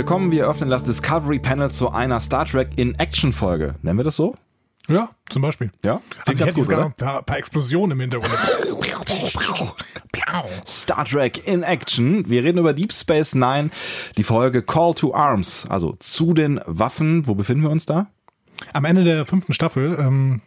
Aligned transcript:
Willkommen. 0.00 0.32
Wir 0.32 0.48
öffnen 0.48 0.70
das 0.70 0.82
Discovery 0.82 1.38
Panel 1.38 1.70
zu 1.70 1.90
einer 1.90 2.20
Star 2.20 2.46
Trek 2.46 2.70
in 2.76 2.94
Action 2.94 3.34
Folge. 3.34 3.74
Nennen 3.82 3.98
wir 3.98 4.04
das 4.04 4.16
so? 4.16 4.34
Ja, 4.88 5.10
zum 5.28 5.42
Beispiel. 5.42 5.70
Ja? 5.84 6.00
Also 6.24 6.42
ich 6.42 6.48
hätte 6.48 6.58
jetzt 6.58 6.70
gar 6.70 6.80
noch 6.80 6.86
ein 6.86 6.94
paar, 6.94 7.22
paar 7.22 7.36
Explosionen 7.36 7.90
im 7.90 8.00
Hintergrund. 8.00 8.32
Star 10.66 11.04
Trek 11.04 11.46
in 11.46 11.62
Action. 11.62 12.30
Wir 12.30 12.42
reden 12.42 12.56
über 12.56 12.72
Deep 12.72 12.94
Space 12.94 13.34
Nine, 13.34 13.68
die 14.16 14.22
Folge 14.22 14.62
Call 14.62 14.94
to 14.94 15.14
Arms, 15.14 15.66
also 15.68 15.96
zu 15.98 16.32
den 16.32 16.62
Waffen. 16.64 17.26
Wo 17.26 17.34
befinden 17.34 17.64
wir 17.64 17.70
uns 17.70 17.84
da? 17.84 18.06
Am 18.72 18.86
Ende 18.86 19.04
der 19.04 19.26
fünften 19.26 19.52
Staffel 19.52 19.98
ähm, 20.00 20.40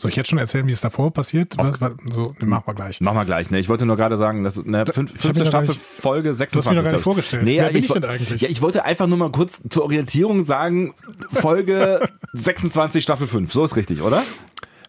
soll 0.00 0.12
ich 0.12 0.16
jetzt 0.16 0.30
schon 0.30 0.38
erzählen, 0.38 0.66
wie 0.68 0.72
es 0.72 0.80
davor 0.80 1.12
passiert? 1.12 1.58
Was, 1.58 1.80
was, 1.80 1.92
so, 2.08 2.32
ne, 2.38 2.46
machen 2.46 2.62
wir 2.66 2.74
gleich. 2.74 3.00
Machen 3.00 3.16
wir 3.16 3.24
gleich. 3.24 3.50
Ne, 3.50 3.58
ich 3.58 3.68
wollte 3.68 3.84
nur 3.84 3.96
gerade 3.96 4.16
sagen, 4.16 4.44
dass 4.44 4.64
ne, 4.64 4.84
fünf, 4.86 5.10
fünfte 5.20 5.44
Staffel, 5.44 5.70
nicht, 5.70 5.82
Folge 5.82 6.32
26. 6.32 6.52
Du 6.52 6.58
hast 6.58 6.66
mir 6.66 6.76
noch 6.76 6.84
gar 6.84 6.92
nicht 6.92 7.02
vorgestellt. 7.02 7.42
Nee, 7.42 7.58
Wer 7.58 7.74
ich, 7.74 7.86
ich 7.86 7.92
denn 7.92 8.04
eigentlich? 8.04 8.40
Ja, 8.40 8.48
ich 8.48 8.62
wollte 8.62 8.84
einfach 8.84 9.08
nur 9.08 9.18
mal 9.18 9.32
kurz 9.32 9.60
zur 9.68 9.82
Orientierung 9.82 10.42
sagen, 10.42 10.94
Folge 11.32 12.08
26, 12.32 13.02
Staffel 13.02 13.26
5. 13.26 13.52
So 13.52 13.64
ist 13.64 13.74
richtig, 13.74 14.00
oder? 14.02 14.22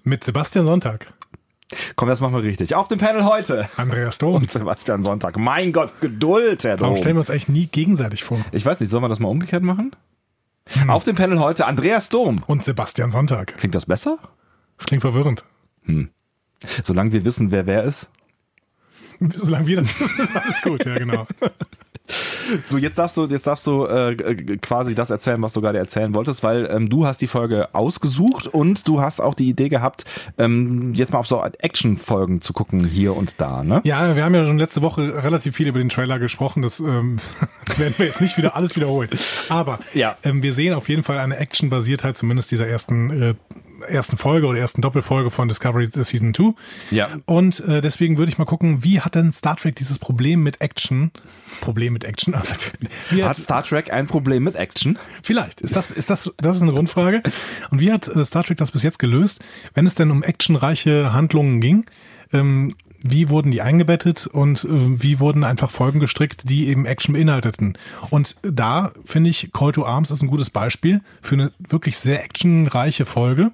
Mit 0.03 0.23
Sebastian 0.23 0.65
Sonntag. 0.65 1.11
Komm, 1.95 2.07
das 2.07 2.21
machen 2.21 2.35
wir 2.35 2.43
richtig. 2.43 2.75
Auf 2.75 2.87
dem 2.87 2.99
Panel 2.99 3.25
heute. 3.25 3.67
Andreas 3.77 4.19
Dom. 4.19 4.35
Und 4.35 4.51
Sebastian 4.51 5.01
Sonntag. 5.01 5.37
Mein 5.37 5.71
Gott, 5.71 5.91
Geduld, 6.01 6.63
Herr 6.63 6.77
Dom. 6.77 6.85
Warum 6.85 6.97
stellen 6.97 7.15
wir 7.15 7.21
uns 7.21 7.31
eigentlich 7.31 7.49
nie 7.49 7.65
gegenseitig 7.65 8.23
vor? 8.23 8.39
Ich 8.51 8.63
weiß 8.63 8.79
nicht, 8.79 8.89
sollen 8.89 9.03
wir 9.03 9.09
das 9.09 9.19
mal 9.19 9.29
umgekehrt 9.29 9.63
machen? 9.63 9.95
Hm. 10.67 10.91
Auf 10.91 11.03
dem 11.03 11.15
Panel 11.15 11.39
heute 11.39 11.65
Andreas 11.65 12.09
Dom. 12.09 12.43
Und 12.45 12.63
Sebastian 12.63 13.09
Sonntag. 13.09 13.57
Klingt 13.57 13.73
das 13.73 13.87
besser? 13.87 14.19
Das 14.79 14.87
klingt 14.87 15.01
verwirrend. 15.01 15.45
Hm. 15.83 16.09
Solange 16.81 17.11
wir 17.11 17.23
wissen, 17.23 17.51
wer 17.51 17.67
wer 17.67 17.83
ist. 17.83 18.09
Solange 19.35 19.67
wir 19.67 19.81
das 19.81 19.99
wissen, 19.99 20.21
ist 20.21 20.35
alles 20.35 20.61
gut, 20.61 20.85
ja 20.85 20.97
genau. 20.97 21.27
So, 22.65 22.77
jetzt 22.77 22.97
darfst 22.97 23.15
du, 23.17 23.27
jetzt 23.27 23.45
darfst 23.45 23.67
du 23.67 23.85
äh, 23.85 24.15
quasi 24.57 24.95
das 24.95 25.11
erzählen, 25.11 25.39
was 25.41 25.53
du 25.53 25.61
gerade 25.61 25.77
erzählen 25.77 26.13
wolltest, 26.15 26.41
weil 26.41 26.67
ähm, 26.71 26.89
du 26.89 27.05
hast 27.05 27.21
die 27.21 27.27
Folge 27.27 27.69
ausgesucht 27.73 28.47
und 28.47 28.87
du 28.87 29.01
hast 29.01 29.19
auch 29.19 29.35
die 29.35 29.47
Idee 29.47 29.69
gehabt, 29.69 30.05
ähm, 30.39 30.93
jetzt 30.95 31.13
mal 31.13 31.19
auf 31.19 31.27
so 31.27 31.43
Action-Folgen 31.43 32.41
zu 32.41 32.53
gucken 32.53 32.85
hier 32.85 33.15
und 33.15 33.39
da, 33.39 33.63
ne? 33.63 33.81
Ja, 33.83 34.15
wir 34.15 34.23
haben 34.23 34.33
ja 34.33 34.45
schon 34.45 34.57
letzte 34.57 34.81
Woche 34.81 35.23
relativ 35.23 35.55
viel 35.55 35.67
über 35.67 35.77
den 35.77 35.89
Trailer 35.89 36.17
gesprochen, 36.17 36.63
das 36.63 36.79
ähm, 36.79 37.17
werden 37.77 37.93
wir 37.97 38.07
jetzt 38.07 38.21
nicht 38.21 38.37
wieder 38.37 38.55
alles 38.55 38.75
wiederholen. 38.75 39.09
Aber 39.49 39.79
ja. 39.93 40.17
ähm, 40.23 40.41
wir 40.41 40.53
sehen 40.53 40.73
auf 40.73 40.89
jeden 40.89 41.03
Fall 41.03 41.19
eine 41.19 41.37
Action-Basiertheit, 41.37 42.17
zumindest 42.17 42.49
dieser 42.51 42.67
ersten 42.67 43.21
äh, 43.21 43.33
ersten 43.87 44.17
Folge 44.17 44.47
oder 44.47 44.59
ersten 44.59 44.81
Doppelfolge 44.81 45.29
von 45.29 45.47
Discovery 45.47 45.89
Season 45.91 46.33
2. 46.33 46.53
Ja. 46.91 47.09
Und 47.25 47.59
äh, 47.61 47.81
deswegen 47.81 48.17
würde 48.17 48.31
ich 48.31 48.37
mal 48.37 48.45
gucken, 48.45 48.83
wie 48.83 49.01
hat 49.01 49.15
denn 49.15 49.31
Star 49.31 49.55
Trek 49.55 49.75
dieses 49.75 49.99
Problem 49.99 50.43
mit 50.43 50.61
Action? 50.61 51.11
Problem 51.61 51.93
mit 51.93 52.03
Action? 52.03 52.33
Also, 52.39 52.53
hat, 52.55 53.29
hat 53.29 53.37
Star 53.37 53.63
Trek 53.63 53.91
ein 53.91 54.07
Problem 54.07 54.43
mit 54.43 54.55
Action? 54.55 54.97
Vielleicht. 55.23 55.61
Ist 55.61 55.75
das, 55.75 55.91
ist 55.91 56.09
das, 56.09 56.31
das 56.37 56.57
ist 56.57 56.61
eine 56.61 56.71
Grundfrage. 56.71 57.21
Und 57.69 57.81
wie 57.81 57.91
hat 57.91 58.07
äh, 58.07 58.23
Star 58.25 58.43
Trek 58.43 58.57
das 58.57 58.71
bis 58.71 58.83
jetzt 58.83 58.99
gelöst, 58.99 59.39
wenn 59.73 59.85
es 59.85 59.95
denn 59.95 60.11
um 60.11 60.23
actionreiche 60.23 61.13
Handlungen 61.13 61.59
ging? 61.61 61.85
Ähm, 62.31 62.75
wie 63.03 63.29
wurden 63.29 63.51
die 63.51 63.61
eingebettet 63.61 64.27
und 64.27 64.63
äh, 64.63 64.67
wie 64.69 65.19
wurden 65.19 65.43
einfach 65.43 65.71
Folgen 65.71 65.99
gestrickt, 65.99 66.49
die 66.49 66.67
eben 66.67 66.85
Action 66.85 67.13
beinhalteten. 67.13 67.77
Und 68.09 68.35
da 68.41 68.91
finde 69.05 69.29
ich 69.29 69.51
Call 69.53 69.71
to 69.71 69.85
Arms 69.85 70.11
ist 70.11 70.21
ein 70.21 70.27
gutes 70.27 70.49
Beispiel 70.49 71.01
für 71.21 71.35
eine 71.35 71.51
wirklich 71.69 71.97
sehr 71.97 72.23
actionreiche 72.23 73.05
Folge. 73.05 73.51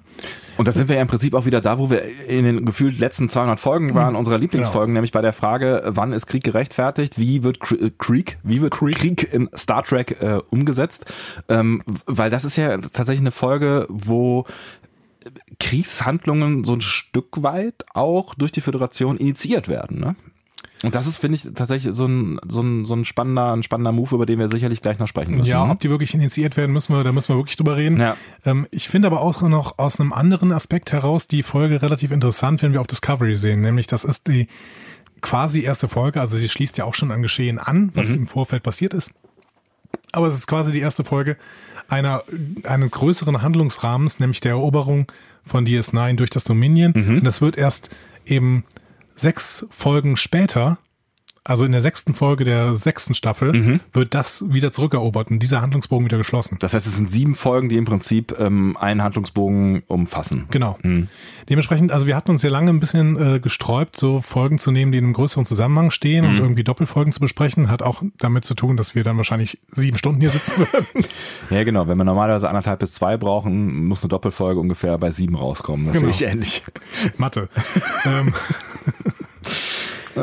Und 0.56 0.66
da 0.66 0.72
sind 0.72 0.88
wir 0.88 0.96
ja 0.96 1.02
im 1.02 1.08
Prinzip 1.08 1.34
auch 1.34 1.44
wieder 1.44 1.60
da, 1.60 1.78
wo 1.78 1.90
wir 1.90 2.02
in 2.28 2.44
den 2.44 2.64
gefühlt 2.64 2.98
letzten 2.98 3.28
200 3.28 3.60
Folgen 3.60 3.94
waren, 3.94 4.12
mhm. 4.12 4.18
unserer 4.18 4.38
Lieblingsfolgen, 4.38 4.88
genau. 4.88 4.98
nämlich 4.98 5.12
bei 5.12 5.20
der 5.20 5.34
Frage, 5.34 5.82
wann 5.86 6.12
ist 6.12 6.26
Krieg 6.26 6.44
gerechtfertigt, 6.44 7.18
wie 7.18 7.42
wird 7.42 7.58
äh, 7.72 7.90
Krieg, 7.98 8.38
wie 8.42 8.62
wird 8.62 8.72
Krieg, 8.72 8.96
Krieg 8.96 9.32
in 9.32 9.50
Star 9.54 9.82
Trek 9.82 10.20
äh, 10.20 10.40
umgesetzt, 10.50 11.12
ähm, 11.48 11.82
weil 12.06 12.30
das 12.30 12.44
ist 12.44 12.56
ja 12.56 12.78
tatsächlich 12.78 13.20
eine 13.20 13.32
Folge, 13.32 13.86
wo 13.90 14.46
Kriegshandlungen 15.58 16.64
so 16.64 16.74
ein 16.74 16.80
Stück 16.80 17.42
weit 17.42 17.84
auch 17.94 18.34
durch 18.34 18.52
die 18.52 18.60
Föderation 18.60 19.16
initiiert 19.16 19.68
werden. 19.68 20.00
Ne? 20.00 20.16
Und 20.82 20.94
das 20.94 21.06
ist, 21.06 21.16
finde 21.16 21.36
ich, 21.36 21.42
tatsächlich 21.54 21.94
so 21.94 22.06
ein, 22.06 22.38
so, 22.46 22.60
ein, 22.60 22.84
so 22.84 22.94
ein 22.94 23.04
spannender, 23.04 23.52
ein 23.52 23.62
spannender 23.62 23.92
Move, 23.92 24.14
über 24.14 24.26
den 24.26 24.38
wir 24.38 24.48
sicherlich 24.48 24.82
gleich 24.82 24.98
noch 24.98 25.08
sprechen 25.08 25.32
müssen. 25.32 25.46
Ja, 25.46 25.64
ne? 25.64 25.72
ob 25.72 25.80
die 25.80 25.88
wirklich 25.88 26.12
initiiert 26.14 26.56
werden, 26.56 26.72
müssen 26.72 26.94
wir, 26.94 27.02
da 27.02 27.12
müssen 27.12 27.30
wir 27.30 27.36
wirklich 27.36 27.56
drüber 27.56 27.76
reden. 27.76 27.98
Ja. 27.98 28.16
Ähm, 28.44 28.66
ich 28.70 28.88
finde 28.88 29.08
aber 29.08 29.22
auch 29.22 29.40
noch 29.42 29.78
aus 29.78 29.98
einem 30.00 30.12
anderen 30.12 30.52
Aspekt 30.52 30.92
heraus 30.92 31.28
die 31.28 31.42
Folge 31.42 31.80
relativ 31.80 32.10
interessant, 32.10 32.62
wenn 32.62 32.72
wir 32.72 32.80
auf 32.80 32.86
Discovery 32.86 33.36
sehen. 33.36 33.62
Nämlich, 33.62 33.86
das 33.86 34.04
ist 34.04 34.28
die 34.28 34.48
quasi 35.22 35.62
erste 35.62 35.88
Folge, 35.88 36.20
also 36.20 36.36
sie 36.36 36.48
schließt 36.48 36.76
ja 36.76 36.84
auch 36.84 36.94
schon 36.94 37.10
an 37.10 37.22
Geschehen 37.22 37.58
an, 37.58 37.90
was 37.94 38.10
mhm. 38.10 38.16
im 38.16 38.26
Vorfeld 38.26 38.62
passiert 38.62 38.92
ist. 38.92 39.12
Aber 40.12 40.26
es 40.28 40.34
ist 40.34 40.46
quasi 40.46 40.72
die 40.72 40.80
erste 40.80 41.04
Folge 41.04 41.36
einer, 41.88 42.24
eines 42.64 42.90
größeren 42.90 43.42
Handlungsrahmens, 43.42 44.18
nämlich 44.18 44.40
der 44.40 44.52
Eroberung 44.52 45.10
von 45.44 45.66
DS9 45.66 46.16
durch 46.16 46.30
das 46.30 46.44
Dominion. 46.44 46.92
Mhm. 46.94 47.18
Und 47.18 47.24
das 47.24 47.40
wird 47.40 47.56
erst 47.56 47.90
eben 48.24 48.64
sechs 49.14 49.66
Folgen 49.70 50.16
später 50.16 50.78
also 51.46 51.64
in 51.64 51.72
der 51.72 51.80
sechsten 51.80 52.14
Folge 52.14 52.44
der 52.44 52.74
sechsten 52.74 53.14
Staffel, 53.14 53.52
mhm. 53.52 53.80
wird 53.92 54.14
das 54.14 54.44
wieder 54.48 54.72
zurückerobert 54.72 55.30
und 55.30 55.38
dieser 55.38 55.62
Handlungsbogen 55.62 56.04
wieder 56.04 56.18
geschlossen. 56.18 56.56
Das 56.60 56.74
heißt, 56.74 56.86
es 56.86 56.96
sind 56.96 57.10
sieben 57.10 57.34
Folgen, 57.34 57.68
die 57.68 57.76
im 57.76 57.84
Prinzip 57.84 58.36
ähm, 58.38 58.76
einen 58.78 59.02
Handlungsbogen 59.02 59.82
umfassen. 59.86 60.46
Genau. 60.50 60.76
Mhm. 60.82 61.08
Dementsprechend, 61.48 61.92
also 61.92 62.06
wir 62.06 62.16
hatten 62.16 62.32
uns 62.32 62.42
ja 62.42 62.50
lange 62.50 62.70
ein 62.70 62.80
bisschen 62.80 63.36
äh, 63.36 63.40
gesträubt, 63.40 63.96
so 63.96 64.20
Folgen 64.20 64.58
zu 64.58 64.72
nehmen, 64.72 64.90
die 64.90 64.98
in 64.98 65.04
einem 65.04 65.12
größeren 65.12 65.46
Zusammenhang 65.46 65.90
stehen 65.90 66.24
mhm. 66.24 66.30
und 66.30 66.38
irgendwie 66.38 66.64
Doppelfolgen 66.64 67.12
zu 67.12 67.20
besprechen. 67.20 67.70
Hat 67.70 67.82
auch 67.82 68.02
damit 68.18 68.44
zu 68.44 68.54
tun, 68.54 68.76
dass 68.76 68.94
wir 68.94 69.04
dann 69.04 69.16
wahrscheinlich 69.16 69.58
sieben 69.68 69.98
Stunden 69.98 70.20
hier 70.20 70.30
sitzen 70.30 70.58
würden. 70.58 71.04
ja, 71.50 71.62
genau. 71.62 71.86
Wenn 71.86 71.98
wir 71.98 72.04
normalerweise 72.04 72.48
anderthalb 72.48 72.80
bis 72.80 72.92
zwei 72.92 73.16
brauchen, 73.16 73.84
muss 73.84 74.02
eine 74.02 74.08
Doppelfolge 74.08 74.60
ungefähr 74.60 74.98
bei 74.98 75.10
sieben 75.12 75.36
rauskommen. 75.36 75.86
Das 75.86 76.00
genau. 76.00 76.12
sehe 76.12 76.26
ich 76.26 76.32
ähnlich. 76.32 76.62
Mathe. 77.16 77.48
ähm. 78.04 78.34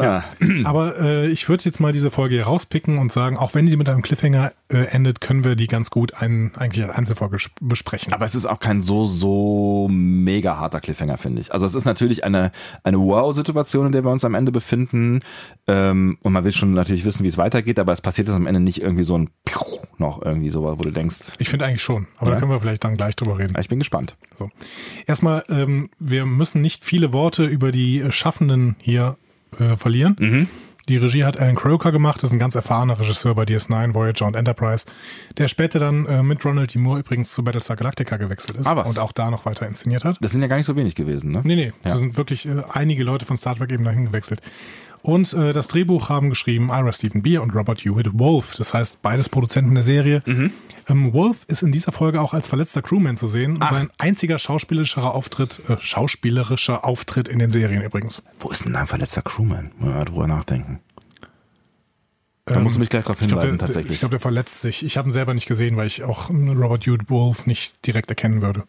Ja. 0.02 0.24
Aber 0.64 1.00
äh, 1.00 1.28
ich 1.28 1.48
würde 1.50 1.64
jetzt 1.66 1.80
mal 1.80 1.92
diese 1.92 2.12
Folge 2.12 2.36
hier 2.36 2.46
rauspicken 2.46 2.98
und 2.98 3.12
sagen, 3.12 3.38
auch 3.38 3.54
wenn 3.54 3.66
die 3.66 3.78
mit 3.78 3.90
einem 3.90 4.02
Cliffhanger 4.02 4.54
äh, 4.70 4.86
endet, 4.86 5.22
können 5.22 5.44
wir 5.44 5.56
die 5.56 5.68
ganz 5.68 5.90
gut 5.90 6.22
ein, 6.22 6.52
eigentlich 6.56 6.86
als 6.86 6.96
Einzelfolge 6.96 7.38
besprechen. 7.62 8.14
Aber 8.14 8.26
es 8.26 8.36
ist 8.36 8.46
auch 8.46 8.60
kein 8.60 8.82
so, 8.82 9.06
so 9.06 9.88
mega 9.90 10.58
harter 10.58 10.82
Cliffhanger, 10.82 11.18
finde 11.18 11.42
ich. 11.42 11.54
Also 11.54 11.66
es 11.66 11.76
ist 11.76 11.86
natürlich 11.86 12.24
eine, 12.24 12.52
eine 12.84 13.00
Wow-Situation, 13.00 13.88
in 13.88 13.92
der 13.92 14.04
wir 14.04 14.12
uns 14.12 14.26
am 14.26 14.36
Ende 14.36 14.52
befinden. 14.52 15.22
Ähm, 15.68 16.18
und 16.22 16.34
man 16.34 16.44
will 16.44 16.52
schon 16.52 16.74
natürlich 16.74 17.06
wissen, 17.06 17.24
wie 17.24 17.30
es 17.30 17.38
weitergeht, 17.38 17.80
aber 17.80 17.94
es 17.94 18.02
passiert 18.02 18.28
jetzt 18.28 18.36
am 18.36 18.48
Ende 18.48 18.60
nicht 18.60 18.82
irgendwie 18.82 19.04
so 19.04 19.18
ein 19.18 19.30
noch 19.98 20.22
irgendwie 20.22 20.50
so, 20.50 20.64
wo 20.64 20.76
du 20.76 20.92
denkst. 20.92 21.34
Ich 21.40 21.50
finde 21.50 21.66
eigentlich 21.66 21.84
schon, 21.84 22.08
aber 22.18 22.30
ja? 22.30 22.34
da 22.34 22.40
können 22.40 22.52
wir 22.52 22.60
vielleicht 22.60 22.84
dann 22.84 22.98
gleich 22.98 23.16
drüber 23.16 23.38
reden. 23.38 23.56
Ich 23.60 23.70
bin 23.70 23.80
gespannt. 23.80 24.18
So. 24.36 24.50
Erstmal, 25.06 25.44
ähm, 25.50 25.90
wir 26.00 26.26
müssen 26.26 26.62
nicht 26.62 26.84
viele 26.84 27.14
Worte 27.14 27.46
über 27.46 27.72
die 27.72 28.04
Schaffenden 28.10 28.76
hier 28.80 29.18
äh, 29.60 29.76
verlieren. 29.76 30.16
Mhm. 30.20 30.48
Die 30.90 30.98
Regie 30.98 31.24
hat 31.24 31.40
Alan 31.40 31.56
Croker 31.56 31.94
gemacht, 31.94 32.22
das 32.22 32.32
ist 32.32 32.34
ein 32.36 32.40
ganz 32.40 32.56
erfahrener 32.56 33.00
Regisseur 33.00 33.34
bei 33.36 33.44
DS9, 33.44 33.94
Voyager 33.94 34.28
und 34.28 34.36
Enterprise, 34.36 34.86
der 35.38 35.48
später 35.48 35.80
dann 35.80 36.06
äh, 36.08 36.22
mit 36.24 36.44
Ronald 36.44 36.74
D. 36.74 36.80
Moore 36.80 37.00
übrigens 37.00 37.34
zu 37.34 37.42
Battlestar 37.42 37.78
Galactica 37.78 38.18
gewechselt 38.18 38.60
ist 38.60 38.68
ah, 38.68 38.82
und 38.82 39.00
auch 39.00 39.14
da 39.14 39.32
noch 39.32 39.46
weiter 39.46 39.66
inszeniert 39.66 40.04
hat. 40.04 40.18
Das 40.20 40.32
sind 40.34 40.42
ja 40.42 40.48
gar 40.48 40.58
nicht 40.58 40.66
so 40.66 40.76
wenig 40.76 40.96
gewesen, 40.96 41.32
ne? 41.32 41.40
Nee, 41.46 41.56
nee, 41.56 41.66
ja. 41.68 41.92
da 41.92 41.96
sind 41.96 42.18
wirklich 42.18 42.46
äh, 42.46 42.64
einige 42.70 43.06
Leute 43.06 43.24
von 43.24 43.38
Star 43.38 43.56
Trek 43.56 43.72
eben 43.72 43.86
dahin 43.86 44.04
gewechselt. 44.04 44.42
Und 45.04 45.34
äh, 45.34 45.52
das 45.52 45.68
Drehbuch 45.68 46.08
haben 46.08 46.30
geschrieben 46.30 46.70
Ira 46.70 46.94
Stephen 46.94 47.22
Beer 47.22 47.44
und 47.44 47.54
Robert 47.54 47.84
Hewitt 47.84 48.18
Wolf. 48.18 48.56
Das 48.58 48.74
heißt, 48.74 49.02
beides 49.02 49.28
Produzenten 49.28 49.74
der 49.76 49.84
Serie. 49.84 50.24
Mhm. 50.26 50.52
Ähm, 50.88 51.14
Wolf 51.14 51.46
ist 51.48 51.62
in 51.62 51.74
dieser 51.74 51.92
Folge 51.92 52.22
auch 52.22 52.34
als 52.34 52.48
verletzter 52.48 52.82
Crewman 52.82 53.18
zu 53.18 53.28
sehen. 53.28 53.58
Ach. 53.60 53.72
Sein 53.72 53.90
einziger 53.98 54.40
schauspielerischer 54.40 55.14
Auftritt, 55.14 55.62
äh, 55.68 55.76
schauspielerischer 55.78 56.86
Auftritt 56.86 57.28
in 57.28 57.40
den 57.40 57.52
Serien 57.52 57.84
übrigens. 57.84 58.24
Wo 58.40 58.50
ist 58.50 58.64
denn 58.64 58.76
ein 58.78 58.88
verletzter 58.88 59.22
Crewman? 59.22 59.72
Mal 59.78 60.06
drüber 60.06 60.26
nachdenken. 60.26 60.80
Da 62.46 62.56
ähm, 62.56 62.64
musst 62.64 62.78
du 62.78 62.80
mich 62.80 62.90
gleich 62.90 63.04
darauf 63.04 63.20
hinweisen, 63.20 63.40
ich 63.40 63.50
glaub, 63.50 63.60
der, 63.60 63.68
tatsächlich. 63.68 63.94
Ich 63.96 64.00
glaube, 64.00 64.12
der 64.12 64.20
verletzt 64.22 64.62
sich. 64.62 64.86
Ich 64.86 64.96
habe 64.96 65.10
ihn 65.10 65.12
selber 65.12 65.34
nicht 65.34 65.48
gesehen, 65.48 65.76
weil 65.76 65.88
ich 65.88 66.04
auch 66.04 66.30
Robert 66.30 66.86
Hewitt 66.86 67.10
Wolf 67.10 67.46
nicht 67.46 67.86
direkt 67.86 68.10
erkennen 68.10 68.42
würde. 68.42 68.64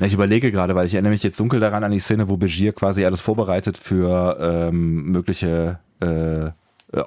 Na, 0.00 0.06
ich 0.06 0.14
überlege 0.14 0.50
gerade, 0.50 0.74
weil 0.74 0.86
ich 0.86 0.94
erinnere 0.94 1.12
mich 1.12 1.22
jetzt 1.22 1.38
dunkel 1.38 1.60
daran 1.60 1.84
an 1.84 1.92
die 1.92 2.00
Szene, 2.00 2.28
wo 2.28 2.36
Begier 2.36 2.72
quasi 2.72 3.04
alles 3.04 3.20
vorbereitet 3.20 3.78
für 3.78 4.38
ähm, 4.40 5.04
mögliche 5.10 5.78
äh, 6.00 6.46
äh 6.46 6.50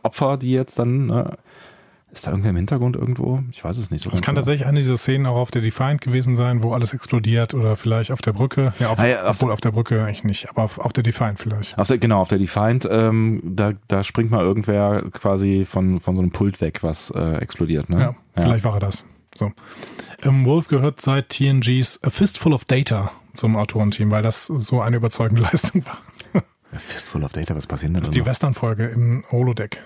Opfer, 0.04 0.38
die 0.38 0.52
jetzt 0.52 0.80
dann. 0.80 1.08
Ne? 1.08 1.38
Ist 2.14 2.28
da 2.28 2.32
irgendwer 2.32 2.50
im 2.50 2.58
Hintergrund 2.58 2.98
irgendwo? 2.98 3.42
Ich 3.52 3.64
weiß 3.64 3.78
es 3.78 3.90
nicht 3.90 4.04
so. 4.04 4.10
Es 4.12 4.22
kann 4.22 4.36
tatsächlich 4.36 4.68
eine 4.68 4.80
dieser 4.80 4.98
Szenen 4.98 5.26
auch 5.26 5.38
auf 5.38 5.50
der 5.50 5.62
Defiant 5.62 6.02
gewesen 6.02 6.36
sein, 6.36 6.62
wo 6.62 6.74
alles 6.74 6.94
explodiert 6.94 7.54
oder 7.54 7.78
vielleicht 7.78 8.12
auf 8.12 8.22
der 8.22 8.34
Brücke. 8.34 8.74
Ja, 8.80 8.90
auf, 8.90 9.00
ah, 9.00 9.08
ja, 9.08 9.24
auf 9.24 9.38
obwohl 9.38 9.52
auf 9.52 9.62
der 9.62 9.72
Brücke 9.72 10.04
eigentlich 10.04 10.26
nicht, 10.26 10.50
aber 10.50 10.64
auf, 10.64 10.78
auf 10.78 10.92
der 10.92 11.04
Defiant 11.04 11.40
vielleicht. 11.40 11.78
Auf 11.78 11.88
der, 11.88 12.00
genau, 12.00 12.20
auf 12.20 12.28
der 12.28 12.40
Defiant, 12.40 12.86
ähm, 12.92 13.42
da, 13.46 13.72
da 13.88 14.04
springt 14.04 14.30
mal 14.30 14.44
irgendwer 14.44 15.04
quasi 15.12 15.64
von, 15.64 16.02
von 16.02 16.18
so 16.18 16.22
einem 16.22 16.32
Pult 16.32 16.60
weg, 16.60 16.80
was 16.84 17.12
äh, 17.12 17.38
explodiert. 17.38 17.90
Ne? 17.90 18.00
Ja, 18.02 18.16
vielleicht 18.36 18.66
war 18.66 18.74
er 18.74 18.82
das. 18.82 19.06
So. 19.38 19.54
Ähm, 20.22 20.46
Wolf 20.46 20.68
gehört 20.68 21.00
seit 21.00 21.30
TNGs 21.30 22.04
A 22.04 22.10
Fistful 22.10 22.52
of 22.52 22.66
Data 22.66 23.12
zum 23.34 23.56
Autorenteam, 23.56 24.12
weil 24.12 24.22
das 24.22 24.48
so 24.48 24.82
eine 24.82 24.98
überzeugende 24.98 25.42
Leistung 25.52 25.86
war. 25.86 25.98
Fistful 26.78 27.24
of 27.24 27.34
Data, 27.34 27.56
was 27.56 27.68
passiert 27.68 27.90
denn 27.90 27.96
da? 27.96 28.00
Das 28.00 28.10
ist 28.10 28.16
die 28.16 28.26
Western-Folge 28.26 28.88
im 28.88 29.24
Holodeck. 29.32 29.82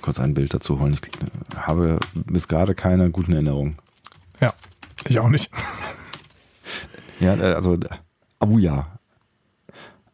kurz 0.00 0.18
ein 0.18 0.34
Bild 0.34 0.54
dazu 0.54 0.80
holen. 0.80 0.94
Ich 0.94 1.56
habe 1.56 1.98
bis 2.14 2.48
gerade 2.48 2.74
keine 2.74 3.10
guten 3.10 3.32
Erinnerungen. 3.32 3.76
Ja, 4.40 4.52
ich 5.08 5.18
auch 5.18 5.28
nicht. 5.28 5.50
ja, 7.20 7.34
äh, 7.34 7.54
also 7.54 7.76
Abuja. 8.38 8.98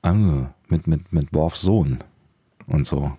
Ah, 0.02 0.12
mit, 0.12 0.86
mit, 0.86 1.12
mit 1.12 1.32
Worfs 1.32 1.60
Sohn 1.60 2.02
und 2.66 2.86
so. 2.86 3.16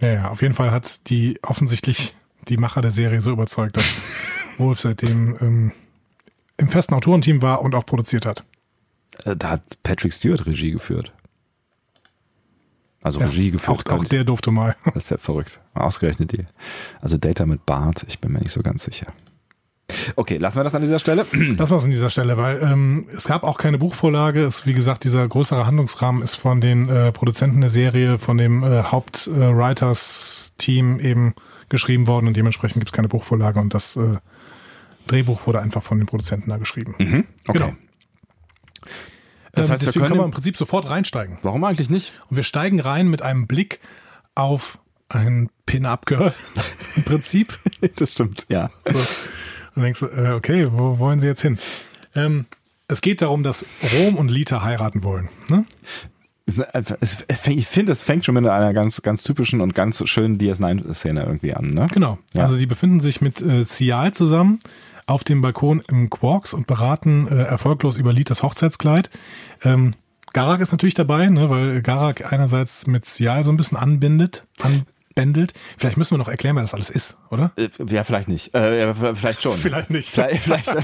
Ja, 0.00 0.08
ja, 0.12 0.30
auf 0.30 0.40
jeden 0.40 0.54
Fall 0.54 0.70
hat 0.70 1.08
die 1.10 1.38
offensichtlich 1.42 2.14
die 2.48 2.56
Macher 2.56 2.80
der 2.80 2.90
Serie 2.90 3.20
so 3.20 3.30
überzeugt, 3.30 3.76
dass 3.76 3.94
Wolf 4.58 4.80
seitdem 4.80 5.36
ähm, 5.40 5.72
im 6.56 6.68
festen 6.68 6.94
Autorenteam 6.94 7.42
war 7.42 7.60
und 7.62 7.74
auch 7.74 7.84
produziert 7.84 8.24
hat. 8.24 8.44
Äh, 9.24 9.36
da 9.36 9.50
hat 9.50 9.62
Patrick 9.82 10.12
Stewart 10.12 10.46
Regie 10.46 10.72
geführt. 10.72 11.12
Also 13.02 13.20
ja, 13.20 13.26
Regie 13.26 13.50
geführt. 13.50 13.90
Auch, 13.90 13.98
auch 13.98 14.04
der 14.04 14.24
durfte 14.24 14.50
mal. 14.50 14.76
Das 14.94 15.04
ist 15.04 15.10
ja 15.10 15.18
verrückt. 15.18 15.60
Ausgerechnet 15.74 16.32
die. 16.32 16.46
Also 17.00 17.18
Data 17.18 17.46
mit 17.46 17.66
Bart, 17.66 18.04
ich 18.08 18.18
bin 18.18 18.32
mir 18.32 18.40
nicht 18.40 18.52
so 18.52 18.62
ganz 18.62 18.84
sicher. 18.84 19.12
Okay, 20.16 20.38
lassen 20.38 20.58
wir 20.58 20.64
das 20.64 20.74
an 20.74 20.80
dieser 20.80 20.98
Stelle. 20.98 21.26
Lassen 21.32 21.72
wir 21.72 21.76
es 21.76 21.84
an 21.84 21.90
dieser 21.90 22.08
Stelle, 22.08 22.38
weil 22.38 22.62
ähm, 22.62 23.06
es 23.14 23.26
gab 23.26 23.44
auch 23.44 23.58
keine 23.58 23.76
Buchvorlage. 23.78 24.42
Es, 24.42 24.66
wie 24.66 24.72
gesagt, 24.72 25.04
dieser 25.04 25.28
größere 25.28 25.66
Handlungsrahmen 25.66 26.22
ist 26.22 26.36
von 26.36 26.62
den 26.62 26.88
äh, 26.88 27.12
Produzenten 27.12 27.60
der 27.60 27.68
Serie, 27.70 28.18
von 28.18 28.38
dem 28.38 28.62
äh, 28.62 28.84
Hauptwriters-Team 28.84 31.00
äh, 31.00 31.10
eben 31.10 31.34
geschrieben 31.68 32.06
worden 32.06 32.28
und 32.28 32.36
dementsprechend 32.36 32.80
gibt 32.80 32.88
es 32.88 32.92
keine 32.92 33.08
Buchvorlage 33.08 33.60
und 33.60 33.74
das 33.74 33.96
äh, 33.96 34.16
Drehbuch 35.06 35.46
wurde 35.46 35.60
einfach 35.60 35.82
von 35.82 35.98
den 35.98 36.06
Produzenten 36.06 36.48
da 36.50 36.56
geschrieben. 36.56 36.94
Mhm, 36.98 37.26
okay. 37.46 37.58
Genau. 37.58 37.74
Das 39.52 39.66
ähm, 39.66 39.72
heißt, 39.72 39.82
deswegen 39.82 40.02
wir 40.02 40.08
können 40.08 40.20
wir 40.20 40.24
im 40.24 40.30
Prinzip 40.30 40.56
sofort 40.56 40.88
reinsteigen. 40.88 41.38
Warum 41.42 41.64
eigentlich 41.64 41.90
nicht? 41.90 42.12
Und 42.28 42.36
wir 42.36 42.44
steigen 42.44 42.80
rein 42.80 43.08
mit 43.08 43.22
einem 43.22 43.46
Blick 43.46 43.80
auf 44.34 44.78
ein 45.08 45.50
Pin-Up-Girl 45.66 46.34
im 46.96 47.04
Prinzip. 47.04 47.58
das 47.96 48.12
stimmt, 48.12 48.46
ja. 48.48 48.70
So. 48.84 48.98
Und 49.76 49.82
denkst 49.82 50.00
du, 50.00 50.06
äh, 50.06 50.32
okay, 50.32 50.68
wo 50.70 50.98
wollen 50.98 51.20
sie 51.20 51.26
jetzt 51.26 51.42
hin? 51.42 51.58
Ähm, 52.14 52.46
es 52.88 53.00
geht 53.00 53.22
darum, 53.22 53.42
dass 53.42 53.64
Rom 53.96 54.16
und 54.16 54.30
Lita 54.30 54.62
heiraten 54.62 55.02
wollen. 55.02 55.28
Ne? 55.48 55.64
ich 57.46 57.66
finde, 57.66 57.92
es 57.92 58.02
fängt 58.02 58.26
schon 58.26 58.34
mit 58.34 58.44
einer 58.46 58.74
ganz, 58.74 59.00
ganz 59.00 59.22
typischen 59.22 59.62
und 59.62 59.74
ganz 59.74 60.06
schönen 60.06 60.38
DS9-Szene 60.38 61.24
irgendwie 61.24 61.54
an. 61.54 61.72
Ne? 61.72 61.86
Genau. 61.90 62.18
Ja. 62.34 62.42
Also 62.42 62.58
die 62.58 62.66
befinden 62.66 63.00
sich 63.00 63.22
mit 63.22 63.40
äh, 63.40 63.64
Cial 63.64 64.12
zusammen 64.12 64.58
auf 65.06 65.24
dem 65.24 65.40
Balkon 65.40 65.82
im 65.88 66.10
Quarks 66.10 66.54
und 66.54 66.66
beraten 66.66 67.28
äh, 67.28 67.42
erfolglos 67.42 67.96
über 67.96 68.12
Litas 68.12 68.42
Hochzeitskleid. 68.42 69.10
Ähm, 69.62 69.92
Garak 70.32 70.60
ist 70.60 70.72
natürlich 70.72 70.94
dabei, 70.94 71.28
ne, 71.28 71.48
weil 71.48 71.80
Garak 71.80 72.32
einerseits 72.32 72.86
mit 72.86 73.04
Cial 73.04 73.44
so 73.44 73.52
ein 73.52 73.56
bisschen 73.56 73.78
anbindet, 73.78 74.44
anbändelt. 74.60 75.52
Vielleicht 75.78 75.96
müssen 75.96 76.12
wir 76.12 76.18
noch 76.18 76.28
erklären, 76.28 76.56
wer 76.56 76.62
das 76.62 76.74
alles 76.74 76.90
ist, 76.90 77.16
oder? 77.30 77.52
Äh, 77.56 77.68
ja, 77.88 78.02
vielleicht 78.02 78.28
nicht. 78.28 78.52
Äh, 78.54 78.94
vielleicht 79.14 79.42
schon. 79.42 79.56
vielleicht 79.56 79.90
nicht. 79.90 80.08
Vielleicht, 80.10 80.42
vielleicht, 80.42 80.70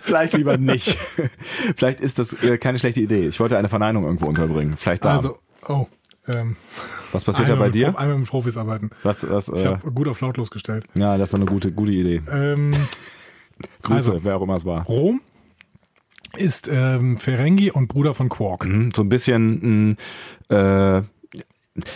vielleicht 0.00 0.32
lieber 0.32 0.58
nicht. 0.58 0.98
vielleicht 1.76 2.00
ist 2.00 2.18
das 2.18 2.32
äh, 2.42 2.58
keine 2.58 2.78
schlechte 2.78 3.00
Idee. 3.00 3.28
Ich 3.28 3.38
wollte 3.38 3.56
eine 3.56 3.68
Verneinung 3.68 4.04
irgendwo 4.04 4.26
unterbringen. 4.26 4.76
Vielleicht 4.76 5.04
da. 5.04 5.14
Also, 5.14 5.38
oh. 5.68 5.86
Ähm, 6.26 6.56
was 7.12 7.24
passiert 7.24 7.48
da 7.48 7.56
bei 7.56 7.70
dir? 7.70 7.86
Prof, 7.86 7.98
einmal 7.98 8.18
mit 8.18 8.28
Profis 8.28 8.56
arbeiten. 8.56 8.90
Was, 9.02 9.28
was, 9.28 9.48
ich 9.48 9.62
äh, 9.62 9.66
habe 9.66 9.92
gut 9.92 10.08
auf 10.08 10.20
lautlos 10.20 10.50
gestellt. 10.50 10.86
Ja, 10.94 11.18
das 11.18 11.30
ist 11.30 11.34
eine 11.34 11.44
gute, 11.44 11.72
gute 11.72 11.92
Idee. 11.92 12.22
Ähm, 12.30 12.72
Grüße, 13.82 14.12
also, 14.12 14.24
wer 14.24 14.36
auch 14.36 14.42
immer 14.42 14.56
es 14.56 14.64
war. 14.64 14.84
Rom 14.84 15.20
ist 16.36 16.68
ähm, 16.68 17.18
Ferengi 17.18 17.70
und 17.70 17.88
Bruder 17.88 18.14
von 18.14 18.28
Quark. 18.28 18.64
Mhm, 18.64 18.90
so 18.94 19.02
ein 19.02 19.08
bisschen 19.08 19.96
äh, 20.48 21.02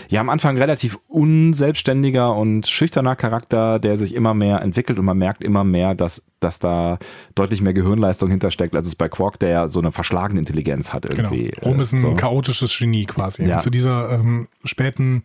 ja 0.08 0.20
am 0.20 0.28
Anfang 0.28 0.56
relativ 0.56 0.98
unselbstständiger 1.08 2.34
und 2.34 2.66
schüchterner 2.66 3.16
Charakter, 3.16 3.78
der 3.78 3.96
sich 3.96 4.14
immer 4.14 4.34
mehr 4.34 4.60
entwickelt 4.62 4.98
und 4.98 5.04
man 5.04 5.18
merkt 5.18 5.44
immer 5.44 5.64
mehr, 5.64 5.94
dass, 5.94 6.22
dass 6.40 6.58
da 6.58 6.98
deutlich 7.34 7.60
mehr 7.60 7.74
Gehirnleistung 7.74 8.30
hintersteckt, 8.30 8.74
als 8.74 8.86
es 8.86 8.96
bei 8.96 9.08
Quark, 9.08 9.38
der 9.38 9.48
ja 9.50 9.68
so 9.68 9.80
eine 9.80 9.92
verschlagene 9.92 10.40
Intelligenz 10.40 10.92
hat 10.92 11.06
irgendwie. 11.06 11.46
Genau. 11.46 11.68
Rom 11.68 11.80
ist 11.80 11.92
ein 11.92 12.00
so. 12.00 12.14
chaotisches 12.14 12.76
Genie 12.76 13.06
quasi. 13.06 13.44
Ja. 13.44 13.58
Zu 13.58 13.70
dieser 13.70 14.10
ähm, 14.10 14.48
späten 14.64 15.22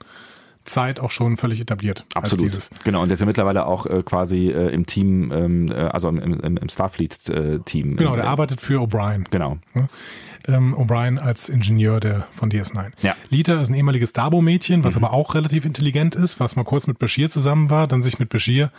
Zeit 0.65 0.99
auch 0.99 1.11
schon 1.11 1.37
völlig 1.37 1.59
etabliert. 1.59 2.05
Absolut. 2.13 2.49
Genau, 2.83 3.01
und 3.01 3.09
der 3.09 3.13
ist 3.13 3.19
ja 3.19 3.25
mittlerweile 3.25 3.65
auch 3.65 3.85
äh, 3.85 4.01
quasi 4.03 4.49
äh, 4.49 4.69
im 4.69 4.85
Team, 4.85 5.31
ähm, 5.31 5.71
äh, 5.71 5.73
also 5.73 6.09
im, 6.09 6.19
im, 6.19 6.57
im 6.57 6.69
Starfleet-Team. 6.69 7.97
genau, 7.97 8.15
der 8.15 8.27
arbeitet 8.27 8.61
für 8.61 8.79
O'Brien. 8.79 9.25
Genau. 9.29 9.57
Ähm, 10.45 10.75
O'Brien 10.75 11.19
als 11.19 11.47
Ingenieur 11.47 11.99
der, 11.99 12.27
von 12.31 12.49
DS9. 12.51 12.91
Ja. 13.01 13.15
Lita 13.29 13.61
ist 13.61 13.69
ein 13.69 13.75
ehemaliges 13.75 14.11
Dabo-Mädchen, 14.13 14.83
was 14.83 14.95
mhm. 14.95 15.05
aber 15.05 15.13
auch 15.13 15.35
relativ 15.35 15.65
intelligent 15.65 16.15
ist, 16.15 16.39
was 16.39 16.55
mal 16.55 16.63
kurz 16.63 16.87
mit 16.87 16.99
Bashir 16.99 17.29
zusammen 17.29 17.69
war, 17.69 17.87
dann 17.87 18.01
sich 18.01 18.19
mit 18.19 18.29
Bashir 18.29 18.71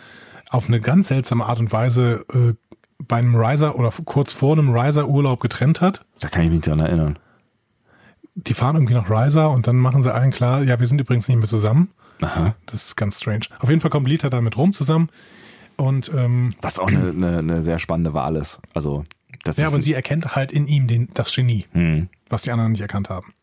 auf 0.50 0.68
eine 0.68 0.80
ganz 0.80 1.08
seltsame 1.08 1.46
Art 1.46 1.60
und 1.60 1.72
Weise 1.72 2.24
äh, 2.32 2.54
bei 2.98 3.16
einem 3.16 3.34
Riser 3.34 3.76
oder 3.76 3.90
kurz 4.04 4.32
vor 4.32 4.52
einem 4.52 4.76
Riser-Urlaub 4.76 5.40
getrennt 5.40 5.80
hat. 5.80 6.04
Da 6.20 6.28
kann 6.28 6.44
ich 6.44 6.50
mich 6.50 6.60
dran 6.60 6.80
erinnern. 6.80 7.18
Die 8.34 8.54
fahren 8.54 8.76
irgendwie 8.76 8.94
nach 8.94 9.10
Riser 9.10 9.50
und 9.50 9.66
dann 9.66 9.76
machen 9.76 10.02
sie 10.02 10.12
allen 10.12 10.30
klar, 10.30 10.62
ja, 10.62 10.78
wir 10.80 10.86
sind 10.86 11.00
übrigens 11.00 11.28
nicht 11.28 11.38
mehr 11.38 11.48
zusammen. 11.48 11.90
Aha. 12.20 12.54
Das 12.66 12.86
ist 12.86 12.96
ganz 12.96 13.20
strange. 13.20 13.46
Auf 13.58 13.68
jeden 13.68 13.80
Fall 13.80 13.90
kommt 13.90 14.08
Lita 14.08 14.28
dann 14.28 14.44
mit 14.44 14.56
rum 14.56 14.72
zusammen. 14.72 15.08
Und, 15.76 16.10
ähm, 16.14 16.50
Was 16.60 16.78
auch 16.78 16.88
eine, 16.88 17.10
eine, 17.10 17.38
eine 17.38 17.62
sehr 17.62 17.78
spannende 17.78 18.14
Wahl 18.14 18.36
ist. 18.36 18.60
Also 18.74 19.04
das 19.44 19.58
ja, 19.58 19.66
aber 19.66 19.78
sie 19.78 19.94
erkennt 19.94 20.34
halt 20.34 20.52
in 20.52 20.66
ihm 20.66 20.86
den, 20.86 21.08
das 21.14 21.34
Genie, 21.34 21.66
mhm. 21.72 22.08
was 22.28 22.42
die 22.42 22.50
anderen 22.50 22.72
nicht 22.72 22.80
erkannt 22.80 23.10
haben. 23.10 23.34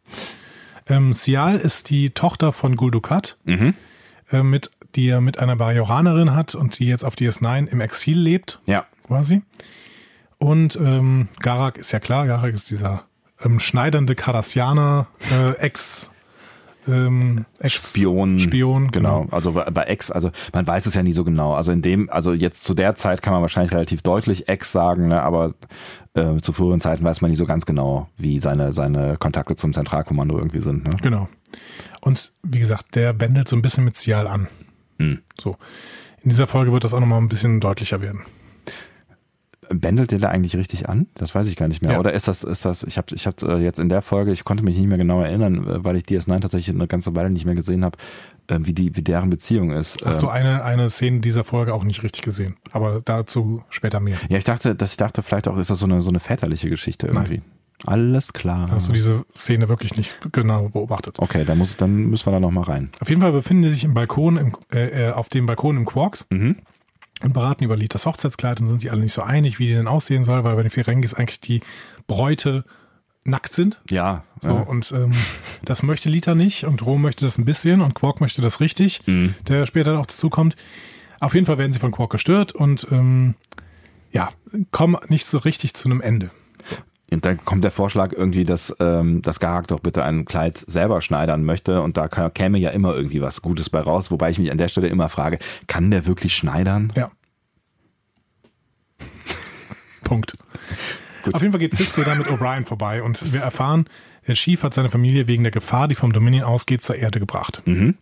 Ähm, 0.88 1.14
Sial 1.14 1.58
ist 1.58 1.90
die 1.90 2.10
Tochter 2.10 2.52
von 2.52 2.76
Guldukat, 2.76 3.38
mhm. 3.46 3.76
äh, 4.32 4.44
mit, 4.44 4.72
die 4.96 5.08
er 5.08 5.22
mit 5.22 5.40
einer 5.40 5.56
Bajoranerin 5.56 6.34
hat 6.36 6.56
und 6.56 6.80
die 6.80 6.88
jetzt 6.88 7.04
auf 7.04 7.16
DS9 7.16 7.68
im 7.68 7.82
Exil 7.82 8.20
lebt. 8.20 8.60
Ja. 8.66 8.86
Quasi. 9.08 9.42
Und 10.38 10.76
ähm, 10.76 11.28
Garak 11.40 11.78
ist 11.78 11.92
ja 11.92 12.00
klar, 12.00 12.26
Garak 12.26 12.54
ist 12.54 12.72
dieser 12.72 13.06
ähm, 13.44 13.60
schneidende 13.60 14.16
Kardassianer, 14.16 15.08
äh, 15.32 15.52
Ex- 15.58 16.12
ähm, 16.88 17.46
Spion. 17.66 18.40
Spion, 18.40 18.92
genau. 18.92 19.22
genau. 19.22 19.36
Also 19.36 19.54
bei 19.54 19.84
Ex, 19.84 20.12
also 20.12 20.32
man 20.54 20.66
weiß 20.66 20.86
es 20.86 20.94
ja 20.94 21.04
nie 21.04 21.14
so 21.14 21.24
genau. 21.24 21.54
Also 21.54 21.72
in 21.72 21.82
dem, 21.82 22.10
also 22.10 22.34
jetzt 22.34 22.64
zu 22.64 22.74
der 22.74 22.96
Zeit 22.96 23.22
kann 23.22 23.34
man 23.34 23.42
wahrscheinlich 23.42 23.74
relativ 23.74 24.02
deutlich 24.02 24.48
Ex 24.50 24.72
sagen, 24.72 25.10
ne? 25.10 25.22
aber 25.22 25.54
äh, 26.14 26.38
zu 26.38 26.54
früheren 26.54 26.82
Zeiten 26.82 27.04
weiß 27.04 27.22
man 27.22 27.30
nicht 27.30 27.38
so 27.38 27.46
ganz 27.46 27.66
genau, 27.66 28.10
wie 28.18 28.40
seine, 28.40 28.72
seine 28.74 29.18
Kontakte 29.18 29.56
zum 29.56 29.74
Zentralkommando 29.74 30.38
irgendwie 30.38 30.62
sind. 30.62 30.84
Ne? 30.86 30.92
Genau. 31.02 31.30
Und 32.02 32.32
wie 32.44 32.60
gesagt, 32.60 32.96
der 32.96 33.14
bändelt 33.14 33.48
so 33.48 33.56
ein 33.56 33.62
bisschen 33.62 33.86
mit 33.86 33.96
Cial 33.96 34.28
an. 34.28 34.48
Hm. 34.98 35.20
So. 35.40 35.58
In 36.24 36.30
dieser 36.30 36.48
Folge 36.48 36.72
wird 36.72 36.84
das 36.84 36.94
auch 36.94 37.00
nochmal 37.00 37.20
ein 37.20 37.30
bisschen 37.30 37.60
deutlicher 37.60 38.02
werden 38.02 38.22
bändelt 39.74 40.12
der 40.12 40.20
da 40.20 40.30
eigentlich 40.30 40.56
richtig 40.56 40.90
an? 40.90 41.08
Das 41.16 41.34
weiß 41.34 41.48
ich 41.48 41.56
gar 41.56 41.68
nicht 41.68 41.82
mehr. 41.82 41.94
Ja. 41.94 42.00
Oder 42.00 42.14
ist 42.14 42.28
das, 42.28 42.44
ist 42.44 42.66
das, 42.66 42.84
ich 42.84 42.98
habe 42.98 43.14
ich 43.14 43.28
hab, 43.28 43.42
äh, 43.44 43.58
jetzt 43.58 43.80
in 43.80 43.90
der 43.90 44.02
Folge, 44.02 44.32
ich 44.32 44.44
konnte 44.44 44.64
mich 44.64 44.78
nicht 44.78 44.88
mehr 44.88 44.98
genau 44.98 45.22
erinnern, 45.22 45.68
äh, 45.68 45.84
weil 45.84 45.96
ich 45.96 46.04
DS9 46.04 46.40
tatsächlich 46.40 46.76
eine 46.76 46.88
ganze 46.88 47.16
Weile 47.16 47.30
nicht 47.30 47.46
mehr 47.46 47.56
gesehen 47.56 47.84
habe, 47.86 47.98
äh, 48.48 48.60
wie, 48.62 48.74
die, 48.74 48.96
wie 48.96 49.02
deren 49.02 49.30
Beziehung 49.30 49.72
ist. 49.72 50.06
Hast 50.06 50.22
du 50.22 50.30
eine, 50.30 50.64
eine 50.64 50.90
Szene 50.90 51.20
dieser 51.20 51.44
Folge 51.44 51.74
auch 51.74 51.84
nicht 51.84 52.04
richtig 52.04 52.22
gesehen? 52.22 52.56
Aber 52.72 53.02
dazu 53.04 53.64
später 53.70 54.00
mehr. 54.00 54.18
Ja, 54.30 54.38
ich 54.38 54.44
dachte, 54.44 54.76
dass 54.76 54.92
ich 54.92 54.98
dachte, 54.98 55.22
vielleicht 55.22 55.48
auch 55.48 55.58
ist 55.58 55.70
das 55.70 55.80
so 55.80 55.86
eine, 55.86 56.02
so 56.02 56.10
eine 56.10 56.20
väterliche 56.20 56.70
Geschichte 56.70 57.08
irgendwie. 57.08 57.38
Nein. 57.38 57.46
Alles 57.86 58.34
klar. 58.34 58.70
Hast 58.70 58.90
du 58.90 58.92
diese 58.94 59.26
Szene 59.34 59.68
wirklich 59.68 59.98
nicht 59.98 60.16
genau 60.32 60.70
beobachtet? 60.70 61.18
Okay, 61.18 61.46
dann, 61.46 61.58
muss, 61.58 61.78
dann 61.78 61.96
müssen 62.12 62.28
wir 62.28 62.32
da 62.34 62.40
nochmal 62.40 62.66
rein. 62.66 62.92
Auf 63.00 63.10
jeden 63.10 63.22
Fall 63.22 63.32
befinden 63.32 63.64
sie 63.64 63.74
sich 63.74 63.84
im 63.86 63.96
Balkon, 63.96 64.38
im, 64.38 64.52
äh, 64.70 65.10
auf 65.10 65.30
dem 65.30 65.48
Balkon 65.48 65.78
im 65.78 65.86
Quarks. 65.86 66.28
Mhm 66.30 66.58
und 67.24 67.34
beraten 67.34 67.64
über 67.64 67.76
Litas 67.76 68.06
Hochzeitskleid 68.06 68.60
und 68.60 68.68
sind 68.68 68.82
sich 68.82 68.92
alle 68.92 69.02
nicht 69.02 69.14
so 69.14 69.22
einig, 69.22 69.60
wie 69.60 69.68
die 69.68 69.74
denn 69.74 69.88
aussehen 69.88 70.24
soll, 70.24 70.44
weil 70.44 70.56
bei 70.56 70.64
den 70.64 70.72
Ferengis 70.72 71.14
eigentlich 71.14 71.42
die 71.42 71.62
Bräute 72.08 72.66
nackt 73.24 73.54
sind. 73.54 73.82
Ja. 73.90 74.24
So, 74.40 74.50
ja. 74.50 74.62
und 74.62 74.92
ähm, 74.92 75.14
das 75.64 75.84
möchte 75.84 76.10
Lita 76.10 76.36
nicht 76.36 76.64
und 76.64 76.86
Rom 76.86 77.02
möchte 77.02 77.26
das 77.26 77.38
ein 77.38 77.46
bisschen 77.46 77.82
und 77.82 77.94
Quark 77.94 78.22
möchte 78.22 78.42
das 78.42 78.60
richtig, 78.60 79.06
mhm. 79.06 79.36
der 79.48 79.66
später 79.66 80.00
auch 80.00 80.06
dazu 80.06 80.30
kommt. 80.30 80.56
Auf 81.20 81.36
jeden 81.36 81.46
Fall 81.46 81.58
werden 81.58 81.72
sie 81.72 81.80
von 81.80 81.92
Quark 81.92 82.10
gestört 82.10 82.54
und 82.54 82.88
ähm, 82.92 83.36
ja, 84.12 84.30
kommen 84.72 84.98
nicht 85.08 85.26
so 85.26 85.38
richtig 85.38 85.76
zu 85.76 85.88
einem 85.88 86.02
Ende. 86.02 86.32
Und 87.12 87.26
dann 87.26 87.44
kommt 87.44 87.66
der 87.66 87.72
Vorschlag 87.72 88.14
irgendwie, 88.14 88.46
dass, 88.46 88.74
ähm, 88.80 89.22
dass 89.22 89.42
Garak 89.42 89.68
doch 89.68 89.82
bitte 89.82 90.04
ein 90.06 90.24
Kleid 90.24 90.58
selber 90.58 91.02
schneidern 91.02 91.44
möchte 91.44 91.82
und 91.82 91.98
da 91.98 92.08
käme 92.08 92.58
ja 92.58 92.70
immer 92.70 92.96
irgendwie 92.96 93.22
was 93.22 93.42
Gutes 93.42 93.70
bei 93.70 93.82
raus, 93.82 94.12
wobei 94.12 94.30
ich 94.30 94.40
mich 94.40 94.50
an 94.50 94.58
der 94.58 94.70
Stelle 94.70 94.88
immer 94.88 95.10
frage, 95.10 95.38
kann 95.68 95.92
der 95.92 96.06
wirklich 96.06 96.34
schneidern? 96.34 96.88
Ja. 96.96 97.12
Punkt. 100.06 100.36
Gut. 101.24 101.36
Auf 101.36 101.42
jeden 101.42 101.52
Fall 101.52 101.60
geht 101.60 101.76
Cisco 101.76 102.02
da 102.04 102.16
mit 102.16 102.28
O'Brien 102.28 102.66
vorbei 102.66 103.04
und 103.04 103.34
wir 103.34 103.42
erfahren, 103.42 103.86
der 104.28 104.36
Chief 104.36 104.64
hat 104.64 104.74
seine 104.74 104.90
Familie 104.90 105.28
wegen 105.28 105.44
der 105.44 105.52
Gefahr, 105.52 105.90
die 105.90 105.96
vom 105.96 106.14
Dominion 106.14 106.44
ausgeht, 106.44 106.82
zur 106.82 106.96
Erde 106.96 107.20
gebracht. 107.20 107.62
Mhm. 107.66 107.96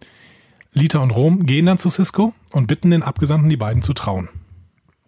Lita 0.71 0.99
und 0.99 1.09
Rom 1.09 1.47
gehen 1.47 1.65
dann 1.65 1.79
zu 1.79 1.89
Cisco 1.89 2.35
und 2.51 2.67
bitten 2.67 2.91
den 2.91 3.01
Abgesandten, 3.01 3.49
die 3.49 3.57
beiden 3.57 3.81
zu 3.81 3.93
trauen. 3.93 4.29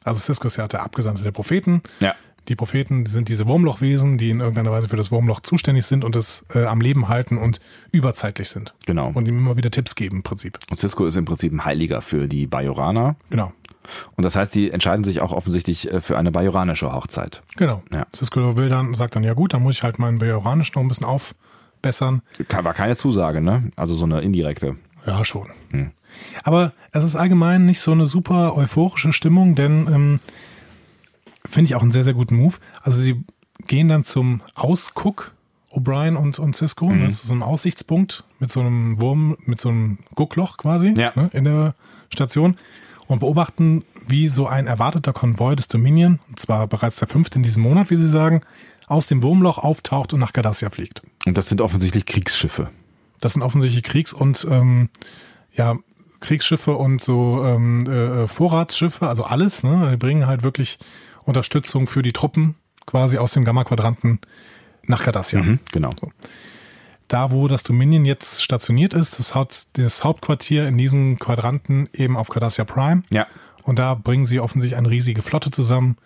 Also 0.03 0.19
Cisco 0.19 0.47
ist 0.47 0.57
ja 0.57 0.67
der 0.67 0.81
Abgesandte 0.81 1.21
der 1.21 1.31
Propheten. 1.31 1.83
Ja 1.99 2.15
die 2.51 2.55
Propheten 2.57 3.05
sind 3.05 3.29
diese 3.29 3.47
Wurmlochwesen, 3.47 4.17
die 4.17 4.29
in 4.29 4.41
irgendeiner 4.41 4.71
Weise 4.71 4.89
für 4.89 4.97
das 4.97 5.09
Wurmloch 5.09 5.39
zuständig 5.39 5.85
sind 5.85 6.03
und 6.03 6.17
es 6.17 6.45
äh, 6.53 6.65
am 6.65 6.81
Leben 6.81 7.07
halten 7.07 7.37
und 7.37 7.61
überzeitlich 7.93 8.49
sind. 8.49 8.73
Genau. 8.85 9.09
Und 9.13 9.25
ihm 9.25 9.37
immer 9.37 9.55
wieder 9.55 9.71
Tipps 9.71 9.95
geben 9.95 10.17
im 10.17 10.23
Prinzip. 10.23 10.59
Und 10.69 10.75
Cisco 10.75 11.05
ist 11.05 11.15
im 11.15 11.23
Prinzip 11.23 11.53
ein 11.53 11.63
Heiliger 11.63 12.01
für 12.01 12.27
die 12.27 12.47
Bajoraner. 12.47 13.15
Genau. 13.29 13.53
Und 14.17 14.25
das 14.25 14.35
heißt, 14.35 14.53
die 14.53 14.69
entscheiden 14.69 15.05
sich 15.05 15.21
auch 15.21 15.31
offensichtlich 15.31 15.89
äh, 15.91 16.01
für 16.01 16.17
eine 16.17 16.29
bajoranische 16.29 16.91
Hochzeit. 16.91 17.41
Genau. 17.55 17.83
Ja. 17.93 18.05
Cisco 18.13 18.57
will 18.57 18.67
dann, 18.67 18.93
sagt 18.95 19.15
dann, 19.15 19.23
ja 19.23 19.33
gut, 19.33 19.53
dann 19.53 19.63
muss 19.63 19.75
ich 19.75 19.83
halt 19.83 19.97
meinen 19.97 20.19
bajoranisch 20.19 20.75
noch 20.75 20.81
ein 20.81 20.89
bisschen 20.89 21.07
aufbessern. 21.07 22.21
War 22.49 22.73
keine 22.73 22.97
Zusage, 22.97 23.39
ne? 23.39 23.71
Also 23.77 23.95
so 23.95 24.03
eine 24.03 24.19
indirekte. 24.19 24.75
Ja, 25.07 25.23
schon. 25.23 25.47
Hm. 25.69 25.91
Aber 26.43 26.73
es 26.91 27.05
ist 27.05 27.15
allgemein 27.15 27.65
nicht 27.65 27.79
so 27.79 27.93
eine 27.93 28.07
super 28.07 28.57
euphorische 28.57 29.13
Stimmung, 29.13 29.55
denn 29.55 29.87
ähm, 29.87 30.19
finde 31.49 31.69
ich 31.69 31.75
auch 31.75 31.81
einen 31.81 31.91
sehr, 31.91 32.03
sehr 32.03 32.13
guten 32.13 32.35
Move. 32.35 32.55
Also 32.81 32.99
sie 32.99 33.23
gehen 33.67 33.87
dann 33.87 34.03
zum 34.03 34.41
Ausguck, 34.55 35.33
O'Brien 35.71 36.15
und, 36.15 36.39
und 36.39 36.55
Cisco, 36.55 36.87
mhm. 36.87 37.03
ne, 37.03 37.11
zu 37.11 37.27
so 37.27 37.33
einem 37.33 37.43
Aussichtspunkt 37.43 38.23
mit 38.39 38.51
so 38.51 38.59
einem 38.59 38.99
Wurm, 38.99 39.37
mit 39.45 39.59
so 39.59 39.69
einem 39.69 39.99
Guckloch 40.15 40.57
quasi 40.57 40.93
ja. 40.97 41.11
ne, 41.15 41.29
in 41.33 41.45
der 41.45 41.75
Station 42.09 42.57
und 43.07 43.19
beobachten, 43.19 43.83
wie 44.07 44.27
so 44.27 44.47
ein 44.47 44.67
erwarteter 44.67 45.13
Konvoi 45.13 45.55
des 45.55 45.67
Dominion, 45.67 46.19
und 46.29 46.39
zwar 46.39 46.67
bereits 46.67 46.97
der 46.97 47.07
fünfte 47.07 47.37
in 47.37 47.43
diesem 47.43 47.63
Monat, 47.63 47.89
wie 47.89 47.95
sie 47.95 48.09
sagen, 48.09 48.41
aus 48.87 49.07
dem 49.07 49.23
Wurmloch 49.23 49.57
auftaucht 49.57 50.13
und 50.13 50.19
nach 50.19 50.33
Cardassia 50.33 50.69
fliegt. 50.69 51.01
Und 51.25 51.37
das 51.37 51.47
sind 51.47 51.61
offensichtlich 51.61 52.05
Kriegsschiffe. 52.05 52.69
Das 53.21 53.33
sind 53.33 53.41
offensichtlich 53.41 53.83
Kriegs- 53.83 54.13
und 54.13 54.45
ähm, 54.49 54.89
ja, 55.53 55.77
Kriegsschiffe 56.19 56.75
und 56.75 57.01
so 57.01 57.43
ähm, 57.45 57.87
äh, 57.87 58.27
Vorratsschiffe, 58.27 59.07
also 59.07 59.23
alles. 59.23 59.63
Ne? 59.63 59.89
Die 59.91 59.97
bringen 59.97 60.27
halt 60.27 60.43
wirklich 60.43 60.77
Unterstützung 61.23 61.87
für 61.87 62.01
die 62.01 62.13
Truppen 62.13 62.55
quasi 62.85 63.17
aus 63.17 63.33
dem 63.33 63.45
Gamma-Quadranten 63.45 64.19
nach 64.83 65.03
Cardassia. 65.03 65.41
Mhm, 65.41 65.59
genau. 65.71 65.91
So. 65.99 66.11
Da, 67.07 67.31
wo 67.31 67.47
das 67.47 67.63
Dominion 67.63 68.05
jetzt 68.05 68.41
stationiert 68.41 68.93
ist, 68.93 69.19
das, 69.19 69.35
Haupt, 69.35 69.67
das 69.73 70.03
Hauptquartier 70.03 70.67
in 70.67 70.77
diesem 70.77 71.19
Quadranten 71.19 71.89
eben 71.93 72.17
auf 72.17 72.29
Cardassia 72.29 72.63
Prime. 72.63 73.03
Ja. 73.09 73.27
Und 73.63 73.79
da 73.79 73.93
bringen 73.93 74.25
sie 74.25 74.39
offensichtlich 74.39 74.77
eine 74.77 74.89
riesige 74.89 75.21
Flotte 75.21 75.51
zusammen, 75.51 75.97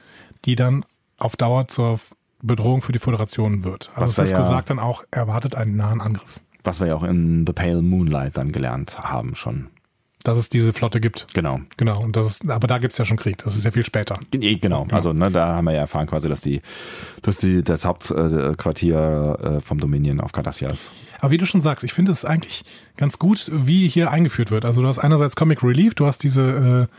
die 0.46 0.56
dann 0.56 0.84
auf 1.18 1.36
Dauer 1.36 1.68
zur 1.68 2.00
Bedrohung 2.42 2.82
für 2.82 2.92
die 2.92 3.00
Föderation 3.00 3.64
wird. 3.64 3.92
Also 3.96 4.22
das 4.22 4.32
ja, 4.32 4.38
gesagt 4.38 4.70
dann 4.70 4.80
auch, 4.80 5.04
erwartet 5.12 5.56
einen 5.56 5.76
nahen 5.76 6.02
Angriff. 6.02 6.42
Was 6.64 6.80
wir 6.80 6.88
ja 6.88 6.96
auch 6.96 7.04
in 7.04 7.46
The 7.46 7.54
Pale 7.54 7.82
Moonlight 7.82 8.38
dann 8.38 8.52
gelernt 8.52 9.00
haben 9.00 9.36
schon 9.36 9.70
dass 10.26 10.38
es 10.38 10.50
diese 10.50 10.74
Flotte 10.74 11.00
gibt. 11.00 11.28
Genau. 11.34 11.62
Genau. 11.78 12.02
Und 12.02 12.18
das 12.18 12.26
ist, 12.26 12.50
aber 12.50 12.68
da 12.68 12.80
gibt 12.80 12.94
es 12.94 12.98
ja 12.98 13.06
schon 13.06 13.18
Krieg. 13.18 13.38
Das 13.44 13.56
ist 13.56 13.64
ja 13.64 13.72
viel 13.72 13.86
später. 13.86 14.20
Genau. 14.32 14.58
genau. 14.60 14.88
Also 14.92 15.14
ne, 15.14 15.32
da 15.32 15.56
haben 15.56 15.66
wir 15.66 15.74
ja 15.74 15.82
erfahren 15.82 16.08
quasi, 16.08 16.28
dass 16.28 16.42
die, 16.42 16.62
dass 17.22 17.38
die 17.38 17.64
das 17.64 17.86
Hauptquartier 17.86 19.40
äh, 19.42 19.62
vom 19.62 19.80
Dominion 19.80 20.20
auf 20.20 20.32
Cardassia 20.32 20.70
ist. 20.70 20.94
Aber 21.20 21.32
wie 21.32 21.38
du 21.38 21.46
schon 21.46 21.62
sagst, 21.62 21.86
ich 21.86 21.94
finde 21.94 22.12
es 22.12 22.26
eigentlich 22.26 22.64
ganz 22.98 23.20
gut, 23.20 23.52
wie 23.54 23.88
hier 23.88 24.12
eingeführt 24.12 24.52
wird. 24.52 24.66
Also 24.66 24.82
du 24.82 24.88
hast 24.88 25.00
einerseits 25.00 25.36
Comic 25.36 25.64
Relief, 25.64 25.94
du 25.94 26.06
hast 26.08 26.24
diese 26.24 26.88
äh, 26.90 26.96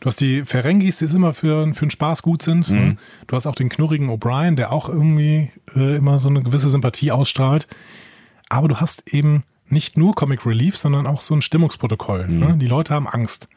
Du 0.00 0.06
hast 0.06 0.20
die 0.20 0.44
Ferengis, 0.44 0.98
die 0.98 1.06
immer 1.06 1.32
für, 1.32 1.74
für 1.74 1.86
den 1.86 1.90
Spaß 1.90 2.22
gut 2.22 2.40
sind. 2.40 2.70
Ne? 2.70 2.80
Mhm. 2.80 2.98
Du 3.26 3.34
hast 3.34 3.48
auch 3.48 3.56
den 3.56 3.68
knurrigen 3.68 4.10
O'Brien, 4.10 4.54
der 4.54 4.70
auch 4.70 4.88
irgendwie 4.88 5.50
äh, 5.74 5.96
immer 5.96 6.20
so 6.20 6.28
eine 6.28 6.40
gewisse 6.44 6.68
Sympathie 6.68 7.10
ausstrahlt. 7.10 7.66
Aber 8.48 8.68
du 8.68 8.76
hast 8.76 9.12
eben 9.12 9.42
nicht 9.70 9.96
nur 9.96 10.14
Comic 10.14 10.46
Relief, 10.46 10.76
sondern 10.76 11.06
auch 11.06 11.20
so 11.20 11.34
ein 11.34 11.42
Stimmungsprotokoll. 11.42 12.26
Mhm. 12.26 12.38
Ne? 12.38 12.56
Die 12.58 12.66
Leute 12.66 12.94
haben 12.94 13.06
Angst. 13.06 13.48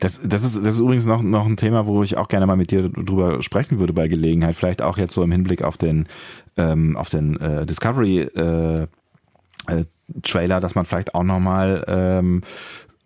Das, 0.00 0.20
das, 0.22 0.44
ist, 0.44 0.58
das 0.58 0.74
ist 0.74 0.80
übrigens 0.80 1.06
noch, 1.06 1.22
noch 1.22 1.46
ein 1.46 1.56
Thema, 1.56 1.86
wo 1.86 2.02
ich 2.02 2.16
auch 2.16 2.28
gerne 2.28 2.46
mal 2.46 2.56
mit 2.56 2.70
dir 2.70 2.88
drüber 2.88 3.42
sprechen 3.42 3.78
würde 3.78 3.92
bei 3.92 4.08
Gelegenheit. 4.08 4.54
Vielleicht 4.54 4.82
auch 4.82 4.98
jetzt 4.98 5.14
so 5.14 5.22
im 5.22 5.32
Hinblick 5.32 5.62
auf 5.62 5.76
den, 5.76 6.06
ähm, 6.56 6.96
auf 6.96 7.08
den 7.08 7.36
äh, 7.40 7.66
Discovery 7.66 8.20
äh, 8.20 8.82
äh, 8.82 9.84
Trailer, 10.22 10.60
dass 10.60 10.74
man 10.74 10.84
vielleicht 10.84 11.14
auch 11.14 11.24
nochmal 11.24 11.84
ähm, 11.88 12.42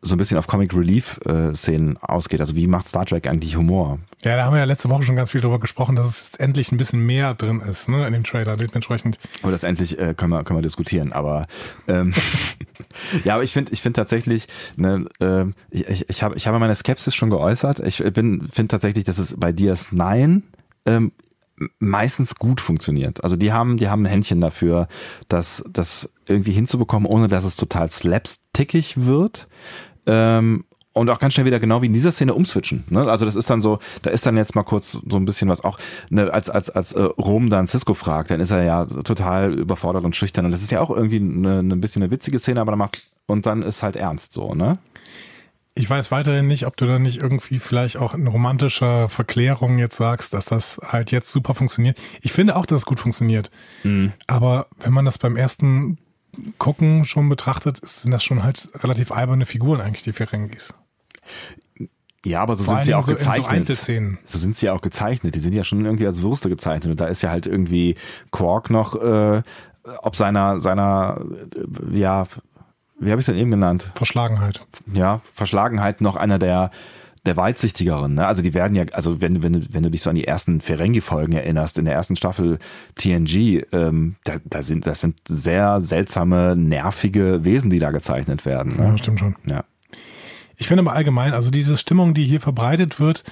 so 0.03 0.15
ein 0.15 0.19
bisschen 0.19 0.39
auf 0.39 0.47
Comic 0.47 0.75
Relief 0.75 1.21
äh, 1.27 1.55
Szenen 1.55 1.97
ausgeht. 1.99 2.41
Also 2.41 2.57
wie 2.57 2.67
macht 2.67 2.87
Star 2.87 3.05
Trek 3.05 3.27
eigentlich 3.27 3.57
Humor? 3.57 3.99
Ja, 4.23 4.37
da 4.37 4.45
haben 4.45 4.55
wir 4.55 4.61
ja 4.61 4.65
letzte 4.65 4.89
Woche 4.89 5.03
schon 5.03 5.17
ganz 5.17 5.31
viel 5.31 5.41
drüber 5.41 5.61
gesprochen, 5.61 5.97
dass 5.97 6.07
es 6.07 6.35
endlich 6.37 6.73
ein 6.73 6.79
bisschen 6.79 7.05
mehr 7.05 7.35
drin 7.35 7.61
ist, 7.61 7.89
ne, 7.89 8.07
in 8.07 8.13
dem 8.13 8.25
Trailer, 8.25 8.57
dementsprechend. 8.57 9.19
Aber 9.43 9.53
das 9.53 9.63
endlich 9.63 9.99
äh, 9.99 10.15
können 10.15 10.33
wir 10.33 10.43
können 10.45 10.59
wir 10.59 10.63
diskutieren. 10.63 11.13
Aber 11.13 11.47
ähm, 11.87 12.15
ja, 13.25 13.35
aber 13.35 13.43
ich 13.43 13.53
finde 13.53 13.73
ich 13.73 13.83
finde 13.83 14.01
tatsächlich, 14.01 14.49
ne, 14.77 15.05
äh, 15.21 15.45
ich 15.71 16.09
ich 16.09 16.23
habe 16.23 16.37
ich 16.37 16.47
habe 16.47 16.59
meine 16.59 16.75
Skepsis 16.75 17.15
schon 17.15 17.31
geäußert. 17.31 17.81
Ich 17.81 18.03
bin 18.15 18.49
finde 18.51 18.69
tatsächlich, 18.69 19.05
dass 19.05 19.19
es 19.19 19.39
bei 19.39 19.51
DS9 19.51 20.43
ähm, 20.87 21.13
meistens 21.79 22.35
gut 22.37 22.61
funktioniert. 22.61 23.23
Also 23.23 23.37
die 23.37 23.53
haben, 23.53 23.77
die 23.77 23.89
haben 23.89 24.03
ein 24.03 24.11
Händchen 24.11 24.41
dafür, 24.41 24.89
dass 25.29 25.65
das 25.71 26.13
irgendwie 26.27 26.53
hinzubekommen, 26.53 27.07
ohne 27.07 27.29
dass 27.29 27.45
es 27.45 27.57
total 27.57 27.91
slapstickig 27.91 29.05
wird. 29.05 29.49
Ähm, 30.11 30.65
und 30.93 31.09
auch 31.09 31.21
ganz 31.21 31.35
schnell 31.35 31.47
wieder 31.47 31.61
genau 31.61 31.83
wie 31.83 31.87
in 31.87 31.93
dieser 31.93 32.11
Szene 32.11 32.35
umswitchen. 32.35 32.85
Ne? 32.89 33.09
Also 33.09 33.25
das 33.25 33.37
ist 33.37 33.49
dann 33.49 33.61
so, 33.61 33.79
da 34.03 34.11
ist 34.11 34.27
dann 34.27 34.37
jetzt 34.37 34.57
mal 34.57 34.65
kurz 34.65 34.99
so 35.07 35.17
ein 35.17 35.25
bisschen 35.25 35.49
was 35.49 35.63
auch, 35.63 35.79
ne, 36.11 36.33
als 36.33 36.51
als 36.51 36.69
als 36.69 36.93
äh, 36.93 37.03
Rom 37.03 37.49
dann 37.49 37.67
Cisco 37.67 37.95
fragt, 37.95 38.31
dann 38.31 38.41
ist 38.41 38.51
er 38.51 38.65
ja 38.65 38.85
total 38.85 39.55
überfordert 39.55 40.05
und 40.05 40.17
schüchtern 40.17 40.47
und 40.47 40.51
das 40.51 40.63
ist 40.63 40.73
ja 40.73 40.81
auch 40.81 40.91
irgendwie 40.91 41.21
eine, 41.21 41.61
eine 41.61 41.77
bisschen 41.77 42.03
eine 42.03 42.11
witzige 42.11 42.39
Szene, 42.41 42.61
aber 42.61 42.73
dann 42.73 42.79
macht 42.81 43.09
und 43.27 43.47
dann 43.47 43.63
ist 43.63 43.83
halt 43.83 43.97
ernst 43.97 44.33
so, 44.33 44.55
ne? 44.55 44.75
Ich 45.77 45.89
weiß 45.89 46.11
weiterhin 46.11 46.49
nicht, 46.49 46.67
ob 46.67 46.77
du 46.77 46.85
da 46.87 46.99
nicht 46.99 47.19
irgendwie 47.19 47.61
vielleicht 47.61 47.97
auch 47.97 48.13
in 48.13 48.27
romantischer 48.27 49.09
Verklärung 49.09 49.79
jetzt 49.79 49.97
sagst, 49.97 50.35
dass 50.35 50.47
das 50.47 50.81
halt 50.85 51.13
jetzt 51.13 51.31
super 51.31 51.55
funktioniert. 51.55 51.97
Ich 52.21 52.33
finde 52.33 52.57
auch, 52.57 52.67
dass 52.67 52.81
es 52.81 52.87
gut 52.87 52.99
funktioniert. 52.99 53.53
Mhm. 53.85 54.13
Aber 54.27 54.67
wenn 54.81 54.93
man 54.93 55.05
das 55.05 55.17
beim 55.19 55.37
ersten 55.37 55.99
Gucken 56.59 57.05
schon 57.05 57.29
betrachtet, 57.29 57.81
sind 57.85 58.13
das 58.13 58.23
schon 58.23 58.43
halt 58.43 58.71
relativ 58.83 59.13
alberne 59.13 59.47
Figuren 59.47 59.81
eigentlich, 59.81 60.03
die 60.03 60.13
Ferengis. 60.13 60.75
Ja, 62.25 62.43
aber 62.43 62.55
so 62.55 62.65
Vor 62.65 62.75
sind 62.75 62.85
sie 62.85 62.95
auch 62.95 63.05
so 63.05 63.13
gezeichnet. 63.13 63.65
So, 63.65 63.93
so, 64.25 64.39
sind 64.39 64.57
sie 64.57 64.69
auch 64.69 64.83
gezeichnet. 64.83 65.35
Die 65.35 65.39
sind 65.39 65.55
ja 65.55 65.65
schon 65.65 65.85
irgendwie 65.85 66.07
als 66.07 66.21
Würste 66.21 66.51
gezeichnet. 66.51 66.91
Und 66.91 67.01
da 67.01 67.07
ist 67.07 67.23
ja 67.23 67.31
halt 67.31 67.47
irgendwie 67.47 67.97
Quark 68.31 68.69
noch, 68.69 68.95
äh, 68.95 69.43
ob 70.03 70.17
seiner, 70.17 70.61
seiner, 70.61 71.25
äh, 71.57 71.99
ja, 71.99 72.27
wie 72.99 73.11
habe 73.11 73.21
ich 73.21 73.27
es 73.27 73.33
denn 73.33 73.37
eben 73.37 73.51
genannt? 73.51 73.91
Verschlagenheit. 73.95 74.61
Ja, 74.93 75.23
Verschlagenheit 75.33 76.03
noch 76.03 76.17
einer 76.17 76.39
der 76.39 76.71
der 77.27 77.37
weitsichtigeren. 77.37 78.15
Ne? 78.15 78.27
Also 78.27 78.43
die 78.43 78.55
werden 78.55 78.75
ja, 78.75 78.85
also 78.93 79.21
wenn, 79.21 79.43
wenn, 79.43 79.67
wenn 79.73 79.83
du 79.83 79.91
dich 79.91 80.03
so 80.03 80.11
an 80.11 80.17
die 80.17 80.27
ersten 80.27 80.61
Ferengi-Folgen 80.61 81.33
erinnerst, 81.33 81.79
in 81.79 81.85
der 81.85 81.95
ersten 81.95 82.17
Staffel 82.17 82.59
TNG, 82.97 83.65
ähm, 83.73 84.17
da, 84.25 84.37
da 84.45 84.63
sind, 84.63 84.87
das 84.87 85.01
sind 85.01 85.19
sehr 85.29 85.81
seltsame, 85.81 86.57
nervige 86.57 87.45
Wesen, 87.45 87.71
die 87.71 87.79
da 87.79 87.91
gezeichnet 87.91 88.47
werden. 88.47 88.77
Ne? 88.77 88.85
Ja, 88.85 88.99
stimmt 88.99 89.19
schon. 89.19 89.37
Ja. 89.47 89.65
Ich 90.57 90.69
finde 90.69 90.83
aber 90.83 90.93
allgemein, 90.93 91.33
also 91.33 91.51
diese 91.51 91.77
Stimmung, 91.77 92.15
die 92.15 92.25
hier 92.25 92.41
verbreitet 92.41 93.01
wird, 93.01 93.25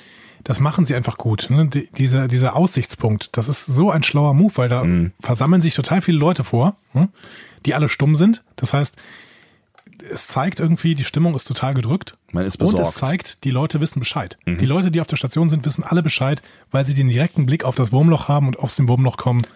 das 0.45 0.61
machen 0.61 0.87
sie 0.87 0.95
einfach 0.95 1.19
gut. 1.19 1.49
Ne? 1.51 1.69
Die, 1.69 1.89
dieser, 1.93 2.29
dieser 2.29 2.57
Aussichtspunkt, 2.57 3.37
das 3.37 3.49
ist 3.49 3.67
so 3.67 3.91
ein 3.91 4.03
schlauer 4.03 4.35
Move, 4.35 4.53
weil 4.57 4.69
da 4.69 4.85
mhm. 4.85 5.13
versammeln 5.21 5.61
sich 5.61 5.75
total 5.75 6.01
viele 6.01 6.19
Leute 6.19 6.45
vor, 6.45 6.77
hm? 6.93 7.09
die 7.67 7.75
alle 7.75 7.89
stumm 7.89 8.17
sind. 8.17 8.45
Das 8.57 8.73
heißt, 8.73 8.97
es 10.03 10.27
zeigt 10.27 10.61
irgendwie, 10.61 10.95
die 10.95 11.05
Stimmung 11.05 11.35
ist 11.35 11.45
total 11.45 11.75
gedrückt. 11.75 12.17
Man 12.33 12.45
ist 12.45 12.57
besorgt. 12.59 12.79
Und 12.79 12.85
es 12.85 12.95
zeigt, 12.95 13.45
die 13.45 13.51
Leute 13.51 13.81
wissen 13.81 14.01
Bescheid. 14.01 14.39
Mhm. 14.47 14.59
Die 14.59 14.67
Leute, 14.67 14.91
die 14.91 15.01
auf 15.01 15.07
der 15.07 15.17
Station 15.17 15.49
sind, 15.49 15.65
wissen 15.65 15.85
alle 15.85 16.03
Bescheid, 16.03 16.43
weil 16.71 16.85
sie 16.85 16.95
den 16.95 17.09
direkten 17.09 17.47
Blick 17.47 17.65
auf 17.65 17.75
das 17.75 17.93
Wurmloch 17.93 18.29
haben 18.29 18.47
und 18.47 18.59
aus 18.59 18.77
dem 18.77 18.89
Wurmloch 18.89 19.17
kommen 19.17 19.47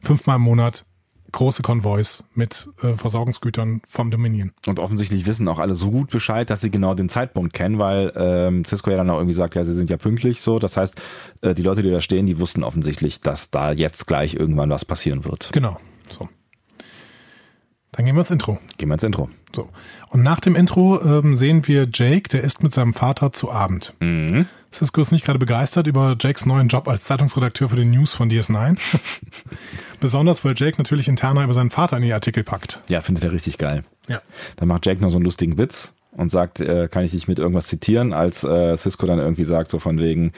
fünfmal 0.00 0.36
im 0.36 0.42
Monat 0.42 0.84
große 1.32 1.62
Konvois 1.62 2.24
mit 2.34 2.68
äh, 2.82 2.94
Versorgungsgütern 2.94 3.82
vom 3.86 4.10
Dominion. 4.10 4.52
Und 4.66 4.78
offensichtlich 4.78 5.26
wissen 5.26 5.46
auch 5.48 5.58
alle 5.58 5.74
so 5.74 5.90
gut 5.90 6.10
Bescheid, 6.10 6.50
dass 6.50 6.60
sie 6.60 6.70
genau 6.70 6.94
den 6.94 7.08
Zeitpunkt 7.08 7.52
kennen, 7.52 7.78
weil 7.78 8.12
ähm, 8.16 8.64
Cisco 8.64 8.90
ja 8.90 8.96
dann 8.96 9.10
auch 9.10 9.18
irgendwie 9.18 9.34
sagt, 9.34 9.54
ja, 9.54 9.64
sie 9.64 9.74
sind 9.74 9.90
ja 9.90 9.96
pünktlich 9.96 10.40
so. 10.40 10.58
Das 10.58 10.76
heißt, 10.76 11.00
äh, 11.42 11.54
die 11.54 11.62
Leute, 11.62 11.82
die 11.82 11.90
da 11.90 12.00
stehen, 12.00 12.26
die 12.26 12.38
wussten 12.38 12.64
offensichtlich, 12.64 13.20
dass 13.20 13.50
da 13.50 13.72
jetzt 13.72 14.06
gleich 14.06 14.34
irgendwann 14.34 14.70
was 14.70 14.84
passieren 14.84 15.24
wird. 15.24 15.50
Genau. 15.52 15.78
So. 16.10 16.28
Dann 17.92 18.04
gehen 18.04 18.14
wir 18.14 18.20
ins 18.20 18.30
Intro. 18.30 18.58
Gehen 18.78 18.88
wir 18.88 18.94
ins 18.94 19.02
Intro. 19.02 19.28
So. 19.54 19.68
Und 20.10 20.22
nach 20.22 20.40
dem 20.40 20.54
Intro 20.54 21.00
ähm, 21.02 21.34
sehen 21.34 21.66
wir 21.66 21.88
Jake, 21.92 22.28
der 22.28 22.44
isst 22.44 22.62
mit 22.62 22.72
seinem 22.72 22.94
Vater 22.94 23.32
zu 23.32 23.50
Abend. 23.50 23.94
Mhm. 24.00 24.46
Cisco 24.72 25.00
ist 25.00 25.10
nicht 25.10 25.24
gerade 25.24 25.40
begeistert 25.40 25.88
über 25.88 26.16
Jakes 26.18 26.46
neuen 26.46 26.68
Job 26.68 26.86
als 26.86 27.04
Zeitungsredakteur 27.04 27.68
für 27.68 27.76
die 27.76 27.84
News 27.84 28.14
von 28.14 28.30
DS9. 28.30 28.78
Besonders, 30.00 30.44
weil 30.44 30.54
Jake 30.56 30.78
natürlich 30.78 31.08
interner 31.08 31.42
über 31.42 31.54
seinen 31.54 31.70
Vater 31.70 31.96
in 31.96 32.04
die 32.04 32.12
Artikel 32.12 32.44
packt. 32.44 32.80
Ja, 32.88 33.00
findet 33.00 33.24
er 33.24 33.32
richtig 33.32 33.58
geil. 33.58 33.82
Ja. 34.06 34.22
Dann 34.56 34.68
macht 34.68 34.86
Jake 34.86 35.00
noch 35.00 35.10
so 35.10 35.16
einen 35.16 35.24
lustigen 35.24 35.58
Witz 35.58 35.92
und 36.12 36.28
sagt, 36.30 36.60
äh, 36.60 36.88
kann 36.88 37.04
ich 37.04 37.10
dich 37.10 37.26
mit 37.26 37.40
irgendwas 37.40 37.66
zitieren, 37.66 38.12
als 38.12 38.44
äh, 38.44 38.76
Cisco 38.76 39.06
dann 39.06 39.18
irgendwie 39.18 39.44
sagt, 39.44 39.70
so 39.72 39.80
von 39.80 39.98
wegen, 39.98 40.32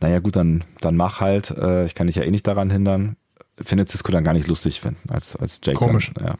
naja 0.00 0.20
gut, 0.20 0.36
dann, 0.36 0.62
dann 0.80 0.96
mach 0.96 1.20
halt, 1.20 1.50
äh, 1.50 1.84
ich 1.84 1.94
kann 1.94 2.06
dich 2.06 2.16
ja 2.16 2.22
eh 2.22 2.30
nicht 2.30 2.46
daran 2.46 2.70
hindern. 2.70 3.16
Findet 3.60 3.90
Cisco 3.90 4.12
dann 4.12 4.24
gar 4.24 4.32
nicht 4.32 4.48
lustig, 4.48 4.84
wenn, 4.84 4.96
als, 5.08 5.34
als 5.36 5.60
Jake 5.62 5.78
Komisch. 5.78 6.12
Dann, 6.14 6.26
ja. 6.26 6.34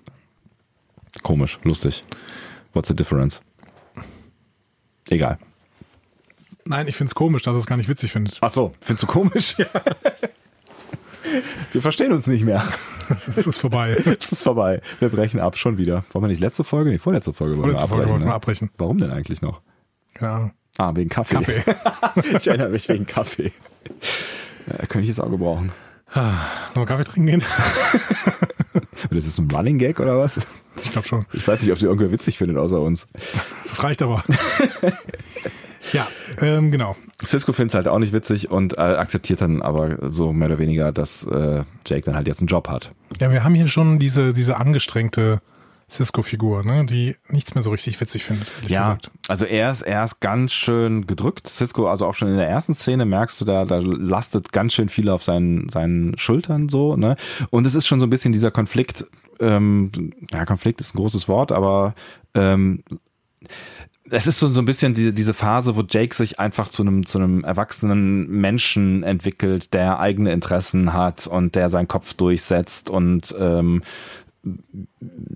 Komisch, 1.23 1.59
lustig. 1.63 2.05
What's 2.73 2.89
the 2.89 2.97
difference? 2.97 3.43
Egal. 5.11 5.39
Nein, 6.67 6.89
ich 6.89 6.97
finde 6.97 7.11
es 7.11 7.15
komisch, 7.15 7.43
dass 7.43 7.57
es 7.57 7.67
gar 7.67 7.77
nicht 7.77 7.89
witzig 7.89 8.13
findet. 8.13 8.39
Ach 8.41 8.51
so, 8.51 8.73
findest 8.81 9.03
du 9.03 9.07
komisch? 9.07 9.57
Ja. 9.59 9.67
Wir 11.73 11.83
verstehen 11.83 12.13
uns 12.13 12.27
nicht 12.27 12.45
mehr. 12.45 12.65
Es 13.37 13.47
ist 13.47 13.59
vorbei. 13.59 13.97
Es 14.21 14.33
ist 14.33 14.43
vorbei. 14.43 14.81
Wir 15.01 15.09
brechen 15.09 15.41
ab 15.41 15.57
schon 15.57 15.79
wieder. 15.79 16.05
Wollen 16.13 16.25
wir 16.25 16.29
nicht 16.29 16.41
letzte 16.41 16.65
Folge? 16.65 16.91
Nee, 16.91 16.99
vorletzte 16.99 17.33
Folge 17.33 17.57
wollen 17.57 17.73
vorletzte 17.73 17.91
wir 17.91 17.95
abbrechen. 17.95 17.99
Folge 17.99 18.13
wollten 18.13 18.25
wir 18.25 18.29
ne? 18.29 18.35
abbrechen. 18.35 18.71
Warum 18.79 18.99
denn 18.99 19.11
eigentlich 19.11 19.43
noch? 19.43 19.61
Keine 20.15 20.33
Ahnung. 20.33 20.53
Ah, 20.79 20.95
wegen 20.95 21.11
Kaffee. 21.11 21.35
Kaffee. 21.35 21.63
ich 22.37 22.47
erinnere 22.47 22.71
mich 22.71 22.89
wegen 22.89 23.07
Kaffee. 23.07 23.53
Ja, 24.67 24.79
könnte 24.87 25.01
ich 25.01 25.09
jetzt 25.09 25.21
auch 25.21 25.31
gebrauchen. 25.31 25.73
Sollen 26.15 26.35
wir 26.75 26.87
Kaffee 26.87 27.05
trinken 27.05 27.27
gehen? 27.27 27.43
das 29.11 29.27
ist 29.27 29.39
ein 29.39 29.51
Running 29.51 29.79
Gag 29.79 30.01
oder 30.01 30.19
was? 30.19 30.41
Ich 30.83 30.93
glaube 30.93 31.07
schon. 31.07 31.27
Ich 31.33 31.47
weiß 31.47 31.63
nicht, 31.63 31.73
ob 31.73 31.79
sie 31.79 31.87
irgendwer 31.87 32.13
witzig 32.13 32.39
findet 32.39 32.59
außer 32.59 32.81
uns. 32.81 33.07
Das 33.63 33.83
reicht 33.83 34.03
aber. 34.03 34.23
ja, 35.93 36.07
ähm, 36.41 36.71
genau. 36.71 36.97
Cisco 37.25 37.53
findet 37.53 37.71
es 37.71 37.75
halt 37.75 37.89
auch 37.89 37.99
nicht 37.99 38.13
witzig 38.13 38.51
und 38.51 38.77
äh, 38.77 38.81
akzeptiert 38.81 39.41
dann 39.41 39.63
aber 39.63 40.11
so 40.11 40.33
mehr 40.33 40.49
oder 40.49 40.59
weniger, 40.59 40.93
dass 40.93 41.25
äh, 41.25 41.65
Jake 41.87 42.03
dann 42.03 42.15
halt 42.15 42.27
jetzt 42.27 42.41
einen 42.41 42.49
Job 42.49 42.69
hat. 42.69 42.93
Ja, 43.21 43.31
wir 43.31 43.45
haben 43.45 43.55
hier 43.55 43.69
schon 43.69 43.99
diese, 43.99 44.33
diese 44.33 44.57
angestrengte 44.57 45.41
Cisco-Figur, 45.93 46.65
ne, 46.65 46.85
die 46.87 47.17
nichts 47.29 47.55
mehr 47.55 47.63
so 47.63 47.71
richtig 47.71 48.01
witzig 48.01 48.25
findet. 48.25 48.49
Ja, 48.67 48.95
gesagt. 48.95 49.11
also 49.29 49.45
er 49.45 49.71
ist, 49.71 49.83
er 49.83 50.05
ist 50.05 50.21
ganz 50.21 50.53
schön 50.53 51.07
gedrückt. 51.07 51.47
Cisco, 51.47 51.87
also 51.89 52.07
auch 52.07 52.15
schon 52.15 52.29
in 52.29 52.37
der 52.37 52.49
ersten 52.49 52.75
Szene 52.75 53.05
merkst 53.05 53.41
du 53.41 53.45
da, 53.45 53.65
da 53.65 53.79
lastet 53.79 54.53
ganz 54.53 54.73
schön 54.73 54.89
viel 54.89 55.09
auf 55.09 55.23
seinen, 55.23 55.69
seinen 55.69 56.19
Schultern 56.19 56.69
so, 56.69 56.97
ne. 56.97 57.17
Und 57.51 57.67
es 57.67 57.75
ist 57.75 57.87
schon 57.87 58.01
so 58.01 58.07
ein 58.07 58.11
bisschen 58.11 58.33
dieser 58.33 58.51
Konflikt, 58.51 59.05
ähm, 59.41 59.91
ja, 60.33 60.45
Konflikt 60.47 60.81
ist 60.81 60.95
ein 60.95 60.99
großes 60.99 61.29
Wort, 61.29 61.53
aber 61.53 61.95
ähm, 62.35 62.83
es 64.11 64.27
ist 64.27 64.39
so, 64.39 64.49
so 64.49 64.61
ein 64.61 64.67
bisschen 64.67 64.95
die, 64.95 65.15
diese 65.15 65.33
Phase, 65.33 65.75
wo 65.75 65.83
Jake 65.89 66.15
sich 66.15 66.39
einfach 66.39 66.69
zu 66.69 66.83
einem, 66.83 67.07
zu 67.07 67.19
einem 67.19 67.45
erwachsenen 67.45 68.29
Menschen 68.29 69.03
entwickelt, 69.03 69.73
der 69.73 70.01
eigene 70.01 70.33
Interessen 70.33 70.93
hat 70.93 71.27
und 71.27 71.55
der 71.55 71.71
seinen 71.71 71.89
Kopf 71.89 72.13
durchsetzt 72.15 72.91
und 72.91 73.35
ähm, 73.39 73.83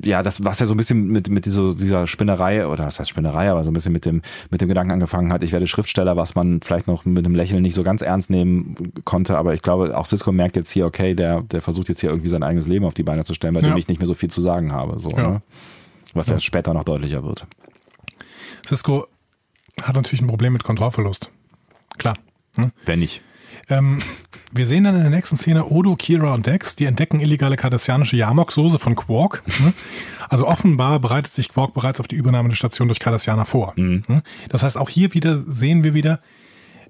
ja, 0.03 0.23
das, 0.23 0.43
was 0.45 0.59
ja 0.59 0.67
so 0.67 0.75
ein 0.75 0.77
bisschen 0.77 1.07
mit, 1.07 1.29
mit 1.29 1.47
dieser, 1.47 1.75
dieser 1.75 2.07
Spinnerei, 2.07 2.67
oder 2.67 2.87
was 2.87 2.99
heißt 2.99 3.09
Spinnerei, 3.09 3.51
aber 3.51 3.63
so 3.63 3.71
ein 3.71 3.75
bisschen 3.75 3.93
mit 3.93 4.05
dem, 4.05 4.23
mit 4.51 4.61
dem 4.61 4.69
Gedanken 4.69 4.93
angefangen 4.93 5.33
hat, 5.33 5.43
ich 5.43 5.53
werde 5.53 5.67
Schriftsteller, 5.67 6.17
was 6.17 6.35
man 6.35 6.61
vielleicht 6.61 6.89
noch 6.89 7.05
mit 7.05 7.25
einem 7.25 7.35
Lächeln 7.35 7.63
nicht 7.63 7.75
so 7.75 7.85
ganz 7.85 8.03
ernst 8.03 8.31
nehmen 8.31 8.93
konnte, 9.05 9.39
aber 9.39 9.55
ich 9.55 9.63
glaube, 9.63 9.97
auch 9.97 10.07
Cisco 10.07 10.33
merkt 10.33 10.57
jetzt 10.57 10.71
hier, 10.71 10.87
okay, 10.87 11.15
der, 11.15 11.43
der 11.43 11.63
versucht 11.63 11.89
jetzt 11.89 12.01
hier 12.01 12.11
irgendwie 12.11 12.29
sein 12.29 12.43
eigenes 12.43 12.67
Leben 12.67 12.85
auf 12.85 12.95
die 12.95 13.05
Beine 13.05 13.25
zu 13.25 13.35
stellen, 13.35 13.55
bei 13.55 13.61
ja. 13.61 13.69
dem 13.69 13.77
ich 13.77 13.89
nicht 13.89 13.99
mehr 13.99 14.09
so 14.09 14.15
viel 14.15 14.31
zu 14.31 14.41
sagen 14.41 14.73
habe, 14.73 14.99
so, 14.99 15.11
ja. 15.11 15.31
ne? 15.31 15.43
Was 16.15 16.29
ja. 16.29 16.35
ja 16.35 16.41
später 16.41 16.75
noch 16.75 16.85
deutlicher 16.85 17.23
wird. 17.23 17.47
Cisco 18.65 19.07
hat 19.83 19.95
natürlich 19.95 20.23
ein 20.23 20.29
Problem 20.29 20.53
mit 20.53 20.65
Kontrollverlust. 20.65 21.31
Klar. 21.99 22.17
Hm? 22.57 22.73
Wenn 22.85 22.99
nicht. 23.01 23.23
Ähm, 23.69 24.01
wir 24.53 24.67
sehen 24.67 24.85
dann 24.85 24.97
in 24.97 25.03
der 25.03 25.11
nächsten 25.11 25.37
Szene 25.37 25.67
Odo, 25.67 25.97
Kira 25.97 26.33
und 26.35 26.47
Dex, 26.47 26.77
die 26.77 26.85
entdecken 26.85 27.21
illegale 27.21 27.57
kardassianische 27.57 28.17
Yamok-Soße 28.17 28.79
von 28.79 28.95
Quark. 28.97 29.43
Hm? 29.59 29.73
Also 30.29 30.47
offenbar 30.47 31.01
bereitet 31.01 31.33
sich 31.33 31.49
Quark 31.49 31.75
bereits 31.75 32.01
auf 32.01 32.09
die 32.09 32.17
Übernahme 32.17 32.49
der 32.49 32.57
Station 32.57 32.89
durch 32.89 33.01
Cardassianer 33.01 33.45
vor. 33.45 33.73
Mhm. 33.77 34.03
Hm? 34.07 34.23
Das 34.49 34.63
heißt, 34.63 34.79
auch 34.79 34.89
hier 34.89 35.15
wieder 35.15 35.39
sehen 35.39 35.85
wir 35.85 35.95
wieder, 35.95 36.21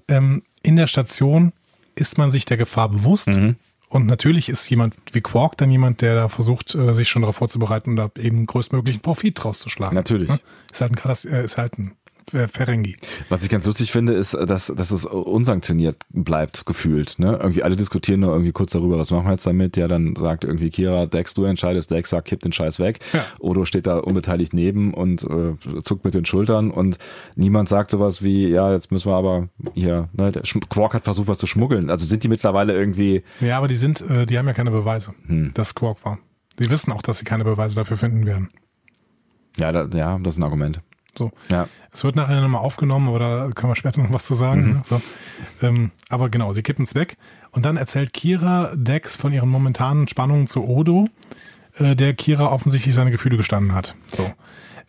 ähm, 0.07 0.43
in 0.63 0.75
der 0.75 0.87
Station 0.87 1.53
ist 1.95 2.17
man 2.17 2.31
sich 2.31 2.45
der 2.45 2.57
Gefahr 2.57 2.89
bewusst. 2.89 3.27
Mhm. 3.27 3.55
Und 3.89 4.05
natürlich 4.05 4.49
ist 4.49 4.69
jemand 4.69 4.95
wie 5.13 5.21
Quark 5.21 5.57
dann 5.57 5.71
jemand, 5.71 6.01
der 6.01 6.15
da 6.15 6.29
versucht, 6.29 6.75
äh, 6.75 6.93
sich 6.93 7.07
schon 7.07 7.21
darauf 7.21 7.37
vorzubereiten 7.37 7.91
und 7.91 7.95
da 7.95 8.09
eben 8.19 8.45
größtmöglichen 8.45 9.01
Profit 9.01 9.41
draus 9.41 9.59
zu 9.59 9.69
schlagen. 9.69 9.95
Natürlich. 9.95 10.29
Ne? 10.29 10.39
Ist 10.71 10.81
halt 10.81 10.91
ein, 10.91 10.95
Kardass 10.95 11.25
äh, 11.25 11.43
ist 11.43 11.57
halt 11.57 11.77
ein 11.79 11.93
Ferengi. 12.31 12.97
Was 13.29 13.43
ich 13.43 13.49
ganz 13.49 13.65
lustig 13.65 13.91
finde, 13.91 14.13
ist, 14.13 14.33
dass, 14.33 14.67
dass 14.67 14.91
es 14.91 15.05
unsanktioniert 15.05 15.97
bleibt, 16.09 16.65
gefühlt. 16.65 17.19
Ne? 17.19 17.37
Irgendwie 17.41 17.63
alle 17.63 17.75
diskutieren 17.75 18.21
nur 18.21 18.31
irgendwie 18.31 18.51
kurz 18.51 18.71
darüber, 18.71 18.97
was 18.97 19.11
machen 19.11 19.25
wir 19.25 19.31
jetzt 19.31 19.45
damit? 19.45 19.77
Ja, 19.77 19.87
dann 19.87 20.15
sagt 20.15 20.43
irgendwie 20.43 20.69
Kira, 20.69 21.05
Dex, 21.05 21.33
du 21.33 21.45
entscheidest, 21.45 21.91
Dex 21.91 22.09
sagt, 22.09 22.27
kipp 22.27 22.41
den 22.41 22.51
Scheiß 22.51 22.79
weg. 22.79 22.99
Ja. 23.13 23.25
Odo 23.39 23.65
steht 23.65 23.87
da 23.87 23.97
unbeteiligt 23.99 24.53
neben 24.53 24.93
und 24.93 25.23
äh, 25.23 25.55
zuckt 25.83 26.03
mit 26.03 26.13
den 26.13 26.25
Schultern 26.25 26.71
und 26.71 26.97
niemand 27.35 27.69
sagt 27.69 27.91
sowas 27.91 28.21
wie, 28.21 28.49
ja, 28.49 28.71
jetzt 28.73 28.91
müssen 28.91 29.09
wir 29.09 29.15
aber 29.15 29.49
hier, 29.73 30.09
ne, 30.13 30.31
der 30.31 30.43
Quark 30.69 30.93
hat 30.93 31.05
versucht, 31.05 31.27
was 31.27 31.37
zu 31.37 31.47
schmuggeln. 31.47 31.89
Also 31.89 32.05
sind 32.05 32.23
die 32.23 32.27
mittlerweile 32.27 32.73
irgendwie. 32.73 33.23
Ja, 33.39 33.57
aber 33.57 33.67
die 33.67 33.75
sind, 33.75 34.01
äh, 34.01 34.25
die 34.25 34.37
haben 34.37 34.47
ja 34.47 34.53
keine 34.53 34.71
Beweise, 34.71 35.13
hm. 35.27 35.53
dass 35.53 35.75
Quark 35.75 36.03
war. 36.03 36.19
Die 36.59 36.69
wissen 36.69 36.91
auch, 36.91 37.01
dass 37.01 37.19
sie 37.19 37.25
keine 37.25 37.43
Beweise 37.43 37.75
dafür 37.75 37.97
finden 37.97 38.25
werden. 38.25 38.49
Ja, 39.57 39.71
da, 39.71 39.85
ja, 39.97 40.19
das 40.19 40.35
ist 40.35 40.39
ein 40.39 40.43
Argument. 40.43 40.81
So. 41.17 41.31
Ja. 41.51 41.67
Es 41.97 42.03
wird 42.03 42.15
nachher 42.15 42.39
nochmal 42.41 42.61
aufgenommen, 42.61 43.09
aber 43.09 43.17
da 43.17 43.49
können 43.55 43.71
wir 43.71 43.75
später 43.75 44.03
noch 44.03 44.13
was 44.13 44.25
zu 44.25 44.35
sagen. 44.35 44.61
Mhm. 44.61 44.73
Ne? 44.73 44.81
So. 44.83 45.01
Ähm, 45.63 45.89
aber 46.09 46.29
genau, 46.29 46.53
sie 46.53 46.61
kippen 46.61 46.83
es 46.83 46.93
weg. 46.93 47.17
Und 47.49 47.65
dann 47.65 47.75
erzählt 47.75 48.13
Kira 48.13 48.71
Dex 48.75 49.15
von 49.15 49.33
ihren 49.33 49.49
momentanen 49.49 50.07
Spannungen 50.07 50.45
zu 50.45 50.63
Odo, 50.63 51.07
äh, 51.79 51.95
der 51.95 52.13
Kira 52.13 52.51
offensichtlich 52.51 52.93
seine 52.93 53.09
Gefühle 53.09 53.35
gestanden 53.35 53.73
hat. 53.73 53.95
So. 54.13 54.31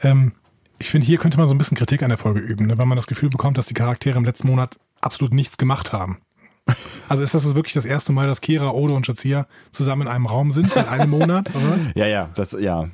Ähm, 0.03 0.33
ich 0.79 0.91
finde, 0.91 1.07
hier 1.07 1.17
könnte 1.17 1.39
man 1.39 1.49
so 1.49 1.55
ein 1.55 1.59
bisschen 1.59 1.79
Kritik 1.79 2.03
an 2.03 2.11
der 2.11 2.19
Folge 2.19 2.41
üben, 2.41 2.67
ne? 2.67 2.77
weil 2.77 2.85
man 2.85 2.97
das 2.97 3.07
Gefühl 3.07 3.31
bekommt, 3.31 3.57
dass 3.57 3.65
die 3.65 3.75
Charaktere 3.75 4.19
im 4.19 4.27
letzten 4.27 4.47
Monat 4.47 4.79
absolut 5.01 5.33
nichts 5.33 5.57
gemacht 5.57 5.95
haben. 5.95 6.19
Also 7.09 7.23
ist 7.23 7.33
das 7.33 7.55
wirklich 7.55 7.73
das 7.73 7.87
erste 7.87 8.13
Mal, 8.13 8.27
dass 8.27 8.43
Kira, 8.43 8.69
Odo 8.73 8.95
und 8.95 9.07
Shazia 9.07 9.47
zusammen 9.73 10.03
in 10.03 10.09
einem 10.09 10.27
Raum 10.27 10.53
sind, 10.53 10.71
seit 10.71 10.89
einem 10.89 11.09
Monat 11.09 11.49
oder 11.57 11.71
was? 11.71 11.89
Ja, 11.95 12.07
ja, 12.07 12.29
das, 12.37 12.53
ja. 12.53 12.91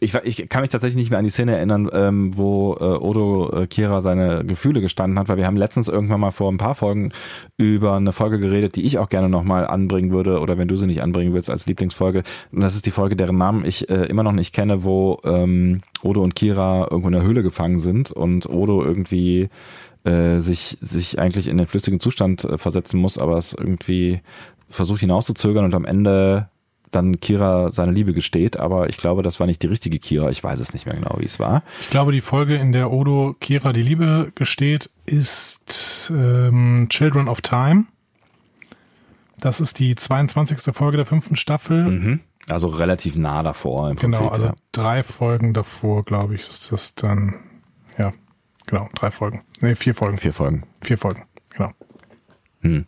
Ich, 0.00 0.14
ich 0.14 0.48
kann 0.48 0.62
mich 0.62 0.70
tatsächlich 0.70 0.96
nicht 0.96 1.10
mehr 1.10 1.18
an 1.18 1.24
die 1.24 1.30
Szene 1.30 1.56
erinnern, 1.56 1.88
ähm, 1.92 2.36
wo 2.36 2.74
äh, 2.80 2.84
Odo 2.84 3.50
äh, 3.52 3.66
Kira 3.66 4.00
seine 4.00 4.44
Gefühle 4.44 4.80
gestanden 4.80 5.18
hat, 5.18 5.28
weil 5.28 5.36
wir 5.36 5.46
haben 5.46 5.56
letztens 5.56 5.88
irgendwann 5.88 6.20
mal 6.20 6.30
vor 6.30 6.50
ein 6.50 6.58
paar 6.58 6.74
Folgen 6.74 7.12
über 7.56 7.94
eine 7.94 8.12
Folge 8.12 8.38
geredet, 8.38 8.76
die 8.76 8.82
ich 8.82 8.98
auch 8.98 9.08
gerne 9.08 9.28
nochmal 9.28 9.66
anbringen 9.66 10.12
würde, 10.12 10.40
oder 10.40 10.58
wenn 10.58 10.68
du 10.68 10.76
sie 10.76 10.86
nicht 10.86 11.02
anbringen 11.02 11.34
willst 11.34 11.50
als 11.50 11.66
Lieblingsfolge. 11.66 12.22
Und 12.52 12.60
das 12.60 12.74
ist 12.74 12.86
die 12.86 12.90
Folge, 12.90 13.16
deren 13.16 13.38
Namen 13.38 13.64
ich 13.64 13.88
äh, 13.88 14.04
immer 14.06 14.22
noch 14.22 14.32
nicht 14.32 14.54
kenne, 14.54 14.84
wo 14.84 15.18
ähm, 15.24 15.82
Odo 16.02 16.22
und 16.22 16.34
Kira 16.34 16.88
irgendwo 16.90 17.08
in 17.08 17.14
der 17.14 17.22
Höhle 17.22 17.42
gefangen 17.42 17.78
sind 17.78 18.10
und 18.10 18.48
Odo 18.48 18.84
irgendwie 18.84 19.48
äh, 20.04 20.40
sich, 20.40 20.78
sich 20.80 21.18
eigentlich 21.18 21.48
in 21.48 21.58
den 21.58 21.66
flüssigen 21.66 22.00
Zustand 22.00 22.44
äh, 22.44 22.58
versetzen 22.58 23.00
muss, 23.00 23.18
aber 23.18 23.36
es 23.36 23.52
irgendwie 23.52 24.20
versucht 24.68 25.00
hinauszuzögern 25.00 25.64
und 25.64 25.74
am 25.74 25.84
Ende 25.84 26.48
dann 26.92 27.20
Kira 27.20 27.70
seine 27.70 27.92
Liebe 27.92 28.12
gesteht, 28.12 28.58
aber 28.58 28.88
ich 28.88 28.96
glaube, 28.96 29.22
das 29.22 29.40
war 29.40 29.46
nicht 29.46 29.62
die 29.62 29.66
richtige 29.66 29.98
Kira. 29.98 30.30
Ich 30.30 30.42
weiß 30.44 30.60
es 30.60 30.72
nicht 30.72 30.86
mehr 30.86 30.94
genau, 30.94 31.16
wie 31.18 31.24
es 31.24 31.40
war. 31.40 31.62
Ich 31.80 31.90
glaube, 31.90 32.12
die 32.12 32.20
Folge, 32.20 32.56
in 32.56 32.72
der 32.72 32.92
Odo 32.92 33.34
Kira 33.40 33.72
die 33.72 33.82
Liebe 33.82 34.32
gesteht, 34.34 34.90
ist 35.06 36.12
ähm, 36.14 36.86
Children 36.88 37.28
of 37.28 37.40
Time. 37.40 37.84
Das 39.38 39.60
ist 39.60 39.78
die 39.78 39.96
22. 39.96 40.74
Folge 40.74 40.98
der 40.98 41.06
fünften 41.06 41.34
Staffel. 41.34 41.90
Mhm. 41.90 42.20
Also 42.48 42.68
relativ 42.68 43.16
nah 43.16 43.42
davor 43.42 43.90
im 43.90 43.96
Prinzip. 43.96 44.20
Genau, 44.20 44.30
also 44.30 44.46
ja. 44.46 44.54
drei 44.72 45.02
Folgen 45.02 45.54
davor, 45.54 46.04
glaube 46.04 46.34
ich, 46.34 46.42
ist 46.42 46.72
das 46.72 46.94
dann. 46.94 47.36
Ja, 47.98 48.12
genau, 48.66 48.88
drei 48.94 49.10
Folgen. 49.10 49.42
Nee, 49.60 49.74
vier 49.74 49.94
Folgen. 49.94 50.18
Vier 50.18 50.32
Folgen. 50.32 50.64
Vier 50.80 50.98
Folgen, 50.98 51.24
genau. 51.50 51.70
Hm. 52.60 52.86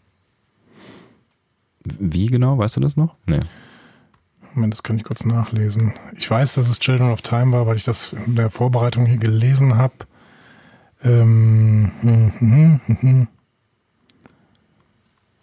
Wie 1.85 2.27
genau, 2.27 2.59
weißt 2.59 2.77
du 2.77 2.81
das 2.81 2.97
noch? 2.97 3.17
Nee. 3.27 3.41
Moment, 4.55 4.73
das 4.73 4.83
kann 4.83 4.97
ich 4.97 5.05
kurz 5.05 5.25
nachlesen. 5.25 5.95
Ich 6.17 6.31
weiß, 6.31 6.55
dass 6.55 6.69
es 6.69 6.79
Children 6.79 7.11
of 7.11 7.23
Time 7.23 7.53
war, 7.53 7.67
weil 7.67 7.77
ich 7.77 7.85
das 7.85 8.13
in 8.13 8.37
der 8.37 8.51
Vorbereitung 8.51 9.05
hier 9.07 9.19
gelesen 9.19 9.77
habe. 9.77 9.95
Ähm, 11.03 11.91
hm, 12.01 12.33
hm, 12.39 12.81
hm, 12.87 12.99
hm. 13.01 13.29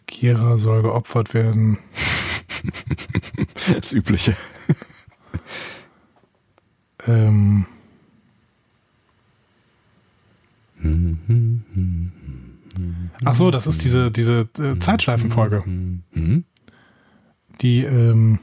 Kira 0.07 0.57
soll 0.57 0.81
geopfert 0.81 1.33
werden. 1.33 1.77
das 3.73 3.91
Übliche. 3.93 4.35
ähm. 7.07 7.65
Ach 13.23 13.35
so, 13.35 13.51
das 13.51 13.67
ist 13.67 13.83
diese, 13.83 14.09
diese 14.09 14.49
äh, 14.57 14.79
Zeitschleifenfolge. 14.79 15.63
Mhm. 15.65 16.43
Die, 17.61 17.83
ähm, 17.83 18.39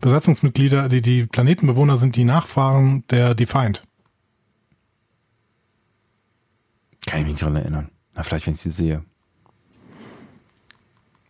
Besatzungsmitglieder, 0.00 0.88
die, 0.88 1.02
die 1.02 1.26
Planetenbewohner 1.26 1.96
sind 1.96 2.16
die 2.16 2.24
Nachfahren 2.24 3.04
der 3.10 3.34
Defiant. 3.34 3.84
Kann 7.06 7.20
ich 7.20 7.24
mich 7.24 7.32
nicht 7.34 7.42
daran 7.42 7.56
erinnern. 7.56 7.90
Na, 8.14 8.22
vielleicht, 8.22 8.46
wenn 8.46 8.54
ich 8.54 8.60
sie 8.60 8.70
sehe. 8.70 9.04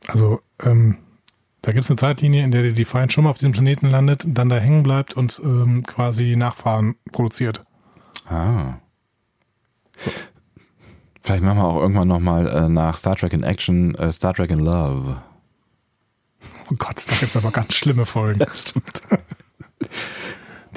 Also, 0.08 0.40
ähm, 0.62 0.98
da 1.62 1.72
gibt 1.72 1.84
es 1.84 1.90
eine 1.90 1.98
Zeitlinie, 1.98 2.44
in 2.44 2.52
der 2.52 2.62
der 2.62 2.72
Defiant 2.72 3.12
schon 3.12 3.24
mal 3.24 3.30
auf 3.30 3.38
diesem 3.38 3.52
Planeten 3.52 3.88
landet, 3.88 4.24
dann 4.26 4.48
da 4.48 4.56
hängen 4.56 4.82
bleibt 4.82 5.14
und 5.14 5.40
ähm, 5.44 5.82
quasi 5.82 6.36
Nachfahren 6.36 6.94
produziert. 7.12 7.64
Ah. 8.28 8.74
Vielleicht 11.22 11.42
machen 11.42 11.58
wir 11.58 11.64
auch 11.64 11.80
irgendwann 11.80 12.06
nochmal 12.06 12.46
äh, 12.46 12.68
nach 12.68 12.96
Star 12.96 13.16
Trek 13.16 13.32
in 13.32 13.42
Action 13.42 13.96
äh, 13.96 14.12
Star 14.12 14.32
Trek 14.32 14.50
in 14.50 14.60
Love. 14.60 15.20
Oh 16.70 16.74
Gott, 16.76 17.04
da 17.08 17.16
gibt 17.16 17.30
es 17.30 17.36
aber 17.36 17.50
ganz 17.50 17.74
schlimme 17.74 18.06
Folgen. 18.06 18.40
Das 18.40 18.60
stimmt. 18.60 19.02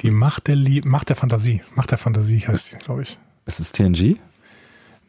Die 0.02 0.10
Macht 0.10 0.46
der 0.46 0.56
Liebe, 0.56 0.88
Macht 0.88 1.08
der 1.08 1.16
Fantasie. 1.16 1.62
Macht 1.74 1.90
der 1.90 1.98
Fantasie 1.98 2.40
heißt 2.40 2.72
die, 2.72 2.76
glaube 2.76 3.02
ich. 3.02 3.18
Ist 3.46 3.60
es 3.60 3.72
TNG? 3.72 4.16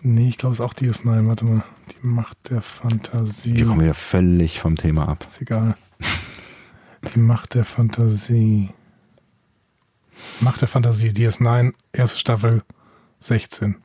Nee, 0.01 0.29
ich 0.29 0.37
glaube, 0.37 0.53
es 0.53 0.59
ist 0.59 0.65
auch 0.65 0.73
DS9. 0.73 1.27
Warte 1.27 1.45
mal. 1.45 1.63
Die 1.91 2.07
Macht 2.07 2.49
der 2.49 2.61
Fantasie. 2.61 3.55
Wir 3.55 3.67
kommen 3.67 3.81
wieder 3.81 3.93
völlig 3.93 4.59
vom 4.59 4.75
Thema 4.75 5.07
ab. 5.07 5.25
Ist 5.27 5.41
egal. 5.41 5.75
Die 7.13 7.19
Macht 7.19 7.53
der 7.53 7.65
Fantasie. 7.65 8.69
Macht 10.39 10.61
der 10.61 10.67
Fantasie, 10.67 11.09
DS9, 11.09 11.73
erste 11.93 12.19
Staffel, 12.19 12.63
16. 13.19 13.77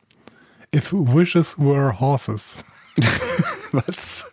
If 0.74 0.92
wishes 0.92 1.58
were 1.58 1.98
horses. 1.98 2.64
was? 3.72 4.26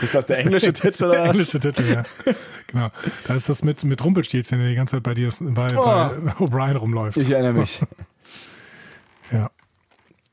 Ist 0.00 0.14
das 0.14 0.26
der 0.26 0.38
englische 0.38 0.72
Titel 0.72 1.04
oder 1.04 1.12
Der 1.16 1.24
englische 1.24 1.60
Titel, 1.60 1.84
ja. 1.84 2.04
Genau. 2.68 2.90
Da 3.26 3.34
ist 3.34 3.48
das 3.48 3.62
mit, 3.62 3.84
mit 3.84 4.02
Rumpelstilzchen, 4.02 4.58
der 4.58 4.68
die 4.68 4.74
ganze 4.74 4.96
Zeit 4.96 5.02
bei 5.02 5.14
dir 5.14 5.28
bei, 5.40 5.66
oh. 5.76 5.84
bei 5.84 6.32
O'Brien 6.38 6.76
rumläuft. 6.76 7.18
Ich 7.18 7.30
erinnere 7.30 7.54
mich. 7.54 7.80
Ja. 9.30 9.50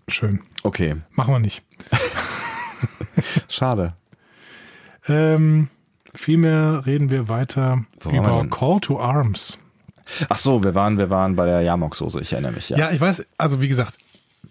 Schön. 0.09 0.41
Okay. 0.63 0.97
Machen 1.11 1.33
wir 1.33 1.39
nicht. 1.39 1.63
Schade. 3.47 3.93
Ähm, 5.07 5.69
vielmehr 6.13 6.85
reden 6.85 7.09
wir 7.09 7.29
weiter 7.29 7.85
Wo 8.01 8.09
über 8.09 8.43
wir? 8.43 8.49
Call 8.49 8.81
to 8.81 8.99
Arms. 8.99 9.57
Ach 10.27 10.37
so, 10.37 10.63
wir 10.63 10.75
waren, 10.75 10.97
wir 10.97 11.09
waren 11.09 11.37
bei 11.37 11.45
der 11.45 11.61
Yamok-Soße, 11.61 12.19
ich 12.19 12.33
erinnere 12.33 12.51
mich, 12.51 12.69
ja. 12.69 12.77
Ja, 12.77 12.91
ich 12.91 12.99
weiß, 12.99 13.25
also 13.37 13.61
wie 13.61 13.67
gesagt, 13.67 13.97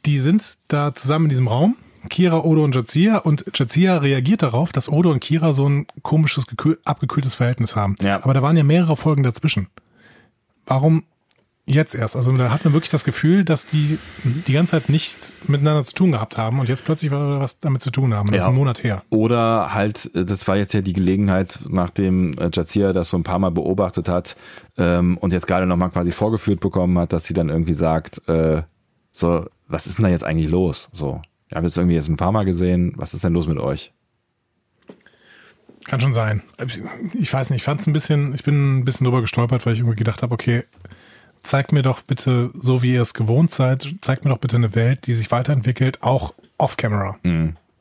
die 0.07 0.19
sind 0.19 0.59
da 0.69 0.95
zusammen 0.95 1.27
in 1.27 1.31
diesem 1.31 1.49
Raum. 1.49 1.77
Kira, 2.09 2.39
Odo 2.45 2.65
und 2.65 2.75
Jazia 2.75 3.19
und 3.19 3.45
Jazia 3.55 3.99
reagiert 3.99 4.43
darauf, 4.43 4.73
dass 4.73 4.89
Odo 4.91 5.11
und 5.11 5.21
Kira 5.21 5.53
so 5.53 5.69
ein 5.69 5.87
komisches, 6.03 6.47
gekühl, 6.47 6.79
abgekühltes 6.85 7.35
Verhältnis 7.35 7.77
haben. 7.77 7.97
Ja. 8.01 8.17
Aber 8.23 8.35
da 8.35 8.43
waren 8.43 8.57
ja 8.57 8.65
mehrere 8.65 8.97
Folgen 8.97 9.23
dazwischen. 9.23 9.69
Warum 10.67 11.05
jetzt 11.65 11.95
erst? 11.95 12.17
Also 12.17 12.33
da 12.33 12.51
hat 12.51 12.65
man 12.65 12.73
wirklich 12.73 12.91
das 12.91 13.05
Gefühl, 13.05 13.45
dass 13.45 13.67
die 13.67 13.99
die 14.25 14.53
ganze 14.55 14.71
Zeit 14.73 14.89
nicht 14.89 15.19
miteinander 15.49 15.85
zu 15.85 15.93
tun 15.95 16.13
gehabt 16.13 16.39
haben 16.39 16.61
und 16.61 16.69
jetzt 16.69 16.85
plötzlich 16.85 17.11
was 17.11 17.59
damit 17.61 17.83
zu 17.83 17.91
tun 17.91 18.15
haben. 18.15 18.29
Das 18.31 18.37
Ja. 18.39 18.43
ist 18.45 18.49
ein 18.49 18.55
Monat 18.55 18.83
her. 18.85 19.03
Oder 19.11 19.75
halt, 19.75 20.11
äh, 20.15 20.25
das 20.25 20.49
war 20.49 20.57
jetzt 20.57 20.73
ja 20.75 20.81
die 20.81 20.95
Gelegenheit, 20.95 21.59
nachdem 21.69 22.33
äh, 22.39 22.51
Jazia 22.53 22.93
das 22.95 23.11
so 23.11 23.19
ein 23.19 23.23
paar 23.23 23.39
Mal 23.39 23.51
beobachtet 23.51 24.09
hat 24.09 24.37
ähm, 24.79 25.19
und 25.19 25.33
jetzt 25.35 25.47
gerade 25.47 25.67
nochmal 25.67 25.91
quasi 25.91 26.11
vorgeführt 26.13 26.61
bekommen 26.61 26.99
hat, 26.99 27.13
dass 27.13 27.25
sie 27.25 27.35
dann 27.35 27.49
irgendwie 27.51 27.75
sagt, 27.75 28.27
äh, 28.29 28.63
so, 29.13 29.45
was 29.67 29.87
ist 29.87 29.99
denn 29.99 30.05
da 30.05 30.11
jetzt 30.11 30.25
eigentlich 30.25 30.51
los? 30.51 30.89
So, 30.93 31.21
wir 31.49 31.57
haben 31.57 31.65
es 31.65 31.77
irgendwie 31.77 31.97
jetzt 31.97 32.09
ein 32.09 32.17
paar 32.17 32.33
Mal 32.33 32.45
gesehen, 32.45 32.93
was 32.97 33.15
ist 33.15 33.25
denn 33.25 33.33
los 33.33 33.47
mit 33.47 33.59
euch? 33.59 33.93
Kann 35.85 36.01
schon 36.01 36.13
sein. 36.13 36.43
Ich 37.15 37.33
weiß 37.33 37.51
nicht, 37.51 37.61
ich 37.61 37.65
fand 37.65 37.81
es 37.81 37.87
ein 37.87 37.95
bisschen, 37.95 38.35
ich 38.35 38.45
bin 38.45 38.79
ein 38.79 38.85
bisschen 38.85 39.05
drüber 39.05 39.23
gestolpert, 39.23 39.65
weil 39.65 39.73
ich 39.73 39.79
irgendwie 39.79 39.97
gedacht 39.97 40.23
habe, 40.23 40.35
okay, 40.35 40.65
zeigt 41.43 41.73
mir 41.73 41.83
doch 41.83 42.03
bitte, 42.03 42.51
so 42.53 42.83
wie 42.83 42.93
ihr 42.93 43.03
es 43.03 43.15
gewohnt 43.15 43.51
seid, 43.51 43.95
zeigt 44.03 44.25
mir 44.25 44.31
doch 44.31 44.39
bitte 44.39 44.57
eine 44.57 44.75
Welt, 44.75 45.07
die 45.07 45.15
sich 45.15 45.31
weiterentwickelt, 45.31 46.03
auch 46.03 46.35
off-camera. 46.59 47.17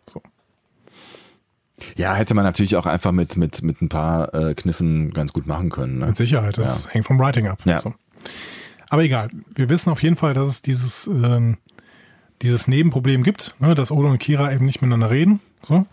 So. 0.10 0.22
Ja, 1.98 2.16
hätte 2.16 2.34
man 2.34 2.46
natürlich 2.46 2.78
auch 2.78 2.86
einfach 2.86 3.12
mit, 3.12 3.36
mit, 3.36 3.62
mit 3.62 3.82
ein 3.82 3.90
paar 3.90 4.34
äh, 4.34 4.54
Kniffen 4.54 5.12
ganz 5.12 5.34
gut 5.34 5.46
machen 5.46 5.70
können. 5.70 6.00
Ne? 6.00 6.08
Mit 6.08 6.16
Sicherheit, 6.16 6.58
das 6.58 6.94
hängt 6.94 7.06
vom 7.06 7.20
Writing 7.20 7.48
ab. 7.48 7.60
Ja. 7.66 7.80
So. 7.80 7.94
Aber 8.90 9.04
egal, 9.04 9.30
wir 9.54 9.68
wissen 9.68 9.90
auf 9.90 10.02
jeden 10.02 10.16
Fall, 10.16 10.34
dass 10.34 10.48
es 10.48 10.62
dieses, 10.62 11.08
ähm, 11.08 11.58
dieses 12.42 12.68
Nebenproblem 12.68 13.24
gibt, 13.24 13.56
ne, 13.60 13.76
dass 13.76 13.92
Odo 13.92 14.10
und 14.10 14.20
Kira 14.20 14.52
eben 14.54 14.66
nicht 14.66 14.82
miteinander 14.82 15.10
reden. 15.10 15.40
So. 15.68 15.86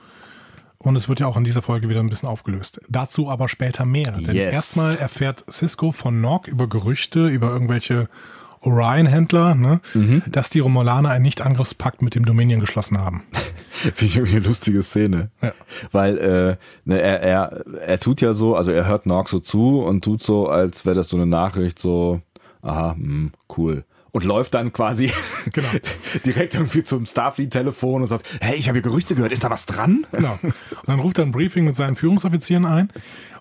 Und 0.78 0.96
es 0.96 1.08
wird 1.08 1.20
ja 1.20 1.26
auch 1.26 1.36
in 1.38 1.44
dieser 1.44 1.62
Folge 1.62 1.88
wieder 1.88 2.00
ein 2.00 2.08
bisschen 2.10 2.28
aufgelöst. 2.28 2.80
Dazu 2.90 3.30
aber 3.30 3.48
später 3.48 3.84
mehr. 3.86 4.12
Denn 4.12 4.36
Yes. 4.36 4.52
erstmal 4.52 4.96
erfährt 4.96 5.44
Cisco 5.50 5.92
von 5.92 6.20
Nog 6.20 6.46
über 6.46 6.68
Gerüchte, 6.68 7.28
über 7.28 7.48
irgendwelche 7.50 8.08
Orion-Händler, 8.60 9.54
ne, 9.54 9.80
Mhm. 9.94 10.22
dass 10.26 10.50
die 10.50 10.60
Romulaner 10.60 11.10
einen 11.10 11.22
Nicht-Angriffspakt 11.22 12.02
mit 12.02 12.14
dem 12.14 12.24
Dominion 12.24 12.60
geschlossen 12.60 12.98
haben. 12.98 13.22
Finde 13.72 14.04
ich 14.04 14.16
irgendwie 14.16 14.36
eine 14.36 14.46
lustige 14.46 14.82
Szene. 14.82 15.30
Ja. 15.42 15.52
Weil 15.92 16.18
äh, 16.18 16.56
ne, 16.84 17.00
er, 17.00 17.20
er, 17.22 17.64
er 17.80 18.00
tut 18.00 18.20
ja 18.20 18.32
so, 18.32 18.56
also 18.56 18.70
er 18.70 18.86
hört 18.86 19.06
Norg 19.06 19.28
so 19.28 19.38
zu 19.40 19.80
und 19.80 20.02
tut 20.04 20.22
so, 20.22 20.48
als 20.48 20.84
wäre 20.86 20.96
das 20.96 21.08
so 21.08 21.16
eine 21.16 21.26
Nachricht, 21.26 21.78
so, 21.78 22.20
aha, 22.62 22.92
hm, 22.94 23.32
cool. 23.56 23.84
Und 24.14 24.22
läuft 24.22 24.54
dann 24.54 24.72
quasi 24.72 25.10
Genau. 25.52 25.68
direkt 26.24 26.54
irgendwie 26.54 26.84
zum 26.84 27.04
Starfleet-Telefon 27.04 28.02
und 28.02 28.08
sagt, 28.08 28.24
hey, 28.40 28.56
ich 28.56 28.68
habe 28.68 28.76
hier 28.76 28.82
Gerüchte 28.82 29.16
gehört, 29.16 29.32
ist 29.32 29.42
da 29.42 29.50
was 29.50 29.66
dran? 29.66 30.06
Genau. 30.12 30.38
Und 30.42 30.54
dann 30.86 31.00
ruft 31.00 31.18
er 31.18 31.24
ein 31.24 31.32
Briefing 31.32 31.64
mit 31.64 31.74
seinen 31.74 31.96
Führungsoffizieren 31.96 32.64
ein 32.64 32.90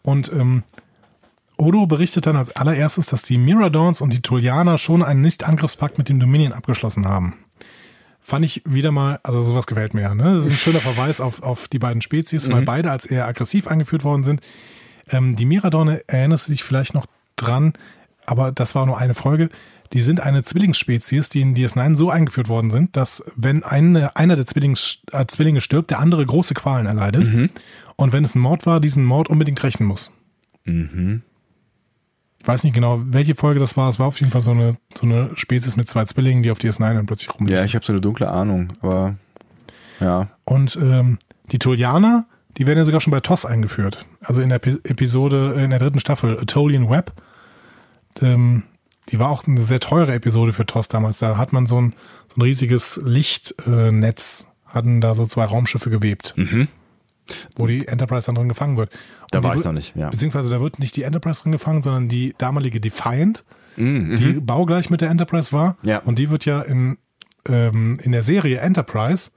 und 0.01 0.31
ähm, 0.33 0.63
Odo 1.57 1.85
berichtet 1.85 2.25
dann 2.25 2.35
als 2.35 2.55
allererstes, 2.55 3.05
dass 3.05 3.21
die 3.21 3.37
Miradons 3.37 4.01
und 4.01 4.11
die 4.11 4.21
Tulianer 4.21 4.77
schon 4.79 5.03
einen 5.03 5.21
Nicht-Angriffspakt 5.21 5.97
mit 5.97 6.09
dem 6.09 6.19
Dominion 6.19 6.51
abgeschlossen 6.51 7.07
haben. 7.07 7.35
Fand 8.19 8.43
ich 8.43 8.63
wieder 8.65 8.91
mal, 8.91 9.19
also 9.23 9.41
sowas 9.41 9.67
gefällt 9.67 9.93
mir 9.93 10.01
ja. 10.01 10.15
Ne? 10.15 10.23
Das 10.23 10.45
ist 10.45 10.51
ein 10.51 10.57
schöner 10.57 10.79
Verweis 10.79 11.21
auf, 11.21 11.43
auf 11.43 11.67
die 11.67 11.79
beiden 11.79 12.01
Spezies, 12.01 12.49
weil 12.51 12.63
beide 12.63 12.89
als 12.89 13.05
eher 13.05 13.27
aggressiv 13.27 13.67
eingeführt 13.67 14.03
worden 14.03 14.23
sind. 14.23 14.41
Ähm, 15.09 15.35
die 15.35 15.45
Miradone, 15.45 16.01
erinnerst 16.07 16.47
du 16.47 16.53
dich 16.53 16.63
vielleicht 16.63 16.95
noch 16.95 17.05
dran, 17.35 17.73
aber 18.25 18.51
das 18.51 18.75
war 18.75 18.85
nur 18.85 18.97
eine 18.97 19.13
Folge. 19.13 19.49
Die 19.93 20.01
sind 20.01 20.19
eine 20.21 20.41
Zwillingsspezies, 20.43 21.29
die 21.29 21.41
in 21.41 21.55
DS9 21.55 21.95
so 21.95 22.09
eingeführt 22.09 22.49
worden 22.49 22.71
sind, 22.71 22.97
dass 22.97 23.23
wenn 23.35 23.63
eine, 23.63 24.15
einer 24.15 24.35
der 24.35 24.45
Zwillings, 24.47 24.99
äh, 25.11 25.25
Zwillinge 25.27 25.61
stirbt, 25.61 25.91
der 25.91 25.99
andere 25.99 26.25
große 26.25 26.55
Qualen 26.55 26.87
erleidet. 26.87 27.51
Und 27.95 28.11
wenn 28.13 28.23
es 28.23 28.33
ein 28.35 28.39
Mord 28.39 28.65
war, 28.65 28.79
diesen 28.79 29.05
Mord 29.05 29.29
unbedingt 29.29 29.61
rächen 29.63 29.85
muss. 29.85 30.09
Ich 32.41 32.47
weiß 32.47 32.63
nicht 32.63 32.73
genau, 32.73 33.01
welche 33.05 33.35
Folge 33.35 33.59
das 33.59 33.77
war. 33.77 33.87
Es 33.89 33.99
war 33.99 34.07
auf 34.07 34.19
jeden 34.19 34.31
Fall 34.31 34.41
so 34.41 34.51
eine, 34.51 34.77
so 34.97 35.05
eine 35.05 35.29
Spezies 35.35 35.75
mit 35.77 35.87
zwei 35.87 36.05
Zwillingen, 36.05 36.43
die 36.43 36.51
auf 36.51 36.57
DS9 36.57 36.93
dann 36.95 37.05
plötzlich 37.05 37.33
rumliegen. 37.33 37.57
Ja, 37.57 37.63
ich 37.63 37.75
habe 37.75 37.85
so 37.85 37.93
eine 37.93 38.01
dunkle 38.01 38.29
Ahnung, 38.29 38.73
aber 38.81 39.15
ja. 39.99 40.29
Und 40.43 40.75
ähm, 40.81 41.19
die 41.51 41.59
Tolianer, 41.59 42.25
die 42.57 42.65
werden 42.67 42.79
ja 42.79 42.85
sogar 42.85 42.99
schon 42.99 43.11
bei 43.11 43.19
TOS 43.21 43.45
eingeführt. 43.45 44.05
Also 44.21 44.41
in 44.41 44.49
der 44.49 44.59
Epi- 44.59 44.79
Episode, 44.89 45.53
in 45.63 45.69
der 45.69 45.79
dritten 45.79 45.99
Staffel, 45.99 46.37
Atolian 46.39 46.89
Web. 46.89 47.13
Ähm, 48.21 48.63
die 49.09 49.19
war 49.19 49.29
auch 49.29 49.45
eine 49.47 49.61
sehr 49.61 49.79
teure 49.79 50.13
Episode 50.13 50.53
für 50.53 50.65
TOS 50.65 50.87
damals. 50.87 51.19
Da 51.19 51.37
hat 51.37 51.53
man 51.53 51.67
so 51.67 51.79
ein, 51.79 51.93
so 52.29 52.37
ein 52.37 52.41
riesiges 52.41 52.99
Lichtnetz, 53.03 54.47
hatten 54.65 55.01
da 55.01 55.13
so 55.15 55.25
zwei 55.25 55.45
Raumschiffe 55.45 55.89
gewebt, 55.89 56.33
wo 57.57 57.67
die 57.67 57.87
Enterprise 57.87 58.25
dann 58.25 58.35
drin 58.35 58.49
gefangen 58.49 58.77
wird. 58.77 58.91
Mhm. 58.91 58.97
Da 59.31 59.37
Und 59.37 59.43
die 59.43 59.49
war 59.49 59.55
ich 59.55 59.63
noch 59.63 59.71
nicht, 59.73 59.95
ja. 59.95 60.09
Beziehungsweise 60.09 60.49
da 60.49 60.61
wird 60.61 60.79
nicht 60.79 60.95
die 60.95 61.03
Enterprise 61.03 61.43
drin 61.43 61.51
gefangen, 61.51 61.81
sondern 61.81 62.07
die 62.07 62.33
damalige 62.37 62.79
Defiant, 62.79 63.43
Mhm, 63.75 64.15
die 64.17 64.33
baugleich 64.33 64.89
mit 64.89 65.01
der 65.01 65.09
Enterprise 65.09 65.51
war. 65.51 65.77
Ja. 65.81 65.99
Und 65.99 66.19
die 66.19 66.29
wird 66.29 66.45
ja 66.45 66.61
in, 66.61 66.97
ähm, 67.47 67.97
in 68.01 68.11
der 68.11 68.21
Serie 68.21 68.59
Enterprise 68.59 69.31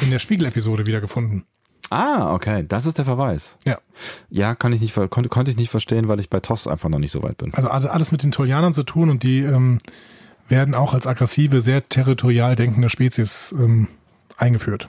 in 0.00 0.10
der 0.10 0.18
Spiegel-Episode 0.18 0.86
wiedergefunden. 0.86 1.44
Ah, 1.90 2.32
okay, 2.32 2.64
das 2.66 2.86
ist 2.86 2.98
der 2.98 3.04
Verweis. 3.04 3.56
Ja. 3.66 3.78
Ja, 4.30 4.54
kann 4.54 4.72
ich 4.72 4.80
nicht, 4.80 4.94
konnte, 5.10 5.28
konnte 5.28 5.50
ich 5.50 5.56
nicht 5.56 5.70
verstehen, 5.70 6.08
weil 6.08 6.18
ich 6.18 6.30
bei 6.30 6.40
TOS 6.40 6.66
einfach 6.66 6.88
noch 6.88 6.98
nicht 6.98 7.10
so 7.12 7.22
weit 7.22 7.38
bin. 7.38 7.52
Also 7.54 7.68
alle- 7.68 7.90
alles 7.90 8.10
mit 8.10 8.22
den 8.22 8.30
Tolianern 8.32 8.72
zu 8.72 8.82
tun 8.82 9.10
und 9.10 9.22
die 9.22 9.40
ähm, 9.40 9.78
werden 10.48 10.74
auch 10.74 10.94
als 10.94 11.06
aggressive, 11.06 11.60
sehr 11.60 11.88
territorial 11.88 12.56
denkende 12.56 12.88
Spezies 12.88 13.54
ähm, 13.58 13.88
eingeführt. 14.36 14.88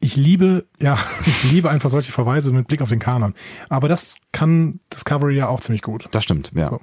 Ich 0.00 0.16
liebe, 0.16 0.66
ja, 0.80 0.98
ich 1.26 1.44
liebe 1.44 1.70
einfach 1.70 1.88
solche 1.90 2.12
Verweise 2.12 2.52
mit 2.52 2.66
Blick 2.68 2.82
auf 2.82 2.90
den 2.90 2.98
Kanon. 2.98 3.34
Aber 3.68 3.88
das 3.88 4.16
kann 4.32 4.80
Discovery 4.92 5.36
ja 5.36 5.48
auch 5.48 5.60
ziemlich 5.60 5.82
gut. 5.82 6.08
Das 6.10 6.24
stimmt, 6.24 6.52
ja. 6.54 6.70
So. 6.70 6.80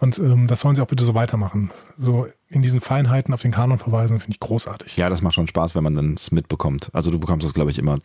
Und 0.00 0.18
ähm, 0.18 0.46
das 0.46 0.60
sollen 0.60 0.76
sie 0.76 0.82
auch 0.82 0.86
bitte 0.86 1.04
so 1.04 1.14
weitermachen. 1.14 1.70
So 1.98 2.26
in 2.48 2.62
diesen 2.62 2.80
Feinheiten 2.80 3.34
auf 3.34 3.42
den 3.42 3.50
Kanon 3.52 3.78
verweisen, 3.78 4.18
finde 4.18 4.32
ich 4.32 4.40
großartig. 4.40 4.96
Ja, 4.96 5.10
das 5.10 5.20
macht 5.20 5.34
schon 5.34 5.46
Spaß, 5.46 5.74
wenn 5.74 5.84
man 5.84 5.94
dann 5.94 6.14
es 6.14 6.32
mitbekommt. 6.32 6.88
Also 6.94 7.10
du 7.10 7.20
bekommst 7.20 7.46
das, 7.46 7.52
glaube 7.52 7.70
ich, 7.70 7.78
immer 7.78 7.96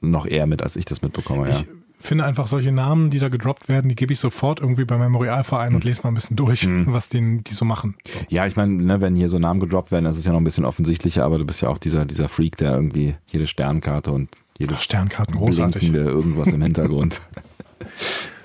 noch 0.00 0.26
eher 0.26 0.46
mit, 0.46 0.62
als 0.62 0.74
ich 0.74 0.86
das 0.86 1.02
mitbekomme. 1.02 1.48
Ja. 1.48 1.54
Ich 1.54 1.66
finde 2.00 2.24
einfach 2.24 2.46
solche 2.46 2.72
Namen, 2.72 3.10
die 3.10 3.18
da 3.18 3.28
gedroppt 3.28 3.68
werden, 3.68 3.88
die 3.88 3.94
gebe 3.94 4.12
ich 4.12 4.20
sofort 4.20 4.60
irgendwie 4.60 4.84
beim 4.84 5.00
Memorialverein 5.00 5.74
und 5.74 5.84
lese 5.84 6.02
mal 6.02 6.10
ein 6.10 6.14
bisschen 6.14 6.36
durch, 6.36 6.66
was 6.86 7.08
den, 7.08 7.44
die 7.44 7.54
so 7.54 7.64
machen. 7.64 7.94
Ja, 8.28 8.46
ich 8.46 8.56
meine, 8.56 8.72
ne, 8.74 9.00
wenn 9.00 9.14
hier 9.14 9.28
so 9.28 9.38
Namen 9.38 9.60
gedroppt 9.60 9.92
werden, 9.92 10.04
das 10.04 10.16
ist 10.16 10.24
ja 10.24 10.32
noch 10.32 10.40
ein 10.40 10.44
bisschen 10.44 10.64
offensichtlicher, 10.64 11.24
aber 11.24 11.38
du 11.38 11.44
bist 11.44 11.62
ja 11.62 11.68
auch 11.68 11.78
dieser, 11.78 12.04
dieser 12.04 12.28
Freak, 12.28 12.56
der 12.56 12.72
irgendwie 12.72 13.16
jede 13.26 13.46
Sternkarte 13.46 14.12
und 14.12 14.28
jedes 14.58 14.82
Sternkarten, 14.82 15.34
großartig. 15.34 15.92
irgendwas 15.92 16.52
im 16.52 16.62
Hintergrund. 16.62 17.20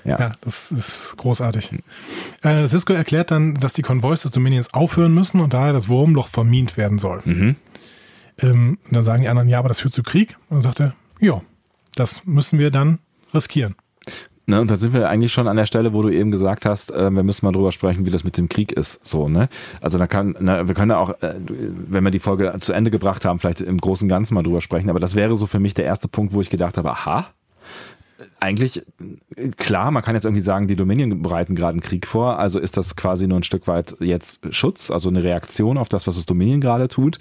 ja. 0.04 0.18
Ja, 0.18 0.32
das 0.40 0.72
ist 0.72 1.14
großartig. 1.16 1.72
Äh, 2.42 2.66
Cisco 2.66 2.92
erklärt 2.92 3.30
dann, 3.30 3.54
dass 3.54 3.72
die 3.72 3.82
Konvois 3.82 4.16
des 4.22 4.30
Dominions 4.30 4.72
aufhören 4.72 5.12
müssen 5.12 5.40
und 5.40 5.54
daher 5.54 5.72
das 5.72 5.88
Wurmloch 5.88 6.28
vermint 6.28 6.76
werden 6.76 6.98
soll. 6.98 7.22
Ähm, 8.42 8.78
und 8.84 8.94
dann 8.94 9.02
sagen 9.02 9.22
die 9.22 9.28
anderen, 9.28 9.48
ja, 9.48 9.58
aber 9.58 9.68
das 9.68 9.80
führt 9.80 9.94
zu 9.94 10.02
Krieg. 10.02 10.36
Und 10.48 10.56
dann 10.56 10.62
sagt 10.62 10.80
er, 10.80 10.94
ja, 11.20 11.42
das 11.94 12.24
müssen 12.24 12.58
wir 12.58 12.70
dann 12.70 12.98
riskieren. 13.34 13.76
Ne, 14.46 14.60
und 14.60 14.68
da 14.68 14.76
sind 14.76 14.94
wir 14.94 15.08
eigentlich 15.08 15.32
schon 15.32 15.46
an 15.46 15.56
der 15.56 15.66
Stelle, 15.66 15.92
wo 15.92 16.02
du 16.02 16.08
eben 16.08 16.32
gesagt 16.32 16.66
hast, 16.66 16.90
äh, 16.90 17.10
wir 17.10 17.22
müssen 17.22 17.46
mal 17.46 17.52
drüber 17.52 17.70
sprechen, 17.70 18.04
wie 18.04 18.10
das 18.10 18.24
mit 18.24 18.36
dem 18.36 18.48
Krieg 18.48 18.72
ist. 18.72 19.04
So, 19.06 19.28
ne? 19.28 19.48
Also 19.80 19.96
da 19.96 20.08
kann, 20.08 20.34
ne, 20.40 20.66
wir 20.66 20.74
können 20.74 20.90
ja 20.90 20.98
auch, 20.98 21.10
äh, 21.22 21.34
wenn 21.38 22.02
wir 22.02 22.10
die 22.10 22.18
Folge 22.18 22.52
zu 22.60 22.72
Ende 22.72 22.90
gebracht 22.90 23.24
haben, 23.24 23.38
vielleicht 23.38 23.60
im 23.60 23.78
Großen 23.78 24.06
und 24.06 24.08
Ganzen 24.08 24.34
mal 24.34 24.42
drüber 24.42 24.60
sprechen. 24.60 24.90
Aber 24.90 24.98
das 24.98 25.14
wäre 25.14 25.36
so 25.36 25.46
für 25.46 25.60
mich 25.60 25.74
der 25.74 25.84
erste 25.84 26.08
Punkt, 26.08 26.32
wo 26.34 26.40
ich 26.40 26.50
gedacht 26.50 26.78
habe, 26.78 26.90
aha, 26.90 27.28
eigentlich, 28.38 28.84
klar, 29.56 29.90
man 29.90 30.02
kann 30.02 30.14
jetzt 30.14 30.24
irgendwie 30.24 30.42
sagen, 30.42 30.66
die 30.66 30.76
Dominion 30.76 31.22
bereiten 31.22 31.54
gerade 31.54 31.72
einen 31.72 31.80
Krieg 31.80 32.06
vor, 32.06 32.38
also 32.38 32.58
ist 32.58 32.76
das 32.76 32.96
quasi 32.96 33.26
nur 33.26 33.38
ein 33.38 33.42
Stück 33.42 33.66
weit 33.66 33.96
jetzt 34.00 34.40
Schutz, 34.50 34.90
also 34.90 35.08
eine 35.08 35.22
Reaktion 35.22 35.78
auf 35.78 35.88
das, 35.88 36.06
was 36.06 36.16
das 36.16 36.26
Dominion 36.26 36.60
gerade 36.60 36.88
tut. 36.88 37.18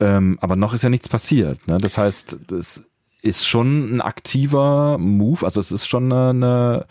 Ähm, 0.00 0.38
aber 0.40 0.56
noch 0.56 0.74
ist 0.74 0.82
ja 0.82 0.90
nichts 0.90 1.08
passiert. 1.08 1.66
Ne? 1.66 1.78
Das 1.78 1.98
heißt, 1.98 2.38
das 2.46 2.84
ist 3.22 3.46
schon 3.46 3.96
ein 3.96 4.00
aktiver 4.00 4.98
Move, 4.98 5.44
also 5.44 5.60
es 5.60 5.72
ist 5.72 5.86
schon 5.86 6.12
eine, 6.12 6.30
eine 6.30 6.86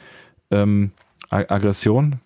ähm, 0.52 0.92
Aggression. 1.30 2.20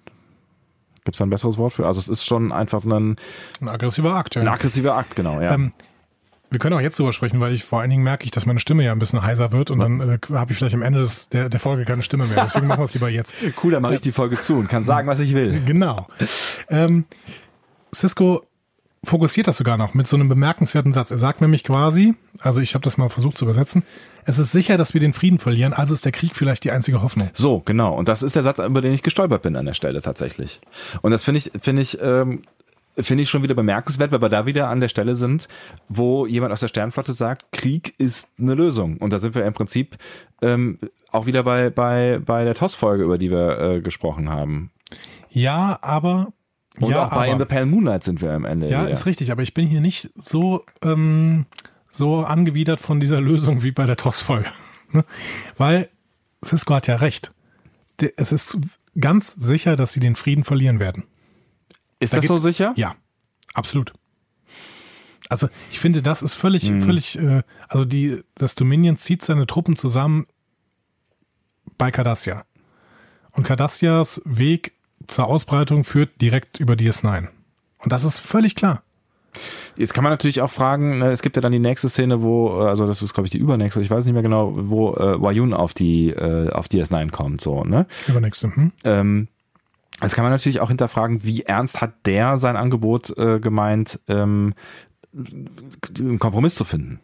Gibt 1.03 1.15
es 1.15 1.21
ein 1.21 1.29
besseres 1.29 1.57
Wort 1.57 1.73
für? 1.73 1.87
Also 1.87 1.99
es 1.99 2.07
ist 2.07 2.25
schon 2.25 2.51
einfach 2.51 2.83
ein, 2.83 3.15
ein 3.61 3.69
aggressiver 3.69 4.15
Akt. 4.15 4.35
Ja. 4.35 4.41
Ein 4.41 4.47
aggressiver 4.47 4.95
Akt, 4.95 5.15
genau, 5.15 5.41
ja. 5.41 5.53
Ähm, 5.53 5.71
wir 6.51 6.59
können 6.59 6.75
auch 6.75 6.81
jetzt 6.81 6.97
drüber 6.97 7.13
sprechen, 7.13 7.39
weil 7.39 7.53
ich 7.53 7.63
vor 7.63 7.81
allen 7.81 7.89
Dingen 7.89 8.03
merke 8.03 8.25
ich, 8.25 8.31
dass 8.31 8.45
meine 8.45 8.59
Stimme 8.59 8.83
ja 8.83 8.91
ein 8.91 8.99
bisschen 8.99 9.21
heiser 9.21 9.51
wird 9.51 9.71
und 9.71 9.79
dann 9.79 9.99
äh, 9.99 10.19
habe 10.33 10.51
ich 10.51 10.57
vielleicht 10.57 10.75
am 10.75 10.81
Ende 10.81 10.99
des, 10.99 11.29
der, 11.29 11.49
der 11.49 11.59
Folge 11.59 11.85
keine 11.85 12.03
Stimme 12.03 12.25
mehr. 12.25 12.43
Deswegen 12.43 12.67
machen 12.67 12.79
wir 12.79 12.85
es 12.85 12.93
lieber 12.93 13.09
jetzt. 13.09 13.35
Cool, 13.62 13.71
dann 13.71 13.81
mache 13.81 13.95
ich 13.95 14.01
die 14.01 14.12
Folge 14.12 14.39
zu 14.39 14.57
und 14.57 14.69
kann 14.69 14.83
sagen, 14.83 15.07
was 15.07 15.19
ich 15.19 15.33
will. 15.33 15.62
Genau. 15.65 16.07
Ähm, 16.69 17.05
Cisco 17.93 18.43
fokussiert 19.03 19.47
das 19.47 19.57
sogar 19.57 19.77
noch 19.77 19.93
mit 19.93 20.07
so 20.07 20.15
einem 20.15 20.29
bemerkenswerten 20.29 20.93
Satz. 20.93 21.12
Er 21.12 21.17
sagt 21.17 21.41
nämlich 21.41 21.63
quasi, 21.63 22.15
also 22.39 22.62
ich 22.62 22.73
habe 22.73 22.83
das 22.83 22.97
mal 22.97 23.09
versucht 23.09 23.38
zu 23.38 23.45
übersetzen, 23.45 23.83
es 24.25 24.38
ist 24.38 24.51
sicher, 24.51 24.77
dass 24.77 24.93
wir 24.93 25.01
den 25.01 25.13
Frieden 25.13 25.39
verlieren, 25.39 25.73
also 25.73 25.93
ist 25.93 26.05
der 26.05 26.12
Krieg 26.12 26.35
vielleicht 26.35 26.63
die 26.63 26.71
einzige 26.71 27.01
Hoffnung. 27.01 27.29
So, 27.33 27.59
genau. 27.59 27.95
Und 27.95 28.07
das 28.07 28.23
ist 28.23 28.35
der 28.35 28.43
Satz, 28.43 28.59
über 28.59 28.81
den 28.81 28.93
ich 28.93 29.03
gestolpert 29.03 29.41
bin 29.41 29.55
an 29.57 29.65
der 29.65 29.73
Stelle 29.73 30.01
tatsächlich. 30.01 30.59
Und 31.01 31.12
das 31.12 31.23
finde 31.23 31.39
ich, 31.39 31.51
finde 31.62 31.81
ich, 31.81 31.99
ähm, 32.01 32.43
finde 33.01 33.23
ich 33.23 33.29
schon 33.29 33.43
wieder 33.43 33.55
bemerkenswert, 33.55 34.12
weil 34.12 34.21
wir 34.21 34.29
da 34.29 34.45
wieder 34.45 34.69
an 34.69 34.79
der 34.79 34.89
Stelle 34.89 35.15
sind, 35.15 35.47
wo 35.88 36.25
jemand 36.25 36.53
aus 36.53 36.59
der 36.59 36.67
Sternflotte 36.67 37.13
sagt, 37.13 37.51
Krieg 37.51 37.93
ist 37.97 38.29
eine 38.39 38.55
Lösung. 38.55 38.97
Und 38.97 39.13
da 39.13 39.19
sind 39.19 39.35
wir 39.35 39.45
im 39.45 39.53
Prinzip 39.53 39.97
ähm, 40.41 40.79
auch 41.12 41.25
wieder 41.25 41.43
bei, 41.43 41.69
bei, 41.69 42.19
bei 42.23 42.43
der 42.43 42.55
TOS-Folge, 42.55 43.03
über 43.03 43.17
die 43.17 43.31
wir 43.31 43.59
äh, 43.59 43.81
gesprochen 43.81 44.29
haben. 44.29 44.71
Ja, 45.29 45.79
aber. 45.81 46.33
Und 46.79 46.91
ja, 46.91 47.05
auch 47.05 47.09
bei 47.09 47.15
aber, 47.15 47.27
In 47.27 47.39
the 47.39 47.45
Pale 47.45 47.65
Moonlight 47.65 48.03
sind 48.03 48.21
wir 48.21 48.31
am 48.31 48.45
Ende. 48.45 48.69
Ja, 48.69 48.83
wieder. 48.83 48.91
ist 48.91 49.05
richtig, 49.05 49.31
aber 49.31 49.43
ich 49.43 49.53
bin 49.53 49.67
hier 49.67 49.81
nicht 49.81 50.09
so, 50.15 50.65
ähm, 50.83 51.45
so 51.89 52.19
angewidert 52.19 52.79
von 52.79 52.99
dieser 52.99 53.21
Lösung 53.21 53.63
wie 53.63 53.71
bei 53.71 53.85
der 53.85 53.97
TOS-Folge. 53.97 54.49
Ne? 54.91 55.05
Weil 55.55 55.88
Cisco 56.43 56.73
hat 56.73 56.88
ja 56.88 56.95
recht. 56.95 57.31
Es 58.15 58.31
ist 58.31 58.57
ganz 58.99 59.31
sicher, 59.33 59.75
dass 59.75 59.93
sie 59.93 59.99
den 59.99 60.15
Frieden 60.15 60.43
verlieren 60.43 60.79
werden. 60.79 61.03
Ist 61.99 62.13
da 62.13 62.17
das 62.17 62.23
gibt, 62.23 62.27
so 62.27 62.38
sicher? 62.38 62.73
Ja, 62.75 62.95
absolut. 63.53 63.93
Also 65.29 65.47
ich 65.71 65.79
finde, 65.79 66.01
das 66.01 66.23
ist 66.23 66.35
völlig, 66.35 66.69
mhm. 66.69 66.81
völlig, 66.81 67.17
äh, 67.19 67.43
also 67.67 67.85
die, 67.85 68.21
das 68.35 68.55
Dominion 68.55 68.97
zieht 68.97 69.23
seine 69.23 69.45
Truppen 69.45 69.75
zusammen 69.75 70.25
bei 71.77 71.91
Cardassia. 71.91 72.45
Und 73.31 73.43
Cardassias 73.43 74.21
Weg 74.25 74.73
zur 75.07 75.27
Ausbreitung 75.27 75.83
führt 75.83 76.19
direkt 76.19 76.59
über 76.59 76.73
DS9. 76.73 77.27
Und 77.77 77.91
das 77.91 78.03
ist 78.03 78.19
völlig 78.19 78.55
klar. 78.55 78.83
Jetzt 79.77 79.93
kann 79.93 80.03
man 80.03 80.12
natürlich 80.12 80.41
auch 80.41 80.51
fragen, 80.51 80.99
ne, 80.99 81.12
es 81.12 81.21
gibt 81.21 81.35
ja 81.35 81.41
dann 81.41 81.51
die 81.51 81.59
nächste 81.59 81.88
Szene, 81.88 82.21
wo, 82.21 82.59
also 82.59 82.88
das 82.88 83.01
ist 83.01 83.13
glaube 83.13 83.27
ich 83.27 83.31
die 83.31 83.38
übernächste, 83.38 83.81
ich 83.81 83.89
weiß 83.89 84.05
nicht 84.05 84.13
mehr 84.13 84.23
genau, 84.23 84.53
wo 84.55 84.93
äh, 84.95 85.21
Wayun 85.21 85.53
auf 85.53 85.73
die 85.73 86.09
äh, 86.09 86.49
auf 86.49 86.67
DS9 86.67 87.12
kommt, 87.12 87.39
so, 87.39 87.63
ne? 87.63 87.85
Übernächste, 88.07 88.53
hm? 88.53 88.71
Ähm, 88.83 89.27
Jetzt 90.01 90.15
kann 90.15 90.23
man 90.23 90.31
natürlich 90.31 90.62
auch 90.62 90.69
hinterfragen, 90.69 91.23
wie 91.23 91.41
ernst 91.41 91.81
hat 91.81 92.05
der 92.05 92.38
sein 92.38 92.55
Angebot 92.55 93.17
äh, 93.17 93.39
gemeint, 93.39 93.99
ähm, 94.07 94.53
einen 95.13 96.19
Kompromiss 96.19 96.55
zu 96.55 96.63
finden? 96.63 96.99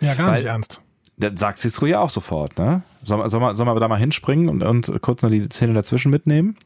Ja, 0.00 0.14
gar 0.14 0.28
Weil, 0.28 0.38
nicht 0.38 0.46
ernst. 0.46 0.80
Der 1.16 1.36
sagt 1.36 1.58
Cisco 1.58 1.86
ja 1.86 2.00
auch 2.00 2.10
sofort, 2.10 2.58
ne? 2.58 2.82
Soll, 3.04 3.28
soll, 3.28 3.40
man, 3.40 3.56
soll 3.56 3.66
man 3.66 3.78
da 3.78 3.88
mal 3.88 3.98
hinspringen 3.98 4.48
und, 4.48 4.62
und 4.62 5.02
kurz 5.02 5.22
noch 5.22 5.30
die 5.30 5.42
Szene 5.42 5.72
dazwischen 5.74 6.10
mitnehmen? 6.10 6.56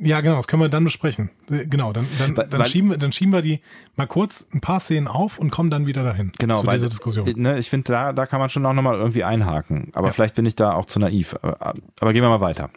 Ja, 0.00 0.20
genau, 0.20 0.36
das 0.36 0.46
können 0.46 0.62
wir 0.62 0.68
dann 0.68 0.84
besprechen. 0.84 1.30
Äh, 1.50 1.66
genau, 1.66 1.92
dann, 1.92 2.06
dann, 2.18 2.36
weil, 2.36 2.46
dann, 2.46 2.64
schieben, 2.66 2.90
wir, 2.90 2.98
dann 2.98 3.12
schieben 3.12 3.32
wir 3.32 3.42
die 3.42 3.60
mal 3.96 4.06
kurz 4.06 4.46
ein 4.54 4.60
paar 4.60 4.80
Szenen 4.80 5.08
auf 5.08 5.38
und 5.38 5.50
kommen 5.50 5.70
dann 5.70 5.86
wieder 5.86 6.04
dahin. 6.04 6.32
Genau, 6.38 6.60
zu 6.60 6.66
weil, 6.66 6.76
dieser 6.76 6.88
Diskussion. 6.88 7.28
Ne, 7.36 7.58
ich 7.58 7.68
finde, 7.68 7.92
da, 7.92 8.12
da 8.12 8.26
kann 8.26 8.38
man 8.38 8.48
schon 8.48 8.64
auch 8.64 8.74
nochmal 8.74 8.96
irgendwie 8.96 9.24
einhaken. 9.24 9.90
Aber 9.94 10.08
ja. 10.08 10.12
vielleicht 10.12 10.36
bin 10.36 10.46
ich 10.46 10.54
da 10.54 10.72
auch 10.72 10.86
zu 10.86 11.00
naiv. 11.00 11.36
Aber, 11.42 11.74
aber 12.00 12.12
gehen 12.12 12.22
wir 12.22 12.28
mal 12.28 12.40
weiter. 12.40 12.70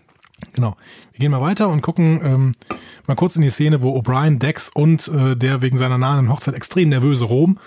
Genau. 0.53 0.75
Wir 1.11 1.19
gehen 1.19 1.31
mal 1.31 1.41
weiter 1.41 1.69
und 1.69 1.81
gucken 1.81 2.21
ähm, 2.23 2.51
mal 3.07 3.15
kurz 3.15 3.35
in 3.35 3.41
die 3.41 3.49
Szene, 3.49 3.81
wo 3.81 3.97
O'Brien, 3.97 4.39
Dex 4.39 4.69
und 4.69 5.07
äh, 5.07 5.35
der 5.35 5.61
wegen 5.61 5.77
seiner 5.77 5.97
nahen 5.97 6.29
Hochzeit 6.29 6.55
extrem 6.55 6.89
nervöse 6.89 7.25
Rom 7.25 7.59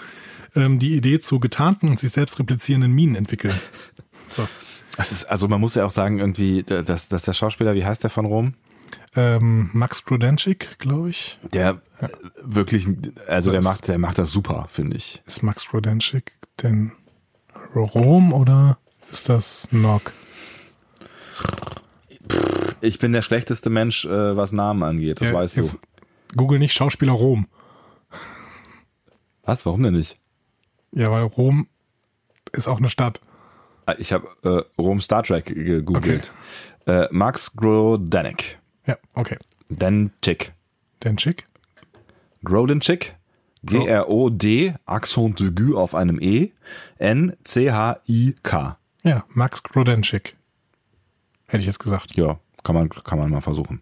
ähm, 0.55 0.79
die 0.79 0.95
Idee 0.97 1.19
zu 1.19 1.41
getarnten 1.41 1.89
und 1.89 1.99
sich 1.99 2.13
selbst 2.13 2.39
replizierenden 2.39 2.93
Minen 2.93 3.15
entwickeln. 3.17 3.55
So. 4.31 4.47
Das 4.97 5.11
ist, 5.11 5.25
also 5.25 5.49
man 5.49 5.61
muss 5.61 5.75
ja 5.75 5.85
auch 5.85 5.91
sagen, 5.91 6.19
irgendwie, 6.19 6.63
dass, 6.63 7.09
dass 7.09 7.25
der 7.25 7.33
Schauspieler, 7.33 7.75
wie 7.75 7.85
heißt 7.85 8.03
der 8.03 8.11
von 8.11 8.27
Rom? 8.27 8.55
Ähm, 9.17 9.71
Max 9.73 10.03
Prudenschik, 10.03 10.79
glaube 10.79 11.11
ich. 11.11 11.39
Der 11.53 11.81
ja. 12.01 12.09
wirklich, 12.43 12.87
also 13.27 13.51
der 13.51 13.63
macht, 13.63 13.89
der 13.89 13.99
macht 13.99 14.19
das 14.19 14.31
super, 14.31 14.69
finde 14.71 14.97
ich. 14.97 15.23
Ist 15.27 15.43
Max 15.43 15.65
Prudenschik 15.65 16.33
denn 16.63 16.93
Rom 17.75 18.33
oder 18.33 18.79
ist 19.11 19.29
das 19.29 19.69
Nog? 19.73 20.13
Ich 22.85 22.99
bin 22.99 23.13
der 23.13 23.23
schlechteste 23.23 23.71
Mensch, 23.71 24.05
äh, 24.05 24.37
was 24.37 24.53
Namen 24.53 24.83
angeht, 24.83 25.21
das 25.21 25.29
ja, 25.29 25.35
weißt 25.35 25.57
du. 25.57 25.79
Google 26.37 26.59
nicht 26.59 26.75
Schauspieler 26.75 27.13
Rom. 27.13 27.47
Was? 29.43 29.65
Warum 29.65 29.83
denn 29.83 29.95
nicht? 29.95 30.19
Ja, 30.93 31.11
weil 31.11 31.23
Rom 31.23 31.67
ist 32.53 32.69
auch 32.69 32.79
eine 32.79 32.91
Stadt. 32.91 33.21
Ah, 33.87 33.95
ich 33.99 34.13
habe 34.13 34.29
äh, 34.43 34.81
Rom 34.81 35.01
Star 35.01 35.23
Trek 35.23 35.47
gegoogelt. 35.47 36.33
Okay. 36.85 37.05
Äh, 37.05 37.09
Max 37.11 37.57
Grodenek. 37.57 38.59
Ja, 38.87 38.99
okay. 39.15 39.39
Denchik. 39.69 40.53
Denchik? 41.03 41.47
Grodenchik. 42.45 43.17
G-R-O-D, 43.63 44.75
Accent 44.85 45.41
aigu 45.41 45.79
auf 45.79 45.95
einem 45.95 46.21
E, 46.21 46.51
N-C-H-I-K. 46.99 48.79
Ja, 49.03 49.25
Max 49.31 49.63
Grodenchik. 49.63 50.37
Hätte 51.47 51.63
ich 51.63 51.67
jetzt 51.67 51.79
gesagt. 51.79 52.15
Ja, 52.15 52.39
kann 52.65 52.75
man, 52.75 52.89
kann 52.89 53.19
man 53.19 53.31
mal 53.31 53.41
versuchen. 53.41 53.81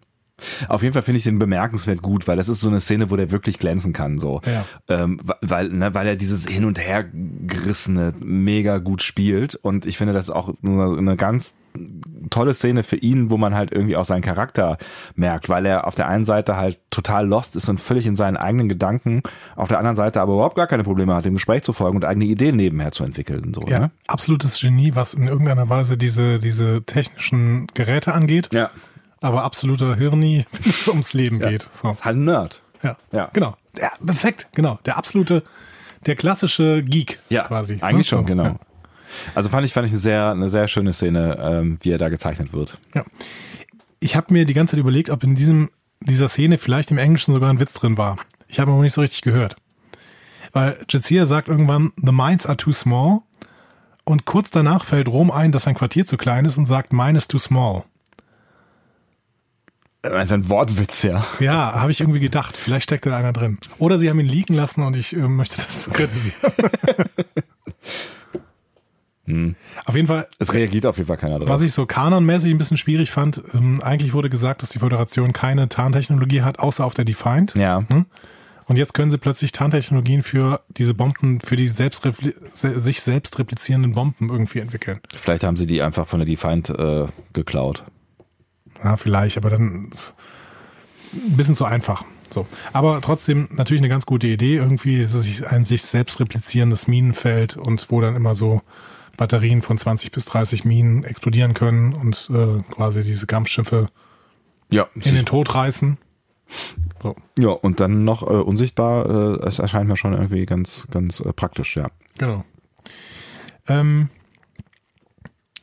Auf 0.67 0.81
jeden 0.81 0.93
Fall 0.93 1.03
finde 1.03 1.17
ich 1.17 1.23
den 1.23 1.39
bemerkenswert 1.39 2.01
gut, 2.01 2.27
weil 2.27 2.37
das 2.37 2.49
ist 2.49 2.59
so 2.59 2.69
eine 2.69 2.81
Szene, 2.81 3.09
wo 3.11 3.15
der 3.15 3.31
wirklich 3.31 3.59
glänzen 3.59 3.93
kann, 3.93 4.17
so. 4.17 4.41
Ja. 4.45 4.65
Ähm, 4.87 5.19
weil, 5.41 5.69
ne, 5.69 5.93
weil 5.93 6.07
er 6.07 6.15
dieses 6.15 6.47
hin 6.47 6.65
und 6.65 6.79
her 6.79 7.03
gerissene 7.03 8.13
mega 8.19 8.79
gut 8.79 9.01
spielt 9.01 9.55
und 9.55 9.85
ich 9.85 9.97
finde 9.97 10.13
das 10.13 10.29
auch 10.29 10.53
eine, 10.63 10.97
eine 10.97 11.15
ganz 11.15 11.55
tolle 12.29 12.53
Szene 12.53 12.83
für 12.83 12.95
ihn, 12.95 13.29
wo 13.29 13.37
man 13.37 13.55
halt 13.55 13.71
irgendwie 13.71 13.95
auch 13.95 14.05
seinen 14.05 14.21
Charakter 14.21 14.77
merkt, 15.15 15.49
weil 15.49 15.65
er 15.65 15.87
auf 15.87 15.95
der 15.95 16.07
einen 16.07 16.25
Seite 16.25 16.55
halt 16.55 16.79
total 16.89 17.27
lost 17.27 17.55
ist 17.55 17.69
und 17.69 17.79
völlig 17.79 18.05
in 18.05 18.15
seinen 18.15 18.37
eigenen 18.37 18.69
Gedanken, 18.69 19.21
auf 19.55 19.67
der 19.67 19.79
anderen 19.79 19.95
Seite 19.95 20.21
aber 20.21 20.33
überhaupt 20.33 20.55
gar 20.55 20.67
keine 20.67 20.83
Probleme 20.83 21.13
hat, 21.13 21.25
dem 21.25 21.33
Gespräch 21.33 21.63
zu 21.63 21.73
folgen 21.73 21.97
und 21.97 22.05
eigene 22.05 22.25
Ideen 22.25 22.55
nebenher 22.55 22.91
zu 22.91 23.03
entwickeln. 23.03 23.53
So, 23.53 23.61
ja, 23.67 23.79
ne? 23.79 23.91
absolutes 24.07 24.59
Genie, 24.59 24.95
was 24.95 25.13
in 25.13 25.27
irgendeiner 25.27 25.69
Weise 25.69 25.97
diese, 25.97 26.39
diese 26.39 26.83
technischen 26.83 27.67
Geräte 27.73 28.13
angeht. 28.13 28.49
Ja. 28.53 28.69
Aber 29.21 29.43
absoluter 29.43 29.95
Hirni, 29.95 30.45
wenn 30.63 30.71
es 30.71 30.87
ums 30.87 31.13
Leben 31.13 31.39
ja. 31.39 31.49
geht. 31.49 31.69
So. 31.71 31.95
Halt 32.01 32.17
ein 32.17 32.25
Nerd. 32.25 32.61
Ja, 32.81 32.97
ja. 33.11 33.29
genau. 33.33 33.55
Ja, 33.77 33.91
perfekt, 34.05 34.49
genau. 34.53 34.79
Der 34.85 34.97
absolute, 34.97 35.43
der 36.05 36.15
klassische 36.15 36.83
Geek 36.83 37.19
ja, 37.29 37.45
quasi. 37.45 37.77
Eigentlich 37.81 38.11
ne? 38.11 38.17
schon, 38.17 38.25
genau. 38.25 38.43
Ja. 38.43 38.59
Also 39.35 39.49
fand 39.49 39.65
ich, 39.65 39.73
fand 39.73 39.87
ich 39.87 39.91
eine 39.91 39.99
sehr, 39.99 40.31
eine 40.31 40.49
sehr 40.49 40.67
schöne 40.67 40.93
Szene, 40.93 41.37
ähm, 41.41 41.77
wie 41.81 41.91
er 41.91 41.97
da 41.97 42.09
gezeichnet 42.09 42.53
wird. 42.53 42.77
Ja. 42.93 43.03
Ich 43.99 44.15
habe 44.15 44.33
mir 44.33 44.45
die 44.45 44.53
ganze 44.53 44.71
Zeit 44.71 44.79
überlegt, 44.79 45.09
ob 45.09 45.23
in 45.23 45.35
diesem, 45.35 45.69
dieser 46.01 46.27
Szene 46.27 46.57
vielleicht 46.57 46.91
im 46.91 46.97
Englischen 46.97 47.33
sogar 47.33 47.49
ein 47.49 47.59
Witz 47.59 47.73
drin 47.73 47.97
war. 47.97 48.17
Ich 48.47 48.59
habe 48.59 48.71
aber 48.71 48.81
nicht 48.81 48.93
so 48.93 49.01
richtig 49.01 49.21
gehört. 49.21 49.55
Weil 50.51 50.77
Jazia 50.89 51.25
sagt 51.25 51.47
irgendwann, 51.47 51.91
the 51.97 52.11
mines 52.11 52.45
are 52.45 52.57
too 52.57 52.71
small. 52.71 53.21
Und 54.03 54.25
kurz 54.25 54.51
danach 54.51 54.85
fällt 54.85 55.07
Rom 55.07 55.31
ein, 55.31 55.51
dass 55.51 55.63
sein 55.63 55.75
Quartier 55.75 56.05
zu 56.05 56.17
klein 56.17 56.45
ist 56.45 56.57
und 56.57 56.65
sagt, 56.65 56.93
mine 56.93 57.17
is 57.17 57.27
too 57.27 57.39
small. 57.39 57.83
Das 60.03 60.25
ist 60.25 60.33
ein 60.33 60.49
Wortwitz, 60.49 61.03
ja. 61.03 61.25
Ja, 61.39 61.75
habe 61.75 61.91
ich 61.91 62.01
irgendwie 62.01 62.19
gedacht. 62.19 62.57
Vielleicht 62.57 62.83
steckt 62.83 63.05
da 63.05 63.15
einer 63.15 63.31
drin. 63.31 63.57
Oder 63.77 63.97
sie 63.97 64.09
haben 64.09 64.19
ihn 64.19 64.25
liegen 64.25 64.53
lassen 64.53 64.83
und 64.83 64.97
ich 64.97 65.15
äh, 65.15 65.27
möchte 65.29 65.61
das 65.61 65.89
kritisieren. 65.93 66.51
Hm. 69.33 69.55
Auf 69.85 69.95
jeden 69.95 70.07
Fall. 70.07 70.27
Es 70.37 70.53
reagiert 70.53 70.85
auf 70.85 70.97
jeden 70.97 71.07
Fall 71.07 71.17
keiner 71.17 71.39
drauf. 71.39 71.49
Was 71.49 71.61
ich 71.61 71.73
so 71.73 71.87
kanonmäßig 71.87 72.51
ein 72.51 72.59
bisschen 72.59 72.77
schwierig 72.77 73.09
fand, 73.09 73.41
ähm, 73.53 73.81
eigentlich 73.81 74.13
wurde 74.13 74.29
gesagt, 74.29 74.61
dass 74.61 74.69
die 74.69 74.79
Föderation 74.79 75.33
keine 75.33 75.69
Tarntechnologie 75.69 76.43
hat, 76.43 76.59
außer 76.59 76.85
auf 76.85 76.93
der 76.93 77.05
Defiant. 77.05 77.55
Ja. 77.55 77.83
Hm? 77.89 78.05
Und 78.65 78.77
jetzt 78.77 78.93
können 78.93 79.11
sie 79.11 79.17
plötzlich 79.17 79.51
Tarntechnologien 79.51 80.21
für 80.21 80.61
diese 80.69 80.93
Bomben, 80.93 81.41
für 81.41 81.55
die 81.55 81.67
selbst 81.67 82.07
sich 82.53 83.01
selbst 83.01 83.37
replizierenden 83.39 83.93
Bomben 83.93 84.29
irgendwie 84.29 84.59
entwickeln. 84.59 84.99
Vielleicht 85.13 85.43
haben 85.43 85.57
sie 85.57 85.67
die 85.67 85.81
einfach 85.81 86.07
von 86.07 86.19
der 86.19 86.27
Defiant 86.27 86.69
äh, 86.69 87.07
geklaut. 87.33 87.83
Ja, 88.83 88.95
vielleicht, 88.95 89.37
aber 89.37 89.49
dann 89.49 89.89
ein 91.13 91.37
bisschen 91.37 91.55
zu 91.55 91.65
einfach. 91.65 92.05
So. 92.29 92.47
Aber 92.71 93.01
trotzdem 93.01 93.49
natürlich 93.51 93.81
eine 93.81 93.89
ganz 93.89 94.05
gute 94.05 94.27
Idee 94.27 94.55
irgendwie, 94.55 95.01
dass 95.01 95.13
es 95.13 95.43
ein 95.43 95.63
sich 95.63 95.81
selbst 95.81 96.19
replizierendes 96.19 96.87
Minenfeld 96.87 97.57
und 97.57 97.91
wo 97.91 97.99
dann 97.99 98.15
immer 98.15 98.33
so 98.33 98.61
Batterien 99.17 99.61
von 99.61 99.77
20 99.77 100.11
bis 100.11 100.25
30 100.25 100.65
Minen 100.65 101.03
explodieren 101.03 101.53
können 101.53 101.93
und 101.93 102.29
äh, 102.33 102.61
quasi 102.71 103.03
diese 103.03 103.27
Kampfschiffe 103.27 103.89
ja, 104.71 104.87
in 104.95 105.15
den 105.15 105.25
Tod 105.25 105.53
reißen. 105.53 105.97
So. 107.01 107.15
Ja, 107.37 107.49
und 107.49 107.79
dann 107.79 108.03
noch 108.03 108.23
äh, 108.23 108.33
unsichtbar, 108.33 109.39
äh, 109.41 109.47
es 109.47 109.59
erscheint 109.59 109.87
mir 109.87 109.97
schon 109.97 110.13
irgendwie 110.13 110.45
ganz, 110.45 110.87
ganz 110.91 111.19
äh, 111.19 111.33
praktisch, 111.33 111.75
ja. 111.75 111.89
Genau. 112.17 112.43
Ähm, 113.67 114.09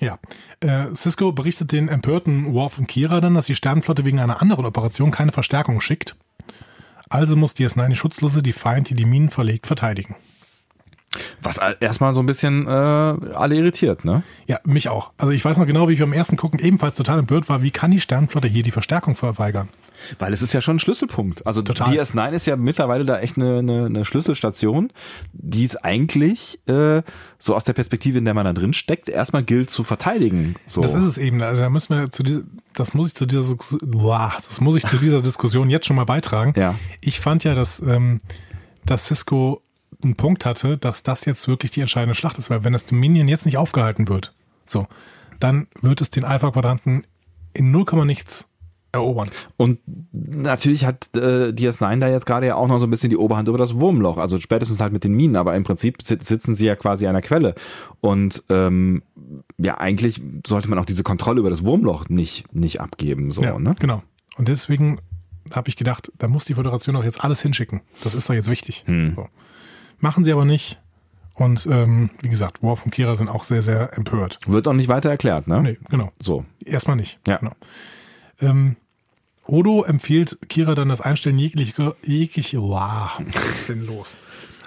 ja, 0.00 0.18
äh, 0.60 0.86
Cisco 0.94 1.32
berichtet 1.32 1.72
den 1.72 1.88
empörten 1.88 2.54
Worf 2.54 2.78
und 2.78 2.86
Kira 2.86 3.20
dann, 3.20 3.34
dass 3.34 3.46
die 3.46 3.54
Sternenflotte 3.54 4.04
wegen 4.04 4.18
einer 4.18 4.40
anderen 4.40 4.64
Operation 4.64 5.10
keine 5.10 5.32
Verstärkung 5.32 5.80
schickt. 5.80 6.16
Also 7.10 7.36
muss 7.36 7.54
DS9 7.54 7.88
die 7.88 7.96
Schutzlose, 7.96 8.42
die 8.42 8.52
Feind, 8.52 8.88
die 8.88 8.94
die 8.94 9.04
Minen 9.04 9.28
verlegt, 9.28 9.66
verteidigen. 9.66 10.16
Was 11.42 11.58
erstmal 11.80 12.12
so 12.12 12.20
ein 12.20 12.26
bisschen 12.26 12.66
äh, 12.66 12.70
alle 12.70 13.56
irritiert, 13.56 14.04
ne? 14.04 14.22
Ja, 14.46 14.60
mich 14.64 14.88
auch. 14.88 15.10
Also 15.18 15.32
ich 15.32 15.44
weiß 15.44 15.58
noch 15.58 15.66
genau, 15.66 15.88
wie 15.88 15.94
ich 15.94 16.00
beim 16.00 16.12
ersten 16.12 16.36
Gucken 16.36 16.60
ebenfalls 16.60 16.94
total 16.94 17.18
empört 17.18 17.48
war, 17.48 17.62
wie 17.62 17.72
kann 17.72 17.90
die 17.90 18.00
Sternenflotte 18.00 18.46
hier 18.46 18.62
die 18.62 18.70
Verstärkung 18.70 19.16
verweigern? 19.16 19.68
Weil 20.18 20.32
es 20.32 20.40
ist 20.40 20.52
ja 20.52 20.60
schon 20.60 20.76
ein 20.76 20.78
Schlüsselpunkt. 20.78 21.46
Also 21.46 21.62
Total. 21.62 21.88
DS9 21.88 22.30
ist 22.30 22.46
ja 22.46 22.56
mittlerweile 22.56 23.04
da 23.04 23.18
echt 23.18 23.36
eine, 23.36 23.58
eine, 23.58 23.86
eine 23.86 24.04
Schlüsselstation, 24.04 24.92
die 25.32 25.64
es 25.64 25.76
eigentlich 25.76 26.60
äh, 26.66 27.02
so 27.38 27.54
aus 27.54 27.64
der 27.64 27.72
Perspektive, 27.72 28.18
in 28.18 28.24
der 28.24 28.34
man 28.34 28.44
da 28.44 28.52
drin 28.52 28.72
steckt, 28.72 29.08
erstmal 29.08 29.42
gilt 29.42 29.70
zu 29.70 29.84
verteidigen. 29.84 30.54
So. 30.66 30.80
Das 30.80 30.94
ist 30.94 31.04
es 31.04 31.18
eben. 31.18 31.42
Also 31.42 31.62
da 31.62 31.70
müssen 31.70 31.96
wir 31.96 32.10
zu 32.10 32.22
dieser, 32.22 32.42
das 32.74 32.94
muss 32.94 33.08
ich 33.08 33.14
zu 33.14 33.26
dieser, 33.26 33.56
boah, 33.82 34.32
das 34.46 34.60
muss 34.60 34.76
ich 34.76 34.86
zu 34.86 34.96
dieser 34.96 35.22
Diskussion 35.22 35.70
jetzt 35.70 35.86
schon 35.86 35.96
mal 35.96 36.04
beitragen. 36.04 36.54
Ja. 36.56 36.74
Ich 37.00 37.20
fand 37.20 37.44
ja, 37.44 37.54
dass, 37.54 37.80
ähm, 37.80 38.20
dass 38.86 39.06
Cisco 39.06 39.62
einen 40.02 40.16
Punkt 40.16 40.44
hatte, 40.46 40.78
dass 40.78 41.02
das 41.02 41.24
jetzt 41.24 41.48
wirklich 41.48 41.70
die 41.70 41.80
entscheidende 41.80 42.14
Schlacht 42.14 42.38
ist, 42.38 42.50
weil 42.50 42.64
wenn 42.64 42.72
das 42.72 42.86
Dominion 42.86 43.28
jetzt 43.28 43.46
nicht 43.46 43.58
aufgehalten 43.58 44.08
wird, 44.08 44.34
so, 44.66 44.86
dann 45.38 45.66
wird 45.80 46.00
es 46.00 46.10
den 46.10 46.24
Alpha-Quadranten 46.24 47.06
in 47.52 47.70
0, 47.70 48.04
nichts 48.04 48.48
erobern. 48.92 49.30
Und 49.56 49.78
natürlich 50.12 50.84
hat 50.84 51.10
äh, 51.14 51.52
DS9 51.52 52.00
da 52.00 52.08
jetzt 52.08 52.26
gerade 52.26 52.46
ja 52.46 52.56
auch 52.56 52.66
noch 52.66 52.78
so 52.78 52.86
ein 52.86 52.90
bisschen 52.90 53.10
die 53.10 53.16
Oberhand 53.16 53.48
über 53.48 53.58
das 53.58 53.74
Wurmloch, 53.74 54.16
also 54.16 54.38
spätestens 54.38 54.80
halt 54.80 54.92
mit 54.92 55.04
den 55.04 55.14
Minen, 55.14 55.36
aber 55.36 55.54
im 55.54 55.64
Prinzip 55.64 56.02
sitzen 56.02 56.54
sie 56.54 56.66
ja 56.66 56.76
quasi 56.76 57.06
an 57.06 57.14
der 57.14 57.22
Quelle. 57.22 57.54
Und 58.00 58.42
ähm, 58.48 59.02
ja, 59.58 59.78
eigentlich 59.78 60.20
sollte 60.46 60.68
man 60.68 60.78
auch 60.78 60.84
diese 60.84 61.02
Kontrolle 61.02 61.40
über 61.40 61.50
das 61.50 61.64
Wurmloch 61.64 62.08
nicht, 62.08 62.52
nicht 62.52 62.80
abgeben. 62.80 63.30
So, 63.30 63.42
ja, 63.42 63.58
ne? 63.58 63.74
Genau. 63.78 64.02
Und 64.36 64.48
deswegen 64.48 65.00
habe 65.52 65.68
ich 65.68 65.76
gedacht, 65.76 66.12
da 66.18 66.28
muss 66.28 66.44
die 66.44 66.54
Föderation 66.54 66.96
auch 66.96 67.04
jetzt 67.04 67.22
alles 67.22 67.42
hinschicken. 67.42 67.80
Das 68.02 68.14
ist 68.14 68.28
doch 68.28 68.34
jetzt 68.34 68.50
wichtig. 68.50 68.84
Hm. 68.86 69.14
So. 69.16 69.28
Machen 70.00 70.24
sie 70.24 70.32
aber 70.32 70.44
nicht. 70.44 70.78
Und 71.34 71.66
ähm, 71.66 72.10
wie 72.20 72.28
gesagt, 72.28 72.62
Worf 72.62 72.84
und 72.84 72.90
Kira 72.90 73.16
sind 73.16 73.28
auch 73.28 73.44
sehr, 73.44 73.62
sehr 73.62 73.96
empört. 73.96 74.38
Wird 74.46 74.68
auch 74.68 74.74
nicht 74.74 74.88
weiter 74.88 75.08
erklärt, 75.08 75.48
ne? 75.48 75.62
Nee, 75.62 75.78
genau. 75.88 76.12
So. 76.18 76.44
Erstmal 76.64 76.96
nicht. 76.96 77.18
Ja. 77.26 77.38
Genau. 77.38 77.52
Ähm, 78.40 78.76
Odo 79.46 79.84
empfiehlt 79.84 80.38
Kira 80.48 80.74
dann 80.74 80.90
das 80.90 81.00
Einstellen 81.00 81.38
jeglicher, 81.38 81.94
jegliche, 82.02 82.60
wow, 82.60 83.20
was 83.32 83.50
ist 83.50 83.68
denn 83.68 83.86
los? 83.86 84.18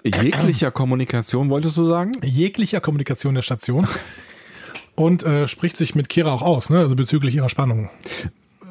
Jeglicher 0.04 0.72
Kommunikation, 0.72 1.50
wolltest 1.50 1.78
du 1.78 1.86
sagen? 1.86 2.12
Jeglicher 2.22 2.82
Kommunikation 2.82 3.36
der 3.36 3.42
Station. 3.44 3.88
Und 4.96 5.24
äh, 5.24 5.48
spricht 5.48 5.78
sich 5.78 5.96
mit 5.96 6.10
Kira 6.10 6.34
auch 6.34 6.42
aus, 6.42 6.70
ne? 6.70 6.80
also 6.80 6.96
bezüglich 6.96 7.36
ihrer 7.36 7.50
Spannung 7.50 7.90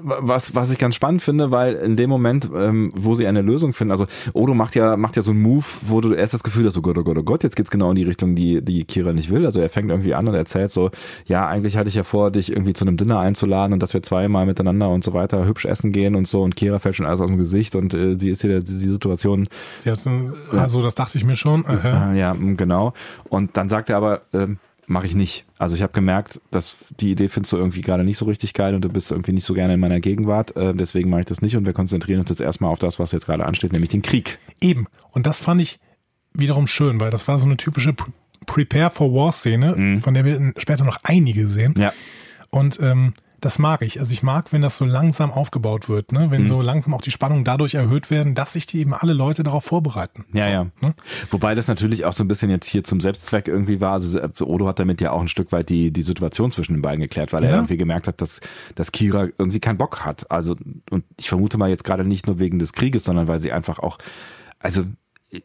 was, 0.02 0.54
was 0.54 0.70
ich 0.70 0.78
ganz 0.78 0.94
spannend 0.94 1.22
finde, 1.22 1.50
weil 1.50 1.74
in 1.74 1.96
dem 1.96 2.10
Moment, 2.10 2.50
ähm, 2.54 2.92
wo 2.94 3.14
sie 3.14 3.26
eine 3.26 3.42
Lösung 3.42 3.72
finden, 3.72 3.92
also 3.92 4.06
Odo 4.32 4.54
macht 4.54 4.74
ja, 4.74 4.96
macht 4.96 5.16
ja 5.16 5.22
so 5.22 5.30
einen 5.30 5.42
Move, 5.42 5.64
wo 5.82 6.00
du 6.00 6.12
erst 6.12 6.34
das 6.34 6.42
Gefühl 6.42 6.66
hast, 6.66 6.76
oh 6.76 6.82
Gott, 6.82 6.98
oh 6.98 7.04
Gott, 7.04 7.18
oh 7.18 7.22
Gott, 7.22 7.42
jetzt 7.42 7.56
geht's 7.56 7.70
genau 7.70 7.90
in 7.90 7.96
die 7.96 8.02
Richtung, 8.02 8.34
die, 8.34 8.62
die 8.62 8.84
Kira 8.84 9.12
nicht 9.12 9.30
will. 9.30 9.46
Also 9.46 9.60
er 9.60 9.68
fängt 9.68 9.90
irgendwie 9.90 10.14
an 10.14 10.28
und 10.28 10.34
erzählt 10.34 10.70
so, 10.70 10.90
ja, 11.26 11.46
eigentlich 11.46 11.76
hatte 11.76 11.88
ich 11.88 11.94
ja 11.94 12.04
vor, 12.04 12.30
dich 12.30 12.50
irgendwie 12.50 12.72
zu 12.72 12.84
einem 12.84 12.96
Dinner 12.96 13.20
einzuladen 13.20 13.72
und 13.72 13.82
dass 13.82 13.94
wir 13.94 14.02
zweimal 14.02 14.46
miteinander 14.46 14.88
und 14.90 15.04
so 15.04 15.12
weiter 15.12 15.46
hübsch 15.46 15.64
essen 15.64 15.92
gehen 15.92 16.16
und 16.16 16.26
so 16.26 16.42
und 16.42 16.56
Kira 16.56 16.78
fällt 16.78 16.96
schon 16.96 17.06
alles 17.06 17.20
aus 17.20 17.28
dem 17.28 17.38
Gesicht 17.38 17.74
und 17.74 17.94
äh, 17.94 18.16
die 18.16 18.30
ist 18.30 18.42
hier 18.42 18.60
die, 18.60 18.78
die 18.78 18.88
Situation. 18.88 19.48
Ja, 19.84 19.94
also 20.52 20.82
das 20.82 20.94
dachte 20.94 21.18
ich 21.18 21.24
mir 21.24 21.36
schon. 21.36 21.64
Aha. 21.66 22.12
Ja, 22.14 22.34
genau. 22.34 22.92
Und 23.28 23.56
dann 23.56 23.68
sagt 23.68 23.90
er 23.90 23.96
aber, 23.96 24.22
ähm, 24.32 24.58
mache 24.92 25.06
ich 25.06 25.14
nicht. 25.14 25.44
Also 25.58 25.74
ich 25.74 25.82
habe 25.82 25.92
gemerkt, 25.92 26.40
dass 26.50 26.76
die 27.00 27.12
Idee 27.12 27.28
findest 27.28 27.52
du 27.52 27.56
irgendwie 27.56 27.80
gerade 27.80 28.04
nicht 28.04 28.18
so 28.18 28.26
richtig 28.26 28.54
geil 28.54 28.74
und 28.74 28.84
du 28.84 28.88
bist 28.88 29.10
irgendwie 29.10 29.32
nicht 29.32 29.44
so 29.44 29.54
gerne 29.54 29.74
in 29.74 29.80
meiner 29.80 30.00
Gegenwart. 30.00 30.56
Äh, 30.56 30.74
deswegen 30.74 31.10
mache 31.10 31.20
ich 31.20 31.26
das 31.26 31.42
nicht 31.42 31.56
und 31.56 31.66
wir 31.66 31.72
konzentrieren 31.72 32.20
uns 32.20 32.30
jetzt 32.30 32.40
erstmal 32.40 32.70
auf 32.70 32.78
das, 32.78 32.98
was 32.98 33.12
jetzt 33.12 33.26
gerade 33.26 33.44
ansteht, 33.44 33.72
nämlich 33.72 33.90
den 33.90 34.02
Krieg. 34.02 34.38
Eben. 34.60 34.86
Und 35.10 35.26
das 35.26 35.40
fand 35.40 35.60
ich 35.60 35.80
wiederum 36.34 36.66
schön, 36.66 37.00
weil 37.00 37.10
das 37.10 37.26
war 37.28 37.38
so 37.38 37.46
eine 37.46 37.56
typische 37.56 37.94
Prepare 38.46 38.90
for 38.90 39.12
War 39.12 39.32
Szene, 39.32 39.74
mhm. 39.76 40.00
von 40.00 40.14
der 40.14 40.24
wir 40.24 40.52
später 40.56 40.84
noch 40.84 40.98
einige 41.02 41.48
sehen. 41.48 41.74
Ja. 41.78 41.92
Und 42.50 42.78
ähm, 42.80 43.14
das 43.42 43.58
mag 43.58 43.82
ich. 43.82 43.98
Also 43.98 44.12
ich 44.12 44.22
mag, 44.22 44.52
wenn 44.52 44.62
das 44.62 44.76
so 44.76 44.84
langsam 44.84 45.32
aufgebaut 45.32 45.88
wird, 45.88 46.12
ne? 46.12 46.30
wenn 46.30 46.44
mhm. 46.44 46.46
so 46.46 46.62
langsam 46.62 46.94
auch 46.94 47.02
die 47.02 47.10
Spannung 47.10 47.42
dadurch 47.44 47.74
erhöht 47.74 48.08
werden, 48.08 48.36
dass 48.36 48.52
sich 48.52 48.66
die 48.66 48.78
eben 48.78 48.94
alle 48.94 49.12
Leute 49.12 49.42
darauf 49.42 49.64
vorbereiten. 49.64 50.24
Ja, 50.32 50.48
ja. 50.48 50.68
Ne? 50.80 50.94
Wobei 51.28 51.56
das 51.56 51.66
natürlich 51.66 52.04
auch 52.04 52.12
so 52.12 52.22
ein 52.22 52.28
bisschen 52.28 52.50
jetzt 52.50 52.68
hier 52.68 52.84
zum 52.84 53.00
Selbstzweck 53.00 53.48
irgendwie 53.48 53.80
war. 53.80 53.94
Also 53.94 54.46
Odo 54.46 54.68
hat 54.68 54.78
damit 54.78 55.00
ja 55.00 55.10
auch 55.10 55.20
ein 55.20 55.28
Stück 55.28 55.50
weit 55.50 55.70
die, 55.70 55.92
die 55.92 56.02
Situation 56.02 56.52
zwischen 56.52 56.74
den 56.74 56.82
beiden 56.82 57.00
geklärt, 57.00 57.32
weil 57.32 57.42
ja. 57.42 57.50
er 57.50 57.56
irgendwie 57.56 57.76
gemerkt 57.76 58.06
hat, 58.06 58.20
dass, 58.20 58.40
dass 58.76 58.92
Kira 58.92 59.26
irgendwie 59.36 59.60
keinen 59.60 59.78
Bock 59.78 60.04
hat. 60.04 60.30
Also, 60.30 60.54
und 60.90 61.04
ich 61.18 61.28
vermute 61.28 61.58
mal 61.58 61.68
jetzt 61.68 61.82
gerade 61.82 62.04
nicht 62.04 62.28
nur 62.28 62.38
wegen 62.38 62.60
des 62.60 62.72
Krieges, 62.72 63.02
sondern 63.02 63.26
weil 63.26 63.40
sie 63.40 63.50
einfach 63.50 63.80
auch, 63.80 63.98
also 64.60 64.84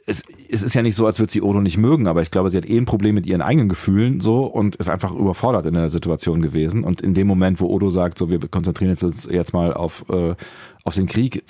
es, 0.05 0.23
es 0.49 0.63
ist 0.63 0.75
ja 0.75 0.81
nicht 0.81 0.95
so, 0.95 1.05
als 1.05 1.19
würde 1.19 1.31
sie 1.31 1.41
Odo 1.41 1.61
nicht 1.61 1.77
mögen, 1.77 2.07
aber 2.07 2.21
ich 2.21 2.29
glaube, 2.29 2.49
sie 2.49 2.57
hat 2.57 2.65
eh 2.65 2.77
ein 2.77 2.85
Problem 2.85 3.15
mit 3.15 3.25
ihren 3.25 3.41
eigenen 3.41 3.69
Gefühlen 3.69 4.19
so 4.19 4.45
und 4.45 4.75
ist 4.75 4.89
einfach 4.89 5.13
überfordert 5.13 5.65
in 5.65 5.73
der 5.73 5.89
Situation 5.89 6.41
gewesen. 6.41 6.83
Und 6.83 7.01
in 7.01 7.13
dem 7.13 7.27
Moment, 7.27 7.61
wo 7.61 7.67
Odo 7.67 7.89
sagt, 7.89 8.17
so 8.17 8.29
wir 8.29 8.39
konzentrieren 8.39 8.91
uns 8.91 9.27
jetzt 9.31 9.53
mal 9.53 9.73
auf, 9.73 10.05
äh, 10.09 10.35
auf 10.83 10.95
den 10.95 11.07
Krieg, 11.07 11.43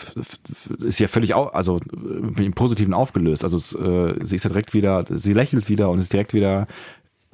ist 0.84 1.00
ja 1.00 1.08
völlig, 1.08 1.34
au 1.34 1.45
also 1.45 1.80
äh, 1.80 2.43
im 2.43 2.54
Positiven 2.54 2.93
aufgelöst. 2.93 3.43
Also 3.43 3.58
es, 3.58 3.73
äh, 3.73 4.23
sie 4.23 4.36
ist 4.36 4.43
ja 4.43 4.50
direkt 4.50 4.76
wieder, 4.76 5.04
sie 5.10 5.34
lächelt 5.34 5.67
wieder 5.67 5.89
und 5.89 5.97
ist 5.97 6.13
direkt 6.13 6.34
wieder 6.34 6.67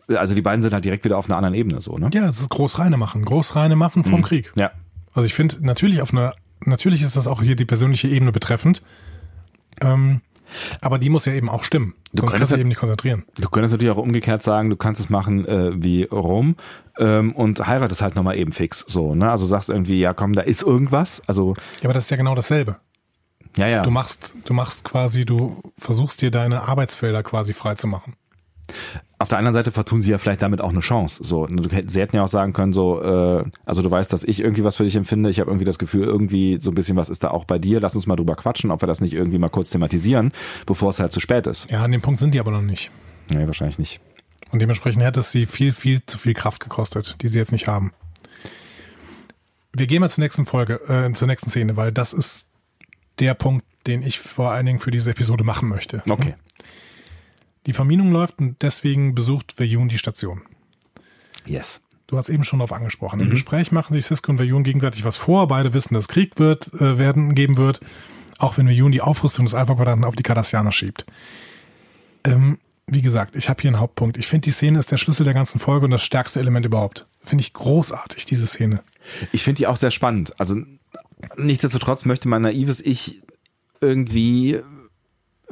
also 0.10 0.36
die 0.36 0.42
beiden 0.42 0.62
sind 0.62 0.74
halt 0.74 0.84
direkt 0.84 1.06
wieder 1.06 1.18
auf 1.18 1.30
einer 1.30 1.38
anderen 1.38 1.56
Ebene 1.56 1.80
so, 1.80 1.98
ne? 1.98 2.10
Ja, 2.14 2.26
das 2.26 2.42
ist 2.42 2.50
Großreine 2.50 2.98
machen. 2.98 3.24
Großreine 3.24 3.78
machen 3.78 4.04
vom 4.04 4.20
mhm. 4.20 4.24
Krieg. 4.24 4.52
Ja. 4.58 4.72
Also 5.14 5.26
ich 5.26 5.34
finde 5.34 5.66
natürlich 5.66 6.02
auf 6.02 6.12
einer, 6.12 6.34
natürlich 6.66 7.04
ist 7.04 7.16
das 7.16 7.26
auch 7.26 7.42
hier 7.42 7.56
die 7.56 7.64
persönliche 7.64 8.10
Ebene 8.10 8.34
betreffend. 8.34 8.84
Ähm, 9.80 10.20
aber 10.82 11.00
die 11.00 11.10
muss 11.10 11.26
ja 11.26 11.34
eben 11.34 11.50
auch 11.50 11.64
stimmen. 11.64 11.96
Du 12.14 12.22
Sonst 12.22 12.34
kannst 12.34 12.52
du 12.52 12.58
eben 12.58 12.70
nicht 12.70 12.80
konzentrieren. 12.80 13.24
Du 13.40 13.50
könntest 13.50 13.74
natürlich 13.74 13.92
auch 13.92 14.02
umgekehrt 14.02 14.44
sagen, 14.44 14.70
du 14.70 14.76
kannst 14.76 15.02
es 15.02 15.10
machen 15.10 15.46
äh, 15.46 15.72
wie 15.76 16.04
Rom 16.04 16.56
ähm, 17.00 17.34
und 17.34 17.66
heiratest 17.66 18.02
halt 18.02 18.16
nochmal 18.16 18.38
eben 18.38 18.52
fix. 18.52 18.86
So, 18.88 19.16
ne? 19.16 19.32
Also 19.32 19.46
sagst 19.46 19.70
irgendwie, 19.70 20.00
ja 20.00 20.14
komm, 20.14 20.34
da 20.34 20.42
ist 20.42 20.64
irgendwas. 20.64 21.22
Also. 21.28 21.56
Ja, 21.82 21.86
aber 21.86 21.94
das 21.94 22.06
ist 22.06 22.12
ja 22.12 22.18
genau 22.18 22.36
dasselbe. 22.36 22.78
Ja, 23.58 23.68
ja. 23.68 23.82
Du 23.84 23.92
machst, 23.92 24.36
du 24.46 24.54
machst 24.54 24.84
quasi, 24.84 25.26
du 25.26 25.62
versuchst 25.78 26.22
dir 26.22 26.32
deine 26.32 26.64
Arbeitsfelder 26.64 27.22
quasi 27.24 27.54
frei 27.54 27.76
zu 27.76 27.88
machen. 27.88 28.16
Auf 29.24 29.30
der 29.30 29.38
anderen 29.38 29.54
Seite 29.54 29.72
vertun 29.72 30.02
sie 30.02 30.12
ja 30.12 30.18
vielleicht 30.18 30.42
damit 30.42 30.60
auch 30.60 30.72
eine 30.72 30.82
Chance. 30.82 31.24
So, 31.24 31.48
sie 31.48 32.02
hätten 32.02 32.18
ja 32.18 32.26
auch 32.26 32.28
sagen 32.28 32.52
können, 32.52 32.74
so, 32.74 33.02
äh, 33.02 33.46
also 33.64 33.82
du 33.82 33.90
weißt, 33.90 34.12
dass 34.12 34.26
ich 34.26 34.42
irgendwie 34.42 34.66
was 34.66 34.76
für 34.76 34.84
dich 34.84 34.98
empfinde. 34.98 35.30
Ich 35.30 35.40
habe 35.40 35.50
irgendwie 35.50 35.64
das 35.64 35.80
Gefühl, 35.80 36.04
irgendwie 36.04 36.58
so 36.60 36.72
ein 36.72 36.76
bisschen 36.76 36.98
was 36.98 37.08
ist 37.08 37.24
da 37.24 37.32
auch 37.32 37.46
bei 37.46 37.58
dir. 37.58 37.80
Lass 37.80 37.96
uns 37.96 38.06
mal 38.06 38.18
drüber 38.18 38.36
quatschen, 38.36 38.70
ob 38.70 38.84
wir 38.84 38.88
das 38.88 39.00
nicht 39.00 39.14
irgendwie 39.14 39.38
mal 39.38 39.48
kurz 39.48 39.70
thematisieren, 39.70 40.34
bevor 40.66 40.90
es 40.90 41.00
halt 41.00 41.14
zu 41.14 41.22
spät 41.22 41.48
ist. 41.48 41.72
Ja, 41.72 41.86
an 41.86 41.94
dem 41.94 42.02
Punkt 42.02 42.20
sind 42.20 42.36
die 42.36 42.40
aber 42.42 42.52
noch 42.52 42.62
nicht. 42.62 42.92
Nee, 43.34 43.48
wahrscheinlich 43.48 43.80
nicht. 43.80 44.02
Und 44.52 44.62
dementsprechend 44.62 45.02
hätte 45.04 45.22
es 45.22 45.32
sie 45.32 45.46
viel, 45.46 45.72
viel 45.72 46.06
zu 46.06 46.18
viel 46.18 46.34
Kraft 46.34 46.60
gekostet, 46.60 47.16
die 47.22 47.30
sie 47.30 47.40
jetzt 47.40 47.54
nicht 47.54 47.68
haben. 47.68 47.94
Wir 49.72 49.88
gehen 49.88 50.02
mal 50.02 50.10
zur 50.10 50.22
nächsten 50.22 50.46
Folge, 50.46 50.82
äh, 50.90 51.14
zur 51.14 51.30
nächsten 51.30 51.50
Szene, 51.50 51.78
weil 51.78 51.94
das 51.94 52.12
ist 52.12 52.50
der 53.20 53.36
Punkt, 53.36 53.66
den 53.88 54.02
ich 54.02 54.20
vor 54.20 54.52
allen 54.52 54.66
Dingen 54.66 54.80
für 54.80 54.92
diese 54.92 55.12
Episode 55.12 55.46
machen 55.46 55.70
möchte. 55.70 56.04
Okay. 56.10 56.36
Die 57.66 57.74
Verminung 57.74 58.12
läuft 58.12 58.40
und 58.40 58.62
deswegen 58.62 59.16
besucht 59.16 59.60
Veyun 59.60 59.90
die 59.90 59.98
Station. 59.98 60.42
Yes. 61.46 61.82
Du 62.08 62.18
hast 62.18 62.30
eben 62.30 62.44
schon 62.44 62.60
darauf 62.60 62.74
angesprochen. 62.74 63.18
Mhm. 63.18 63.26
Im 63.26 63.32
Gespräch 63.32 63.72
machen 63.72 63.94
sich 63.94 64.06
Cisco 64.06 64.32
und 64.32 64.40
Veyun 64.40 64.64
gegenseitig 64.64 65.06
was 65.06 65.18
vor. 65.18 65.48
Beide 65.48 65.74
wissen, 65.74 65.94
dass 65.94 66.08
Krieg 66.08 66.38
wird, 66.38 66.74
äh, 66.76 66.98
werden 66.98 67.36
geben 67.36 67.58
wird, 67.58 67.80
auch 68.38 68.58
wenn 68.58 68.68
Veyun 68.68 68.92
die 68.92 69.02
Aufrüstung 69.02 69.46
des 69.46 69.54
Alpha-Quadranten 69.54 70.06
auf 70.06 70.16
die 70.16 70.24
Cardassianer 70.24 70.72
schiebt. 70.72 71.06
Ähm, 72.24 72.60
wie 72.88 73.02
gesagt, 73.02 73.36
ich 73.36 73.50
habe 73.50 73.62
hier 73.62 73.70
einen 73.70 73.80
Hauptpunkt. 73.80 74.18
Ich 74.18 74.28
finde, 74.28 74.46
die 74.46 74.52
Szene 74.52 74.78
ist 74.78 74.92
der 74.92 74.98
Schlüssel 74.98 75.24
der 75.24 75.34
ganzen 75.34 75.60
Folge 75.60 75.86
und 75.86 75.92
das 75.92 76.04
stärkste 76.04 76.40
Element 76.40 76.66
überhaupt. 76.66 77.08
Finde 77.24 77.42
ich 77.42 77.54
großartig, 77.54 78.26
diese 78.26 78.46
Szene. 78.46 78.82
Ich 79.32 79.44
finde 79.44 79.60
die 79.60 79.68
auch 79.68 79.78
sehr 79.78 79.92
spannend. 79.92 80.38
Also 80.40 80.58
nichtsdestotrotz 81.38 82.04
möchte 82.04 82.28
mein 82.28 82.42
naives 82.42 82.82
Ich 82.82 83.22
irgendwie 83.80 84.60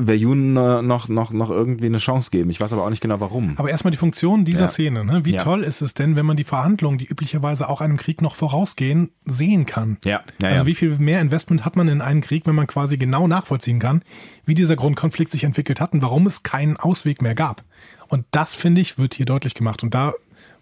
Verjun 0.06 0.54
noch, 0.54 1.10
noch, 1.10 1.32
noch 1.32 1.50
irgendwie 1.50 1.86
eine 1.86 1.98
Chance 1.98 2.32
geben. 2.32 2.50
Ich 2.50 2.60
weiß 2.60 2.74
aber 2.74 2.84
auch 2.84 2.90
nicht 2.90 3.02
genau 3.02 3.20
warum. 3.20 3.54
Aber 3.58 3.70
erstmal 3.70 3.92
die 3.92 3.98
Funktion 3.98 4.46
dieser 4.46 4.62
ja. 4.62 4.68
Szene. 4.68 5.06
Ne? 5.06 5.26
Wie 5.26 5.34
ja. 5.34 5.38
toll 5.40 5.64
ist 5.64 5.82
es 5.82 5.94
denn, 5.94 6.16
wenn 6.16 6.26
man 6.26 6.38
die 6.38 6.44
Verhandlungen, 6.44 6.98
die 6.98 7.06
üblicherweise 7.06 7.70
auch 7.70 7.82
einem 7.82 7.98
Krieg 7.98 8.22
noch 8.22 8.36
vorausgehen, 8.36 9.12
sehen 9.26 9.66
kann? 9.66 9.98
Ja. 10.06 10.22
ja 10.42 10.50
also 10.50 10.66
wie 10.66 10.76
viel 10.76 10.98
mehr 10.98 11.22
Investment 11.22 11.66
hat 11.66 11.76
man 11.76 11.88
in 11.88 12.02
einen 12.02 12.22
Krieg, 12.22 12.46
wenn 12.46 12.56
man 12.56 12.68
quasi 12.68 12.98
genau 12.98 13.28
nachvollziehen 13.28 13.80
kann, 13.80 14.02
wie 14.46 14.54
dieser 14.54 14.76
Grundkonflikt 14.76 15.32
sich 15.32 15.44
entwickelt 15.44 15.82
hat 15.82 15.94
und 15.94 16.02
warum 16.02 16.28
es 16.28 16.44
keinen 16.44 16.78
Ausweg 16.78 17.22
mehr 17.22 17.36
gab. 17.36 17.64
Und 18.08 18.26
das, 18.32 18.56
finde 18.56 18.82
ich, 18.82 18.98
wird 18.98 19.14
hier 19.14 19.26
deutlich 19.26 19.54
gemacht. 19.54 19.84
Und 19.84 19.94
da 19.94 20.14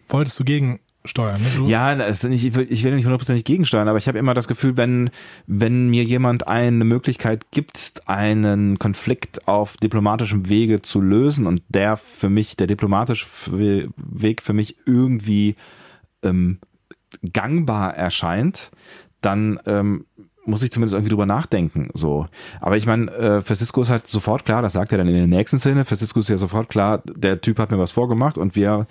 wolltest 0.08 0.40
du 0.40 0.44
gegen 0.44 0.80
steuern. 1.10 1.42
Ne? 1.42 1.70
Ja, 1.70 1.96
nicht, 1.96 2.46
ich, 2.46 2.56
will, 2.56 2.68
ich 2.70 2.84
will 2.84 2.96
nicht 2.96 3.06
hundertprozentig 3.06 3.46
gegensteuern, 3.46 3.88
aber 3.88 3.98
ich 3.98 4.08
habe 4.08 4.18
immer 4.18 4.34
das 4.34 4.48
Gefühl, 4.48 4.78
wenn, 4.78 5.10
wenn 5.48 5.90
mir 5.90 6.04
jemand 6.04 6.48
eine 6.48 6.86
Möglichkeit 6.86 7.52
gibt, 7.52 8.02
einen 8.06 8.80
Konflikt 8.80 9.48
auf 9.48 9.78
diplomatischem 9.78 10.50
Wege 10.50 10.82
zu 10.82 11.02
lösen 11.02 11.48
und 11.48 11.62
der 11.70 11.98
für 11.98 12.30
mich, 12.30 12.56
der 12.56 12.68
diplomatische 12.68 13.26
Weg 13.98 14.42
für 14.42 14.54
mich 14.54 14.78
irgendwie 14.86 15.56
ähm, 16.24 16.60
gangbar 17.34 17.96
erscheint, 17.96 18.72
dann 19.22 19.60
ähm, 19.66 20.06
muss 20.46 20.64
ich 20.64 20.72
zumindest 20.72 20.96
irgendwie 20.96 21.10
drüber 21.10 21.26
nachdenken. 21.26 21.90
So. 21.94 22.28
Aber 22.60 22.76
ich 22.76 22.86
meine, 22.86 23.12
äh, 23.12 23.42
für 23.42 23.56
Cisco 23.56 23.82
ist 23.82 23.90
halt 23.90 24.08
sofort 24.08 24.46
klar, 24.46 24.62
das 24.62 24.74
sagt 24.74 24.92
er 24.92 24.98
dann 24.98 25.08
in 25.08 25.14
der 25.14 25.28
nächsten 25.28 25.60
Szene, 25.60 25.86
für 25.86 25.96
Cisco 25.96 26.20
ist 26.20 26.30
ja 26.30 26.38
sofort 26.38 26.70
klar, 26.70 27.02
der 27.06 27.42
Typ 27.42 27.60
hat 27.60 27.72
mir 27.72 27.80
was 27.80 27.92
vorgemacht 27.92 28.38
und 28.38 28.56
wir 28.56 28.88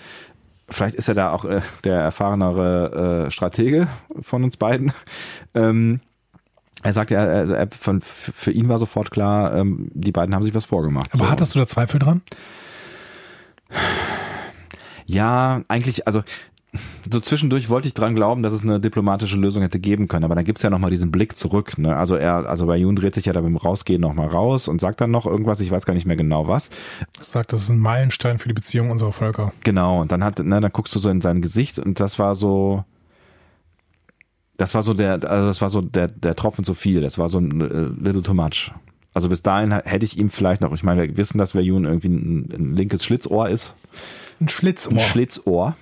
vielleicht 0.69 0.95
ist 0.95 1.09
er 1.09 1.15
da 1.15 1.31
auch 1.31 1.45
äh, 1.45 1.61
der 1.85 2.01
erfahrenere 2.01 3.27
äh, 3.27 3.31
Stratege 3.31 3.89
von 4.21 4.45
uns 4.45 4.57
beiden. 4.57 4.93
Ähm, 5.55 6.01
er 6.83 6.93
sagt 6.93 7.11
ja, 7.11 7.25
er, 7.25 7.51
er, 7.51 7.69
von, 7.71 8.01
für 8.01 8.53
ihn 8.53 8.69
war 8.69 8.79
sofort 8.79 9.11
klar, 9.11 9.55
ähm, 9.57 9.91
die 9.95 10.13
beiden 10.13 10.35
haben 10.35 10.45
sich 10.45 10.55
was 10.55 10.67
vorgemacht. 10.67 11.13
Aber 11.15 11.25
so. 11.25 11.31
hattest 11.31 11.55
du 11.55 11.59
da 11.59 11.67
Zweifel 11.67 11.99
dran? 11.99 12.23
Ja, 15.07 15.63
eigentlich, 15.69 16.07
also 16.07 16.23
so 17.11 17.21
zwischendurch 17.21 17.71
wollte 17.71 17.89
ich 17.89 17.95
dran 17.95 18.15
glauben, 18.15 18.43
dass 18.43 18.53
es 18.53 18.63
eine 18.63 18.79
diplomatische 18.79 19.37
Lösung 19.37 19.63
hätte 19.63 19.79
geben 19.79 20.07
können, 20.07 20.25
aber 20.25 20.35
dann 20.35 20.45
gibt's 20.45 20.63
ja 20.63 20.71
nochmal 20.71 20.91
diesen 20.91 21.11
Blick 21.11 21.37
zurück. 21.37 21.79
Ne? 21.79 21.97
Also 21.97 22.17
er, 22.17 22.49
also 22.49 22.67
bei 22.67 22.77
Jun 22.77 22.95
dreht 22.95 23.15
sich 23.15 23.25
ja 23.25 23.33
da 23.33 23.41
beim 23.41 23.57
Rausgehen 23.57 24.01
nochmal 24.01 24.29
raus 24.29 24.69
und 24.69 24.81
sagt 24.81 25.01
dann 25.01 25.11
noch 25.11 25.27
irgendwas, 25.27 25.61
ich 25.61 25.71
weiß 25.71 25.87
gar 25.87 25.95
nicht 25.95 26.07
mehr 26.07 26.17
genau 26.17 26.47
was. 26.47 26.71
Sagt, 27.21 27.53
das 27.53 27.63
ist 27.63 27.71
ein 27.71 27.79
Meilenstein 27.79 28.39
für 28.39 28.49
die 28.49 28.55
Beziehung 28.55 28.91
unserer 28.91 29.13
Völker. 29.13 29.53
Genau, 29.65 30.01
und 30.01 30.13
dann 30.13 30.23
hat, 30.23 30.39
ne, 30.41 30.61
dann 30.61 30.73
guckst 30.73 30.95
du 30.95 30.99
so 30.99 31.09
in 31.09 31.23
sein 31.23 31.41
Gesicht 31.41 31.79
und 31.79 32.01
das 32.01 32.19
war 32.19 32.35
so, 32.35 32.85
das 34.59 34.75
war 34.75 34.83
so 34.83 34.93
der, 34.93 35.25
also 35.31 35.47
das 35.47 35.63
war 35.63 35.71
so 35.71 35.81
der, 35.81 36.09
der 36.09 36.37
Tropfen 36.37 36.65
zu 36.65 36.75
viel, 36.75 37.01
das 37.01 37.19
war 37.19 37.31
so 37.31 37.39
ein 37.39 37.63
uh, 37.63 37.91
little 37.99 38.23
too 38.23 38.35
much. 38.35 38.73
Also 39.15 39.31
bis 39.31 39.43
dahin 39.43 39.73
hätte 39.73 40.05
ich 40.05 40.19
ihm 40.19 40.29
vielleicht 40.29 40.61
noch, 40.61 40.73
ich 40.75 40.85
meine, 40.85 41.03
wir 41.03 41.17
wissen, 41.17 41.39
dass 41.39 41.53
Verjun 41.53 41.87
irgendwie 41.87 42.09
ein, 42.09 42.51
ein 42.53 42.77
linkes 42.77 43.05
Schlitzohr 43.05 43.49
ist. 43.49 43.75
Ein 44.41 44.49
Schlitzohr. 44.49 44.93
Ein 44.93 44.99
Schlitzohr. 45.01 45.77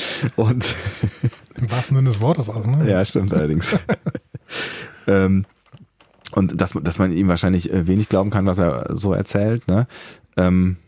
Und 0.36 0.74
Im 1.62 1.70
wahrsten 1.70 1.96
Sinne 1.96 2.08
des 2.08 2.20
Wortes 2.20 2.48
auch, 2.48 2.66
ne? 2.66 2.90
Ja, 2.90 3.04
stimmt 3.04 3.32
allerdings. 3.34 3.76
ähm, 5.06 5.46
und 6.32 6.60
dass, 6.60 6.72
dass 6.72 6.98
man 6.98 7.12
ihm 7.12 7.28
wahrscheinlich 7.28 7.70
äh, 7.72 7.86
wenig 7.86 8.08
glauben 8.08 8.30
kann, 8.30 8.46
was 8.46 8.58
er 8.58 8.86
so 8.96 9.12
erzählt, 9.12 9.68
ne? 9.68 9.86
Ähm, 10.36 10.78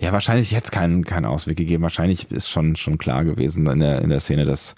ja, 0.00 0.12
wahrscheinlich 0.12 0.50
jetzt 0.50 0.70
keinen 0.70 1.04
keinen 1.04 1.24
Ausweg 1.24 1.56
gegeben. 1.56 1.82
Wahrscheinlich 1.82 2.30
ist 2.30 2.48
schon 2.48 2.76
schon 2.76 2.98
klar 2.98 3.24
gewesen 3.24 3.66
in 3.66 3.80
der 3.80 4.02
in 4.02 4.10
der 4.10 4.20
Szene, 4.20 4.44
dass 4.44 4.74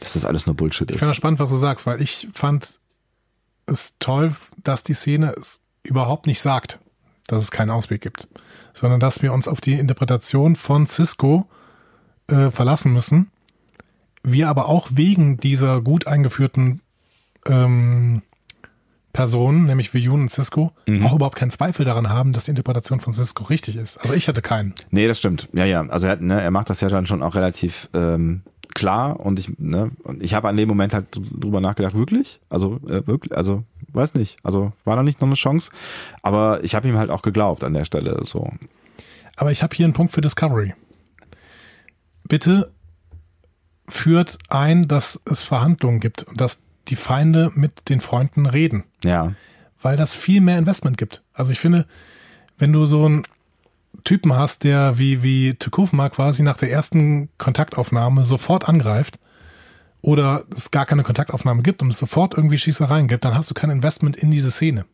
dass 0.00 0.14
das 0.14 0.24
alles 0.24 0.46
nur 0.46 0.56
Bullshit 0.56 0.90
ist. 0.90 0.96
Ich 0.96 1.00
finde 1.00 1.14
spannend, 1.14 1.38
was 1.40 1.50
du 1.50 1.56
sagst, 1.56 1.86
weil 1.86 2.02
ich 2.02 2.28
fand 2.34 2.80
es 3.66 3.94
toll, 4.00 4.34
dass 4.64 4.82
die 4.82 4.92
Szene 4.92 5.34
es 5.38 5.60
überhaupt 5.82 6.26
nicht 6.26 6.40
sagt, 6.40 6.80
dass 7.28 7.42
es 7.42 7.50
keinen 7.50 7.70
Ausweg 7.70 8.02
gibt 8.02 8.28
sondern 8.74 9.00
dass 9.00 9.22
wir 9.22 9.32
uns 9.32 9.48
auf 9.48 9.62
die 9.62 9.74
Interpretation 9.74 10.56
von 10.56 10.86
Cisco 10.86 11.46
äh, 12.26 12.50
verlassen 12.50 12.92
müssen. 12.92 13.30
Wir 14.22 14.48
aber 14.48 14.68
auch 14.68 14.88
wegen 14.90 15.38
dieser 15.38 15.80
gut 15.80 16.06
eingeführten 16.06 16.80
ähm, 17.46 18.22
Personen, 19.12 19.64
nämlich 19.64 19.94
Viyun 19.94 20.22
und 20.22 20.28
Cisco, 20.30 20.72
mhm. 20.86 21.06
auch 21.06 21.14
überhaupt 21.14 21.36
keinen 21.36 21.50
Zweifel 21.50 21.84
daran 21.84 22.10
haben, 22.10 22.32
dass 22.32 22.46
die 22.46 22.50
Interpretation 22.50 23.00
von 23.00 23.12
Cisco 23.12 23.44
richtig 23.44 23.76
ist. 23.76 23.98
Also 23.98 24.12
ich 24.12 24.28
hatte 24.28 24.42
keinen. 24.42 24.74
Nee, 24.90 25.06
das 25.06 25.18
stimmt. 25.18 25.48
Ja, 25.52 25.64
ja. 25.64 25.86
Also 25.88 26.06
er, 26.06 26.16
ne, 26.16 26.40
er 26.40 26.50
macht 26.50 26.68
das 26.68 26.80
ja 26.80 26.88
dann 26.88 27.06
schon 27.06 27.22
auch 27.22 27.34
relativ 27.34 27.88
ähm, 27.94 28.42
klar 28.74 29.20
und 29.20 29.38
ich, 29.38 29.58
ne, 29.58 29.90
und 30.02 30.22
ich 30.22 30.34
habe 30.34 30.48
an 30.48 30.56
dem 30.56 30.68
Moment 30.68 30.92
halt 30.92 31.06
drüber 31.12 31.60
nachgedacht, 31.60 31.94
wirklich? 31.94 32.40
Also, 32.48 32.80
äh, 32.88 33.06
wirklich, 33.06 33.36
also, 33.36 33.64
weiß 33.94 34.14
nicht. 34.14 34.36
Also 34.42 34.72
war 34.84 34.96
da 34.96 35.02
nicht 35.02 35.20
noch 35.20 35.28
eine 35.28 35.36
Chance. 35.36 35.70
Aber 36.22 36.62
ich 36.62 36.74
habe 36.74 36.88
ihm 36.88 36.98
halt 36.98 37.10
auch 37.10 37.22
geglaubt 37.22 37.64
an 37.64 37.74
der 37.74 37.84
Stelle. 37.84 38.20
so. 38.24 38.50
Aber 39.36 39.52
ich 39.52 39.62
habe 39.62 39.74
hier 39.74 39.86
einen 39.86 39.92
Punkt 39.94 40.12
für 40.12 40.20
Discovery. 40.20 40.74
Bitte 42.24 42.72
führt 43.88 44.38
ein, 44.48 44.88
dass 44.88 45.20
es 45.24 45.42
Verhandlungen 45.42 46.00
gibt 46.00 46.22
und 46.24 46.40
dass 46.40 46.62
die 46.88 46.96
Feinde 46.96 47.50
mit 47.54 47.88
den 47.88 48.00
Freunden 48.00 48.46
reden. 48.46 48.84
Ja. 49.02 49.34
Weil 49.80 49.96
das 49.96 50.14
viel 50.14 50.40
mehr 50.40 50.58
Investment 50.58 50.96
gibt. 50.96 51.22
Also 51.32 51.52
ich 51.52 51.60
finde, 51.60 51.86
wenn 52.56 52.72
du 52.72 52.86
so 52.86 53.04
einen 53.04 53.24
Typen 54.04 54.34
hast, 54.34 54.64
der 54.64 54.98
wie, 54.98 55.22
wie 55.22 55.54
Tukufma 55.54 56.10
quasi 56.10 56.42
nach 56.42 56.58
der 56.58 56.70
ersten 56.70 57.30
Kontaktaufnahme 57.38 58.24
sofort 58.24 58.68
angreift 58.68 59.18
oder 60.02 60.44
es 60.54 60.70
gar 60.70 60.84
keine 60.84 61.02
Kontaktaufnahme 61.02 61.62
gibt 61.62 61.80
und 61.82 61.90
es 61.90 61.98
sofort 61.98 62.34
irgendwie 62.34 62.58
Schießereien 62.58 63.08
gibt, 63.08 63.24
dann 63.24 63.34
hast 63.34 63.50
du 63.50 63.54
kein 63.54 63.70
Investment 63.70 64.16
in 64.16 64.30
diese 64.30 64.50
Szene. 64.50 64.84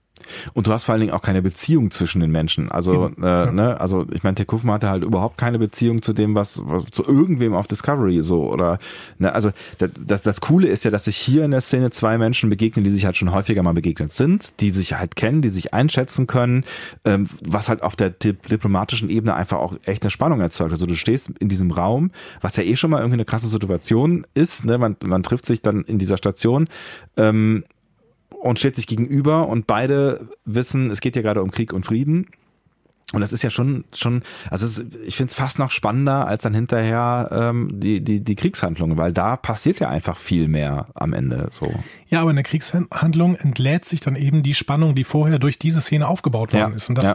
Und 0.54 0.66
du 0.66 0.72
hast 0.72 0.84
vor 0.84 0.92
allen 0.92 1.00
Dingen 1.00 1.12
auch 1.12 1.22
keine 1.22 1.42
Beziehung 1.42 1.90
zwischen 1.90 2.20
den 2.20 2.30
Menschen. 2.30 2.70
Also, 2.70 3.10
äh, 3.20 3.22
ja. 3.22 3.52
ne, 3.52 3.80
also 3.80 4.06
ich 4.12 4.22
meine, 4.22 4.34
Tekufma 4.34 4.74
hatte 4.74 4.90
halt 4.90 5.04
überhaupt 5.04 5.38
keine 5.38 5.58
Beziehung 5.58 6.02
zu 6.02 6.12
dem, 6.12 6.34
was, 6.34 6.62
was 6.64 6.84
zu 6.90 7.04
irgendwem 7.04 7.54
auf 7.54 7.66
Discovery 7.66 8.22
so 8.22 8.50
oder 8.50 8.78
ne, 9.18 9.32
also 9.32 9.50
das, 9.78 9.90
das, 9.98 10.22
das 10.22 10.40
Coole 10.40 10.68
ist 10.68 10.84
ja, 10.84 10.90
dass 10.90 11.04
sich 11.04 11.16
hier 11.16 11.44
in 11.44 11.50
der 11.50 11.60
Szene 11.60 11.90
zwei 11.90 12.18
Menschen 12.18 12.50
begegnen, 12.50 12.84
die 12.84 12.90
sich 12.90 13.04
halt 13.04 13.16
schon 13.16 13.32
häufiger 13.32 13.62
mal 13.62 13.74
begegnet 13.74 14.12
sind, 14.12 14.60
die 14.60 14.70
sich 14.70 14.94
halt 14.94 15.16
kennen, 15.16 15.42
die 15.42 15.48
sich 15.48 15.74
einschätzen 15.74 16.26
können, 16.26 16.64
ähm, 17.04 17.28
was 17.42 17.68
halt 17.68 17.82
auf 17.82 17.96
der 17.96 18.10
diplomatischen 18.10 19.10
Ebene 19.10 19.34
einfach 19.34 19.58
auch 19.58 19.74
echt 19.84 20.02
eine 20.02 20.10
Spannung 20.10 20.40
erzeugt. 20.40 20.72
Also 20.72 20.86
du 20.86 20.94
stehst 20.94 21.30
in 21.38 21.48
diesem 21.48 21.70
Raum, 21.70 22.10
was 22.40 22.56
ja 22.56 22.62
eh 22.62 22.76
schon 22.76 22.90
mal 22.90 22.98
irgendwie 22.98 23.14
eine 23.14 23.24
krasse 23.24 23.48
Situation 23.48 24.26
ist, 24.34 24.64
ne, 24.64 24.78
man, 24.78 24.96
man 25.04 25.22
trifft 25.22 25.46
sich 25.46 25.62
dann 25.62 25.82
in 25.82 25.98
dieser 25.98 26.16
Station, 26.16 26.68
ähm, 27.16 27.64
und 28.40 28.58
steht 28.58 28.76
sich 28.76 28.86
gegenüber 28.86 29.48
und 29.48 29.66
beide 29.66 30.28
wissen, 30.44 30.90
es 30.90 31.00
geht 31.00 31.14
ja 31.14 31.22
gerade 31.22 31.42
um 31.42 31.50
Krieg 31.50 31.72
und 31.72 31.86
Frieden. 31.86 32.26
Und 33.12 33.20
das 33.20 33.32
ist 33.32 33.42
ja 33.42 33.50
schon, 33.50 33.84
schon, 33.92 34.22
also 34.50 34.66
es, 34.66 34.84
ich 35.04 35.16
finde 35.16 35.30
es 35.30 35.34
fast 35.34 35.58
noch 35.58 35.72
spannender 35.72 36.28
als 36.28 36.44
dann 36.44 36.54
hinterher 36.54 37.28
ähm, 37.32 37.68
die, 37.72 38.02
die, 38.02 38.22
die 38.22 38.34
Kriegshandlungen, 38.36 38.96
weil 38.96 39.12
da 39.12 39.36
passiert 39.36 39.80
ja 39.80 39.88
einfach 39.88 40.16
viel 40.16 40.46
mehr 40.46 40.86
am 40.94 41.12
Ende. 41.12 41.48
So. 41.50 41.72
Ja, 42.06 42.20
aber 42.20 42.30
in 42.30 42.36
der 42.36 42.44
Kriegshandlung 42.44 43.34
entlädt 43.34 43.84
sich 43.84 44.00
dann 44.00 44.14
eben 44.14 44.42
die 44.42 44.54
Spannung, 44.54 44.94
die 44.94 45.02
vorher 45.02 45.40
durch 45.40 45.58
diese 45.58 45.80
Szene 45.80 46.06
aufgebaut 46.06 46.52
worden 46.52 46.70
ja, 46.70 46.76
ist. 46.76 46.88
Und 46.88 46.98
das, 46.98 47.04
ja. 47.04 47.14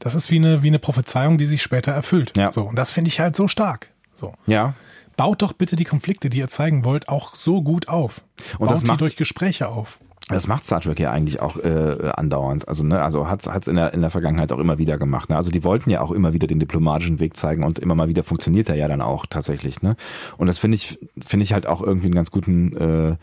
das 0.00 0.16
ist 0.16 0.32
wie 0.32 0.36
eine, 0.36 0.64
wie 0.64 0.68
eine 0.68 0.80
Prophezeiung, 0.80 1.38
die 1.38 1.44
sich 1.44 1.62
später 1.62 1.92
erfüllt. 1.92 2.36
Ja. 2.36 2.50
So, 2.50 2.64
und 2.64 2.76
das 2.76 2.90
finde 2.90 3.08
ich 3.08 3.20
halt 3.20 3.36
so 3.36 3.46
stark. 3.46 3.90
So. 4.14 4.34
Ja. 4.46 4.74
Baut 5.16 5.42
doch 5.42 5.52
bitte 5.52 5.76
die 5.76 5.84
Konflikte, 5.84 6.28
die 6.28 6.38
ihr 6.38 6.48
zeigen 6.48 6.84
wollt, 6.84 7.08
auch 7.08 7.36
so 7.36 7.62
gut 7.62 7.88
auf. 7.88 8.22
Und 8.54 8.66
Baut 8.66 8.70
das 8.72 8.84
macht, 8.84 9.00
die 9.00 9.04
durch 9.04 9.16
Gespräche 9.16 9.68
auf. 9.68 10.00
Das 10.30 10.46
macht 10.46 10.64
Star 10.64 10.80
Trek 10.80 11.00
ja 11.00 11.10
eigentlich 11.10 11.40
auch 11.40 11.56
äh, 11.56 12.10
andauernd. 12.16 12.68
Also, 12.68 12.84
ne, 12.84 13.02
also 13.02 13.28
hat 13.28 13.46
es 13.46 13.66
in 13.68 13.76
der, 13.76 13.92
in 13.92 14.00
der 14.00 14.10
Vergangenheit 14.10 14.52
auch 14.52 14.58
immer 14.58 14.78
wieder 14.78 14.96
gemacht. 14.96 15.30
Ne? 15.30 15.36
Also 15.36 15.50
die 15.50 15.64
wollten 15.64 15.90
ja 15.90 16.00
auch 16.00 16.12
immer 16.12 16.32
wieder 16.32 16.46
den 16.46 16.60
diplomatischen 16.60 17.20
Weg 17.20 17.36
zeigen 17.36 17.64
und 17.64 17.78
immer 17.78 17.94
mal 17.94 18.08
wieder 18.08 18.22
funktioniert 18.22 18.68
er 18.68 18.76
ja 18.76 18.88
dann 18.88 19.02
auch 19.02 19.26
tatsächlich. 19.26 19.82
Ne? 19.82 19.96
Und 20.36 20.46
das 20.46 20.58
finde 20.58 20.76
ich, 20.76 20.98
finde 21.20 21.44
ich 21.44 21.52
halt 21.52 21.66
auch 21.66 21.82
irgendwie 21.82 22.06
einen 22.06 22.14
ganz 22.14 22.30
guten 22.30 22.76
äh, 22.76 23.16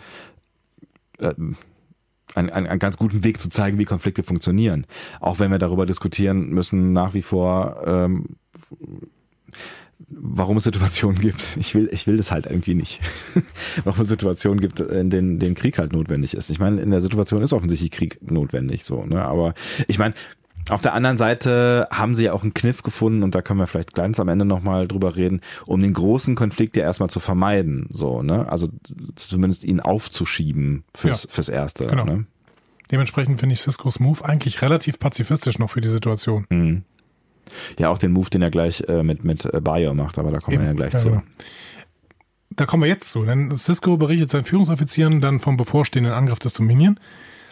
äh, 1.26 1.34
einen, 2.36 2.50
einen, 2.50 2.68
einen 2.68 2.80
ganz 2.80 2.98
guten 2.98 3.24
Weg 3.24 3.40
zu 3.40 3.50
zeigen, 3.50 3.80
wie 3.80 3.86
Konflikte 3.86 4.22
funktionieren. 4.22 4.86
Auch 5.20 5.40
wenn 5.40 5.50
wir 5.50 5.60
darüber 5.60 5.86
diskutieren 5.86 6.50
müssen, 6.50 6.94
nach 6.94 7.14
wie 7.14 7.22
vor, 7.22 7.82
ähm, 7.86 8.36
warum 10.10 10.58
es 10.58 10.64
Situationen 10.64 11.20
gibt. 11.20 11.58
Ich 11.60 11.74
will, 11.76 11.90
ich 11.92 12.08
will 12.08 12.18
das 12.18 12.32
halt 12.32 12.46
irgendwie 12.46 12.76
nicht. 12.76 13.02
warum 13.84 14.02
es 14.02 14.08
Situationen 14.08 14.60
gibt, 14.60 14.80
in 14.80 15.10
denen, 15.10 15.40
denen 15.40 15.56
Krieg 15.56 15.78
halt 15.78 15.94
notwendig 15.94 16.34
ist. 16.36 16.50
Ich 16.50 16.60
meine, 16.60 16.82
in 16.82 16.92
der 16.92 17.02
Situation 17.02 17.42
ist 17.42 17.54
offensichtlich 17.54 17.92
Krieg 17.92 18.20
notwendig, 18.22 18.84
so, 18.84 19.06
ne? 19.06 19.24
Aber 19.24 19.54
ich 19.88 19.98
meine, 20.00 20.14
auf 20.70 20.82
der 20.82 20.94
anderen 20.94 21.18
Seite 21.18 21.88
haben 21.92 22.14
sie 22.14 22.26
ja 22.26 22.34
auch 22.34 22.44
einen 22.44 22.54
Kniff 22.54 22.84
gefunden 22.84 23.24
und 23.24 23.34
da 23.34 23.42
können 23.42 23.60
wir 23.60 23.68
vielleicht 23.68 23.94
ganz 23.94 24.20
am 24.20 24.28
Ende 24.28 24.46
nochmal 24.46 24.88
drüber 24.88 25.16
reden, 25.16 25.42
um 25.66 25.82
den 25.82 25.94
großen 25.94 26.36
Konflikt 26.36 26.76
ja 26.76 26.84
erstmal 26.84 27.10
zu 27.10 27.20
vermeiden, 27.20 27.88
so, 27.90 28.22
ne? 28.22 28.50
Also 28.50 28.68
zumindest 29.16 29.64
ihn 29.64 29.80
aufzuschieben 29.80 30.84
fürs, 30.94 31.24
ja, 31.24 31.30
fürs 31.30 31.50
Erste. 31.50 31.88
Genau. 31.88 32.06
Ne? 32.06 32.26
Dementsprechend 32.92 33.40
finde 33.40 33.54
ich 33.54 33.62
Cisco's 33.62 34.00
Move 34.00 34.24
eigentlich 34.24 34.62
relativ 34.62 35.00
pazifistisch 35.00 35.60
noch 35.60 35.70
für 35.70 35.82
die 35.82 35.90
Situation. 35.90 36.46
Mhm. 36.50 36.84
Ja, 37.80 37.90
auch 37.90 37.98
den 37.98 38.12
Move, 38.12 38.30
den 38.30 38.42
er 38.42 38.52
gleich 38.52 38.84
äh, 38.88 39.04
mit, 39.04 39.24
mit 39.24 39.46
äh, 39.46 39.62
Bayer 39.62 39.94
macht, 39.94 40.20
aber 40.20 40.32
da 40.32 40.40
kommen 40.40 40.56
Eben. 40.56 40.64
wir 40.64 40.70
ja 40.70 40.76
gleich 40.76 40.94
ja, 40.94 41.00
zu. 41.00 41.10
Genau. 41.10 41.24
da 42.52 42.66
kommen 42.66 42.84
wir 42.84 42.90
jetzt 42.90 43.10
zu. 43.10 43.26
Denn 43.26 43.56
Cisco 43.56 43.98
berichtet 43.98 44.32
seinen 44.32 44.46
Führungsoffizieren 44.46 45.22
dann 45.22 45.40
vom 45.40 45.58
bevorstehenden 45.58 46.14
Angriff 46.14 46.40
des 46.40 46.54
Dominion. 46.54 47.00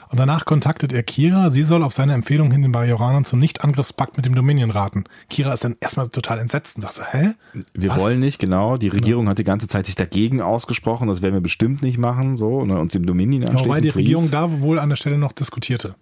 Und 0.10 0.20
danach 0.20 0.46
kontaktet 0.46 0.94
er 0.94 1.04
Kira. 1.04 1.50
Sie 1.50 1.64
soll 1.64 1.84
auf 1.84 1.94
seine 1.94 2.14
Empfehlung 2.14 2.52
hin 2.52 2.62
den 2.62 2.72
Bajoranern 2.72 3.26
zum 3.26 3.40
Nicht-Angriffspakt 3.40 4.18
mit 4.18 4.26
dem 4.26 4.36
Dominion 4.36 4.70
raten. 4.70 5.06
Kira 5.30 5.54
ist 5.54 5.64
dann 5.64 5.76
erstmal 5.80 6.10
total 6.10 6.40
entsetzt 6.40 6.76
und 6.76 6.84
sagt 6.84 6.94
so, 6.94 7.04
hä? 7.04 7.32
Wir 7.74 7.90
Was? 7.90 8.00
wollen 8.00 8.20
nicht, 8.20 8.40
genau. 8.40 8.78
Die 8.78 8.90
Regierung 8.90 9.24
genau. 9.24 9.32
hat 9.32 9.40
die 9.40 9.44
ganze 9.44 9.68
Zeit 9.68 9.86
sich 9.86 9.96
dagegen 9.96 10.42
ausgesprochen. 10.42 11.08
Das 11.08 11.22
werden 11.22 11.34
wir 11.34 11.42
bestimmt 11.42 11.82
nicht 11.82 11.98
machen, 11.98 12.38
so, 12.38 12.60
und 12.60 12.68
ne, 12.68 12.80
uns 12.80 12.94
dem 12.94 13.06
Dominion 13.06 13.44
anschließen. 13.44 13.68
Wobei 13.68 13.82
die 13.82 13.90
Regierung 13.90 14.30
da 14.30 14.62
wohl 14.62 14.80
an 14.80 14.90
der 14.90 14.96
Stelle 14.96 15.18
noch 15.18 15.32
diskutierte. 15.32 15.96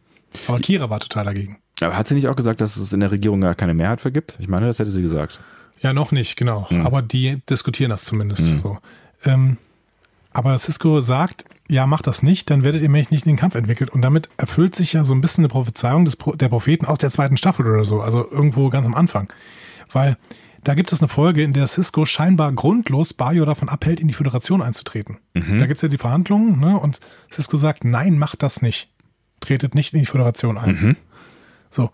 Aber 0.47 0.59
Kira 0.59 0.89
war 0.89 0.99
total 0.99 1.25
dagegen. 1.25 1.57
Aber 1.81 1.97
hat 1.97 2.07
sie 2.07 2.15
nicht 2.15 2.27
auch 2.27 2.35
gesagt, 2.35 2.61
dass 2.61 2.77
es 2.77 2.93
in 2.93 2.99
der 2.99 3.11
Regierung 3.11 3.41
gar 3.41 3.55
keine 3.55 3.73
Mehrheit 3.73 4.01
für 4.01 4.11
gibt? 4.11 4.37
Ich 4.39 4.47
meine, 4.47 4.67
das 4.67 4.79
hätte 4.79 4.91
sie 4.91 5.01
gesagt. 5.01 5.39
Ja, 5.81 5.93
noch 5.93 6.11
nicht, 6.11 6.37
genau. 6.37 6.69
Hm. 6.69 6.85
Aber 6.85 7.01
die 7.01 7.41
diskutieren 7.49 7.89
das 7.89 8.05
zumindest 8.05 8.41
hm. 8.41 8.59
so. 8.59 8.77
Ähm, 9.25 9.57
aber 10.31 10.57
Cisco 10.57 10.99
sagt, 11.01 11.45
ja, 11.69 11.85
macht 11.87 12.07
das 12.07 12.23
nicht, 12.23 12.49
dann 12.49 12.63
werdet 12.63 12.81
ihr 12.81 12.89
nämlich 12.89 13.11
nicht 13.11 13.25
in 13.25 13.33
den 13.33 13.37
Kampf 13.37 13.55
entwickelt. 13.55 13.89
Und 13.91 14.01
damit 14.01 14.29
erfüllt 14.37 14.75
sich 14.75 14.93
ja 14.93 15.03
so 15.03 15.13
ein 15.13 15.21
bisschen 15.21 15.43
eine 15.43 15.49
Prophezeiung 15.49 16.05
des, 16.05 16.17
der 16.17 16.49
Propheten 16.49 16.85
aus 16.85 16.97
der 16.97 17.11
zweiten 17.11 17.37
Staffel 17.37 17.67
oder 17.67 17.83
so, 17.83 18.01
also 18.01 18.29
irgendwo 18.29 18.69
ganz 18.69 18.85
am 18.85 18.95
Anfang. 18.95 19.31
Weil 19.91 20.17
da 20.63 20.75
gibt 20.75 20.91
es 20.91 21.01
eine 21.01 21.09
Folge, 21.09 21.43
in 21.43 21.53
der 21.53 21.67
Cisco 21.67 22.05
scheinbar 22.05 22.51
grundlos 22.53 23.13
Bayo 23.13 23.45
davon 23.45 23.69
abhält, 23.69 23.99
in 23.99 24.07
die 24.07 24.13
Föderation 24.13 24.61
einzutreten. 24.61 25.17
Mhm. 25.33 25.59
Da 25.59 25.65
gibt 25.65 25.77
es 25.77 25.81
ja 25.81 25.89
die 25.89 25.97
Verhandlungen, 25.97 26.59
ne? 26.59 26.79
Und 26.79 26.99
Cisco 27.31 27.57
sagt, 27.57 27.83
nein, 27.83 28.17
macht 28.17 28.43
das 28.43 28.61
nicht. 28.61 28.89
Tretet 29.43 29.75
nicht 29.75 29.93
in 29.93 29.99
die 29.99 30.05
Föderation 30.05 30.57
ein. 30.57 30.75
Mhm. 30.81 30.95
So. 31.69 31.91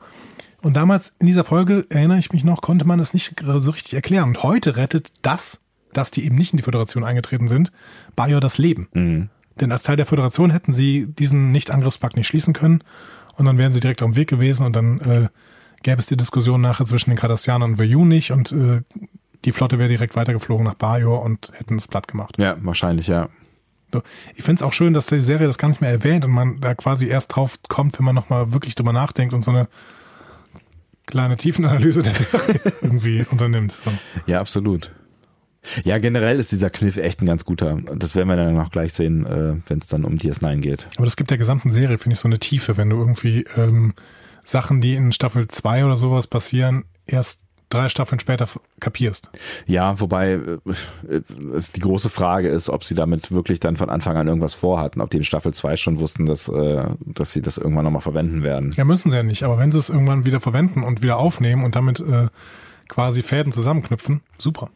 Und 0.62 0.76
damals 0.76 1.16
in 1.20 1.26
dieser 1.26 1.44
Folge, 1.44 1.86
erinnere 1.90 2.20
ich 2.20 2.32
mich 2.32 2.44
noch, 2.44 2.62
konnte 2.62 2.86
man 2.86 3.00
es 3.00 3.14
nicht 3.14 3.36
so 3.42 3.72
richtig 3.72 3.94
erklären. 3.94 4.30
Und 4.30 4.44
heute 4.44 4.78
rettet 4.78 5.12
das, 5.22 5.62
dass 5.94 6.12
die 6.12 6.26
eben 6.26 6.36
nicht 6.36 6.54
in 6.54 6.58
die 6.58 6.64
Föderation 6.64 7.04
eingetreten 7.04 7.48
sind, 7.48 7.72
Bayo 8.16 8.40
das 8.40 8.58
Leben. 8.58 8.88
Mhm. 8.94 9.30
Denn 9.60 9.72
als 9.72 9.84
Teil 9.84 9.96
der 9.96 10.06
Föderation 10.06 10.52
hätten 10.52 10.74
sie 10.74 11.08
diesen 11.08 11.52
Nicht-Angriffspakt 11.52 12.16
nicht 12.16 12.28
schließen 12.28 12.54
können 12.54 12.84
und 13.36 13.46
dann 13.46 13.58
wären 13.58 13.72
sie 13.72 13.80
direkt 13.80 14.02
auf 14.02 14.12
dem 14.12 14.16
Weg 14.16 14.30
gewesen 14.30 14.66
und 14.66 14.76
dann 14.76 15.00
äh, 15.02 15.28
gäbe 15.84 16.00
es 16.00 16.06
die 16.06 16.18
Diskussion 16.18 16.62
nachher 16.62 16.86
zwischen 16.86 17.10
den 17.10 17.18
Cardassianern 17.18 17.72
und 17.72 17.80
Vayu 17.80 18.06
nicht 18.06 18.32
und 18.32 18.52
äh, 18.52 18.82
die 19.46 19.52
Flotte 19.52 19.80
wäre 19.80 19.90
direkt 19.90 20.16
weitergeflogen 20.16 20.66
nach 20.66 20.76
Bajor 20.76 21.22
und 21.22 21.52
hätten 21.54 21.78
es 21.78 21.88
platt 21.88 22.08
gemacht. 22.08 22.36
Ja, 22.38 22.58
wahrscheinlich, 22.62 23.08
ja. 23.08 23.30
Ich 24.36 24.44
finde 24.44 24.60
es 24.60 24.64
auch 24.64 24.74
schön, 24.74 24.94
dass 24.94 25.08
die 25.08 25.22
Serie 25.22 25.48
das 25.48 25.58
gar 25.58 25.70
nicht 25.70 25.82
mehr 25.82 25.90
erwähnt 25.90 26.26
und 26.26 26.32
man 26.32 26.60
da 26.62 26.76
quasi 26.76 27.08
erst 27.08 27.36
drauf 27.36 27.60
kommt, 27.68 27.98
wenn 28.00 28.06
man 28.06 28.16
nochmal 28.16 28.54
wirklich 28.54 28.76
drüber 28.76 28.94
nachdenkt 28.94 29.34
und 29.34 29.42
so 29.42 29.52
eine 29.52 29.68
kleine 31.06 31.38
Tiefenanalyse 31.38 32.04
der 32.04 32.14
Serie 32.14 32.62
irgendwie 32.82 33.26
unternimmt. 33.30 33.72
So. 33.72 33.92
Ja, 34.28 34.40
absolut. 34.40 34.92
Ja, 35.84 35.98
generell 35.98 36.40
ist 36.40 36.52
dieser 36.52 36.70
Kniff 36.70 36.98
echt 36.98 37.22
ein 37.22 37.26
ganz 37.26 37.44
guter. 37.44 37.80
Das 37.96 38.16
werden 38.16 38.30
wir 38.30 38.38
dann 38.38 38.54
noch 38.54 38.72
gleich 38.72 38.94
sehen, 38.94 39.26
äh, 39.26 39.56
wenn 39.68 39.80
es 39.80 39.88
dann 39.88 40.06
um 40.06 40.16
DS9 40.16 40.60
geht. 40.60 40.88
Aber 40.96 41.06
das 41.06 41.18
gibt 41.18 41.32
der 41.32 41.38
gesamten 41.38 41.70
Serie, 41.70 41.98
finde 41.98 42.14
ich, 42.14 42.20
so 42.20 42.28
eine 42.28 42.40
Tiefe, 42.40 42.78
wenn 42.78 42.90
du 42.90 42.98
irgendwie 42.98 43.46
ähm, 43.58 43.94
Sachen, 44.44 44.82
die 44.82 44.96
in 44.96 45.12
Staffel 45.12 45.48
2 45.48 45.86
oder 45.86 45.98
sowas 45.98 46.28
passieren, 46.28 46.86
erst 47.06 47.44
drei 47.70 47.90
Staffeln 47.90 48.20
später 48.20 48.48
kapierst. 48.80 49.30
Ja, 49.66 50.00
wobei 50.00 50.32
äh, 50.32 51.22
es 51.54 51.72
die 51.72 51.82
große 51.82 52.10
Frage 52.10 52.50
ist, 52.50 52.70
ob 52.70 52.84
sie 52.84 52.96
damit 52.96 53.32
wirklich 53.32 53.60
dann 53.60 53.78
von 53.78 53.90
Anfang 53.90 54.18
an 54.18 54.28
irgendwas 54.28 54.54
vorhatten, 54.54 55.02
ob 55.02 55.10
die 55.10 55.18
in 55.18 55.24
Staffel 55.24 55.54
2 55.54 55.76
schon 55.76 56.00
wussten, 56.00 56.26
dass, 56.26 56.50
äh, 56.50 56.86
dass 57.00 57.32
sie 57.32 57.42
das 57.42 57.58
irgendwann 57.58 57.86
nochmal 57.86 58.02
verwenden 58.02 58.44
werden. 58.44 58.74
Ja, 58.76 58.86
müssen 58.86 59.12
sie 59.12 59.18
ja 59.18 59.24
nicht, 59.24 59.44
aber 59.44 59.58
wenn 59.58 59.72
sie 59.72 59.78
es 59.78 59.90
irgendwann 59.90 60.26
wieder 60.26 60.42
verwenden 60.42 60.84
und 60.84 61.02
wieder 61.02 61.18
aufnehmen 61.18 61.64
und 61.64 61.76
damit 61.76 62.00
äh, 62.00 62.28
quasi 62.88 63.22
Fäden 63.22 63.52
zusammenknüpfen, 63.52 64.22
super. 64.38 64.70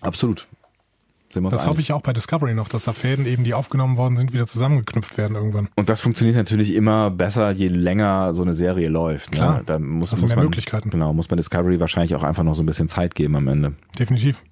Absolut. 0.00 0.48
Das 1.34 1.62
einig. 1.62 1.66
hoffe 1.66 1.80
ich 1.80 1.92
auch 1.92 2.02
bei 2.02 2.12
Discovery 2.12 2.54
noch, 2.54 2.68
dass 2.68 2.84
da 2.84 2.92
Fäden 2.92 3.26
eben, 3.26 3.44
die 3.44 3.54
aufgenommen 3.54 3.96
worden 3.96 4.16
sind, 4.16 4.32
wieder 4.32 4.46
zusammengeknüpft 4.46 5.16
werden 5.18 5.36
irgendwann. 5.36 5.68
Und 5.76 5.88
das 5.88 6.00
funktioniert 6.00 6.36
natürlich 6.36 6.74
immer 6.74 7.10
besser, 7.10 7.50
je 7.50 7.68
länger 7.68 8.34
so 8.34 8.42
eine 8.42 8.54
Serie 8.54 8.88
läuft. 8.88 9.30
Ne? 9.30 9.36
Klar, 9.36 9.58
ne? 9.58 9.62
da 9.66 9.78
muss, 9.78 10.10
das 10.10 10.20
muss 10.20 10.30
mehr 10.30 10.36
man, 10.36 10.46
Möglichkeiten. 10.46 10.90
Genau, 10.90 11.12
muss 11.12 11.30
man 11.30 11.36
Discovery 11.36 11.80
wahrscheinlich 11.80 12.14
auch 12.14 12.22
einfach 12.22 12.44
noch 12.44 12.54
so 12.54 12.62
ein 12.62 12.66
bisschen 12.66 12.88
Zeit 12.88 13.14
geben 13.14 13.36
am 13.36 13.48
Ende. 13.48 13.74
Definitiv. 13.98 14.42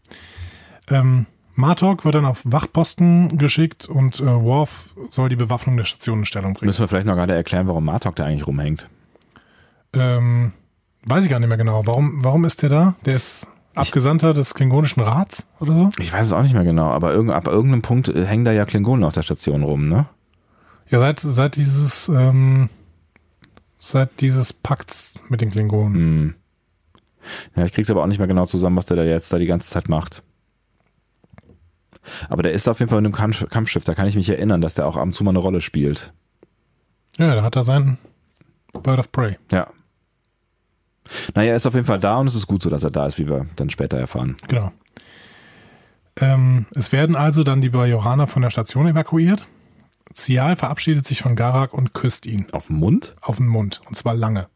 Ähm, 0.89 1.27
Martok 1.55 2.05
wird 2.05 2.15
dann 2.15 2.25
auf 2.25 2.43
Wachposten 2.45 3.37
geschickt 3.37 3.87
und 3.87 4.21
äh, 4.21 4.25
Worf 4.25 4.95
soll 5.11 5.29
die 5.29 5.37
Bewaffnung 5.37 5.77
der 5.77 5.85
Station 5.85 6.21
in 6.21 6.25
Stellung 6.25 6.55
bringen. 6.55 6.69
Müssen 6.69 6.81
wir 6.81 6.89
vielleicht 6.89 7.07
noch 7.07 7.17
gerade 7.17 7.35
erklären, 7.35 7.67
warum 7.69 7.85
Martok 7.85 8.17
da 8.17 8.25
eigentlich 8.25 8.47
rumhängt? 8.47 8.89
Ähm, 9.93 10.53
weiß 11.05 11.25
ich 11.25 11.31
gar 11.31 11.39
nicht 11.39 11.49
mehr 11.49 11.59
genau. 11.59 11.87
Warum, 11.87 12.25
warum 12.25 12.45
ist 12.45 12.63
der 12.63 12.71
da? 12.71 12.95
Der 13.05 13.17
ist 13.17 13.49
Abgesandter 13.81 14.35
des 14.35 14.55
Klingonischen 14.55 15.03
Rats 15.03 15.47
oder 15.59 15.75
so? 15.75 15.91
Ich 15.99 16.13
weiß 16.13 16.27
es 16.27 16.33
auch 16.33 16.43
nicht 16.43 16.55
mehr 16.55 16.65
genau, 16.65 16.91
aber 16.91 17.13
irg 17.13 17.31
ab 17.31 17.49
irgendeinem 17.49 17.83
Punkt 17.83 18.09
äh, 18.09 18.25
hängen 18.25 18.45
da 18.45 18.53
ja 18.53 18.65
Klingonen 18.65 19.05
auf 19.05 19.13
der 19.13 19.23
Station 19.23 19.63
rum, 19.63 19.89
ne? 19.89 20.07
Ja, 20.89 20.99
seit, 20.99 21.21
seit 21.21 21.57
dieses, 21.57 22.09
ähm, 22.09 22.69
seit 23.79 24.21
dieses 24.21 24.53
Pakts 24.53 25.15
mit 25.29 25.41
den 25.41 25.51
Klingonen. 25.51 25.95
Hm. 25.95 26.35
Ja, 27.55 27.65
ich 27.65 27.73
krieg's 27.73 27.91
aber 27.91 28.03
auch 28.03 28.07
nicht 28.07 28.19
mehr 28.19 28.27
genau 28.27 28.47
zusammen, 28.47 28.77
was 28.77 28.87
der 28.87 28.97
da 28.97 29.05
jetzt 29.05 29.33
da 29.33 29.39
die 29.39 29.47
ganze 29.47 29.71
Zeit 29.71 29.89
macht. 29.89 30.23
Aber 32.29 32.43
der 32.43 32.53
ist 32.53 32.69
auf 32.69 32.81
jeden 32.81 32.91
Fall 32.91 32.99
in 32.99 33.07
einem 33.07 33.15
Kampf 33.15 33.47
Kampfschiff, 33.49 33.85
da 33.85 33.95
kann 33.95 34.07
ich 34.07 34.17
mich 34.17 34.29
erinnern, 34.29 34.61
dass 34.61 34.75
der 34.75 34.87
auch 34.87 34.97
ab 34.97 35.03
und 35.03 35.15
zu 35.15 35.23
mal 35.23 35.31
eine 35.31 35.39
Rolle 35.39 35.61
spielt. 35.61 36.13
Ja, 37.19 37.35
da 37.35 37.43
hat 37.43 37.57
er 37.57 37.65
seinen 37.65 37.99
Bird 38.73 38.99
of 38.99 39.13
Prey. 39.13 39.37
Ja. 39.51 39.69
Naja, 41.35 41.51
er 41.51 41.57
ist 41.57 41.67
auf 41.67 41.75
jeden 41.75 41.87
Fall 41.87 41.99
da 41.99 42.19
und 42.19 42.27
es 42.27 42.35
ist 42.35 42.47
gut 42.47 42.63
so, 42.63 42.71
dass 42.71 42.85
er 42.85 42.91
da 42.91 43.07
ist, 43.07 43.19
wie 43.19 43.29
wir 43.29 43.47
dann 43.57 43.71
später 43.71 43.99
erfahren. 43.99 44.37
Genau. 44.49 44.73
Ähm, 46.17 46.67
es 46.75 46.93
werden 46.93 47.17
also 47.17 47.45
dann 47.45 47.61
die 47.61 47.71
Bajoraner 47.71 48.27
von 48.27 48.43
der 48.43 48.51
Station 48.51 48.87
evakuiert. 48.87 49.47
Zial 50.13 50.57
verabschiedet 50.57 51.07
sich 51.07 51.23
von 51.23 51.37
Garak 51.37 51.73
und 51.73 51.95
küsst 51.95 52.27
ihn. 52.27 52.47
Auf 52.53 52.67
den 52.67 52.77
Mund? 52.77 53.15
Auf 53.21 53.37
den 53.37 53.47
Mund. 53.47 53.81
Und 53.87 53.97
zwar 53.97 54.15
lange. 54.15 54.49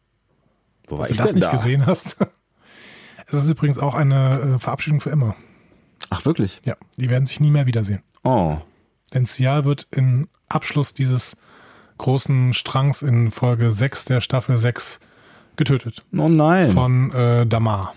Wo 0.86 0.98
war 0.98 1.06
Dass 1.06 1.16
du 1.16 1.22
das 1.22 1.34
nicht 1.34 1.46
da? 1.46 1.50
gesehen 1.50 1.86
hast. 1.86 2.16
Es 3.26 3.32
ist 3.32 3.48
übrigens 3.48 3.78
auch 3.78 3.94
eine 3.94 4.56
äh, 4.56 4.58
Verabschiedung 4.58 5.00
für 5.00 5.08
immer. 5.08 5.34
Ach, 6.10 6.26
wirklich? 6.26 6.58
Ja, 6.66 6.76
die 6.98 7.08
werden 7.08 7.24
sich 7.24 7.40
nie 7.40 7.50
mehr 7.50 7.64
wiedersehen. 7.64 8.02
Oh. 8.22 8.58
Denn 9.14 9.24
Cial 9.24 9.64
wird 9.64 9.86
im 9.92 10.26
Abschluss 10.46 10.92
dieses 10.92 11.36
großen 11.96 12.52
Strangs 12.52 13.00
in 13.00 13.30
Folge 13.30 13.72
6 13.72 14.04
der 14.04 14.20
Staffel 14.20 14.58
6 14.58 15.00
getötet. 15.56 16.04
Oh 16.16 16.28
nein. 16.28 16.70
Von 16.70 17.10
äh, 17.12 17.46
Damar. 17.46 17.94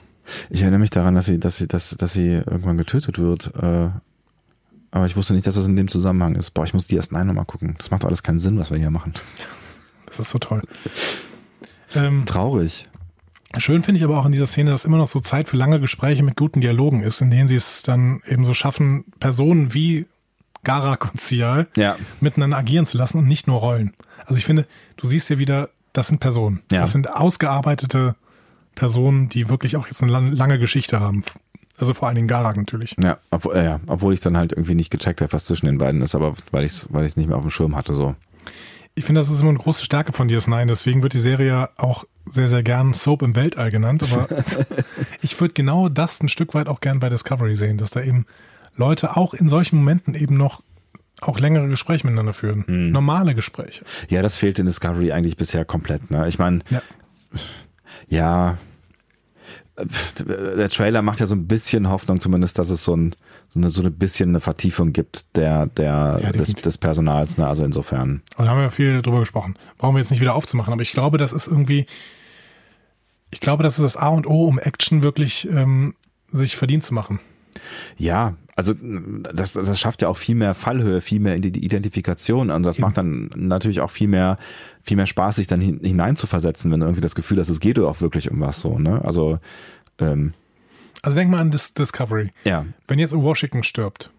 Ich 0.50 0.62
erinnere 0.62 0.80
mich 0.80 0.90
daran, 0.90 1.16
dass 1.16 1.26
sie, 1.26 1.40
dass 1.40 1.58
sie, 1.58 1.68
dass, 1.68 1.90
dass 1.92 2.14
sie 2.14 2.34
irgendwann 2.34 2.78
getötet 2.78 3.18
wird. 3.20 3.54
Äh, 3.62 3.90
aber 4.92 5.06
ich 5.06 5.16
wusste 5.16 5.34
nicht, 5.34 5.48
dass 5.48 5.56
das 5.56 5.68
in 5.68 5.76
dem 5.76 5.88
Zusammenhang 5.88 6.36
ist. 6.36 6.52
Boah, 6.52 6.66
ich 6.66 6.74
muss 6.74 6.88
die 6.88 6.96
erst 6.96 7.12
nein 7.12 7.28
nochmal 7.28 7.46
gucken. 7.46 7.76
Das 7.78 7.92
macht 7.92 8.04
doch 8.04 8.08
alles 8.08 8.24
keinen 8.24 8.40
Sinn, 8.40 8.58
was 8.58 8.72
wir 8.72 8.78
hier 8.78 8.90
machen. 8.90 9.14
Das 10.06 10.20
ist 10.20 10.30
so 10.30 10.40
toll. 10.40 10.62
Ähm, 11.94 12.26
Traurig. 12.26 12.88
Schön 13.58 13.84
finde 13.84 14.00
ich 14.00 14.04
aber 14.04 14.18
auch 14.20 14.26
in 14.26 14.32
dieser 14.32 14.48
Szene, 14.48 14.72
dass 14.72 14.86
immer 14.86 14.98
noch 14.98 15.08
so 15.08 15.20
Zeit 15.20 15.48
für 15.48 15.58
lange 15.58 15.80
Gespräche 15.80 16.24
mit 16.24 16.36
guten 16.36 16.62
Dialogen 16.62 17.02
ist, 17.02 17.22
in 17.22 17.32
denen 17.32 17.48
sie 17.48 17.56
es 17.56 17.82
dann 17.82 18.22
eben 18.28 18.46
so 18.46 18.54
schaffen, 18.54 19.06
Personen 19.20 19.74
wie 19.74 20.06
Garak 20.64 21.12
und 21.12 21.22
Cial 21.22 21.68
ja. 21.78 21.96
miteinander 22.20 22.58
agieren 22.58 22.86
zu 22.86 22.98
lassen 22.98 23.20
und 23.20 23.28
nicht 23.28 23.48
nur 23.48 23.60
Rollen. 23.60 23.94
Also 24.26 24.38
ich 24.38 24.46
finde, 24.46 24.68
du 24.98 25.08
siehst 25.08 25.30
ja 25.30 25.40
wieder 25.40 25.70
das 25.98 26.08
sind 26.08 26.20
Personen. 26.20 26.62
Ja. 26.72 26.82
Das 26.82 26.92
sind 26.92 27.12
ausgearbeitete 27.12 28.16
Personen, 28.76 29.30
die 29.30 29.50
wirklich 29.50 29.76
auch 29.76 29.88
jetzt 29.88 30.04
eine 30.04 30.12
lange 30.12 30.60
Geschichte 30.60 31.00
haben. 31.00 31.24
Also 31.78 31.94
vor 31.94 32.08
allen 32.08 32.16
Dingen 32.16 32.28
Garak 32.28 32.58
natürlich. 32.58 32.96
Ja, 33.02 33.18
obwohl, 33.32 33.56
äh, 33.56 33.66
ja, 33.66 33.80
obwohl 33.88 34.14
ich 34.14 34.20
dann 34.20 34.38
halt 34.38 34.52
irgendwie 34.52 34.76
nicht 34.76 34.92
gecheckt 34.92 35.22
habe, 35.22 35.34
was 35.34 35.46
zwischen 35.46 35.66
den 35.66 35.78
beiden 35.78 36.02
ist, 36.02 36.16
aber 36.16 36.36
weil 36.52 36.64
ich 36.64 36.72
es 36.72 36.88
weil 36.92 37.06
ich's 37.06 37.18
nicht 37.18 37.28
mehr 37.28 37.38
auf 37.38 37.44
dem 37.44 37.52
Schirm 37.52 37.76
hatte. 37.76 37.94
so. 37.94 38.16
Ich 38.96 39.06
finde, 39.06 39.22
das 39.22 39.30
ist 39.30 39.42
immer 39.42 39.50
eine 39.50 39.60
große 39.60 39.86
Stärke 39.86 40.12
von 40.12 40.28
DS9, 40.28 40.66
deswegen 40.66 41.04
wird 41.04 41.14
die 41.14 41.20
Serie 41.20 41.70
auch 41.78 42.06
sehr, 42.26 42.48
sehr 42.48 42.64
gern 42.64 42.94
Soap 42.94 43.22
im 43.22 43.36
Weltall 43.36 43.70
genannt, 43.70 44.04
aber 44.04 44.28
ich 45.22 45.40
würde 45.40 45.54
genau 45.54 45.88
das 45.88 46.22
ein 46.22 46.30
Stück 46.30 46.56
weit 46.56 46.68
auch 46.68 46.80
gern 46.80 47.00
bei 47.00 47.10
Discovery 47.10 47.56
sehen, 47.56 47.78
dass 47.78 47.92
da 47.92 48.02
eben 48.02 48.26
Leute 48.76 49.16
auch 49.16 49.36
in 49.36 49.50
solchen 49.50 49.78
Momenten 49.78 50.16
eben 50.16 50.36
noch 50.36 50.64
auch 51.22 51.40
längere 51.40 51.68
Gespräche 51.68 52.06
miteinander 52.06 52.34
führen. 52.34 52.64
Hm. 52.68 52.90
Normale 52.90 53.36
Gespräche. 53.36 53.84
Ja, 54.10 54.22
das 54.22 54.38
fehlt 54.38 54.60
in 54.60 54.66
Discovery 54.66 55.12
eigentlich 55.12 55.38
bisher 55.38 55.66
komplett. 55.66 56.12
Ne? 56.12 56.28
Ich 56.28 56.38
meine, 56.40 56.60
ja. 56.70 56.82
ja, 58.08 58.58
der 59.78 60.70
Trailer 60.70 61.02
macht 61.02 61.20
ja 61.20 61.28
so 61.28 61.36
ein 61.36 61.48
bisschen 61.48 61.90
Hoffnung, 61.90 62.20
zumindest, 62.20 62.58
dass 62.60 62.70
es 62.70 62.84
so 62.84 62.96
ein 62.96 63.16
so 63.50 63.60
eine, 63.60 63.70
so 63.70 63.82
ein 63.82 63.94
bisschen 63.94 64.30
eine 64.30 64.40
Vertiefung 64.40 64.92
gibt 64.92 65.38
der, 65.38 65.68
der, 65.68 66.20
ja, 66.22 66.32
des, 66.32 66.54
des, 66.54 66.78
Personals, 66.78 67.38
ne? 67.38 67.48
also 67.48 67.64
insofern. 67.64 68.22
Und 68.36 68.46
da 68.46 68.52
haben 68.52 68.60
wir 68.60 68.72
viel 68.72 69.02
drüber 69.02 69.22
gesprochen. 69.22 69.56
Brauchen 69.78 69.96
wir 69.96 70.02
jetzt 70.02 70.12
nicht 70.12 70.20
wieder 70.20 70.36
aufzumachen, 70.36 70.74
aber 70.74 70.82
ich 70.82 70.92
glaube, 70.92 71.18
das 71.18 71.32
ist 71.32 71.48
irgendwie, 71.48 71.86
ich 73.32 73.40
glaube, 73.40 73.64
das 73.64 73.80
ist 73.80 73.84
das 73.84 73.98
A 73.98 74.10
und 74.10 74.28
O, 74.28 74.46
um 74.46 74.60
Action 74.60 75.02
wirklich 75.02 75.48
ähm, 75.50 75.96
sich 76.28 76.58
verdient 76.58 76.84
zu 76.84 76.94
machen. 76.94 77.20
Ja, 77.98 78.36
also 78.58 78.74
das, 78.74 79.54
das 79.54 79.80
schafft 79.80 80.02
ja 80.02 80.08
auch 80.10 80.18
viel 80.18 80.34
mehr 80.34 80.56
Fallhöhe, 80.56 81.00
viel 81.00 81.20
mehr 81.20 81.36
Identifikation 81.36 82.50
und 82.50 82.64
das 82.64 82.80
macht 82.80 82.98
dann 82.98 83.30
natürlich 83.36 83.82
auch 83.82 83.92
viel 83.92 84.08
mehr, 84.08 84.40
viel 84.82 84.98
mehr 84.98 85.06
Spaß, 85.06 85.36
sich 85.36 85.46
dann 85.46 85.62
hineinzuversetzen, 85.62 86.72
wenn 86.72 86.80
du 86.80 86.88
irgendwie 86.88 87.02
das 87.02 87.14
Gefühl 87.14 87.40
hast, 87.40 87.50
es 87.50 87.60
geht 87.60 87.78
auch 87.78 88.02
wirklich 88.02 88.32
um 88.32 88.42
was 88.42 88.60
so, 88.60 88.80
ne? 88.80 89.06
Also 89.06 89.38
ähm, 90.00 90.34
also 91.04 91.16
denk 91.18 91.30
mal 91.30 91.40
an 91.40 91.52
das 91.52 91.76
Discovery. 91.76 92.32
Ja. 92.46 92.66
Wenn 92.88 92.98
jetzt 92.98 93.16
Washington 93.16 93.62
stirbt, 93.62 94.10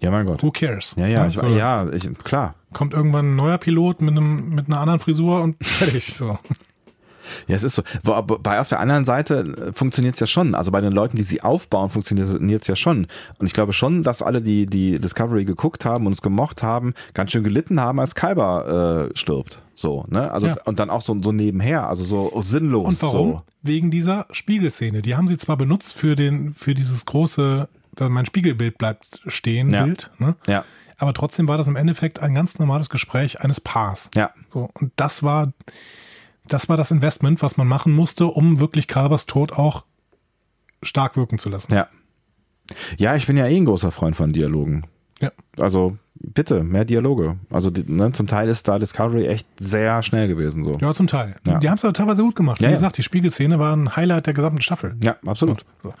Ja, 0.00 0.10
mein 0.10 0.24
Gott. 0.24 0.42
Who 0.42 0.50
cares? 0.52 0.94
Ja, 0.96 1.06
ja, 1.06 1.26
ich, 1.26 1.36
ja, 1.36 1.86
ich, 1.92 2.14
klar. 2.24 2.54
Kommt 2.72 2.94
irgendwann 2.94 3.32
ein 3.32 3.36
neuer 3.36 3.58
Pilot 3.58 4.00
mit 4.00 4.16
einem 4.16 4.54
mit 4.54 4.68
einer 4.68 4.80
anderen 4.80 5.00
Frisur 5.00 5.42
und 5.42 5.56
fertig. 5.62 6.14
So. 6.14 6.38
Ja, 7.46 7.56
es 7.56 7.62
ist 7.62 7.74
so. 7.74 7.82
Bei 8.02 8.60
auf 8.60 8.68
der 8.68 8.80
anderen 8.80 9.04
Seite 9.04 9.68
äh, 9.68 9.72
funktioniert 9.72 10.14
es 10.14 10.20
ja 10.20 10.26
schon. 10.26 10.54
Also 10.54 10.70
bei 10.70 10.80
den 10.80 10.92
Leuten, 10.92 11.16
die 11.16 11.22
sie 11.22 11.42
aufbauen, 11.42 11.90
funktioniert 11.90 12.62
es 12.62 12.66
ja 12.66 12.76
schon. 12.76 13.06
Und 13.38 13.46
ich 13.46 13.52
glaube 13.52 13.72
schon, 13.72 14.02
dass 14.02 14.22
alle, 14.22 14.42
die 14.42 14.66
die 14.66 14.98
Discovery 14.98 15.44
geguckt 15.44 15.84
haben 15.84 16.06
und 16.06 16.12
es 16.12 16.22
gemocht 16.22 16.62
haben, 16.62 16.94
ganz 17.14 17.32
schön 17.32 17.44
gelitten 17.44 17.80
haben, 17.80 18.00
als 18.00 18.14
Kalber 18.14 19.08
äh, 19.10 19.16
stirbt. 19.16 19.60
So, 19.74 20.04
ne? 20.08 20.30
Also 20.30 20.48
ja. 20.48 20.56
und 20.64 20.78
dann 20.78 20.90
auch 20.90 21.02
so, 21.02 21.16
so 21.22 21.32
nebenher, 21.32 21.88
also 21.88 22.04
so 22.04 22.40
sinnlos. 22.42 23.02
Und 23.02 23.02
warum? 23.02 23.30
So. 23.30 23.42
Wegen 23.62 23.90
dieser 23.90 24.26
Spiegelszene. 24.30 25.02
Die 25.02 25.16
haben 25.16 25.28
sie 25.28 25.36
zwar 25.36 25.56
benutzt 25.56 25.94
für 25.94 26.16
den, 26.16 26.54
für 26.54 26.74
dieses 26.74 27.06
große, 27.06 27.68
mein 27.98 28.26
Spiegelbild 28.26 28.78
bleibt 28.78 29.20
stehen, 29.26 29.70
ja. 29.70 29.84
Bild, 29.84 30.10
ne? 30.18 30.36
Ja. 30.46 30.64
Aber 30.98 31.14
trotzdem 31.14 31.48
war 31.48 31.56
das 31.56 31.66
im 31.66 31.76
Endeffekt 31.76 32.20
ein 32.20 32.34
ganz 32.34 32.58
normales 32.58 32.90
Gespräch 32.90 33.40
eines 33.40 33.58
Paars. 33.60 34.10
Ja. 34.14 34.32
So, 34.50 34.68
und 34.74 34.92
das 34.96 35.22
war, 35.22 35.50
das 36.52 36.68
war 36.68 36.76
das 36.76 36.90
Investment, 36.90 37.42
was 37.42 37.56
man 37.56 37.66
machen 37.66 37.92
musste, 37.92 38.26
um 38.26 38.60
wirklich 38.60 38.88
Kalbers 38.88 39.26
Tod 39.26 39.52
auch 39.52 39.84
stark 40.82 41.16
wirken 41.16 41.38
zu 41.38 41.48
lassen. 41.48 41.72
Ja. 41.72 41.88
Ja, 42.98 43.16
ich 43.16 43.26
bin 43.26 43.36
ja 43.36 43.46
eh 43.46 43.56
ein 43.56 43.64
großer 43.64 43.90
Freund 43.90 44.14
von 44.14 44.32
Dialogen. 44.32 44.84
Ja. 45.20 45.32
Also 45.58 45.96
bitte, 46.14 46.62
mehr 46.62 46.84
Dialoge. 46.84 47.36
Also 47.50 47.70
ne, 47.70 48.12
zum 48.12 48.26
Teil 48.26 48.48
ist 48.48 48.68
da 48.68 48.78
Discovery 48.78 49.26
echt 49.26 49.46
sehr 49.58 50.02
schnell 50.02 50.28
gewesen. 50.28 50.64
So. 50.64 50.78
Ja, 50.80 50.94
zum 50.94 51.06
Teil. 51.06 51.36
Ja. 51.46 51.58
Die 51.58 51.68
haben 51.68 51.78
es 51.82 51.92
teilweise 51.92 52.22
gut 52.22 52.36
gemacht. 52.36 52.60
Wie 52.60 52.64
ja, 52.64 52.70
gesagt, 52.70 52.96
die 52.96 53.02
Spiegelszene 53.02 53.58
war 53.58 53.76
ein 53.76 53.96
Highlight 53.96 54.26
der 54.26 54.34
gesamten 54.34 54.62
Staffel. 54.62 54.96
Ja, 55.02 55.16
absolut. 55.26 55.64
So. 55.82 55.94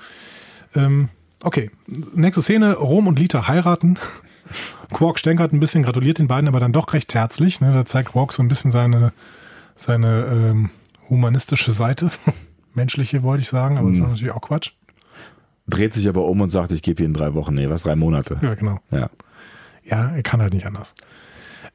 Ähm, 0.74 1.08
okay, 1.42 1.70
nächste 2.14 2.42
Szene, 2.42 2.74
Rom 2.74 3.08
und 3.08 3.18
Lita 3.18 3.48
heiraten. 3.48 3.98
Quark 4.92 5.18
stänkert 5.18 5.52
ein 5.52 5.60
bisschen, 5.60 5.82
gratuliert 5.82 6.18
den 6.18 6.28
beiden 6.28 6.48
aber 6.48 6.60
dann 6.60 6.72
doch 6.72 6.92
recht 6.92 7.14
herzlich. 7.14 7.60
Ne? 7.60 7.72
Da 7.72 7.84
zeigt 7.84 8.12
Quark 8.12 8.32
so 8.32 8.42
ein 8.42 8.48
bisschen 8.48 8.70
seine 8.70 9.12
seine 9.80 10.26
ähm, 10.26 10.70
humanistische 11.08 11.72
Seite. 11.72 12.10
Menschliche 12.74 13.22
wollte 13.22 13.42
ich 13.42 13.48
sagen, 13.48 13.78
aber 13.78 13.88
das 13.88 13.96
ist 13.96 14.02
hm. 14.02 14.10
natürlich 14.10 14.34
auch 14.34 14.42
Quatsch. 14.42 14.72
Dreht 15.66 15.94
sich 15.94 16.08
aber 16.08 16.24
um 16.24 16.40
und 16.40 16.50
sagt, 16.50 16.72
ich 16.72 16.82
gebe 16.82 17.02
Ihnen 17.02 17.14
drei 17.14 17.34
Wochen, 17.34 17.54
nee, 17.54 17.68
was, 17.68 17.82
drei 17.82 17.96
Monate. 17.96 18.38
Ja, 18.42 18.54
genau. 18.54 18.78
Ja, 18.90 19.10
ja 19.82 20.10
er 20.10 20.22
kann 20.22 20.40
halt 20.40 20.52
nicht 20.52 20.66
anders. 20.66 20.94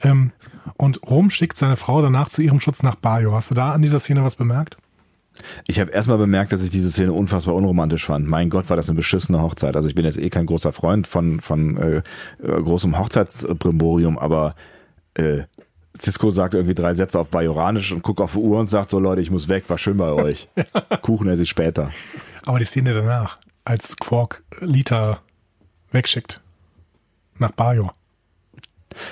Ähm, 0.02 0.32
und 0.78 1.02
Rom 1.04 1.30
schickt 1.30 1.58
seine 1.58 1.76
Frau 1.76 2.02
danach 2.02 2.28
zu 2.28 2.42
ihrem 2.42 2.60
Schutz 2.60 2.84
nach 2.84 2.96
Bayo. 2.96 3.34
Hast 3.34 3.52
du 3.52 3.56
da 3.56 3.72
an 3.72 3.82
dieser 3.82 4.00
Szene 4.00 4.24
was 4.24 4.36
bemerkt? 4.36 4.78
Ich 5.68 5.80
habe 5.80 5.92
erstmal 5.92 6.18
bemerkt, 6.18 6.54
dass 6.54 6.64
ich 6.64 6.70
diese 6.70 6.92
Szene 6.92 7.14
unfassbar 7.14 7.56
unromantisch 7.56 8.06
fand. 8.06 8.28
Mein 8.28 8.50
Gott, 8.50 8.70
war 8.70 8.78
das 8.78 8.90
eine 8.90 8.96
beschissene 8.96 9.42
Hochzeit. 9.42 9.76
Also 9.76 9.88
ich 9.88 9.96
bin 9.96 10.06
jetzt 10.06 10.18
eh 10.18 10.30
kein 10.30 10.46
großer 10.46 10.72
Freund 10.74 11.08
von, 11.08 11.40
von 11.42 11.78
äh, 11.78 12.02
großem 12.40 12.98
Hochzeitsbrimborium, 12.98 14.18
aber 14.18 14.56
äh, 15.16 15.44
Cisco 16.00 16.30
sagt 16.30 16.54
irgendwie 16.54 16.76
drei 16.76 16.94
Sätze 16.94 17.20
auf 17.20 17.30
Bajoranisch 17.30 17.92
und 17.92 18.04
guckt 18.04 18.22
auf 18.22 18.34
die 18.34 18.40
Uhr 18.40 18.60
und 18.60 18.68
sagt 18.68 18.90
so, 18.90 19.00
Leute, 19.00 19.22
ich 19.22 19.32
muss 19.32 19.48
weg, 19.48 19.64
war 19.70 19.78
schön 19.78 19.98
bei 19.98 20.12
euch. 20.12 20.50
Kuchen 21.02 21.28
esse 21.30 21.44
ich 21.44 21.50
später. 21.50 21.92
Aber 22.46 22.60
die 22.60 22.66
Szene 22.66 22.94
danach, 22.94 23.40
als 23.64 23.98
Quark 23.98 24.44
Lita 24.60 25.20
wegschickt. 25.92 26.42
Nach 27.38 27.52
Bajor. 27.52 27.94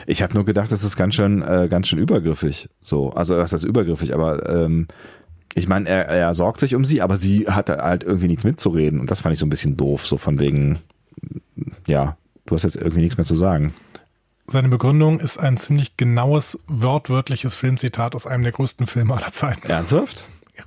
Ich 0.07 0.21
habe 0.21 0.33
nur 0.33 0.45
gedacht, 0.45 0.71
das 0.71 0.83
ist 0.83 0.95
ganz 0.95 1.15
schön, 1.15 1.41
äh, 1.41 1.67
ganz 1.69 1.87
schön 1.87 1.99
übergriffig. 1.99 2.69
So, 2.81 3.11
also 3.11 3.35
das 3.35 3.53
ist 3.53 3.63
übergriffig, 3.63 4.13
aber 4.13 4.49
ähm, 4.49 4.87
ich 5.55 5.67
meine, 5.67 5.89
er, 5.89 6.05
er 6.07 6.35
sorgt 6.35 6.59
sich 6.59 6.75
um 6.75 6.85
sie, 6.85 7.01
aber 7.01 7.17
sie 7.17 7.47
hat 7.47 7.69
halt 7.69 8.03
irgendwie 8.03 8.27
nichts 8.27 8.43
mitzureden 8.43 8.99
und 8.99 9.11
das 9.11 9.21
fand 9.21 9.33
ich 9.33 9.39
so 9.39 9.45
ein 9.45 9.49
bisschen 9.49 9.77
doof, 9.77 10.07
so 10.07 10.17
von 10.17 10.39
wegen, 10.39 10.79
ja, 11.85 12.17
du 12.45 12.55
hast 12.55 12.63
jetzt 12.63 12.75
irgendwie 12.75 13.01
nichts 13.01 13.17
mehr 13.17 13.25
zu 13.25 13.35
sagen. 13.35 13.73
Seine 14.45 14.67
Begründung 14.67 15.19
ist 15.19 15.37
ein 15.37 15.57
ziemlich 15.57 15.95
genaues, 15.95 16.59
wörtwörtliches 16.67 17.55
Filmzitat 17.55 18.13
aus 18.13 18.27
einem 18.27 18.43
der 18.43 18.51
größten 18.51 18.87
Filme 18.87 19.15
aller 19.15 19.31
Zeiten. 19.31 19.67
Ernsthaft? 19.69 20.25
Ja. 20.57 20.63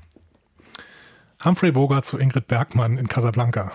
Humphrey 1.45 1.73
Bogart 1.73 2.05
zu 2.05 2.19
Ingrid 2.19 2.49
Bergmann 2.49 2.97
in 2.97 3.07
Casablanca. 3.07 3.73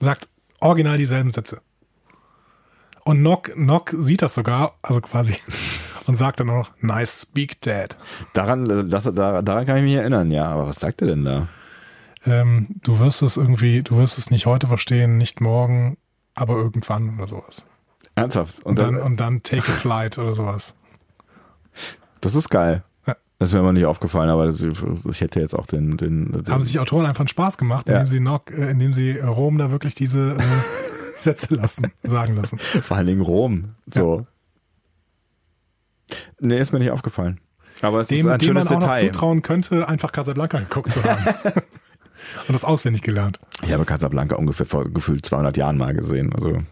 Sagt 0.00 0.28
original 0.58 0.98
dieselben 0.98 1.30
Sätze. 1.30 1.62
Und 3.04 3.22
Nock, 3.22 3.56
Nock 3.56 3.94
sieht 3.96 4.22
das 4.22 4.34
sogar, 4.34 4.76
also 4.82 5.00
quasi, 5.00 5.36
und 6.06 6.16
sagt 6.16 6.40
dann 6.40 6.50
auch 6.50 6.68
noch, 6.68 6.70
nice 6.80 7.22
speak, 7.22 7.60
Dad. 7.60 7.96
Daran, 8.32 8.90
das, 8.90 9.04
daran 9.04 9.66
kann 9.66 9.76
ich 9.76 9.84
mich 9.84 9.94
erinnern, 9.94 10.32
ja. 10.32 10.46
Aber 10.46 10.66
was 10.66 10.80
sagt 10.80 11.00
er 11.00 11.08
denn 11.08 11.24
da? 11.24 11.48
Ähm, 12.26 12.66
du 12.82 12.98
wirst 12.98 13.22
es 13.22 13.36
irgendwie, 13.36 13.82
du 13.82 13.98
wirst 13.98 14.18
es 14.18 14.30
nicht 14.30 14.46
heute 14.46 14.66
verstehen, 14.66 15.16
nicht 15.16 15.40
morgen, 15.40 15.96
aber 16.34 16.56
irgendwann 16.56 17.18
oder 17.18 17.28
sowas. 17.28 17.66
Ernsthaft? 18.14 18.60
Und, 18.60 18.66
und 18.66 18.78
dann, 18.78 18.94
dann, 18.94 19.02
und 19.02 19.20
dann 19.20 19.42
Take 19.42 19.62
a 19.62 19.74
Flight 19.74 20.18
oder 20.18 20.32
sowas. 20.32 20.74
Das 22.20 22.34
ist 22.34 22.48
geil. 22.48 22.84
Ja. 23.06 23.16
Das 23.38 23.52
ist 23.52 23.54
mir 23.54 23.72
nicht 23.72 23.86
aufgefallen, 23.86 24.30
aber 24.30 24.46
das, 24.46 24.62
ich 24.62 25.20
hätte 25.20 25.40
jetzt 25.40 25.54
auch 25.54 25.66
den, 25.66 25.96
den, 25.96 26.32
den 26.32 26.48
Haben 26.48 26.62
sich 26.62 26.78
Autoren 26.78 27.06
einfach 27.06 27.20
einen 27.20 27.28
Spaß 27.28 27.58
gemacht, 27.58 27.88
indem 27.88 28.02
ja. 28.02 28.06
sie 28.06 28.20
noch, 28.20 28.46
äh, 28.48 28.70
indem 28.70 28.94
sie 28.94 29.18
Rom 29.18 29.58
da 29.58 29.70
wirklich 29.70 29.94
diese 29.94 30.36
äh, 30.38 30.42
Sätze 31.18 31.54
lassen, 31.54 31.92
sagen 32.02 32.36
lassen. 32.36 32.58
Vor 32.58 32.96
allen 32.96 33.06
Dingen 33.06 33.20
Rom. 33.20 33.74
So. 33.92 34.26
Ja. 36.10 36.16
Nee, 36.40 36.58
ist 36.58 36.72
mir 36.72 36.78
nicht 36.78 36.90
aufgefallen. 36.90 37.40
Aber 37.82 38.00
es 38.00 38.08
dem, 38.08 38.18
ist 38.18 38.26
ein 38.26 38.38
dem 38.38 38.46
schönes 38.46 38.64
man 38.66 38.76
auch 38.76 38.80
Detail. 38.80 39.02
noch 39.06 39.12
zutrauen 39.12 39.42
könnte, 39.42 39.88
einfach 39.88 40.12
Casablanca 40.12 40.60
geguckt 40.60 40.92
zu 40.92 41.02
haben. 41.02 41.24
Und 42.48 42.52
das 42.52 42.64
auswendig 42.64 43.02
gelernt. 43.02 43.38
Ich 43.62 43.72
habe 43.72 43.84
Casablanca 43.84 44.36
ungefähr 44.36 44.66
vor 44.66 44.88
gefühlt 44.88 45.24
200 45.26 45.56
Jahren 45.56 45.76
mal 45.76 45.94
gesehen. 45.94 46.32
Also 46.34 46.62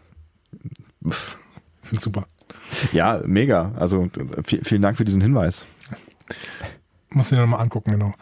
Finde 1.83 2.03
super. 2.03 2.27
Ja, 2.93 3.21
mega. 3.27 3.73
Also 3.77 4.09
vielen 4.45 4.83
Dank 4.83 4.97
für 4.97 5.05
diesen 5.05 5.21
Hinweis. 5.21 5.67
Muss 7.11 7.27
ich 7.27 7.37
dir 7.37 7.43
nochmal 7.43 7.61
angucken, 7.61 7.93
genau. 7.93 8.15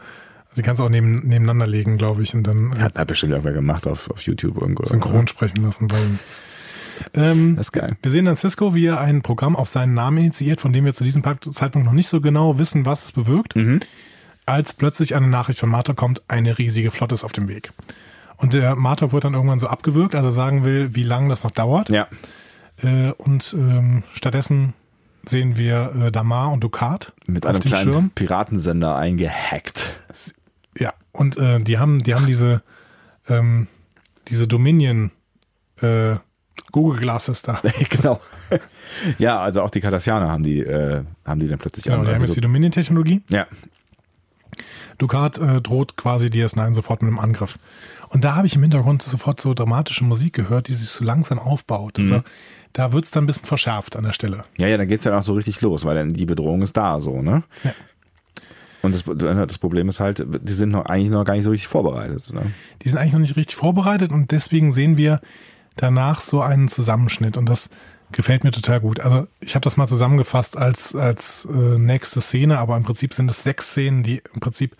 Sie 0.53 0.62
kann 0.62 0.74
es 0.74 0.81
auch 0.81 0.89
neben, 0.89 1.14
nebeneinander 1.14 1.66
legen, 1.66 1.97
glaube 1.97 2.22
ich, 2.22 2.35
und 2.35 2.45
dann. 2.45 2.76
Hat, 2.81 2.97
hat 2.97 3.09
bestimmt 3.09 3.35
auch 3.35 3.45
wer 3.45 3.53
gemacht 3.53 3.87
auf, 3.87 4.11
auf 4.11 4.22
YouTube 4.22 4.61
irgendwo. 4.61 4.85
Synchron 4.85 5.20
oder? 5.20 5.28
sprechen 5.28 5.62
lassen, 5.62 5.91
weil. 5.91 6.18
Ähm, 7.14 7.57
das 7.57 7.68
ist 7.68 7.72
geil. 7.72 7.97
Wir 8.03 8.11
sehen 8.11 8.24
dann 8.24 8.37
Cisco, 8.37 8.74
wie 8.74 8.87
er 8.87 9.01
ein 9.01 9.22
Programm 9.22 9.57
auf 9.57 9.68
seinen 9.68 9.95
Namen 9.95 10.18
initiiert, 10.18 10.61
von 10.61 10.72
dem 10.72 10.85
wir 10.85 10.93
zu 10.93 11.05
diesem 11.05 11.22
Zeitpunkt 11.22 11.87
noch 11.87 11.95
nicht 11.95 12.09
so 12.09 12.20
genau 12.20 12.59
wissen, 12.59 12.85
was 12.85 13.05
es 13.05 13.12
bewirkt. 13.12 13.57
Mhm. 13.57 13.81
Als 14.45 14.74
plötzlich 14.74 15.14
eine 15.14 15.28
Nachricht 15.28 15.61
von 15.61 15.70
Martha 15.70 15.95
kommt, 15.95 16.22
eine 16.28 16.59
riesige 16.59 16.91
Flotte 16.91 17.14
ist 17.14 17.24
auf 17.24 17.33
dem 17.33 17.49
Weg. 17.49 17.72
Und 18.37 18.53
der 18.53 18.74
Martha 18.74 19.12
wird 19.12 19.24
dann 19.24 19.35
irgendwann 19.35 19.59
so 19.61 19.68
abgewürgt, 19.68 20.14
als 20.14 20.24
er 20.24 20.33
sagen 20.33 20.64
will, 20.64 20.95
wie 20.95 21.03
lange 21.03 21.28
das 21.28 21.45
noch 21.45 21.53
dauert. 21.53 21.91
Ja. 21.91 22.09
Äh, 22.83 23.12
und 23.12 23.55
ähm, 23.55 24.03
stattdessen 24.12 24.74
sehen 25.24 25.57
wir 25.57 25.95
äh, 25.95 26.12
Damar 26.12 26.53
und 26.53 26.64
Ducat 26.64 27.12
mit 27.26 27.47
einem 27.47 27.61
kleinen 27.61 27.93
Schirm. 27.93 28.11
Piratensender 28.14 28.97
eingehackt. 28.97 29.97
Ja, 30.78 30.95
und 31.12 31.37
äh, 31.37 31.61
die 31.61 31.78
haben, 31.78 31.99
die 32.01 32.14
haben 32.14 32.26
diese, 32.26 32.62
ähm, 33.28 33.66
diese 34.28 34.47
Dominion 34.47 35.11
äh, 35.83 36.16
Google 36.72 37.01
Glasses 37.01 37.43
da. 37.43 37.61
genau. 37.91 38.20
ja, 39.18 39.39
also 39.39 39.62
auch 39.62 39.70
die 39.70 39.81
Cardassianer 39.81 40.28
haben 40.28 40.43
die, 40.43 40.61
äh, 40.61 41.03
haben 41.24 41.41
die 41.41 41.49
dann 41.49 41.59
plötzlich. 41.59 41.85
Genau, 41.85 42.05
die 42.05 42.12
haben 42.12 42.22
jetzt 42.22 42.37
die 42.37 42.41
Dominion-Technologie. 42.41 43.22
Ja. 43.28 43.47
Ducat 44.99 45.39
äh, 45.39 45.61
droht 45.61 45.97
quasi 45.97 46.26
DS9 46.26 46.74
sofort 46.74 47.03
mit 47.03 47.09
einem 47.09 47.18
Angriff. 47.18 47.59
Und 48.09 48.24
da 48.24 48.35
habe 48.35 48.47
ich 48.47 48.57
im 48.57 48.62
Hintergrund 48.62 49.03
sofort 49.03 49.41
so 49.41 49.55
dramatische 49.55 50.05
Musik 50.05 50.35
gehört, 50.35 50.68
die 50.68 50.74
sich 50.74 50.91
so 50.91 51.05
langsam 51.05 51.39
aufbaut. 51.39 51.99
Also 51.99 52.18
mhm. 52.18 52.24
Da 52.73 52.93
wird 52.93 53.05
es 53.05 53.11
dann 53.11 53.25
ein 53.25 53.27
bisschen 53.27 53.47
verschärft 53.47 53.97
an 53.97 54.05
der 54.05 54.12
Stelle. 54.12 54.45
Ja, 54.57 54.68
ja, 54.68 54.77
dann 54.77 54.89
geht 54.89 55.01
es 55.01 55.05
ja 55.05 55.18
auch 55.18 55.23
so 55.23 55.35
richtig 55.35 55.61
los, 55.61 55.85
weil 55.85 55.97
dann 55.97 56.14
die 56.14 56.27
Bedrohung 56.27 56.62
ist 56.62 56.77
da 56.77 57.01
so, 57.01 57.23
ne? 57.23 57.43
Ja. 57.64 57.73
Und 58.83 58.95
das, 58.95 59.05
das, 59.05 59.59
Problem 59.59 59.89
ist 59.89 60.01
halt, 60.01 60.25
die 60.27 60.53
sind 60.53 60.71
noch 60.71 60.87
eigentlich 60.87 61.11
noch 61.11 61.25
gar 61.25 61.35
nicht 61.35 61.45
so 61.45 61.51
richtig 61.51 61.68
vorbereitet. 61.68 62.33
Ne? 62.33 62.51
Die 62.83 62.89
sind 62.89 62.99
eigentlich 62.99 63.12
noch 63.12 63.21
nicht 63.21 63.37
richtig 63.37 63.57
vorbereitet 63.57 64.11
und 64.11 64.31
deswegen 64.31 64.73
sehen 64.73 64.97
wir 64.97 65.21
danach 65.77 66.23
so 66.23 66.41
einen 66.41 66.68
Zusammenschnitt 66.68 67.37
und 67.37 67.47
das 67.47 67.68
gefällt 68.12 68.43
mir 68.43 68.53
total 68.53 68.81
gut. 68.81 69.01
Also 69.01 69.27
ich 69.41 69.55
habe 69.55 69.64
das 69.64 69.77
mal 69.77 69.87
zusammengefasst 69.87 70.57
als, 70.57 70.95
als 70.95 71.45
äh, 71.45 71.79
nächste 71.79 72.23
Szene, 72.23 72.59
aber 72.59 72.77
im 72.77 72.83
Prinzip 72.83 73.12
sind 73.12 73.31
es 73.31 73.45
sechs 73.45 73.71
Szenen, 73.71 74.03
die 74.03 74.23
im 74.33 74.41
Prinzip 74.41 74.77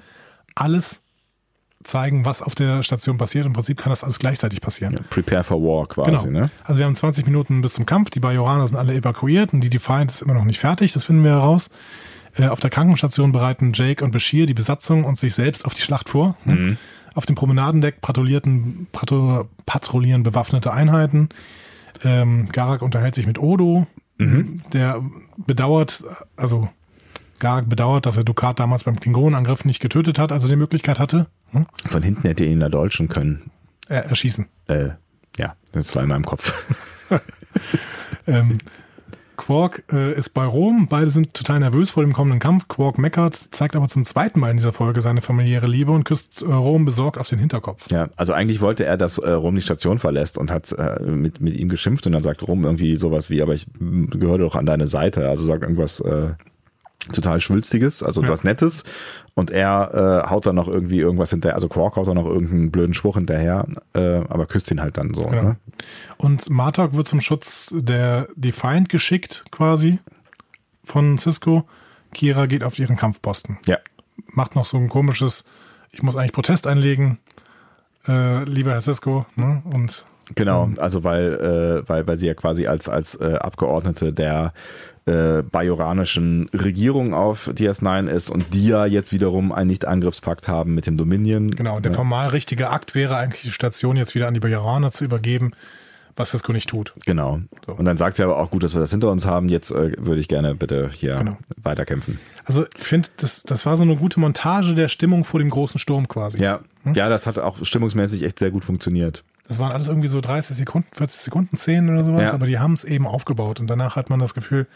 alles 0.55 1.03
zeigen, 1.83 2.25
was 2.25 2.43
auf 2.43 2.55
der 2.55 2.83
Station 2.83 3.17
passiert. 3.17 3.47
Im 3.47 3.53
Prinzip 3.53 3.79
kann 3.79 3.91
das 3.91 4.05
alles 4.05 4.19
gleichzeitig 4.19 4.61
passieren. 4.61 4.95
Ja, 4.95 5.01
prepare 5.09 5.45
for 5.45 5.63
war 5.63 5.87
quasi. 5.87 6.27
Genau. 6.27 6.41
Ne? 6.41 6.51
Also 6.65 6.79
wir 6.79 6.87
haben 6.87 6.95
20 6.95 7.25
Minuten 7.27 7.63
bis 7.63 7.75
zum 7.75 7.87
Kampf. 7.87 8.11
Die 8.11 8.21
Bajoraner 8.21 8.67
sind 8.67 8.77
alle 8.77 8.95
evakuiert 8.95 9.53
und 9.53 9.63
die 9.63 9.71
Defiant 9.71 10.11
ist 10.11 10.23
immer 10.23 10.35
noch 10.35 10.45
nicht 10.45 10.59
fertig. 10.59 10.93
Das 10.93 11.05
finden 11.05 11.25
wir 11.25 11.33
heraus. 11.33 11.71
Äh, 12.37 12.49
auf 12.49 12.61
der 12.61 12.71
Krankenstation 12.71 13.33
bereiten 13.33 13.73
Jake 13.75 14.05
und 14.05 14.11
Bashir 14.11 14.47
die 14.47 14.55
Besatzung 14.55 15.05
und 15.05 15.19
sich 15.19 15.35
selbst 15.35 15.65
auf 15.65 15.75
die 15.75 15.81
Schlacht 15.81 16.09
vor. 16.09 16.37
Mhm. 16.45 16.77
Auf 17.15 17.27
dem 17.27 17.35
Promenadendeck 17.35 18.01
patrouillierten, 18.01 18.87
patrouillieren 19.67 20.23
bewaffnete 20.23 20.73
Einheiten. 20.73 21.31
Ähm, 22.05 22.47
Garak 22.53 22.83
unterhält 22.83 23.15
sich 23.15 23.27
mit 23.27 23.39
Odo. 23.39 23.87
Mhm. 24.19 24.61
Der 24.73 25.03
bedauert, 25.39 26.05
also 26.37 26.69
Garak 27.41 27.69
bedauert, 27.69 28.07
dass 28.07 28.17
er 28.17 28.25
Dukat 28.25 28.61
damals 28.61 28.85
beim 28.85 29.01
Klingonenangriff 29.01 29.65
nicht 29.65 29.81
getötet 29.81 30.19
hat, 30.19 30.31
als 30.31 30.45
er 30.45 30.51
die 30.51 30.57
Möglichkeit 30.57 31.01
hatte. 31.01 31.27
Hm? 31.51 31.67
Von 31.89 32.03
hinten 32.03 32.29
hätte 32.29 32.45
er 32.45 32.53
ihn 32.53 32.61
erdolchen 32.61 33.09
können. 33.09 33.51
Äh, 33.89 34.09
erschießen. 34.09 34.47
Äh, 34.69 34.91
ja, 35.37 35.57
das 35.73 35.95
war 35.97 36.03
in 36.03 36.09
meinem 36.09 36.25
Kopf. 36.25 36.67
ähm, 38.27 38.59
Quark 39.41 39.85
äh, 39.91 40.13
ist 40.13 40.31
bei 40.31 40.45
Rom, 40.45 40.87
beide 40.89 41.09
sind 41.09 41.33
total 41.33 41.61
nervös 41.61 41.91
vor 41.91 42.03
dem 42.03 42.13
kommenden 42.13 42.41
Kampf. 42.41 42.69
Quark 42.69 42.99
meckert, 42.99 43.35
zeigt 43.35 43.75
aber 43.75 43.89
zum 43.89 44.05
zweiten 44.05 44.39
Mal 44.39 44.51
in 44.51 44.59
dieser 44.59 44.73
Folge 44.73 45.01
seine 45.01 45.23
familiäre 45.23 45.67
Liebe 45.67 45.93
und 45.93 46.05
küsst 46.05 46.43
äh, 46.43 46.45
Rom 46.45 46.85
besorgt 46.85 47.17
auf 47.17 47.27
den 47.27 47.39
Hinterkopf. 47.39 47.91
Ja, 47.91 48.11
also 48.17 48.35
eigentlich 48.35 48.61
wollte 48.61 48.85
er, 48.85 48.99
dass 48.99 49.17
äh, 49.17 49.31
Rom 49.31 49.55
die 49.55 49.63
Station 49.63 49.99
verlässt 49.99 50.37
und 50.37 50.51
hat 50.51 50.71
äh, 50.73 51.01
mit, 51.01 51.41
mit 51.41 51.55
ihm 51.55 51.71
geschimpft 51.71 52.07
und 52.07 52.13
dann 52.13 52.23
sagt 52.23 52.47
Rom 52.47 52.65
irgendwie 52.65 52.97
sowas 52.97 53.31
wie, 53.31 53.41
aber 53.41 53.55
ich 53.55 53.67
gehöre 53.79 54.39
doch 54.39 54.57
an 54.57 54.67
deine 54.67 54.87
Seite. 54.87 55.27
Also 55.27 55.45
sagt 55.45 55.63
irgendwas 55.63 56.01
äh, 56.01 56.35
total 57.13 57.41
Schwülstiges, 57.41 58.03
also 58.03 58.23
ja. 58.23 58.29
was 58.29 58.45
Nettes. 58.45 58.85
Und 59.35 59.51
er 59.51 60.25
äh, 60.25 60.31
haut 60.31 60.47
dann 60.47 60.57
noch 60.57 60.69
irgendwie 60.69 60.99
irgendwas 60.99 61.31
hinterher, 61.31 61.55
also 61.55 61.69
Quark 61.69 61.97
haut 61.97 62.07
dann 62.07 62.17
noch 62.17 62.27
irgendeinen 62.27 62.71
blöden 62.71 62.95
Spruch 62.95 63.17
hinterher, 63.17 63.67
äh, 63.95 64.17
aber 64.29 64.47
küsst 64.47 64.71
ihn 64.71 64.81
halt 64.81 64.97
dann 64.97 65.15
so. 65.15 65.25
Genau. 65.25 65.43
Ne? 65.43 65.57
Und 66.19 66.51
Martok 66.51 66.95
wird 66.95 67.09
zum 67.09 67.21
Schutz 67.21 67.73
der 67.75 68.29
Defiant 68.37 68.89
geschickt, 68.89 69.45
quasi, 69.51 69.99
von 70.85 71.19
Cisco. 71.19 71.65
Kira 72.13 72.47
geht 72.47 72.65
auf 72.65 72.79
ihren 72.79 72.97
Kampfposten. 72.97 73.59
Ja. 73.67 73.79
Macht 74.27 74.57
noch 74.57 74.67
so 74.67 74.77
ein 74.77 74.89
komisches, 74.89 75.45
ich 75.91 76.03
muss 76.03 76.17
eigentlich 76.17 76.33
Protest 76.33 76.67
einlegen, 76.67 77.19
äh, 78.09 78.45
lieber 78.45 78.73
Herr 78.73 78.81
Cisco, 78.81 79.27
ne? 79.37 79.63
Und 79.73 80.07
Genau, 80.35 80.65
ähm, 80.65 80.77
also 80.79 81.05
weil, 81.05 81.35
äh, 81.35 81.89
weil, 81.89 82.07
weil 82.07 82.17
sie 82.17 82.27
ja 82.27 82.35
quasi 82.35 82.67
als, 82.67 82.89
als 82.89 83.15
äh, 83.17 83.35
Abgeordnete 83.41 84.13
der 84.13 84.53
äh, 85.07 85.43
bajoranischen 85.43 86.49
Regierung 86.53 87.15
auf 87.15 87.49
DS9 87.49 88.07
ist 88.09 88.31
und 88.31 88.55
die 88.55 88.69
ja 88.69 88.87
jetzt 88.87 89.13
wiederum 89.13 89.53
einen 89.53 89.69
Nicht-Angriffspakt 89.69 90.49
haben 90.49 90.75
mit 90.75 90.87
dem 90.87 90.97
Dominion. 90.97 91.51
Genau, 91.51 91.77
und 91.77 91.85
der 91.85 91.93
formal 91.93 92.29
richtige 92.29 92.71
Akt 92.71 92.95
wäre 92.95 93.17
eigentlich 93.17 93.43
die 93.43 93.51
Station 93.51 93.97
jetzt 93.97 94.15
wieder 94.15 94.29
an 94.29 94.35
die 94.35 94.41
Bajoraner 94.41 94.91
zu 94.91 95.05
übergeben, 95.05 95.53
was 96.17 96.31
Cisco 96.31 96.53
nicht 96.53 96.69
tut. 96.69 96.95
Genau. 97.07 97.41
So. 97.67 97.73
Und 97.73 97.87
dann 97.87 97.97
sagt 97.97 98.17
sie 98.17 98.23
aber 98.23 98.39
auch, 98.39 98.51
gut, 98.51 98.63
dass 98.63 98.75
wir 98.75 98.81
das 98.81 98.91
hinter 98.91 99.11
uns 99.11 99.25
haben, 99.25 99.49
jetzt 99.49 99.71
äh, 99.71 99.93
würde 99.99 100.21
ich 100.21 100.29
gerne 100.29 100.55
bitte 100.55 100.91
hier 100.93 101.17
genau. 101.17 101.39
weiterkämpfen. 101.63 102.21
Also 102.45 102.67
ich 102.79 102.85
finde, 102.85 103.09
das, 103.17 103.43
das 103.43 103.65
war 103.65 103.77
so 103.77 103.85
eine 103.85 103.97
gute 103.97 104.21
Montage 104.21 104.75
der 104.75 104.89
Stimmung 104.89 105.25
vor 105.25 105.41
dem 105.41 105.51
großen 105.51 105.79
Sturm 105.79 106.09
quasi. 106.09 106.43
Ja, 106.43 106.61
hm? 106.85 106.95
ja 106.95 107.09
das 107.09 107.27
hat 107.27 107.39
auch 107.39 107.65
stimmungsmäßig 107.65 108.23
echt 108.23 108.39
sehr 108.39 108.51
gut 108.51 108.65
funktioniert. 108.65 109.25
Das 109.51 109.59
waren 109.59 109.73
alles 109.73 109.89
irgendwie 109.89 110.07
so 110.07 110.21
30 110.21 110.57
Sekunden, 110.57 110.87
40 110.93 111.23
Sekunden 111.23 111.57
Szenen 111.57 111.91
oder 111.91 112.05
sowas, 112.05 112.29
ja. 112.29 112.33
aber 112.35 112.47
die 112.47 112.61
haben 112.61 112.75
es 112.75 112.85
eben 112.85 113.05
aufgebaut 113.05 113.59
und 113.59 113.67
danach 113.67 113.97
hat 113.97 114.09
man 114.09 114.21
das 114.21 114.33
Gefühl, 114.33 114.69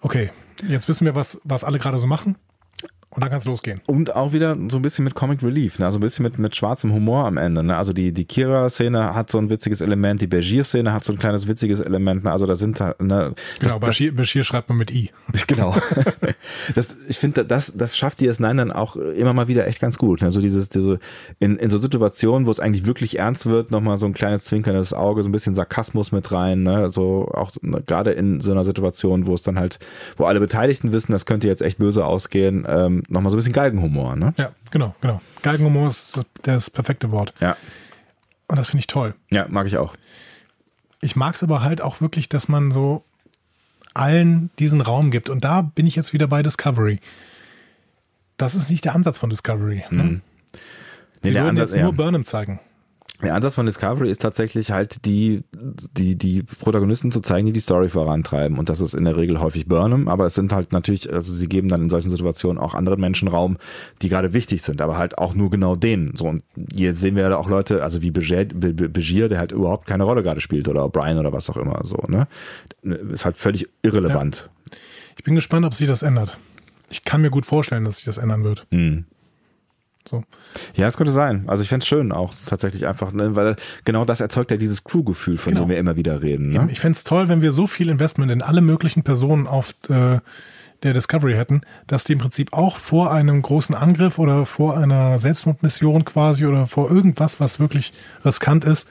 okay, 0.00 0.30
jetzt 0.66 0.88
wissen 0.88 1.04
wir, 1.04 1.14
was, 1.14 1.42
was 1.44 1.62
alle 1.62 1.78
gerade 1.78 1.98
so 1.98 2.06
machen. 2.06 2.36
Und 3.14 3.22
dann 3.22 3.28
kann 3.28 3.40
es 3.40 3.44
losgehen. 3.44 3.82
Und 3.86 4.16
auch 4.16 4.32
wieder 4.32 4.56
so 4.68 4.78
ein 4.78 4.82
bisschen 4.82 5.04
mit 5.04 5.14
Comic 5.14 5.42
Relief, 5.42 5.78
ne? 5.78 5.84
also 5.84 5.98
ein 5.98 6.00
bisschen 6.00 6.22
mit, 6.22 6.38
mit 6.38 6.56
schwarzem 6.56 6.94
Humor 6.94 7.26
am 7.26 7.36
Ende. 7.36 7.62
Ne? 7.62 7.76
Also 7.76 7.92
die, 7.92 8.14
die 8.14 8.24
Kira-Szene 8.24 9.14
hat 9.14 9.30
so 9.30 9.36
ein 9.36 9.50
witziges 9.50 9.82
Element, 9.82 10.22
die 10.22 10.26
Bashir-Szene 10.26 10.94
hat 10.94 11.04
so 11.04 11.12
ein 11.12 11.18
kleines 11.18 11.46
witziges 11.46 11.80
Element. 11.80 12.24
Ne? 12.24 12.32
Also 12.32 12.46
da 12.46 12.56
sind 12.56 12.80
ne, 12.80 12.94
das, 13.00 13.34
Genau, 13.58 13.78
Bashir, 13.80 14.16
Bashir 14.16 14.44
schreibt 14.44 14.70
man 14.70 14.78
mit 14.78 14.90
I. 14.90 15.10
Genau. 15.46 15.76
das, 16.74 16.96
ich 17.06 17.18
finde, 17.18 17.44
das, 17.44 17.74
das 17.76 17.98
schafft 17.98 18.20
die 18.20 18.30
S9 18.30 18.56
dann 18.56 18.72
auch 18.72 18.96
immer 18.96 19.34
mal 19.34 19.46
wieder 19.46 19.66
echt 19.66 19.80
ganz 19.80 19.98
gut. 19.98 20.22
Ne? 20.22 20.30
So 20.30 20.40
dieses, 20.40 20.70
diese, 20.70 20.98
in, 21.38 21.56
in 21.56 21.68
so 21.68 21.76
Situationen, 21.76 22.46
wo 22.46 22.50
es 22.50 22.60
eigentlich 22.60 22.86
wirklich 22.86 23.18
ernst 23.18 23.44
wird, 23.44 23.70
nochmal 23.70 23.98
so 23.98 24.06
ein 24.06 24.14
kleines 24.14 24.46
zwinkerndes 24.46 24.94
Auge, 24.94 25.22
so 25.22 25.28
ein 25.28 25.32
bisschen 25.32 25.52
Sarkasmus 25.52 26.12
mit 26.12 26.32
rein. 26.32 26.62
Ne? 26.62 26.88
So 26.88 27.28
auch 27.34 27.50
ne, 27.60 27.82
gerade 27.86 28.12
in 28.12 28.40
so 28.40 28.52
einer 28.52 28.64
Situation, 28.64 29.26
wo 29.26 29.34
es 29.34 29.42
dann 29.42 29.58
halt, 29.58 29.78
wo 30.16 30.24
alle 30.24 30.40
Beteiligten 30.40 30.92
wissen, 30.92 31.12
das 31.12 31.26
könnte 31.26 31.48
jetzt 31.48 31.60
echt 31.60 31.76
böse 31.76 32.06
ausgehen, 32.06 32.66
ähm, 32.66 33.01
nochmal 33.08 33.30
so 33.30 33.36
ein 33.36 33.38
bisschen 33.38 33.52
Galgenhumor, 33.52 34.16
ne? 34.16 34.34
Ja, 34.36 34.52
genau, 34.70 34.94
genau. 35.00 35.20
Galgenhumor 35.42 35.88
ist 35.88 36.16
das, 36.16 36.26
das 36.42 36.70
perfekte 36.70 37.10
Wort. 37.10 37.34
Ja. 37.40 37.56
Und 38.48 38.58
das 38.58 38.68
finde 38.68 38.80
ich 38.80 38.86
toll. 38.86 39.14
Ja, 39.30 39.46
mag 39.48 39.66
ich 39.66 39.78
auch. 39.78 39.94
Ich 41.00 41.16
mag 41.16 41.34
es 41.34 41.42
aber 41.42 41.62
halt 41.62 41.80
auch 41.80 42.00
wirklich, 42.00 42.28
dass 42.28 42.48
man 42.48 42.70
so 42.70 43.04
allen 43.94 44.50
diesen 44.58 44.80
Raum 44.80 45.10
gibt. 45.10 45.30
Und 45.30 45.44
da 45.44 45.62
bin 45.62 45.86
ich 45.86 45.96
jetzt 45.96 46.12
wieder 46.12 46.26
bei 46.26 46.42
Discovery. 46.42 47.00
Das 48.36 48.54
ist 48.54 48.70
nicht 48.70 48.84
der 48.84 48.94
Ansatz 48.94 49.18
von 49.18 49.30
Discovery. 49.30 49.84
Ne? 49.90 50.02
Mhm. 50.02 50.20
Nee, 51.22 51.30
Sie 51.30 51.34
würden 51.34 51.48
Ansatz, 51.50 51.72
jetzt 51.72 51.80
nur 51.82 51.90
ja. 51.90 51.96
Burnham 51.96 52.24
zeigen. 52.24 52.60
Der 53.22 53.34
Ansatz 53.34 53.54
von 53.54 53.66
Discovery 53.66 54.10
ist 54.10 54.20
tatsächlich 54.20 54.72
halt 54.72 55.04
die, 55.04 55.44
die, 55.52 56.16
die 56.16 56.42
Protagonisten 56.42 57.12
zu 57.12 57.20
zeigen, 57.20 57.46
die 57.46 57.52
die 57.52 57.60
Story 57.60 57.88
vorantreiben. 57.88 58.58
Und 58.58 58.68
das 58.68 58.80
ist 58.80 58.94
in 58.94 59.04
der 59.04 59.16
Regel 59.16 59.40
häufig 59.40 59.66
Burnham, 59.66 60.08
aber 60.08 60.26
es 60.26 60.34
sind 60.34 60.52
halt 60.52 60.72
natürlich, 60.72 61.12
also 61.12 61.32
sie 61.32 61.48
geben 61.48 61.68
dann 61.68 61.82
in 61.82 61.90
solchen 61.90 62.10
Situationen 62.10 62.58
auch 62.58 62.74
anderen 62.74 63.00
Menschen 63.00 63.28
Raum, 63.28 63.58
die 64.02 64.08
gerade 64.08 64.32
wichtig 64.32 64.62
sind, 64.62 64.80
aber 64.80 64.98
halt 64.98 65.18
auch 65.18 65.34
nur 65.34 65.50
genau 65.50 65.76
denen. 65.76 66.16
So, 66.16 66.26
und 66.26 66.42
hier 66.74 66.94
sehen 66.94 67.14
wir 67.14 67.22
ja 67.28 67.36
auch 67.36 67.48
Leute, 67.48 67.82
also 67.84 68.02
wie 68.02 68.10
Begier, 68.10 69.28
der 69.28 69.38
halt 69.38 69.52
überhaupt 69.52 69.86
keine 69.86 70.04
Rolle 70.04 70.22
gerade 70.22 70.40
spielt 70.40 70.66
oder 70.66 70.88
Brian 70.88 71.18
oder 71.18 71.32
was 71.32 71.48
auch 71.48 71.56
immer, 71.56 71.80
so, 71.84 71.96
ne? 72.08 72.26
Ist 72.82 73.24
halt 73.24 73.36
völlig 73.36 73.66
irrelevant. 73.82 74.50
Ja. 74.50 74.78
Ich 75.16 75.24
bin 75.24 75.34
gespannt, 75.36 75.64
ob 75.64 75.74
sich 75.74 75.86
das 75.86 76.02
ändert. 76.02 76.38
Ich 76.90 77.04
kann 77.04 77.20
mir 77.20 77.30
gut 77.30 77.46
vorstellen, 77.46 77.84
dass 77.84 77.96
sich 77.96 78.06
das 78.06 78.18
ändern 78.18 78.42
wird. 78.44 78.66
Mhm. 78.70 79.04
So. 80.08 80.24
Ja, 80.74 80.86
es 80.86 80.96
könnte 80.96 81.12
sein. 81.12 81.44
Also 81.46 81.62
ich 81.62 81.68
fände 81.68 81.82
es 81.84 81.88
schön 81.88 82.12
auch 82.12 82.34
tatsächlich 82.46 82.86
einfach, 82.86 83.12
ne? 83.12 83.36
weil 83.36 83.56
genau 83.84 84.04
das 84.04 84.20
erzeugt 84.20 84.50
ja 84.50 84.56
dieses 84.56 84.84
Crew-Gefühl, 84.84 85.38
von 85.38 85.52
genau. 85.52 85.64
dem 85.64 85.70
wir 85.70 85.78
immer 85.78 85.96
wieder 85.96 86.22
reden. 86.22 86.48
Ne? 86.48 86.68
Ich 86.70 86.80
fände 86.80 86.96
es 86.96 87.04
toll, 87.04 87.28
wenn 87.28 87.40
wir 87.40 87.52
so 87.52 87.66
viel 87.66 87.88
Investment 87.88 88.30
in 88.30 88.42
alle 88.42 88.60
möglichen 88.60 89.04
Personen 89.04 89.46
auf 89.46 89.74
äh, 89.88 90.18
der 90.82 90.92
Discovery 90.92 91.34
hätten, 91.34 91.62
dass 91.86 92.04
die 92.04 92.14
im 92.14 92.18
Prinzip 92.18 92.52
auch 92.52 92.76
vor 92.76 93.12
einem 93.12 93.40
großen 93.40 93.74
Angriff 93.74 94.18
oder 94.18 94.46
vor 94.46 94.76
einer 94.76 95.18
Selbstmordmission 95.18 96.04
quasi 96.04 96.46
oder 96.46 96.66
vor 96.66 96.90
irgendwas, 96.90 97.40
was 97.40 97.60
wirklich 97.60 97.92
riskant 98.24 98.64
ist, 98.64 98.88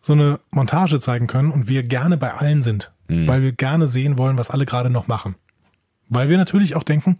so 0.00 0.14
eine 0.14 0.40
Montage 0.50 1.00
zeigen 1.00 1.26
können 1.26 1.50
und 1.50 1.68
wir 1.68 1.82
gerne 1.82 2.16
bei 2.16 2.32
allen 2.32 2.62
sind, 2.62 2.92
mhm. 3.08 3.28
weil 3.28 3.42
wir 3.42 3.52
gerne 3.52 3.88
sehen 3.88 4.16
wollen, 4.16 4.38
was 4.38 4.50
alle 4.50 4.64
gerade 4.64 4.90
noch 4.90 5.06
machen. 5.06 5.34
Weil 6.08 6.30
wir 6.30 6.38
natürlich 6.38 6.74
auch 6.76 6.84
denken, 6.84 7.18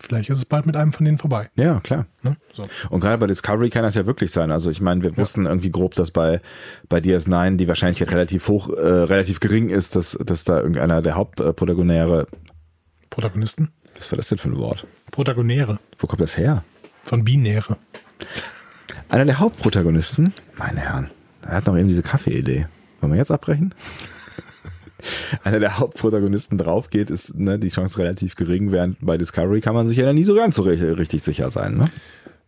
vielleicht 0.00 0.30
ist 0.30 0.38
es 0.38 0.44
bald 0.44 0.66
mit 0.66 0.76
einem 0.76 0.92
von 0.92 1.04
denen 1.04 1.18
vorbei. 1.18 1.48
Ja, 1.56 1.80
klar. 1.80 2.06
Ne? 2.22 2.36
So. 2.52 2.68
Und 2.90 3.00
gerade 3.00 3.18
bei 3.18 3.26
Discovery 3.26 3.70
kann 3.70 3.82
das 3.82 3.94
ja 3.94 4.06
wirklich 4.06 4.30
sein. 4.30 4.50
Also 4.50 4.70
ich 4.70 4.80
meine, 4.80 5.02
wir 5.02 5.10
ja. 5.10 5.16
wussten 5.16 5.46
irgendwie 5.46 5.70
grob, 5.70 5.94
dass 5.94 6.10
bei, 6.10 6.40
bei 6.88 6.98
DS9 6.98 7.56
die 7.56 7.68
Wahrscheinlichkeit 7.68 8.10
relativ 8.12 8.48
hoch, 8.48 8.68
äh, 8.70 8.80
relativ 8.80 9.40
gering 9.40 9.68
ist, 9.68 9.96
dass, 9.96 10.12
dass 10.12 10.44
da 10.44 10.60
irgendeiner 10.60 11.02
der 11.02 11.14
Hauptprotagonäre 11.14 12.26
Protagonisten? 13.10 13.72
Was 13.96 14.12
war 14.12 14.16
das 14.16 14.28
denn 14.28 14.38
für 14.38 14.50
ein 14.50 14.58
Wort? 14.58 14.86
Protagonäre. 15.10 15.78
Wo 15.98 16.06
kommt 16.06 16.20
das 16.20 16.36
her? 16.36 16.64
Von 17.04 17.24
Binäre. 17.24 17.78
Einer 19.08 19.24
der 19.24 19.38
Hauptprotagonisten, 19.38 20.34
meine 20.58 20.80
Herren, 20.80 21.10
er 21.42 21.56
hat 21.56 21.66
noch 21.66 21.78
eben 21.78 21.88
diese 21.88 22.02
Kaffeeidee. 22.02 22.66
Wollen 23.00 23.12
wir 23.12 23.18
jetzt 23.18 23.30
abbrechen? 23.30 23.74
Einer 25.44 25.60
der 25.60 25.78
Hauptprotagonisten 25.78 26.58
drauf 26.58 26.90
geht, 26.90 27.10
ist 27.10 27.34
ne, 27.36 27.58
die 27.58 27.68
Chance 27.68 27.98
relativ 27.98 28.36
gering, 28.36 28.72
während 28.72 28.98
bei 29.00 29.18
Discovery 29.18 29.60
kann 29.60 29.74
man 29.74 29.86
sich 29.86 29.96
ja 29.96 30.12
nie 30.12 30.24
so 30.24 30.34
ganz 30.34 30.56
so 30.56 30.62
richtig 30.62 31.22
sicher 31.22 31.50
sein. 31.50 31.74
Ne? 31.74 31.90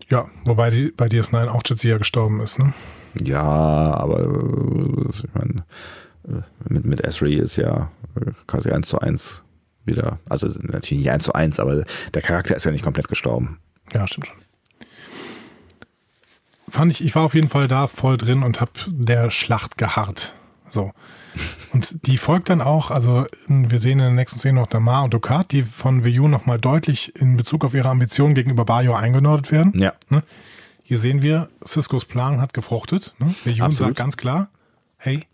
Ja, 0.09 0.29
wobei 0.45 0.71
die, 0.71 0.93
bei 0.97 1.07
DS9 1.07 1.49
auch 1.49 1.63
Jetsia 1.67 1.99
gestorben 1.99 2.41
ist, 2.41 2.59
ne? 2.59 2.73
Ja, 3.23 3.43
aber 3.43 4.21
äh, 4.21 5.11
ich 5.11 5.25
meine, 5.35 5.65
äh, 6.29 6.43
mit, 6.69 6.85
mit 6.85 7.01
Esri 7.03 7.35
ist 7.35 7.57
ja 7.57 7.91
äh, 8.15 8.31
quasi 8.47 8.71
eins 8.71 8.89
zu 8.89 9.01
eins 9.01 9.43
wieder, 9.85 10.19
also 10.29 10.47
natürlich 10.63 11.03
nicht 11.03 11.11
eins 11.11 11.25
zu 11.25 11.33
eins, 11.33 11.59
aber 11.59 11.85
der 12.15 12.23
Charakter 12.23 12.55
ist 12.55 12.65
ja 12.65 12.71
nicht 12.71 12.85
komplett 12.85 13.09
gestorben. 13.09 13.59
Ja, 13.93 14.07
stimmt 14.07 14.27
schon. 14.27 14.37
Fand 16.69 16.93
ich, 16.93 17.03
ich 17.03 17.15
war 17.15 17.23
auf 17.23 17.35
jeden 17.35 17.49
Fall 17.49 17.67
da 17.67 17.87
voll 17.87 18.19
drin 18.19 18.43
und 18.43 18.61
hab 18.61 18.71
der 18.87 19.31
Schlacht 19.31 19.79
geharrt. 19.79 20.35
So. 20.69 20.93
Und 21.72 22.07
die 22.07 22.18
folgt 22.18 22.49
dann 22.49 22.61
auch, 22.61 22.91
also 22.91 23.26
wir 23.49 23.78
sehen 23.78 23.99
in 23.99 24.07
der 24.07 24.11
nächsten 24.11 24.39
Szene 24.39 24.61
noch 24.61 24.66
Damar 24.66 25.05
und 25.05 25.14
Ducat, 25.14 25.53
die 25.53 25.62
von 25.62 26.05
Viju 26.05 26.28
nochmal 26.28 26.59
deutlich 26.59 27.14
in 27.16 27.36
Bezug 27.36 27.64
auf 27.64 27.74
ihre 27.74 27.89
Ambitionen 27.89 28.34
gegenüber 28.34 28.64
Bajor 28.64 28.99
eingenordet 28.99 29.53
werden. 29.53 29.72
Ja. 29.78 29.93
Ne? 30.09 30.22
Hier 30.82 30.99
sehen 30.99 31.22
wir, 31.22 31.49
Ciscos 31.64 32.05
Plan 32.05 32.41
hat 32.41 32.55
gefruchtet. 32.55 33.14
Ne? 33.18 33.34
Sagt 33.70 33.97
ganz 33.97 34.16
klar, 34.16 34.49
hey, 34.97 35.26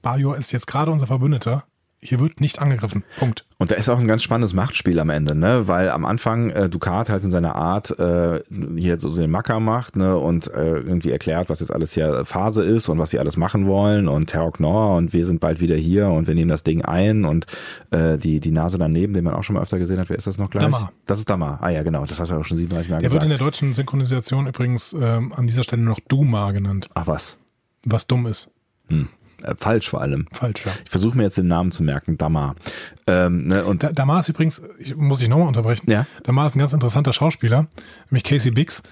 Bajor 0.00 0.36
ist 0.36 0.52
jetzt 0.52 0.66
gerade 0.66 0.90
unser 0.90 1.06
Verbündeter 1.06 1.64
hier 2.02 2.18
wird 2.18 2.40
nicht 2.40 2.60
angegriffen. 2.60 3.04
Punkt. 3.16 3.44
Und 3.58 3.70
da 3.70 3.76
ist 3.76 3.88
auch 3.88 3.98
ein 3.98 4.08
ganz 4.08 4.24
spannendes 4.24 4.54
Machtspiel 4.54 4.98
am 4.98 5.08
Ende, 5.08 5.36
ne? 5.36 5.68
Weil 5.68 5.88
am 5.88 6.04
Anfang 6.04 6.50
äh, 6.50 6.68
Ducat 6.68 7.08
halt 7.08 7.22
in 7.22 7.30
seiner 7.30 7.54
Art 7.54 7.96
äh, 7.96 8.40
hier 8.76 8.98
so 8.98 9.14
den 9.14 9.30
Macker 9.30 9.60
macht, 9.60 9.96
ne? 9.96 10.18
Und 10.18 10.52
äh, 10.52 10.78
irgendwie 10.78 11.12
erklärt, 11.12 11.48
was 11.48 11.60
jetzt 11.60 11.72
alles 11.72 11.92
hier 11.92 12.24
Phase 12.24 12.64
ist 12.64 12.88
und 12.88 12.98
was 12.98 13.10
sie 13.10 13.20
alles 13.20 13.36
machen 13.36 13.68
wollen 13.68 14.08
und 14.08 14.26
Terror 14.26 14.52
Knorr 14.52 14.96
und 14.96 15.12
wir 15.12 15.24
sind 15.24 15.38
bald 15.38 15.60
wieder 15.60 15.76
hier 15.76 16.08
und 16.08 16.26
wir 16.26 16.34
nehmen 16.34 16.50
das 16.50 16.64
Ding 16.64 16.82
ein 16.82 17.24
und 17.24 17.46
äh, 17.92 18.18
die 18.18 18.40
die 18.40 18.50
Nase 18.50 18.78
daneben, 18.78 19.14
den 19.14 19.22
man 19.22 19.34
auch 19.34 19.44
schon 19.44 19.54
mal 19.54 19.62
öfter 19.62 19.78
gesehen 19.78 20.00
hat. 20.00 20.08
Wer 20.08 20.18
ist 20.18 20.26
das 20.26 20.38
noch 20.38 20.50
gleich? 20.50 20.64
Damar. 20.64 20.92
Das 21.06 21.20
ist 21.20 21.30
Damar. 21.30 21.62
Ah 21.62 21.70
ja, 21.70 21.84
genau. 21.84 22.04
Das 22.04 22.18
hast 22.18 22.30
du 22.30 22.34
auch 22.34 22.44
schon 22.44 22.56
siebenmal 22.56 22.82
gesagt. 22.82 23.02
Der 23.02 23.12
wird 23.12 23.22
in 23.22 23.28
der 23.28 23.38
deutschen 23.38 23.72
Synchronisation 23.72 24.48
übrigens 24.48 24.92
ähm, 24.92 25.32
an 25.32 25.46
dieser 25.46 25.62
Stelle 25.62 25.82
noch 25.82 26.00
Duma 26.00 26.50
genannt. 26.50 26.90
Ach 26.94 27.06
was. 27.06 27.36
Was 27.84 28.08
dumm 28.08 28.26
ist. 28.26 28.50
Hm. 28.88 29.08
Äh, 29.42 29.54
falsch 29.56 29.88
vor 29.88 30.00
allem. 30.00 30.26
Falsch, 30.32 30.64
ja. 30.64 30.72
Ich 30.84 30.90
versuche 30.90 31.16
mir 31.16 31.24
jetzt 31.24 31.38
den 31.38 31.48
Namen 31.48 31.72
zu 31.72 31.82
merken, 31.82 32.18
Damar. 32.18 32.56
Ähm, 33.06 33.46
ne, 33.46 33.64
und 33.64 33.82
da, 33.82 33.92
Damar 33.92 34.20
ist 34.20 34.28
übrigens, 34.28 34.62
ich, 34.78 34.96
muss 34.96 35.22
ich 35.22 35.28
nochmal 35.28 35.48
unterbrechen, 35.48 35.90
ja? 35.90 36.06
Damar 36.22 36.46
ist 36.46 36.56
ein 36.56 36.60
ganz 36.60 36.72
interessanter 36.72 37.12
Schauspieler, 37.12 37.66
nämlich 38.10 38.24
Casey 38.24 38.50
Biggs. 38.50 38.82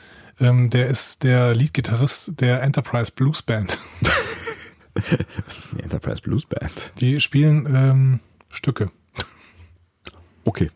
Ähm, 0.41 0.71
der 0.71 0.89
ist 0.89 1.23
der 1.23 1.55
Leadgitarrist 1.55 2.41
der 2.41 2.63
Enterprise 2.63 3.13
Blues 3.13 3.43
Band. 3.43 3.79
Was 5.47 5.59
ist 5.59 5.73
eine 5.73 5.83
Enterprise 5.83 6.23
Blues 6.23 6.47
Band? 6.47 6.93
Die 6.99 7.21
spielen 7.21 7.67
ähm, 7.73 8.21
Stücke. 8.51 8.91
Okay. 10.45 10.71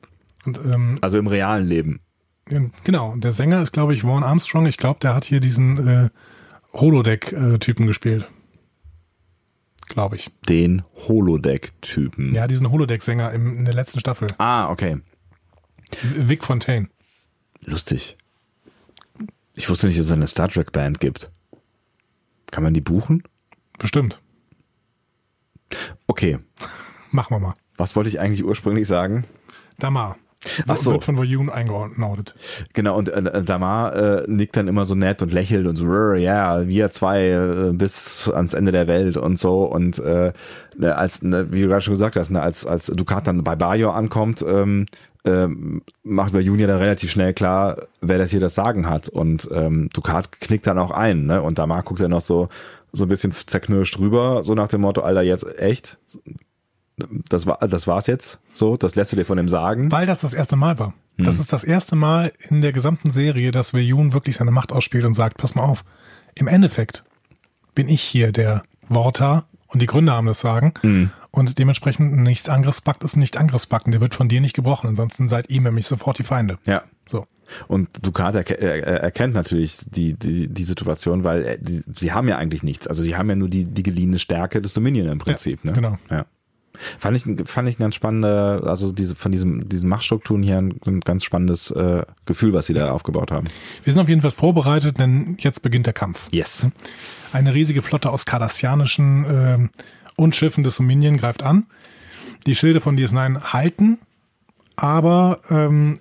Und, 0.45 0.59
ähm, 0.64 0.99
also 1.01 1.18
im 1.18 1.27
realen 1.27 1.66
Leben. 1.66 2.01
Genau. 2.85 3.16
Der 3.16 3.33
Sänger 3.33 3.62
ist, 3.62 3.72
glaube 3.72 3.95
ich, 3.95 4.03
Vaughn 4.03 4.22
Armstrong. 4.22 4.66
Ich 4.66 4.77
glaube, 4.77 5.01
der 5.01 5.14
hat 5.14 5.25
hier 5.25 5.41
diesen 5.41 5.89
äh, 5.89 6.11
Holodeck-Typen 6.75 7.87
gespielt. 7.87 8.29
Glaube 9.87 10.16
ich. 10.16 10.30
Den 10.49 10.82
Holodeck-Typen. 11.09 12.35
Ja, 12.35 12.47
diesen 12.47 12.70
Holodeck-Sänger 12.70 13.32
in 13.32 13.64
der 13.64 13.74
letzten 13.74 14.01
Staffel. 14.01 14.28
Ah, 14.39 14.70
okay. 14.70 14.99
Vic 16.03 16.45
Fontaine. 16.45 16.89
Lustig. 17.61 18.16
Ich 19.55 19.68
wusste 19.68 19.87
nicht, 19.87 19.99
dass 19.99 20.07
es 20.07 20.12
eine 20.12 20.26
Star 20.26 20.49
Trek 20.49 20.72
Band 20.72 21.01
gibt. 21.01 21.30
Kann 22.51 22.64
man 22.64 22.74
die 22.74 22.80
buchen? 22.80 23.22
Bestimmt. 23.78 24.20
Okay. 26.07 26.39
Machen 27.11 27.37
wir 27.37 27.41
mal. 27.41 27.55
Was 27.76 27.97
wollte 27.97 28.11
ich 28.11 28.20
eigentlich 28.20 28.45
ursprünglich 28.45 28.89
sagen? 28.89 29.24
Damar. 29.78 30.16
Ach 30.67 30.77
so. 30.77 30.93
Wird 30.93 31.05
von 31.05 31.17
Voyun 31.17 31.51
eingeordnet. 31.51 32.35
Genau, 32.73 32.97
und 32.97 33.09
äh, 33.09 33.43
Damar 33.43 33.97
äh, 33.97 34.25
nickt 34.27 34.57
dann 34.57 34.69
immer 34.69 34.87
so 34.87 34.95
nett 34.95 35.23
und 35.23 35.33
lächelt 35.33 35.67
und 35.67 35.77
so, 35.77 36.13
ja, 36.15 36.67
wir 36.67 36.91
zwei 36.91 37.29
äh, 37.31 37.73
bis 37.73 38.29
ans 38.29 38.55
Ende 38.55 38.73
der 38.73 38.87
Welt 38.87 39.17
und 39.17 39.39
so. 39.39 39.65
Und 39.65 39.99
äh, 39.99 40.33
ne, 40.77 40.97
als, 40.97 41.23
ne, 41.23 41.53
wie 41.53 41.63
du 41.63 41.69
gerade 41.69 41.83
schon 41.83 41.95
gesagt 41.95 42.17
hast, 42.17 42.31
ne, 42.31 42.41
als, 42.41 42.67
als 42.67 42.87
Ducat 42.87 43.27
dann 43.27 43.45
bei 43.45 43.57
Bajor 43.57 43.95
ankommt, 43.95 44.45
ähm, 44.47 44.87
ähm, 45.25 45.83
macht 46.03 46.35
Voyun 46.35 46.59
ja 46.59 46.67
dann 46.67 46.79
relativ 46.79 47.11
schnell 47.11 47.33
klar, 47.33 47.89
wer 48.01 48.19
das 48.19 48.31
hier 48.31 48.41
das 48.41 48.55
Sagen 48.55 48.89
hat. 48.89 49.09
Und 49.09 49.49
ähm, 49.53 49.89
Ducat 49.93 50.41
knickt 50.41 50.67
dann 50.67 50.79
auch 50.79 50.91
ein, 50.91 51.27
ne? 51.27 51.43
Und 51.43 51.59
Damar 51.59 51.83
guckt 51.83 52.01
dann 52.01 52.11
noch 52.11 52.21
so, 52.21 52.49
so 52.93 53.05
ein 53.05 53.09
bisschen 53.09 53.33
zerknirscht 53.33 53.99
rüber, 53.99 54.45
so 54.45 54.55
nach 54.55 54.69
dem 54.69 54.83
Motto, 54.83 55.01
Alter, 55.01 55.23
jetzt 55.23 55.59
echt? 55.59 55.99
Das 56.97 57.47
war, 57.47 57.59
das 57.59 57.87
war's 57.87 58.07
jetzt. 58.07 58.41
So, 58.53 58.77
das 58.77 58.95
lässt 58.95 59.13
du 59.13 59.17
dir 59.17 59.25
von 59.25 59.37
dem 59.37 59.49
sagen. 59.49 59.91
Weil 59.91 60.07
das 60.07 60.21
das 60.21 60.35
erste 60.35 60.57
Mal 60.57 60.79
war. 60.79 60.95
Hm. 61.17 61.25
Das 61.25 61.39
ist 61.39 61.53
das 61.53 61.65
erste 61.65 61.97
Mal 61.97 62.33
in 62.49 62.61
der 62.61 62.73
gesamten 62.73 63.11
Serie, 63.11 63.51
dass 63.51 63.75
Veyun 63.75 64.13
wirklich 64.13 64.37
seine 64.37 64.51
Macht 64.51 64.73
ausspielt 64.73 65.05
und 65.05 65.15
sagt, 65.15 65.39
pass 65.39 65.55
mal 65.55 65.63
auf. 65.63 65.85
Im 66.35 66.47
Endeffekt 66.47 67.05
bin 67.75 67.89
ich 67.89 68.03
hier 68.03 68.33
der 68.33 68.63
Worter 68.89 69.45
und 69.69 69.83
die 69.83 69.87
Gründer 69.87 70.13
haben 70.13 70.27
das 70.27 70.41
Sagen. 70.41 70.75
Hm. 70.83 71.11
Und 71.31 71.59
dementsprechend 71.59 72.17
nicht 72.17 72.49
Angriffspakt 72.49 73.03
ist 73.03 73.17
nicht 73.17 73.37
Angriffspakt. 73.37 73.87
Der 73.89 74.01
wird 74.01 74.15
von 74.15 74.29
dir 74.29 74.41
nicht 74.41 74.55
gebrochen. 74.55 74.89
Ansonsten 74.89 75.27
seid 75.27 75.51
ihr 75.51 75.61
nämlich 75.61 75.89
sofort 75.89 76.19
die 76.19 76.23
Feinde. 76.23 76.59
Ja. 76.65 76.85
So. 77.07 77.27
Und 77.67 77.89
Ducat 78.07 78.37
erke 78.37 78.59
erkennt 78.59 79.35
natürlich 79.35 79.79
die, 79.87 80.15
die, 80.15 80.49
die 80.49 80.63
Situation, 80.63 81.25
weil 81.25 81.59
die, 81.61 81.83
sie 81.95 82.13
haben 82.13 82.29
ja 82.29 82.39
eigentlich 82.39 82.63
nichts. 82.63 82.87
Also 82.87 83.03
sie 83.03 83.17
haben 83.17 83.29
ja 83.29 83.37
nur 83.37 83.49
die, 83.49 83.65
die 83.65 83.83
geliehene 83.83 84.19
Stärke 84.19 84.63
des 84.63 84.75
Dominion 84.75 85.09
im 85.09 85.19
Prinzip. 85.19 85.61
Ja, 85.65 85.71
ne? 85.71 85.77
Genau. 85.77 85.99
Ja. 86.11 86.25
Fand 86.99 87.16
ich, 87.16 87.49
fand 87.49 87.68
ich 87.68 87.79
ein 87.79 87.83
ganz 87.83 87.95
spannender, 87.95 88.62
also 88.66 88.93
diese, 88.93 89.14
von 89.14 89.33
diesem, 89.33 89.68
diesen 89.68 89.89
Machtstrukturen 89.89 90.43
hier 90.43 90.59
ein, 90.59 90.75
ein 90.87 91.01
ganz 91.01 91.25
spannendes 91.25 91.70
äh, 91.70 92.05
Gefühl, 92.27 92.53
was 92.53 92.66
sie 92.66 92.75
da 92.75 92.91
aufgebaut 92.91 93.31
haben. 93.31 93.47
Wir 93.85 93.93
sind 93.93 94.03
auf 94.03 94.09
jeden 94.09 94.20
Fall 94.20 94.31
vorbereitet, 94.31 94.99
denn 94.99 95.37
jetzt 95.39 95.62
beginnt 95.62 95.87
der 95.87 95.93
Kampf. 95.93 96.29
Yes. 96.31 96.68
Eine 97.33 97.55
riesige 97.55 97.83
Flotte 97.83 98.11
aus 98.11 98.27
kardassianischen 98.27 99.25
äh, 99.25 99.68
und 100.16 100.35
Schiffen 100.35 100.64
des 100.64 100.77
Dominion 100.77 101.16
greift 101.16 101.43
an. 101.43 101.66
Die 102.47 102.55
Schilde 102.55 102.81
von 102.81 102.97
DS9 102.97 103.53
halten, 103.53 103.99
aber 104.77 105.41
ähm, 105.51 106.01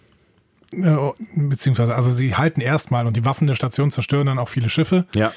äh, 0.71 0.95
beziehungsweise, 1.35 1.95
also 1.95 2.09
sie 2.09 2.35
halten 2.35 2.61
erstmal 2.61 3.07
und 3.07 3.15
die 3.15 3.25
Waffen 3.25 3.47
der 3.47 3.55
Station 3.55 3.91
zerstören 3.91 4.25
dann 4.27 4.39
auch 4.39 4.49
viele 4.49 4.69
Schiffe. 4.69 5.05
Ja. 5.15 5.33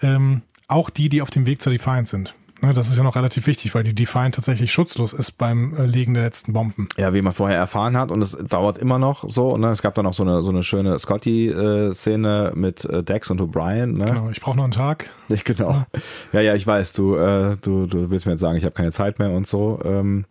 Ähm, 0.00 0.42
auch 0.68 0.90
die, 0.90 1.08
die 1.08 1.22
auf 1.22 1.30
dem 1.30 1.46
Weg 1.46 1.60
zur 1.60 1.72
Defiant 1.72 2.08
sind. 2.08 2.34
Ne, 2.62 2.72
das 2.72 2.88
ist 2.88 2.96
ja 2.96 3.02
noch 3.02 3.16
relativ 3.16 3.48
wichtig, 3.48 3.74
weil 3.74 3.82
die 3.82 3.92
Defiant 3.92 4.36
tatsächlich 4.36 4.70
schutzlos 4.70 5.12
ist 5.12 5.32
beim 5.32 5.74
äh, 5.74 5.84
Legen 5.84 6.14
der 6.14 6.22
letzten 6.22 6.52
Bomben. 6.52 6.86
Ja, 6.96 7.12
wie 7.12 7.20
man 7.20 7.32
vorher 7.32 7.58
erfahren 7.58 7.96
hat 7.96 8.12
und 8.12 8.22
es 8.22 8.36
dauert 8.36 8.78
immer 8.78 9.00
noch 9.00 9.28
so. 9.28 9.56
Ne? 9.56 9.70
Es 9.70 9.82
gab 9.82 9.96
dann 9.96 10.06
auch 10.06 10.14
so 10.14 10.22
eine 10.22 10.44
so 10.44 10.50
eine 10.50 10.62
schöne 10.62 10.96
Scotty-Szene 10.96 12.52
mit 12.54 12.84
äh, 12.84 13.02
Dex 13.02 13.32
und 13.32 13.40
O'Brien. 13.40 13.98
Ne? 13.98 14.04
Genau, 14.04 14.30
ich 14.30 14.40
brauche 14.40 14.54
nur 14.54 14.64
einen 14.64 14.72
Tag. 14.72 15.10
Ich, 15.28 15.44
genau. 15.44 15.86
Ja. 16.34 16.40
ja, 16.42 16.54
ich 16.54 16.66
weiß, 16.66 16.92
du, 16.92 17.16
äh, 17.16 17.56
du, 17.62 17.86
du 17.86 18.10
willst 18.10 18.26
mir 18.26 18.32
jetzt 18.32 18.42
sagen, 18.42 18.58
ich 18.58 18.64
habe 18.64 18.74
keine 18.74 18.92
Zeit 18.92 19.18
mehr 19.18 19.30
und 19.30 19.46
so. 19.46 19.80
Ähm, 19.82 20.26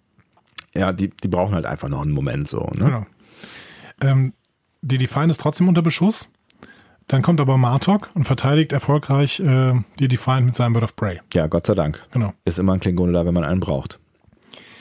ja, 0.76 0.94
die, 0.94 1.10
die 1.10 1.28
brauchen 1.28 1.56
halt 1.56 1.66
einfach 1.66 1.90
noch 1.90 2.04
einen 2.04 2.12
Moment 2.12 2.48
so. 2.48 2.70
Ne? 2.76 2.86
Genau. 2.86 3.06
Ähm, 4.00 4.34
die 4.84 5.00
Defiant 5.00 5.32
ist 5.32 5.42
trotzdem 5.42 5.68
unter 5.68 5.82
Beschuss. 5.82 6.30
Dann 7.12 7.22
kommt 7.22 7.42
aber 7.42 7.58
Martok 7.58 8.10
und 8.14 8.24
verteidigt 8.24 8.72
erfolgreich 8.72 9.42
äh, 9.42 9.74
die 10.00 10.08
Defiant 10.08 10.46
mit 10.46 10.56
seinem 10.56 10.72
Bird 10.72 10.86
of 10.86 10.96
Prey. 10.96 11.20
Ja, 11.34 11.48
Gott 11.48 11.68
sei 11.68 11.76
Dank. 11.76 12.02
Genau. 12.12 12.32
Ist 12.46 12.58
immer 12.58 12.72
ein 12.72 12.80
Klingone 12.80 13.12
da, 13.12 13.26
wenn 13.26 13.34
man 13.34 13.44
einen 13.44 13.60
braucht. 13.60 14.00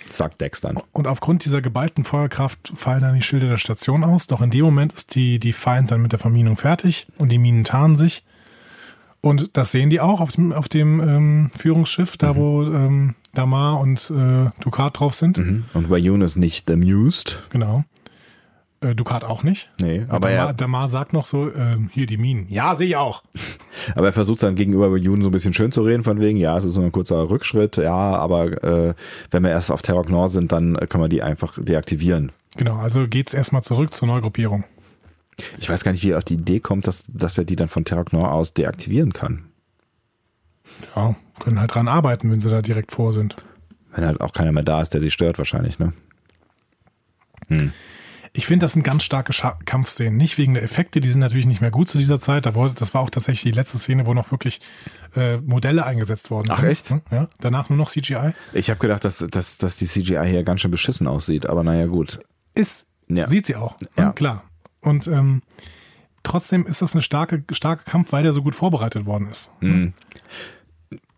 Sagt 0.09 0.41
Dex 0.41 0.61
dann. 0.61 0.79
Und 0.93 1.09
aufgrund 1.09 1.45
dieser 1.45 1.61
geballten 1.61 2.05
Feuerkraft 2.05 2.73
fallen 2.77 3.01
dann 3.01 3.17
die 3.17 3.23
Schilde 3.23 3.49
der 3.49 3.57
Station 3.57 4.05
aus. 4.05 4.29
Doch 4.29 4.43
in 4.43 4.51
dem 4.53 4.65
Moment 4.65 4.93
ist 4.93 5.17
die 5.17 5.41
Defiant 5.41 5.91
dann 5.91 6.03
mit 6.03 6.13
der 6.13 6.21
Verminung 6.21 6.57
fertig 6.57 7.09
und 7.19 7.33
die 7.33 7.39
Minen 7.39 7.65
tarnen 7.65 7.97
sich. 7.97 8.23
Und 9.23 9.57
das 9.57 9.73
sehen 9.73 9.91
die 9.91 9.99
auch 9.99 10.21
auf 10.21 10.31
dem, 10.31 10.53
auf 10.53 10.69
dem 10.69 11.01
ähm, 11.01 11.51
Führungsschiff, 11.57 12.17
da 12.17 12.35
mhm. 12.35 12.37
wo 12.37 12.63
ähm, 12.63 13.15
Damar 13.35 13.81
und 13.81 14.09
äh, 14.09 14.51
Ducat 14.61 15.01
drauf 15.01 15.15
sind. 15.15 15.39
Mhm. 15.39 15.65
Und 15.75 15.91
Wayun 15.91 16.21
ist 16.21 16.37
nicht 16.37 16.71
amused. 16.71 17.43
Genau. 17.51 17.85
Äh, 18.83 18.95
Ducat 18.95 19.25
auch 19.25 19.43
nicht. 19.43 19.71
Nee, 19.79 20.07
aber 20.09 20.31
Damar, 20.31 20.47
er, 20.49 20.53
Damar 20.55 20.89
sagt 20.89 21.13
noch 21.13 21.27
so, 21.27 21.51
äh, 21.51 21.77
hier 21.91 22.07
die 22.07 22.17
Minen. 22.17 22.47
Ja, 22.49 22.75
sehe 22.75 22.89
ich 22.89 22.97
auch. 22.97 23.23
aber 23.95 24.07
er 24.07 24.13
versucht 24.13 24.43
dann 24.43 24.55
gegenüber 24.55 24.97
Jun 24.97 25.21
so 25.21 25.29
ein 25.29 25.33
bisschen 25.33 25.53
schön 25.53 25.71
zu 25.71 25.83
reden, 25.83 26.03
von 26.03 26.19
wegen, 26.19 26.39
ja, 26.39 26.57
es 26.57 26.65
ist 26.65 26.75
so 26.75 26.83
ein 26.83 26.93
kurzer 26.93 27.29
Rückschritt, 27.29 27.77
ja, 27.77 27.93
aber 27.93 28.65
äh, 28.65 28.95
wenn 29.31 29.43
wir 29.43 29.51
erst 29.51 29.71
auf 29.71 29.83
Terror 29.83 30.09
Nord 30.09 30.31
sind, 30.31 30.53
dann 30.53 30.77
können 30.89 31.05
wir 31.05 31.09
die 31.09 31.23
einfach 31.23 31.59
deaktivieren. 31.63 32.33
Genau, 32.57 32.79
also 32.79 33.07
geht's 33.07 33.35
erstmal 33.35 33.63
zurück 33.63 33.93
zur 33.93 34.09
Neugruppierung. 34.09 34.65
Ich 35.59 35.69
weiß 35.69 35.85
gar 35.85 35.93
nicht, 35.93 36.03
wie 36.03 36.11
er 36.11 36.19
auf 36.19 36.25
die 36.25 36.35
Idee 36.35 36.61
kommt, 36.61 36.87
dass, 36.87 37.05
dass 37.07 37.37
er 37.37 37.45
die 37.45 37.57
dann 37.57 37.69
von 37.69 37.85
Terror 37.85 38.05
Nord 38.13 38.31
aus 38.31 38.55
deaktivieren 38.55 39.13
kann. 39.13 39.45
Ja, 40.97 41.17
können 41.39 41.61
halt 41.61 41.75
dran 41.75 41.89
arbeiten, 41.89 42.31
wenn 42.31 42.41
sie 42.41 42.51
da 42.51 42.63
direkt 42.63 42.93
vor 42.93 43.13
sind. 43.13 43.37
Wenn 43.93 44.07
halt 44.07 44.21
auch 44.21 44.33
keiner 44.33 44.53
mehr 44.53 44.63
da 44.63 44.81
ist, 44.81 44.95
der 44.95 45.01
sie 45.01 45.11
stört, 45.11 45.39
wahrscheinlich, 45.39 45.79
ne? 45.79 45.93
Hm. 47.49 47.73
Ich 48.33 48.47
finde, 48.47 48.65
das 48.65 48.73
sind 48.73 48.85
ganz 48.85 49.03
starke 49.03 49.33
Scha 49.33 49.57
Kampfszenen. 49.65 50.17
Nicht 50.17 50.39
wegen 50.39 50.55
der 50.55 50.63
Effekte, 50.63 51.01
die 51.01 51.11
sind 51.11 51.21
natürlich 51.21 51.47
nicht 51.47 51.61
mehr 51.61 51.73
gut 51.73 51.89
zu 51.89 51.99
dieser 51.99 52.21
Zeit. 52.21 52.47
Da 52.47 52.55
wurde, 52.55 52.75
das 52.75 52.95
war 52.95 53.01
auch 53.01 53.11
tatsächlich 53.11 53.53
die 53.53 53.57
letzte 53.57 53.79
Szene, 53.79 54.07
wo 54.07 54.15
noch 54.15 54.31
wirklich 54.31 54.61
äh, 55.17 55.39
Modelle 55.39 55.85
eingesetzt 55.85 56.31
worden 56.31 56.47
sind. 56.47 56.59
Ach 56.59 56.63
echt? 56.63 56.95
Ja, 57.11 57.29
danach 57.41 57.71
nur 57.71 57.77
noch 57.77 57.91
CGI. 57.91 58.33
Ich 58.53 58.71
habe 58.71 58.79
gedacht, 58.79 59.05
dass, 59.05 59.19
dass, 59.19 59.59
dass 59.59 59.77
die 59.77 59.87
CGI 59.87 60.27
hier 60.27 60.45
ganz 60.45 60.61
schön 60.61 60.71
beschissen 60.71 61.09
aussieht, 61.09 61.47
aber 61.47 61.65
naja, 61.65 61.87
gut. 61.87 62.21
Ist, 62.55 62.87
ja. 63.09 63.27
sieht 63.27 63.47
sie 63.47 63.57
auch. 63.57 63.77
Ja. 63.97 64.05
ja 64.05 64.13
klar. 64.13 64.45
Und 64.81 65.09
ähm, 65.09 65.43
trotzdem 66.23 66.67
ist 66.67 66.83
das 66.83 66.93
eine 66.93 67.03
starke, 67.03 67.43
starke 67.51 67.85
Kampf, 67.85 68.13
weil 68.13 68.23
der 68.23 68.33
so 68.33 68.43
gut 68.43 68.55
vorbereitet 68.55 69.07
worden 69.07 69.29
ist. 69.29 69.51
Mhm. 69.61 69.93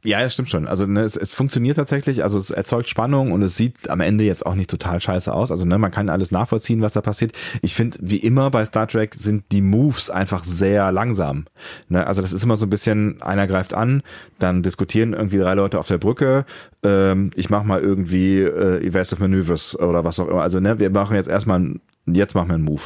Ja, 0.04 0.20
das 0.20 0.32
stimmt 0.32 0.50
schon. 0.50 0.66
Also 0.66 0.84
ne, 0.86 1.02
es, 1.02 1.16
es 1.16 1.32
funktioniert 1.32 1.76
tatsächlich, 1.76 2.24
also 2.24 2.36
es 2.36 2.50
erzeugt 2.50 2.88
Spannung 2.88 3.30
und 3.30 3.40
es 3.42 3.56
sieht 3.56 3.88
am 3.88 4.00
Ende 4.00 4.24
jetzt 4.24 4.44
auch 4.44 4.56
nicht 4.56 4.68
total 4.68 5.00
scheiße 5.00 5.32
aus. 5.32 5.52
Also 5.52 5.64
ne, 5.64 5.78
man 5.78 5.92
kann 5.92 6.08
alles 6.08 6.32
nachvollziehen, 6.32 6.82
was 6.82 6.94
da 6.94 7.00
passiert. 7.00 7.32
Ich 7.60 7.76
finde, 7.76 7.98
wie 8.00 8.16
immer 8.16 8.50
bei 8.50 8.64
Star 8.64 8.88
Trek 8.88 9.14
sind 9.14 9.44
die 9.52 9.60
Moves 9.60 10.10
einfach 10.10 10.42
sehr 10.42 10.90
langsam. 10.90 11.44
Ne, 11.88 12.04
also 12.04 12.20
das 12.20 12.32
ist 12.32 12.42
immer 12.42 12.56
so 12.56 12.66
ein 12.66 12.70
bisschen, 12.70 13.22
einer 13.22 13.46
greift 13.46 13.74
an, 13.74 14.02
dann 14.40 14.62
diskutieren 14.62 15.12
irgendwie 15.12 15.38
drei 15.38 15.54
Leute 15.54 15.78
auf 15.78 15.86
der 15.86 15.98
Brücke, 15.98 16.46
ähm, 16.82 17.30
ich 17.36 17.48
mach 17.48 17.62
mal 17.62 17.80
irgendwie 17.80 18.40
äh, 18.40 18.84
Evasive 18.84 19.20
Maneuvers 19.20 19.78
oder 19.78 20.02
was 20.04 20.18
auch 20.18 20.26
immer. 20.26 20.42
Also 20.42 20.58
ne, 20.58 20.80
wir 20.80 20.90
machen 20.90 21.14
jetzt 21.14 21.28
erstmal, 21.28 21.76
jetzt 22.06 22.34
machen 22.34 22.48
wir 22.48 22.54
einen 22.54 22.64
Move. 22.64 22.82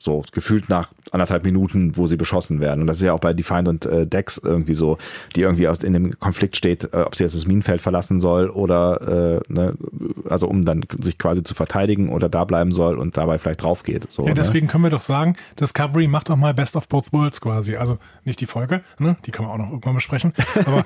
So, 0.00 0.22
gefühlt 0.30 0.68
nach 0.68 0.92
anderthalb 1.10 1.44
Minuten, 1.44 1.96
wo 1.96 2.06
sie 2.06 2.16
beschossen 2.16 2.60
werden. 2.60 2.82
Und 2.82 2.86
das 2.86 2.98
ist 2.98 3.02
ja 3.02 3.12
auch 3.12 3.20
bei 3.20 3.32
Defiant 3.32 3.66
und 3.66 3.86
äh, 3.86 4.06
Dex 4.06 4.38
irgendwie 4.38 4.74
so, 4.74 4.96
die 5.34 5.40
irgendwie 5.40 5.66
aus 5.66 5.82
in 5.82 5.92
dem 5.92 6.18
Konflikt 6.20 6.56
steht, 6.56 6.92
äh, 6.92 6.98
ob 6.98 7.16
sie 7.16 7.24
jetzt 7.24 7.34
das 7.34 7.46
Minenfeld 7.46 7.80
verlassen 7.80 8.20
soll 8.20 8.48
oder 8.48 9.40
äh, 9.48 9.52
ne, 9.52 9.74
also 10.28 10.46
um 10.46 10.64
dann 10.64 10.84
sich 11.00 11.18
quasi 11.18 11.42
zu 11.42 11.54
verteidigen 11.54 12.10
oder 12.10 12.28
da 12.28 12.44
bleiben 12.44 12.70
soll 12.70 12.96
und 12.96 13.16
dabei 13.16 13.38
vielleicht 13.38 13.62
drauf 13.64 13.82
geht. 13.82 14.10
So, 14.10 14.24
ja, 14.24 14.34
deswegen 14.34 14.66
ne? 14.66 14.72
können 14.72 14.84
wir 14.84 14.90
doch 14.90 15.00
sagen, 15.00 15.36
Discovery 15.58 16.06
macht 16.06 16.30
doch 16.30 16.36
mal 16.36 16.54
Best 16.54 16.76
of 16.76 16.86
Both 16.86 17.12
Worlds 17.12 17.40
quasi. 17.40 17.76
Also 17.76 17.98
nicht 18.24 18.40
die 18.40 18.46
Folge, 18.46 18.82
ne? 18.98 19.16
die 19.26 19.32
kann 19.32 19.46
man 19.46 19.54
auch 19.54 19.58
noch 19.58 19.70
irgendwann 19.70 19.94
besprechen. 19.94 20.32
Aber 20.64 20.84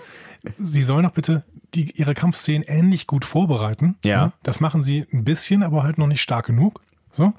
sie 0.56 0.82
sollen 0.82 1.02
doch 1.02 1.12
bitte 1.12 1.42
die, 1.74 1.90
ihre 1.92 2.14
Kampfszenen 2.14 2.62
ähnlich 2.62 3.06
gut 3.06 3.26
vorbereiten. 3.26 3.96
Ja. 4.04 4.26
Ne? 4.26 4.32
Das 4.42 4.60
machen 4.60 4.82
sie 4.82 5.06
ein 5.12 5.24
bisschen, 5.24 5.62
aber 5.62 5.82
halt 5.82 5.98
noch 5.98 6.06
nicht 6.06 6.20
stark 6.20 6.46
genug. 6.46 6.80
So. 7.12 7.32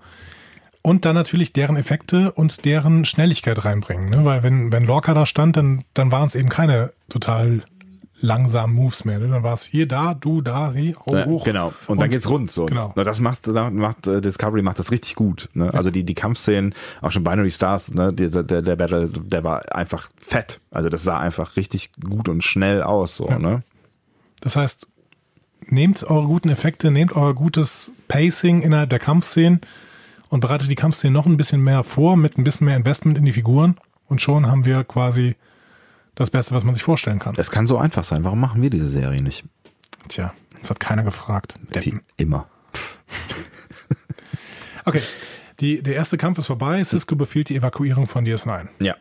Und 0.85 1.05
dann 1.05 1.15
natürlich 1.15 1.53
deren 1.53 1.77
Effekte 1.77 2.33
und 2.33 2.65
deren 2.65 3.05
Schnelligkeit 3.05 3.63
reinbringen. 3.63 4.09
Ne? 4.09 4.25
Weil 4.25 4.43
wenn, 4.43 4.73
wenn 4.73 4.85
Lorca 4.85 5.13
da 5.13 5.25
stand, 5.25 5.55
dann, 5.55 5.85
dann 5.93 6.11
waren 6.11 6.27
es 6.27 6.35
eben 6.35 6.49
keine 6.49 6.91
total 7.07 7.63
langsamen 8.19 8.75
Moves 8.75 9.05
mehr. 9.05 9.17
Ne? 9.17 9.29
Dann 9.29 9.43
war 9.43 9.53
es 9.53 9.63
hier, 9.63 9.87
da, 9.87 10.13
du, 10.13 10.41
da, 10.41 10.73
hier, 10.73 10.95
hoch, 10.97 11.25
hoch. 11.25 11.45
Genau. 11.45 11.67
Und, 11.67 11.89
und 11.89 12.01
dann 12.01 12.09
geht's 12.09 12.29
rund. 12.29 12.51
So. 12.51 12.65
Genau. 12.65 12.91
Das 12.97 13.21
macht, 13.21 13.47
macht 13.47 14.07
äh, 14.07 14.19
Discovery 14.19 14.61
macht 14.61 14.77
das 14.77 14.91
richtig 14.91 15.15
gut. 15.15 15.49
Ne? 15.53 15.65
Ja. 15.65 15.71
Also 15.71 15.89
die, 15.89 16.03
die 16.03 16.15
Kampfszenen, 16.15 16.75
auch 17.01 17.11
schon 17.11 17.23
Binary 17.23 17.51
Stars, 17.51 17.93
ne? 17.93 18.11
der, 18.11 18.43
der, 18.43 18.61
der 18.61 18.75
Battle, 18.75 19.07
der 19.07 19.43
war 19.45 19.73
einfach 19.73 20.09
fett. 20.17 20.59
Also 20.69 20.89
das 20.89 21.03
sah 21.03 21.17
einfach 21.17 21.55
richtig 21.55 21.91
gut 22.01 22.27
und 22.27 22.43
schnell 22.43 22.83
aus. 22.83 23.15
So, 23.15 23.25
ja. 23.29 23.39
ne? 23.39 23.63
Das 24.41 24.57
heißt, 24.57 24.85
nehmt 25.67 26.03
eure 26.03 26.27
guten 26.27 26.49
Effekte, 26.49 26.91
nehmt 26.91 27.15
euer 27.15 27.33
gutes 27.33 27.93
Pacing 28.09 28.61
innerhalb 28.61 28.89
der 28.89 28.99
Kampfszenen 28.99 29.61
und 30.33 30.39
bereitet 30.39 30.71
die 30.71 30.75
Kampfszenen 30.75 31.13
noch 31.13 31.27
ein 31.27 31.37
bisschen 31.37 31.61
mehr 31.61 31.83
vor 31.83 32.17
mit 32.17 32.39
ein 32.39 32.43
bisschen 32.43 32.65
mehr 32.65 32.75
Investment 32.75 33.19
in 33.19 33.25
die 33.25 33.33
Figuren 33.33 33.77
und 34.07 34.19
schon 34.19 34.47
haben 34.47 34.65
wir 34.65 34.83
quasi 34.83 35.35
das 36.15 36.31
Beste, 36.31 36.55
was 36.55 36.63
man 36.63 36.73
sich 36.73 36.83
vorstellen 36.83 37.19
kann. 37.19 37.35
Es 37.37 37.51
kann 37.51 37.67
so 37.67 37.77
einfach 37.77 38.03
sein. 38.03 38.23
Warum 38.23 38.39
machen 38.39 38.59
wir 38.59 38.71
diese 38.71 38.89
Serie 38.89 39.21
nicht? 39.21 39.45
Tja, 40.07 40.33
das 40.59 40.71
hat 40.71 40.79
keiner 40.79 41.03
gefragt. 41.03 41.59
Deppen. 41.75 42.01
Immer. 42.17 42.47
okay, 44.85 45.03
die, 45.59 45.83
der 45.83 45.93
erste 45.93 46.17
Kampf 46.17 46.39
ist 46.39 46.47
vorbei. 46.47 46.83
Cisco 46.83 47.15
befiehlt 47.15 47.49
die 47.49 47.55
Evakuierung 47.55 48.07
von 48.07 48.25
DS9. 48.25 48.69
Ja. 48.79 48.95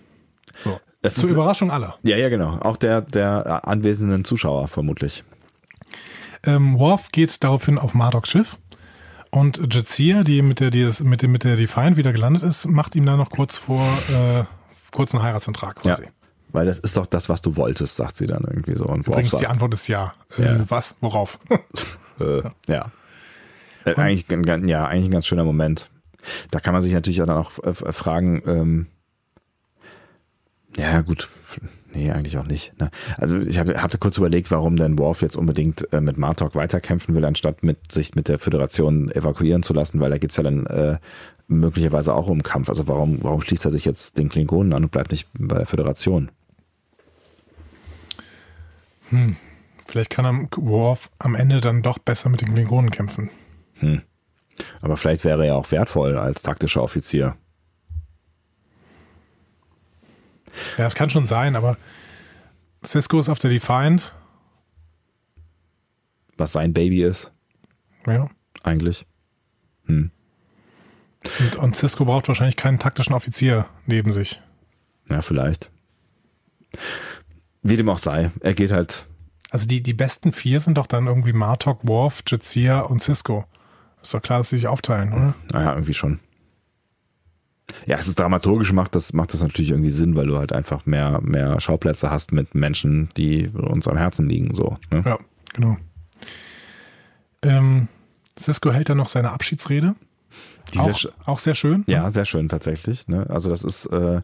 So. 0.60 0.80
Das 1.00 1.14
Zur 1.14 1.30
Überraschung 1.30 1.70
aller. 1.70 1.96
Ja, 2.02 2.18
ja, 2.18 2.28
genau. 2.28 2.58
Auch 2.58 2.76
der, 2.76 3.00
der 3.00 3.66
anwesenden 3.66 4.26
Zuschauer 4.26 4.68
vermutlich. 4.68 5.24
Ähm, 6.44 6.78
Worf 6.78 7.10
geht 7.10 7.42
daraufhin 7.42 7.78
auf 7.78 7.94
Mardoks 7.94 8.28
Schiff 8.28 8.58
und 9.32 9.74
Jadzia, 9.74 10.24
die 10.24 10.42
mit 10.42 10.60
der, 10.60 10.70
die 10.70 10.88
mit, 11.02 11.22
dem, 11.22 11.32
mit 11.32 11.44
der 11.44 11.56
Defiant 11.56 11.96
wieder 11.96 12.12
gelandet 12.12 12.42
ist, 12.42 12.66
macht 12.68 12.94
ihm 12.94 13.06
dann 13.06 13.16
noch 13.16 13.30
kurz 13.30 13.56
vor 13.56 13.82
äh, 14.10 14.44
kurzen 14.90 15.22
Heiratsantrag 15.22 15.76
quasi. 15.76 16.04
Ja. 16.04 16.10
Weil 16.50 16.66
das 16.66 16.78
ist 16.78 16.98
doch 16.98 17.06
das, 17.06 17.30
was 17.30 17.40
du 17.40 17.56
wolltest, 17.56 17.96
sagt 17.96 18.16
sie 18.16 18.26
dann 18.26 18.44
irgendwie 18.44 18.74
so. 18.74 18.84
Und 18.84 19.06
Übrigens, 19.06 19.34
die 19.36 19.46
Antwort 19.46 19.72
ist 19.72 19.88
ja. 19.88 20.12
Äh, 20.36 20.44
ja. 20.44 20.70
Was? 20.70 20.96
Worauf? 21.00 21.38
äh, 22.20 22.42
ja. 22.66 22.92
Äh, 23.86 23.94
eigentlich, 23.94 24.26
ja, 24.68 24.84
eigentlich 24.84 25.06
ein 25.06 25.10
ganz 25.10 25.26
schöner 25.26 25.44
Moment. 25.44 25.90
Da 26.50 26.60
kann 26.60 26.74
man 26.74 26.82
sich 26.82 26.92
natürlich 26.92 27.18
dann 27.18 27.30
auch 27.30 27.50
fragen, 27.50 28.42
ähm, 28.46 28.86
ja 30.76 31.00
gut, 31.00 31.30
nee, 31.94 32.10
eigentlich 32.10 32.38
auch 32.38 32.46
nicht. 32.46 32.78
Ne? 32.80 32.90
Also 33.18 33.40
ich 33.40 33.58
habe 33.58 33.80
hab 33.80 33.98
kurz 34.00 34.18
überlegt, 34.18 34.50
warum 34.50 34.76
denn 34.76 34.98
Worf 34.98 35.22
jetzt 35.22 35.36
unbedingt 35.36 35.92
äh, 35.92 36.00
mit 36.00 36.18
Martok 36.18 36.54
weiterkämpfen 36.54 37.14
will, 37.14 37.24
anstatt 37.24 37.62
mit 37.62 37.92
sich 37.92 38.14
mit 38.14 38.28
der 38.28 38.38
Föderation 38.38 39.10
evakuieren 39.10 39.62
zu 39.62 39.72
lassen, 39.72 40.00
weil 40.00 40.10
da 40.10 40.18
geht's 40.18 40.36
ja 40.36 40.42
dann 40.42 40.66
äh, 40.66 40.98
möglicherweise 41.48 42.14
auch 42.14 42.26
um 42.26 42.42
Kampf. 42.42 42.68
Also 42.68 42.88
warum, 42.88 43.18
warum 43.22 43.40
schließt 43.40 43.64
er 43.64 43.70
sich 43.70 43.84
jetzt 43.84 44.18
den 44.18 44.28
Klingonen 44.28 44.72
an 44.72 44.84
und 44.84 44.90
bleibt 44.90 45.12
nicht 45.12 45.28
bei 45.38 45.58
der 45.58 45.66
Föderation? 45.66 46.30
Hm. 49.10 49.36
Vielleicht 49.84 50.10
kann 50.10 50.24
er 50.24 50.48
Worf 50.56 51.10
am 51.18 51.34
Ende 51.34 51.60
dann 51.60 51.82
doch 51.82 51.98
besser 51.98 52.30
mit 52.30 52.40
den 52.40 52.54
Klingonen 52.54 52.90
kämpfen. 52.90 53.30
Hm. 53.74 54.02
Aber 54.80 54.96
vielleicht 54.96 55.24
wäre 55.24 55.46
er 55.46 55.56
auch 55.56 55.70
wertvoll 55.70 56.16
als 56.16 56.42
taktischer 56.42 56.82
Offizier. 56.82 57.36
Ja, 60.78 60.86
es 60.86 60.94
kann 60.94 61.10
schon 61.10 61.26
sein, 61.26 61.56
aber 61.56 61.76
Cisco 62.84 63.18
ist 63.18 63.28
auf 63.28 63.38
der 63.38 63.50
Defiant. 63.50 64.14
Was 66.36 66.52
sein 66.52 66.72
Baby 66.72 67.02
ist. 67.02 67.32
Ja. 68.06 68.28
Eigentlich. 68.62 69.06
Hm. 69.86 70.10
Und, 71.38 71.56
und 71.56 71.76
Cisco 71.76 72.04
braucht 72.04 72.28
wahrscheinlich 72.28 72.56
keinen 72.56 72.78
taktischen 72.78 73.14
Offizier 73.14 73.66
neben 73.86 74.12
sich. 74.12 74.40
Ja, 75.08 75.22
vielleicht. 75.22 75.70
Wie 77.62 77.76
dem 77.76 77.88
auch 77.88 77.98
sei, 77.98 78.32
er 78.40 78.54
geht 78.54 78.72
halt. 78.72 79.06
Also 79.50 79.66
die, 79.66 79.82
die 79.82 79.92
besten 79.92 80.32
vier 80.32 80.60
sind 80.60 80.78
doch 80.78 80.86
dann 80.86 81.06
irgendwie 81.06 81.32
Martok, 81.32 81.86
Worf, 81.86 82.22
Jadzia 82.26 82.80
und 82.80 83.02
Cisco. 83.02 83.44
Ist 84.02 84.14
doch 84.14 84.22
klar, 84.22 84.38
dass 84.38 84.50
sie 84.50 84.56
sich 84.56 84.66
aufteilen, 84.66 85.12
oder? 85.12 85.34
Naja, 85.52 85.74
irgendwie 85.74 85.94
schon. 85.94 86.18
Ja, 87.86 87.96
es 87.96 88.08
ist 88.08 88.18
dramaturgisch 88.18 88.72
macht 88.72 88.94
das, 88.94 89.12
macht 89.12 89.32
das 89.34 89.42
natürlich 89.42 89.70
irgendwie 89.70 89.90
Sinn, 89.90 90.14
weil 90.14 90.26
du 90.26 90.38
halt 90.38 90.52
einfach 90.52 90.86
mehr, 90.86 91.20
mehr 91.22 91.60
Schauplätze 91.60 92.10
hast 92.10 92.32
mit 92.32 92.54
Menschen, 92.54 93.08
die 93.16 93.48
uns 93.48 93.88
am 93.88 93.96
Herzen 93.96 94.28
liegen, 94.28 94.54
so. 94.54 94.76
Ne? 94.90 95.02
Ja, 95.04 95.18
genau. 95.52 95.76
Ähm, 97.42 97.88
Cisco 98.38 98.72
hält 98.72 98.88
dann 98.88 98.98
noch 98.98 99.08
seine 99.08 99.32
Abschiedsrede. 99.32 99.94
Auch, 100.78 101.04
auch, 101.26 101.38
sehr 101.38 101.54
schön. 101.54 101.84
Ja, 101.86 102.10
sehr 102.10 102.24
schön 102.24 102.48
tatsächlich. 102.48 103.08
Ne? 103.08 103.26
Also 103.28 103.50
das 103.50 103.64
ist, 103.64 103.86
äh, 103.86 104.22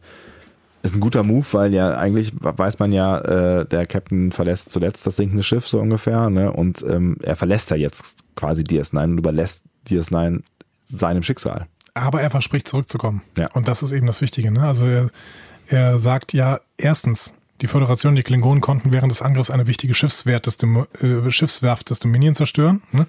ist 0.81 0.95
ein 0.95 1.01
guter 1.01 1.23
Move, 1.23 1.45
weil 1.51 1.73
ja 1.73 1.95
eigentlich 1.95 2.31
weiß 2.39 2.79
man 2.79 2.91
ja, 2.91 3.19
äh, 3.19 3.65
der 3.65 3.85
Captain 3.85 4.31
verlässt 4.31 4.71
zuletzt 4.71 5.05
das 5.05 5.17
sinkende 5.17 5.43
Schiff 5.43 5.67
so 5.67 5.79
ungefähr, 5.79 6.29
ne? 6.29 6.51
Und 6.51 6.83
ähm, 6.83 7.17
er 7.21 7.35
verlässt 7.35 7.69
ja 7.71 7.77
jetzt 7.77 8.23
quasi 8.35 8.63
DS9 8.63 9.03
und 9.03 9.17
überlässt 9.17 9.63
DS9 9.87 10.41
seinem 10.85 11.23
Schicksal. 11.23 11.67
Aber 11.99 12.21
er 12.21 12.29
verspricht 12.29 12.67
zurückzukommen. 12.67 13.21
Ja. 13.37 13.51
Und 13.51 13.67
das 13.67 13.83
ist 13.83 13.91
eben 13.91 14.07
das 14.07 14.21
Wichtige. 14.21 14.51
Ne? 14.51 14.61
Also 14.61 14.85
er, 14.85 15.09
er 15.67 15.99
sagt 15.99 16.33
ja, 16.33 16.59
erstens, 16.77 17.33
die 17.61 17.67
Föderation, 17.67 18.15
die 18.15 18.23
Klingonen 18.23 18.61
konnten 18.61 18.91
während 18.91 19.11
des 19.11 19.21
Angriffs 19.21 19.51
eine 19.51 19.67
wichtige 19.67 19.93
Schiffswerft 19.93 20.47
des, 20.47 20.57
äh, 21.01 21.29
Schiffswerft 21.29 21.89
des 21.89 21.99
Dominion 21.99 22.35
zerstören. 22.35 22.81
Ne? 22.91 23.05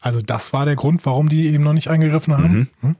Also 0.00 0.20
das 0.20 0.52
war 0.52 0.66
der 0.66 0.76
Grund, 0.76 1.06
warum 1.06 1.28
die 1.28 1.48
eben 1.48 1.64
noch 1.64 1.72
nicht 1.72 1.88
eingegriffen 1.88 2.36
haben. 2.36 2.70
Mhm. 2.82 2.88
Ne? 2.88 2.96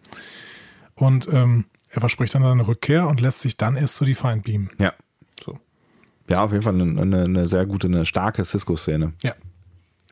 Und 0.95 1.28
ähm, 1.32 1.66
er 1.90 2.01
verspricht 2.01 2.34
dann 2.34 2.42
seine 2.42 2.66
Rückkehr 2.66 3.07
und 3.07 3.20
lässt 3.20 3.40
sich 3.40 3.57
dann 3.57 3.76
erst 3.76 3.97
zu 3.97 4.05
Defiant 4.05 4.45
beamen. 4.45 4.70
Ja. 4.78 4.95
So. 5.45 5.59
Ja, 6.28 6.42
auf 6.42 6.53
jeden 6.53 6.62
Fall 6.62 6.74
eine, 6.74 7.01
eine, 7.01 7.24
eine 7.24 7.47
sehr 7.47 7.66
gute, 7.66 7.86
eine 7.86 8.07
starke 8.07 8.45
Cisco-Szene. 8.45 9.12
Ja. 9.22 9.34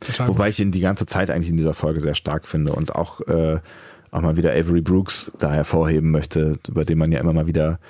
Total 0.00 0.28
Wobei 0.28 0.46
gut. 0.46 0.54
ich 0.54 0.60
ihn 0.60 0.72
die 0.72 0.80
ganze 0.80 1.06
Zeit 1.06 1.30
eigentlich 1.30 1.50
in 1.50 1.56
dieser 1.56 1.74
Folge 1.74 2.00
sehr 2.00 2.14
stark 2.14 2.46
finde 2.46 2.74
und 2.74 2.94
auch 2.94 3.20
äh, 3.22 3.60
auch 4.12 4.20
mal 4.20 4.36
wieder 4.36 4.52
Avery 4.52 4.82
Brooks 4.82 5.32
da 5.38 5.52
hervorheben 5.52 6.10
möchte, 6.12 6.58
über 6.68 6.84
den 6.84 6.98
man 6.98 7.10
ja 7.10 7.18
immer 7.18 7.32
mal 7.32 7.46
wieder 7.46 7.80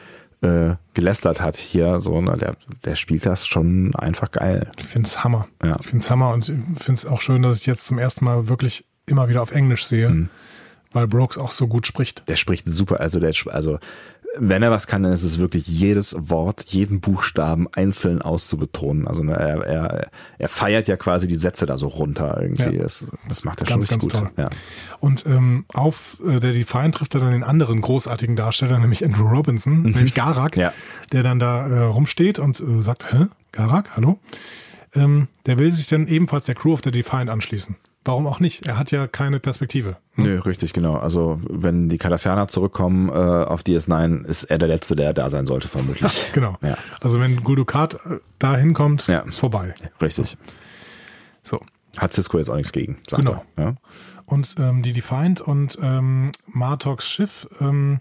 äh, 0.41 0.77
gelästert 0.95 1.41
hat 1.41 1.57
hier, 1.57 2.01
so, 2.01 2.21
ne, 2.21 2.37
der, 2.37 2.57
der 2.85 2.97
spielt 2.97 3.27
das 3.27 3.47
schon 3.47 3.95
einfach 3.95 4.31
geil. 4.31 4.69
Ich 4.79 4.87
finde 4.87 5.09
es 5.09 5.23
Hammer. 5.23 5.49
Ja. 5.63 5.77
Ich 5.81 5.89
finde 5.89 6.03
es 6.03 6.11
Hammer 6.11 6.33
und 6.33 6.49
ich 6.49 6.83
finde 6.83 6.99
es 6.99 7.07
auch 7.07 7.21
schön, 7.21 7.43
dass 7.43 7.59
ich 7.59 7.67
jetzt 7.67 7.87
zum 7.87 7.99
ersten 7.99 8.25
Mal 8.25 8.49
wirklich 8.49 8.85
immer 9.07 9.29
wieder 9.29 9.43
auf 9.43 9.51
Englisch 9.51 9.85
sehe, 9.85 10.09
mhm. 10.09 10.29
weil 10.93 11.07
Brooks 11.07 11.39
auch 11.39 11.51
so 11.51 11.67
gut 11.67 11.87
spricht. 11.87 12.29
Der 12.29 12.37
spricht 12.37 12.69
super, 12.69 13.01
also 13.01 13.21
der, 13.21 13.35
also 13.47 13.79
wenn 14.39 14.63
er 14.63 14.71
was 14.71 14.87
kann, 14.87 15.03
dann 15.03 15.13
ist 15.13 15.25
es 15.25 15.39
wirklich 15.39 15.67
jedes 15.67 16.17
Wort, 16.19 16.65
jeden 16.71 17.01
Buchstaben 17.01 17.69
einzeln 17.73 18.23
auszubetonen. 18.23 19.07
Also 19.07 19.23
ne, 19.23 19.35
er, 19.35 19.63
er, 19.65 20.11
er 20.39 20.49
feiert 20.49 20.89
ja 20.89 20.97
quasi 20.97 21.27
die 21.27 21.37
Sätze 21.37 21.67
da 21.67 21.77
so 21.77 21.89
runter 21.89 22.39
irgendwie. 22.41 22.77
Ja. 22.77 22.83
Das, 22.83 23.07
das 23.29 23.45
macht 23.45 23.61
er 23.61 23.67
ganz, 23.67 23.89
schon 23.89 23.99
ganz 23.99 24.03
gut. 24.03 24.13
Toll. 24.13 24.31
Ja. 24.39 24.49
Und 25.01 25.27
ähm, 25.27 25.65
auf 25.75 26.19
äh, 26.27 26.41
der 26.41 26.53
Defiant 26.53 26.95
trifft 26.95 27.15
er 27.15 27.21
dann 27.21 27.33
den 27.33 27.45
anderen 27.45 27.81
großartigen 27.81 28.37
Darsteller, 28.37 28.79
nämlich 28.79 29.05
Andrew 29.05 29.29
Robinson, 29.29 29.83
mhm. 29.83 29.91
nämlich 29.91 30.15
Garak, 30.15 30.57
ja. 30.57 30.73
der 31.13 31.23
dann 31.23 31.39
da 31.39 31.69
äh, 31.69 31.81
rumsteht 31.81 32.39
und 32.39 32.61
äh, 32.61 32.81
sagt, 32.81 33.13
hä, 33.13 33.27
Garak, 33.53 33.97
hallo? 33.97 34.19
Ähm, 34.95 35.29
der 35.47 35.59
will 35.59 35.73
sich 35.73 35.89
dann 35.89 36.07
ebenfalls 36.07 36.47
der 36.47 36.55
Crew 36.55 36.73
of 36.73 36.81
the 36.85 36.91
Defiant 36.91 37.31
anschließen. 37.31 37.77
Warum 38.05 38.27
auch 38.27 38.41
nicht? 38.41 38.67
Er 38.67 38.79
hat 38.79 38.91
ja 38.91 39.07
keine 39.07 39.39
Perspektive. 39.39 39.97
Hm? 40.15 40.25
Nö, 40.25 40.39
richtig, 40.41 40.73
genau. 40.73 40.97
Also 40.97 41.41
wenn 41.49 41.89
die 41.89 41.99
Cardassianer 41.99 42.49
zurückkommen 42.49 43.09
äh, 43.09 43.13
auf 43.13 43.63
DS9, 43.63 44.25
ist 44.25 44.45
er 44.45 44.59
der 44.59 44.69
Letzte, 44.69 44.97
der 44.97 45.13
da 45.13 45.31
sein 45.31 45.47
sollte, 45.47 45.69
vermutlich. 45.69 46.31
genau. 46.33 46.57
Ja. 46.63 46.77
Also 47.01 47.21
wenn 47.21 47.43
Guldukat 47.45 47.95
äh, 47.95 48.19
da 48.39 48.57
hinkommt, 48.57 49.07
ja. 49.07 49.21
ist 49.21 49.39
vorbei. 49.39 49.75
Richtig. 50.01 50.37
So. 51.43 51.61
Hat 51.97 52.13
Cisco 52.13 52.39
jetzt 52.39 52.49
auch 52.49 52.57
nichts 52.57 52.73
gegen. 52.73 52.99
genau. 53.09 53.45
Er. 53.57 53.65
Ja? 53.65 53.75
Und 54.25 54.55
ähm, 54.59 54.83
die 54.83 54.93
Defiant 54.93 55.41
und 55.41 55.79
ähm, 55.81 56.33
Martoks 56.47 57.09
Schiff 57.09 57.47
ähm, 57.61 58.01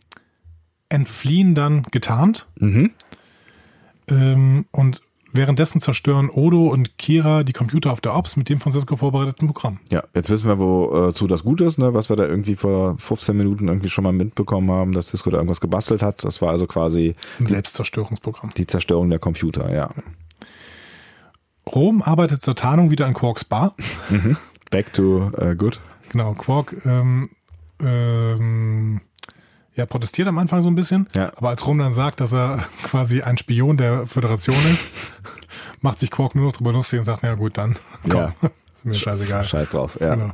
entfliehen 0.90 1.56
dann 1.56 1.84
getarnt. 1.92 2.48
Mhm. 2.58 2.92
Ähm, 4.08 4.66
und 4.72 5.02
Währenddessen 5.34 5.80
zerstören 5.82 6.30
Odo 6.30 6.68
und 6.68 6.98
Kira 6.98 7.44
die 7.44 7.54
Computer 7.54 7.92
auf 7.92 8.02
der 8.02 8.16
Ops 8.16 8.36
mit 8.36 8.50
dem 8.50 8.60
von 8.60 8.72
Cisco 8.72 8.96
vorbereiteten 8.96 9.48
Programm. 9.48 9.80
Ja, 9.90 10.04
jetzt 10.14 10.30
wissen 10.30 10.48
wir, 10.48 10.60
wozu 10.60 11.28
das 11.28 11.44
gut 11.44 11.62
ist, 11.62 11.78
ne? 11.78 11.94
was 11.94 12.10
wir 12.10 12.16
da 12.16 12.26
irgendwie 12.26 12.56
vor 12.56 12.98
15 12.98 13.36
Minuten 13.38 13.68
irgendwie 13.68 13.90
schon 13.90 14.04
mal 14.04 14.12
mitbekommen 14.14 14.70
haben, 14.72 14.92
dass 14.92 15.08
Cisco 15.08 15.30
da 15.30 15.38
irgendwas 15.38 15.62
gebastelt 15.62 16.04
hat. 16.04 16.24
Das 16.24 16.42
war 16.42 16.50
also 16.50 16.68
quasi 16.68 17.16
ein 17.40 17.48
Selbstzerstörungsprogramm. 17.48 18.52
Die 18.58 18.68
Zerstörung 18.68 19.10
der 19.10 19.20
Computer, 19.20 19.74
ja. 19.74 19.90
Rom 21.66 22.02
arbeitet 22.02 22.42
zur 22.42 22.56
Tarnung 22.56 22.92
wieder 22.92 23.08
in 23.08 23.14
Quarks 23.14 23.46
Bar. 23.46 23.76
Mhm. 24.10 24.38
Back 24.70 24.94
to 24.94 25.32
uh, 25.38 25.56
good. 25.56 25.80
Genau, 26.10 26.34
Quark 26.34 26.76
ähm, 26.86 27.30
ähm, 27.80 29.02
ja, 29.76 29.86
protestiert 29.86 30.28
am 30.28 30.38
Anfang 30.38 30.62
so 30.62 30.70
ein 30.70 30.76
bisschen. 30.76 31.08
Ja. 31.16 31.32
Aber 31.36 31.50
als 31.50 31.66
Rom 31.66 31.78
dann 31.78 31.94
sagt, 31.94 32.20
dass 32.20 32.34
er 32.34 32.60
quasi 32.84 33.22
ein 33.22 33.38
Spion 33.38 33.78
der 33.78 34.08
Föderation 34.08 34.56
ist, 34.72 34.92
macht 35.82 36.00
sich 36.00 36.12
Quark 36.12 36.36
nur 36.36 36.46
noch 36.46 36.54
drüber 36.54 36.74
lustig 36.74 37.00
und 37.00 37.06
sagt, 37.06 37.24
na 37.24 37.36
gut, 37.36 37.58
dann 37.58 37.76
komm, 38.04 38.12
ja. 38.12 38.34
ist 38.76 38.86
mir 38.86 38.94
scheißegal. 38.94 39.44
Scheiß 39.44 39.70
drauf, 39.70 39.98
ja. 40.00 40.16
Genau. 40.16 40.32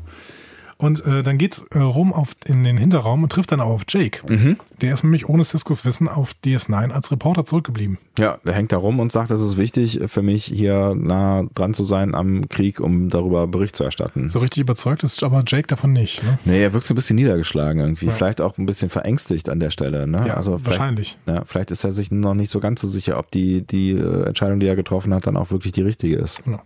Und 0.77 1.03
äh, 1.05 1.23
dann 1.23 1.39
geht 1.39 1.63
äh, 1.71 1.79
Rom 1.79 2.13
auf, 2.13 2.35
in 2.45 2.63
den 2.63 2.77
Hinterraum 2.77 3.23
und 3.23 3.31
trifft 3.31 3.51
dann 3.51 3.61
auch 3.61 3.71
auf 3.71 3.83
Jake. 3.87 4.21
Mhm. 4.31 4.57
Der 4.81 4.93
ist 4.93 5.03
nämlich 5.03 5.27
ohne 5.27 5.43
Ciscos 5.43 5.85
Wissen 5.85 6.07
auf 6.07 6.33
DS9 6.45 6.91
als 6.91 7.11
Reporter 7.11 7.45
zurückgeblieben. 7.45 7.97
Ja, 8.19 8.37
der 8.45 8.53
hängt 8.53 8.71
da 8.71 8.77
rum 8.77 8.99
und 8.99 9.11
sagt, 9.11 9.31
es 9.31 9.41
ist 9.41 9.57
wichtig 9.57 9.99
für 10.07 10.21
mich, 10.21 10.45
hier 10.45 10.93
nah 10.95 11.43
dran 11.55 11.73
zu 11.73 11.83
sein 11.83 12.13
am 12.13 12.47
Krieg, 12.47 12.79
um 12.79 13.09
darüber 13.09 13.47
Bericht 13.47 13.75
zu 13.75 13.83
erstatten. 13.83 14.29
So 14.29 14.39
richtig 14.39 14.61
überzeugt 14.61 15.03
ist 15.03 15.23
aber 15.23 15.43
Jake 15.47 15.67
davon 15.67 15.93
nicht. 15.93 16.23
Ne? 16.23 16.37
Nee, 16.45 16.61
er 16.61 16.73
wirkt 16.73 16.85
so 16.85 16.93
ein 16.93 16.95
bisschen 16.95 17.15
niedergeschlagen 17.15 17.81
irgendwie. 17.81 18.07
Ja. 18.07 18.11
Vielleicht 18.11 18.39
auch 18.39 18.57
ein 18.59 18.67
bisschen 18.67 18.89
verängstigt 18.89 19.49
an 19.49 19.59
der 19.59 19.71
Stelle. 19.71 20.07
Ne? 20.07 20.25
Ja, 20.27 20.35
also 20.35 20.63
wahrscheinlich. 20.63 21.17
Ja, 21.27 21.43
vielleicht 21.45 21.71
ist 21.71 21.83
er 21.83 21.91
sich 21.91 22.11
noch 22.11 22.35
nicht 22.35 22.51
so 22.51 22.59
ganz 22.59 22.81
so 22.81 22.87
sicher, 22.87 23.17
ob 23.17 23.31
die, 23.31 23.65
die 23.65 23.91
äh, 23.91 24.27
Entscheidung, 24.27 24.59
die 24.59 24.67
er 24.67 24.75
getroffen 24.75 25.11
hat, 25.13 25.25
dann 25.25 25.37
auch 25.37 25.49
wirklich 25.49 25.73
die 25.73 25.81
richtige 25.81 26.17
ist. 26.17 26.43
Genau. 26.43 26.61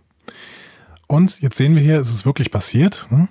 Und 1.06 1.40
jetzt 1.40 1.56
sehen 1.56 1.74
wir 1.74 1.82
hier, 1.82 2.00
es 2.00 2.10
ist 2.10 2.24
wirklich 2.24 2.50
passiert. 2.50 3.06
Ne? 3.10 3.28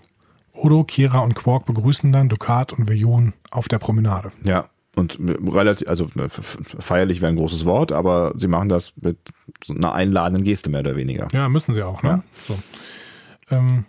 Odo, 0.63 0.83
Kira 0.83 1.19
und 1.19 1.33
Quark 1.33 1.65
begrüßen 1.65 2.11
dann 2.11 2.29
Dukat 2.29 2.71
und 2.71 2.87
Veyun 2.87 3.33
auf 3.49 3.67
der 3.67 3.79
Promenade. 3.79 4.31
Ja, 4.45 4.69
und 4.95 5.17
relativ, 5.19 5.87
also 5.87 6.09
ne, 6.13 6.29
feierlich 6.29 7.21
wäre 7.21 7.31
ein 7.31 7.37
großes 7.37 7.65
Wort, 7.65 7.91
aber 7.91 8.33
sie 8.35 8.47
machen 8.47 8.69
das 8.69 8.93
mit 9.01 9.17
so 9.63 9.73
einer 9.73 9.93
einladenden 9.93 10.43
Geste 10.43 10.69
mehr 10.69 10.81
oder 10.81 10.95
weniger. 10.95 11.29
Ja, 11.31 11.49
müssen 11.49 11.73
sie 11.73 11.81
auch. 11.81 12.03
Ne? 12.03 12.09
Ja. 12.09 12.23
So. 12.47 12.59
Ähm, 13.49 13.85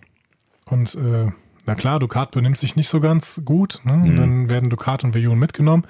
und 0.65 0.95
äh, 0.95 1.31
na 1.67 1.75
klar, 1.75 1.99
Ducat 1.99 2.31
benimmt 2.31 2.57
sich 2.57 2.75
nicht 2.75 2.89
so 2.89 3.01
ganz 3.01 3.43
gut. 3.45 3.81
Ne? 3.85 3.93
Mhm. 3.93 4.17
Dann 4.17 4.51
werden 4.51 4.71
Ducat 4.71 5.05
und 5.05 5.15
Veyun 5.15 5.39
mitgenommen. 5.39 5.87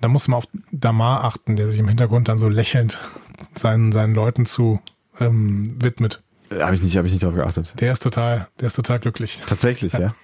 Dann 0.00 0.10
muss 0.10 0.26
man 0.26 0.38
auf 0.38 0.48
Damar 0.72 1.22
achten, 1.24 1.54
der 1.54 1.68
sich 1.68 1.78
im 1.78 1.88
Hintergrund 1.88 2.28
dann 2.28 2.38
so 2.38 2.48
lächelnd 2.48 3.00
seinen, 3.54 3.92
seinen 3.92 4.14
Leuten 4.14 4.46
zu 4.46 4.80
ähm, 5.20 5.80
widmet. 5.80 6.23
Habe 6.60 6.74
ich 6.74 6.82
nicht, 6.82 6.96
habe 6.96 7.06
ich 7.06 7.12
nicht 7.12 7.22
darauf 7.22 7.36
geachtet. 7.36 7.74
Der 7.80 7.92
ist 7.92 8.02
total, 8.02 8.48
der 8.60 8.66
ist 8.66 8.74
total 8.74 9.00
glücklich. 9.00 9.40
Tatsächlich, 9.46 9.92
ja. 9.94 10.00
ja. 10.00 10.14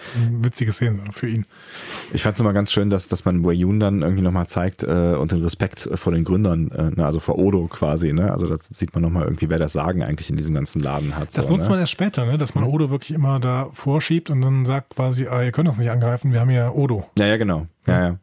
Das 0.00 0.14
ist 0.14 0.16
eine 0.16 0.44
witzige 0.44 0.72
Szene 0.72 1.02
für 1.10 1.28
ihn. 1.28 1.46
Ich 2.12 2.22
fand 2.22 2.34
es 2.34 2.40
immer 2.40 2.54
ganz 2.54 2.72
schön, 2.72 2.88
dass, 2.88 3.08
dass 3.08 3.26
man 3.26 3.44
Wayun 3.44 3.80
dann 3.80 4.00
irgendwie 4.00 4.22
nochmal 4.22 4.46
zeigt 4.46 4.82
äh, 4.82 5.14
und 5.14 5.32
den 5.32 5.42
Respekt 5.42 5.88
vor 5.94 6.12
den 6.12 6.24
Gründern, 6.24 6.70
äh, 6.70 6.90
ne, 6.90 7.04
also 7.04 7.20
vor 7.20 7.38
Odo 7.38 7.66
quasi, 7.66 8.12
ne? 8.14 8.32
Also 8.32 8.46
das 8.46 8.66
sieht 8.66 8.94
man 8.94 9.02
nochmal 9.02 9.24
irgendwie, 9.24 9.50
wer 9.50 9.58
das 9.58 9.74
Sagen 9.74 10.02
eigentlich 10.02 10.30
in 10.30 10.36
diesem 10.36 10.54
ganzen 10.54 10.80
Laden 10.80 11.16
hat. 11.16 11.36
Das 11.36 11.46
so, 11.46 11.52
nutzt 11.52 11.64
ne? 11.64 11.70
man 11.70 11.80
erst 11.80 11.92
später, 11.92 12.24
ne? 12.24 12.38
Dass 12.38 12.54
man 12.54 12.64
mhm. 12.64 12.70
Odo 12.70 12.90
wirklich 12.90 13.10
immer 13.10 13.40
da 13.40 13.68
vorschiebt 13.72 14.30
und 14.30 14.40
dann 14.40 14.64
sagt 14.64 14.96
quasi, 14.96 15.26
ah, 15.26 15.42
ihr 15.42 15.52
könnt 15.52 15.68
das 15.68 15.76
nicht 15.76 15.90
angreifen, 15.90 16.32
wir 16.32 16.40
haben 16.40 16.50
ja 16.50 16.70
Odo. 16.70 17.06
Ja, 17.18 17.26
ja, 17.26 17.36
genau. 17.36 17.66
Ja, 17.86 18.00
ja. 18.00 18.18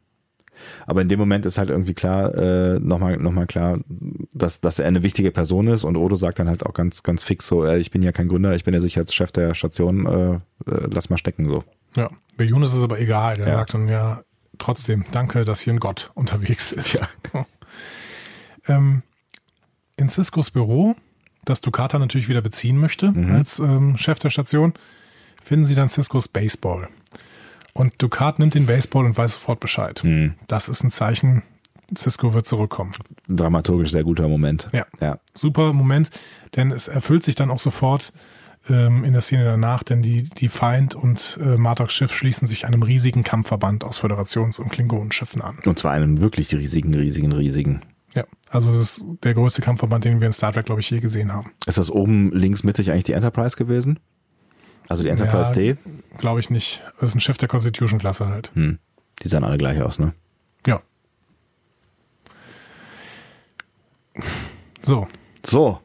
Aber 0.85 1.01
in 1.01 1.09
dem 1.09 1.19
Moment 1.19 1.45
ist 1.45 1.57
halt 1.57 1.69
irgendwie 1.69 1.93
klar, 1.93 2.33
äh, 2.35 2.79
nochmal 2.79 3.17
noch 3.17 3.31
mal 3.31 3.47
klar, 3.47 3.79
dass, 4.33 4.61
dass 4.61 4.79
er 4.79 4.87
eine 4.87 5.03
wichtige 5.03 5.31
Person 5.31 5.67
ist 5.67 5.83
und 5.83 5.97
Odo 5.97 6.15
sagt 6.15 6.39
dann 6.39 6.49
halt 6.49 6.65
auch 6.65 6.73
ganz, 6.73 7.03
ganz 7.03 7.23
fix 7.23 7.47
so, 7.47 7.65
äh, 7.65 7.77
ich 7.79 7.91
bin 7.91 8.01
ja 8.01 8.11
kein 8.11 8.27
Gründer, 8.27 8.55
ich 8.55 8.63
bin 8.63 8.73
ja 8.73 8.81
Sicherheitschef 8.81 9.31
der 9.31 9.55
Station, 9.55 10.05
äh, 10.05 10.33
äh, 10.69 10.87
lass 10.91 11.09
mal 11.09 11.17
stecken 11.17 11.49
so. 11.49 11.63
Ja, 11.95 12.09
bei 12.37 12.43
Yunus 12.43 12.71
ist 12.71 12.77
es 12.77 12.83
aber 12.83 12.99
egal, 12.99 13.35
der 13.35 13.47
ja. 13.47 13.57
sagt 13.57 13.73
dann 13.73 13.87
ja 13.87 14.21
trotzdem, 14.57 15.05
danke, 15.11 15.45
dass 15.45 15.61
hier 15.61 15.73
ein 15.73 15.79
Gott 15.79 16.11
unterwegs 16.15 16.71
ist. 16.71 17.05
Ja. 17.33 17.45
ähm, 18.67 19.03
in 19.97 20.09
Ciscos 20.09 20.51
Büro, 20.51 20.95
das 21.45 21.61
Ducata 21.61 21.97
natürlich 21.97 22.29
wieder 22.29 22.41
beziehen 22.41 22.77
möchte 22.77 23.11
mhm. 23.11 23.31
als 23.31 23.59
ähm, 23.59 23.97
Chef 23.97 24.19
der 24.19 24.29
Station, 24.29 24.73
finden 25.43 25.65
sie 25.65 25.75
dann 25.75 25.89
Ciscos 25.89 26.27
Baseball. 26.27 26.89
Und 27.77 28.01
Ducat 28.01 28.39
nimmt 28.39 28.55
den 28.55 28.65
Baseball 28.65 29.05
und 29.05 29.17
weiß 29.17 29.33
sofort 29.33 29.59
Bescheid. 29.59 30.03
Mhm. 30.03 30.33
Das 30.47 30.67
ist 30.67 30.83
ein 30.83 30.89
Zeichen, 30.89 31.43
Cisco 31.95 32.33
wird 32.33 32.45
zurückkommen. 32.45 32.93
Dramaturgisch 33.29 33.91
sehr 33.91 34.03
guter 34.03 34.27
Moment. 34.27 34.67
Ja. 34.73 34.85
ja. 34.99 35.19
Super 35.33 35.73
Moment, 35.73 36.09
denn 36.55 36.71
es 36.71 36.87
erfüllt 36.87 37.23
sich 37.23 37.35
dann 37.35 37.51
auch 37.51 37.59
sofort 37.59 38.13
ähm, 38.67 39.03
in 39.03 39.13
der 39.13 39.21
Szene 39.21 39.45
danach, 39.45 39.83
denn 39.83 40.01
die, 40.01 40.23
die 40.23 40.49
Feind 40.49 40.95
und 40.95 41.39
äh, 41.41 41.57
Martoks 41.57 41.93
Schiff 41.93 42.13
schließen 42.13 42.47
sich 42.47 42.65
einem 42.65 42.81
riesigen 42.81 43.23
Kampfverband 43.23 43.83
aus 43.83 43.99
Föderations- 43.99 44.59
und 44.59 44.69
Klingonenschiffen 44.69 45.41
an. 45.41 45.59
Und 45.65 45.79
zwar 45.79 45.91
einem 45.91 46.19
wirklich 46.19 46.53
riesigen, 46.53 46.93
riesigen, 46.95 47.31
riesigen. 47.31 47.81
Ja, 48.15 48.23
also 48.49 48.71
das 48.71 48.81
ist 48.81 49.05
der 49.23 49.35
größte 49.35 49.61
Kampfverband, 49.61 50.03
den 50.03 50.19
wir 50.19 50.27
in 50.27 50.33
Star 50.33 50.51
Trek, 50.51 50.65
glaube 50.65 50.81
ich, 50.81 50.89
je 50.89 50.99
gesehen 50.99 51.31
haben. 51.31 51.51
Ist 51.67 51.77
das 51.77 51.91
oben 51.91 52.31
links 52.31 52.63
mittig 52.63 52.91
eigentlich 52.91 53.03
die 53.03 53.13
Enterprise 53.13 53.55
gewesen? 53.55 53.99
Also 54.89 55.03
die 55.03 55.09
Enterprise 55.09 55.49
ja, 55.49 55.73
D? 55.73 55.77
Glaube 56.17 56.39
ich 56.39 56.49
nicht. 56.49 56.81
Das 56.99 57.09
ist 57.09 57.15
ein 57.15 57.19
Schiff 57.19 57.37
der 57.37 57.47
Constitution-Klasse 57.47 58.27
halt. 58.27 58.51
Hm. 58.55 58.79
Die 59.23 59.27
sahen 59.27 59.43
alle 59.43 59.57
gleich 59.57 59.81
aus, 59.81 59.99
ne? 59.99 60.13
Ja. 60.65 60.81
So. 64.83 65.07
So. 65.45 65.79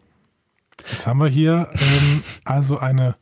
Jetzt 0.90 1.06
haben 1.06 1.20
wir 1.20 1.28
hier 1.28 1.68
ähm, 1.74 2.22
also 2.44 2.78
eine 2.78 3.16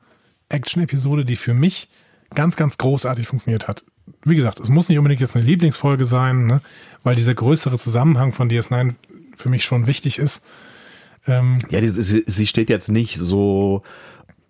Action-Episode, 0.48 1.24
die 1.24 1.36
für 1.36 1.54
mich 1.54 1.88
ganz, 2.34 2.56
ganz 2.56 2.78
großartig 2.78 3.26
funktioniert 3.26 3.68
hat. 3.68 3.84
Wie 4.24 4.36
gesagt, 4.36 4.60
es 4.60 4.68
muss 4.68 4.88
nicht 4.88 4.98
unbedingt 4.98 5.20
jetzt 5.20 5.36
eine 5.36 5.44
Lieblingsfolge 5.44 6.04
sein, 6.04 6.46
ne? 6.46 6.60
weil 7.02 7.14
dieser 7.14 7.34
größere 7.34 7.78
Zusammenhang 7.78 8.32
von 8.32 8.50
DS9 8.50 8.94
für 9.36 9.48
mich 9.48 9.64
schon 9.64 9.86
wichtig 9.86 10.18
ist. 10.18 10.44
Ähm, 11.26 11.56
ja, 11.70 11.80
die, 11.80 11.88
sie, 11.88 12.24
sie 12.26 12.46
steht 12.46 12.70
jetzt 12.70 12.88
nicht 12.88 13.16
so 13.16 13.82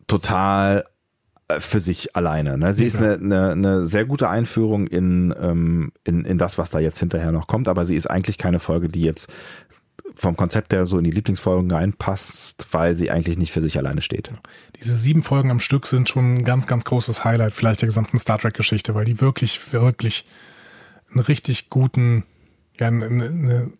total 0.06 0.86
für 1.58 1.80
sich 1.80 2.14
alleine. 2.16 2.56
Ne? 2.58 2.72
Sie 2.74 2.84
ja. 2.84 2.88
ist 2.88 2.96
eine, 2.96 3.14
eine, 3.14 3.50
eine 3.52 3.86
sehr 3.86 4.04
gute 4.04 4.28
Einführung 4.28 4.86
in, 4.86 5.34
ähm, 5.40 5.92
in, 6.04 6.24
in 6.24 6.38
das, 6.38 6.58
was 6.58 6.70
da 6.70 6.78
jetzt 6.78 6.98
hinterher 6.98 7.32
noch 7.32 7.46
kommt, 7.46 7.68
aber 7.68 7.84
sie 7.84 7.96
ist 7.96 8.06
eigentlich 8.06 8.38
keine 8.38 8.60
Folge, 8.60 8.88
die 8.88 9.02
jetzt 9.02 9.28
vom 10.14 10.36
Konzept 10.36 10.72
her 10.72 10.86
so 10.86 10.98
in 10.98 11.04
die 11.04 11.10
Lieblingsfolgen 11.10 11.70
reinpasst, 11.70 12.66
weil 12.72 12.94
sie 12.94 13.10
eigentlich 13.10 13.38
nicht 13.38 13.52
für 13.52 13.62
sich 13.62 13.78
alleine 13.78 14.02
steht. 14.02 14.30
Diese 14.80 14.94
sieben 14.94 15.22
Folgen 15.22 15.50
am 15.50 15.60
Stück 15.60 15.86
sind 15.86 16.08
schon 16.08 16.34
ein 16.34 16.44
ganz, 16.44 16.66
ganz 16.66 16.84
großes 16.84 17.24
Highlight 17.24 17.52
vielleicht 17.52 17.82
der 17.82 17.88
gesamten 17.88 18.18
Star 18.18 18.38
Trek-Geschichte, 18.38 18.94
weil 18.94 19.04
die 19.04 19.20
wirklich, 19.20 19.72
wirklich 19.72 20.26
einen 21.10 21.20
richtig 21.20 21.70
guten, 21.70 22.24
ja, 22.78 22.88
eine, 22.88 23.06
eine 23.06 23.72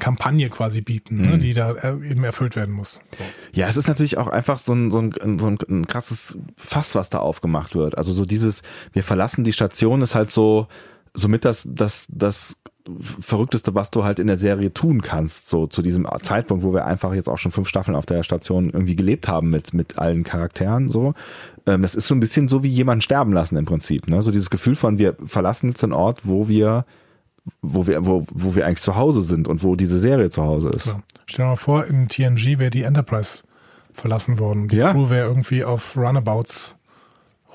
Kampagne 0.00 0.50
quasi 0.50 0.80
bieten, 0.80 1.18
ne, 1.18 1.22
mhm. 1.22 1.30
ne, 1.30 1.38
die 1.38 1.52
da 1.52 1.70
äh, 1.70 2.10
eben 2.10 2.24
erfüllt 2.24 2.56
werden 2.56 2.74
muss. 2.74 3.00
So. 3.16 3.24
Ja, 3.52 3.68
es 3.68 3.76
ist 3.76 3.86
natürlich 3.86 4.18
auch 4.18 4.26
einfach 4.26 4.58
so 4.58 4.72
ein, 4.72 4.90
so, 4.90 4.98
ein, 4.98 5.38
so 5.38 5.48
ein 5.48 5.86
krasses 5.86 6.38
Fass, 6.56 6.96
was 6.96 7.10
da 7.10 7.18
aufgemacht 7.18 7.76
wird. 7.76 7.96
Also 7.96 8.12
so 8.12 8.24
dieses, 8.24 8.62
wir 8.92 9.04
verlassen 9.04 9.44
die 9.44 9.52
Station 9.52 10.02
ist 10.02 10.16
halt 10.16 10.32
so, 10.32 10.66
somit 11.14 11.44
das, 11.44 11.64
das, 11.68 12.08
das 12.10 12.56
Verrückteste, 12.98 13.74
was 13.74 13.90
du 13.90 14.04
halt 14.04 14.18
in 14.18 14.26
der 14.26 14.36
Serie 14.36 14.72
tun 14.72 15.02
kannst, 15.02 15.48
so 15.48 15.66
zu 15.66 15.82
diesem 15.82 16.08
Zeitpunkt, 16.22 16.64
wo 16.64 16.72
wir 16.72 16.86
einfach 16.86 17.12
jetzt 17.14 17.28
auch 17.28 17.38
schon 17.38 17.52
fünf 17.52 17.68
Staffeln 17.68 17.94
auf 17.94 18.06
der 18.06 18.22
Station 18.22 18.70
irgendwie 18.70 18.96
gelebt 18.96 19.28
haben 19.28 19.50
mit, 19.50 19.74
mit 19.74 19.98
allen 19.98 20.24
Charakteren, 20.24 20.88
so. 20.88 21.14
Ähm, 21.66 21.82
das 21.82 21.94
ist 21.94 22.08
so 22.08 22.14
ein 22.14 22.20
bisschen 22.20 22.48
so 22.48 22.62
wie 22.62 22.68
jemanden 22.68 23.02
sterben 23.02 23.32
lassen 23.32 23.56
im 23.56 23.66
Prinzip, 23.66 24.08
ne? 24.08 24.22
So 24.22 24.30
dieses 24.30 24.50
Gefühl 24.50 24.76
von, 24.76 24.98
wir 24.98 25.16
verlassen 25.24 25.68
jetzt 25.68 25.84
einen 25.84 25.92
Ort, 25.92 26.20
wo 26.24 26.48
wir 26.48 26.84
wo 27.62 27.86
wir, 27.86 28.06
wo, 28.06 28.26
wo 28.32 28.54
wir 28.54 28.66
eigentlich 28.66 28.80
zu 28.80 28.96
Hause 28.96 29.22
sind 29.22 29.48
und 29.48 29.62
wo 29.62 29.76
diese 29.76 29.98
Serie 29.98 30.30
zu 30.30 30.42
Hause 30.42 30.70
ist. 30.70 30.84
Klar. 30.84 31.02
Stell 31.26 31.44
dir 31.44 31.50
mal 31.50 31.56
vor, 31.56 31.84
in 31.86 32.08
TNG 32.08 32.58
wäre 32.58 32.70
die 32.70 32.82
Enterprise 32.82 33.44
verlassen 33.92 34.38
worden. 34.38 34.68
Die 34.68 34.76
ja. 34.76 34.92
Crew 34.92 35.10
wäre 35.10 35.26
irgendwie 35.26 35.64
auf 35.64 35.96
Runabouts 35.96 36.76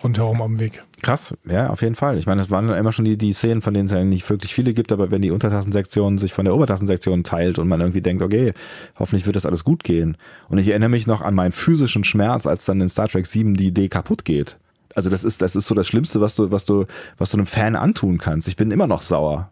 rundherum 0.04 0.42
am 0.42 0.60
Weg. 0.60 0.84
Krass, 1.02 1.36
ja, 1.50 1.70
auf 1.70 1.82
jeden 1.82 1.96
Fall. 1.96 2.18
Ich 2.18 2.26
meine, 2.26 2.42
das 2.42 2.50
waren 2.50 2.70
immer 2.70 2.92
schon 2.92 3.06
die, 3.06 3.18
die 3.18 3.34
Szenen, 3.34 3.62
von 3.62 3.74
denen 3.74 3.86
es 3.86 3.92
ja 3.92 4.04
nicht 4.04 4.30
wirklich 4.30 4.54
viele 4.54 4.74
gibt, 4.74 4.92
aber 4.92 5.12
wenn 5.12 5.22
die 5.22 5.32
Untertassensektion 5.32 6.18
sich 6.18 6.34
von 6.34 6.46
der 6.46 6.56
Obertassensektion 6.56 7.24
teilt 7.24 7.60
und 7.60 7.68
man 7.68 7.82
irgendwie 7.82 8.02
denkt, 8.02 8.22
okay, 8.22 8.54
hoffentlich 8.98 9.26
wird 9.26 9.36
das 9.36 9.46
alles 9.46 9.64
gut 9.64 9.84
gehen. 9.84 10.18
Und 10.48 10.58
ich 10.58 10.70
erinnere 10.70 10.90
mich 10.90 11.08
noch 11.08 11.22
an 11.22 11.36
meinen 11.36 11.52
physischen 11.52 12.04
Schmerz, 12.04 12.48
als 12.48 12.66
dann 12.66 12.82
in 12.82 12.90
Star 12.90 13.08
Trek 13.08 13.26
7 13.26 13.56
die 13.56 13.68
Idee 13.68 13.90
kaputt 13.90 14.26
geht. 14.26 14.58
Also 14.96 15.10
das 15.10 15.24
ist, 15.24 15.42
das 15.42 15.56
ist 15.56 15.68
so 15.68 15.76
das 15.76 15.88
Schlimmste, 15.88 16.22
was 16.22 16.36
du, 16.36 16.52
was 16.52 16.66
du, 16.66 16.86
was 17.18 17.32
du 17.32 17.38
einem 17.38 17.46
Fan 17.46 17.76
antun 17.76 18.18
kannst. 18.18 18.48
Ich 18.48 18.56
bin 18.56 18.72
immer 18.72 18.88
noch 18.88 19.02
sauer. 19.02 19.52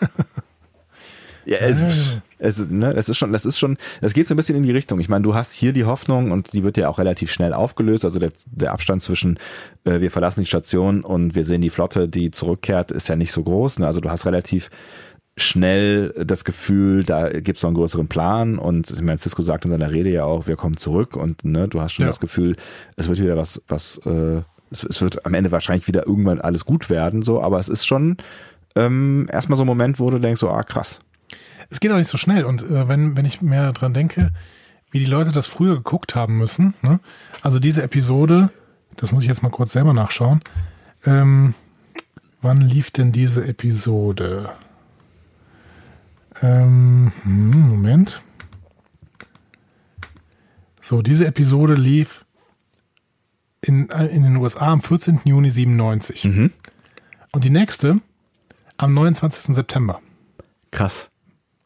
ja, 1.46 1.58
es, 1.58 2.20
es, 2.38 2.70
ne, 2.70 2.92
es 2.94 3.08
ist 3.08 3.16
schon, 3.16 3.32
das 3.32 3.46
ist 3.46 3.58
schon, 3.58 3.78
das 4.02 4.12
geht 4.12 4.26
so 4.26 4.34
ein 4.34 4.36
bisschen 4.36 4.56
in 4.56 4.62
die 4.62 4.72
Richtung. 4.72 5.00
Ich 5.00 5.08
meine, 5.08 5.22
du 5.22 5.34
hast 5.34 5.52
hier 5.52 5.72
die 5.72 5.86
Hoffnung 5.86 6.30
und 6.30 6.52
die 6.52 6.62
wird 6.62 6.76
ja 6.76 6.88
auch 6.88 6.98
relativ 6.98 7.32
schnell 7.32 7.54
aufgelöst. 7.54 8.04
Also 8.04 8.18
der, 8.18 8.30
der 8.46 8.72
Abstand 8.72 9.00
zwischen 9.00 9.38
äh, 9.84 10.00
wir 10.00 10.10
verlassen 10.10 10.40
die 10.40 10.46
Station 10.46 11.02
und 11.02 11.34
wir 11.34 11.44
sehen 11.44 11.62
die 11.62 11.70
Flotte, 11.70 12.08
die 12.08 12.30
zurückkehrt, 12.30 12.90
ist 12.90 13.08
ja 13.08 13.16
nicht 13.16 13.32
so 13.32 13.42
groß. 13.42 13.78
Ne? 13.78 13.86
Also 13.86 14.00
du 14.00 14.10
hast 14.10 14.26
relativ 14.26 14.68
schnell 15.38 16.14
das 16.24 16.44
Gefühl, 16.44 17.04
da 17.04 17.28
gibt 17.28 17.58
es 17.58 17.62
noch 17.62 17.68
einen 17.68 17.76
größeren 17.76 18.08
Plan 18.08 18.58
und 18.58 18.90
ich 18.90 19.02
meine, 19.02 19.18
Cisco 19.18 19.42
sagt 19.42 19.66
in 19.66 19.70
seiner 19.70 19.90
Rede 19.90 20.08
ja 20.08 20.24
auch, 20.24 20.46
wir 20.46 20.56
kommen 20.56 20.78
zurück 20.78 21.14
und 21.14 21.44
ne, 21.44 21.68
du 21.68 21.80
hast 21.80 21.92
schon 21.92 22.04
ja. 22.04 22.08
das 22.08 22.20
Gefühl, 22.20 22.56
es 22.96 23.08
wird 23.08 23.20
wieder 23.20 23.36
was, 23.36 23.60
was 23.68 23.98
äh, 24.06 24.40
es, 24.70 24.84
es, 24.84 25.00
wird 25.00 25.24
am 25.24 25.34
Ende 25.34 25.50
wahrscheinlich 25.50 25.86
wieder 25.86 26.06
irgendwann 26.06 26.40
alles 26.40 26.64
gut 26.64 26.90
werden, 26.90 27.22
so, 27.22 27.42
aber 27.42 27.58
es 27.58 27.68
ist 27.68 27.86
schon 27.86 28.16
ähm, 28.74 29.26
erstmal 29.30 29.56
so 29.56 29.64
ein 29.64 29.68
Moment, 29.68 29.98
wo 29.98 30.10
du 30.10 30.18
denkst, 30.18 30.40
so, 30.40 30.50
ah, 30.50 30.62
krass. 30.62 31.00
Es 31.70 31.80
geht 31.80 31.90
auch 31.90 31.96
nicht 31.96 32.10
so 32.10 32.18
schnell 32.18 32.44
und 32.44 32.62
äh, 32.62 32.88
wenn, 32.88 33.16
wenn 33.16 33.24
ich 33.24 33.42
mehr 33.42 33.72
dran 33.72 33.94
denke, 33.94 34.30
wie 34.90 34.98
die 34.98 35.06
Leute 35.06 35.32
das 35.32 35.46
früher 35.46 35.76
geguckt 35.76 36.14
haben 36.14 36.38
müssen, 36.38 36.74
ne? 36.82 37.00
also 37.42 37.58
diese 37.58 37.82
Episode, 37.82 38.50
das 38.96 39.12
muss 39.12 39.22
ich 39.22 39.28
jetzt 39.28 39.42
mal 39.42 39.50
kurz 39.50 39.72
selber 39.72 39.92
nachschauen, 39.92 40.40
ähm, 41.04 41.54
wann 42.42 42.60
lief 42.60 42.90
denn 42.90 43.12
diese 43.12 43.46
Episode? 43.46 44.50
Ähm, 46.42 47.12
hm, 47.22 47.68
Moment. 47.68 48.22
So, 50.80 51.02
diese 51.02 51.26
Episode 51.26 51.74
lief 51.74 52.25
in, 53.66 53.90
äh, 53.90 54.06
in 54.06 54.22
den 54.22 54.36
USA 54.36 54.72
am 54.72 54.80
14. 54.80 55.20
Juni 55.24 55.50
97. 55.50 56.24
Mhm. 56.24 56.52
Und 57.32 57.44
die 57.44 57.50
nächste 57.50 58.00
am 58.76 58.94
29. 58.94 59.54
September. 59.54 60.00
Krass. 60.70 61.10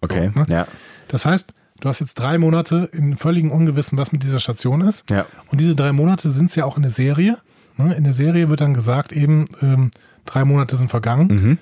Okay, 0.00 0.30
so, 0.34 0.40
ne? 0.40 0.46
ja. 0.48 0.66
Das 1.08 1.26
heißt, 1.26 1.52
du 1.80 1.88
hast 1.88 2.00
jetzt 2.00 2.14
drei 2.14 2.38
Monate 2.38 2.88
in 2.92 3.16
völligem 3.16 3.50
Ungewissen, 3.50 3.98
was 3.98 4.12
mit 4.12 4.22
dieser 4.22 4.40
Station 4.40 4.80
ist. 4.80 5.08
Ja. 5.10 5.26
Und 5.48 5.60
diese 5.60 5.74
drei 5.74 5.92
Monate 5.92 6.30
sind 6.30 6.46
es 6.46 6.56
ja 6.56 6.64
auch 6.64 6.76
in 6.76 6.82
der 6.82 6.92
Serie. 6.92 7.38
Ne? 7.76 7.94
In 7.94 8.04
der 8.04 8.12
Serie 8.12 8.48
wird 8.48 8.60
dann 8.60 8.74
gesagt, 8.74 9.12
eben 9.12 9.46
ähm, 9.60 9.90
drei 10.24 10.44
Monate 10.44 10.76
sind 10.76 10.88
vergangen, 10.88 11.26
mhm. 11.26 11.58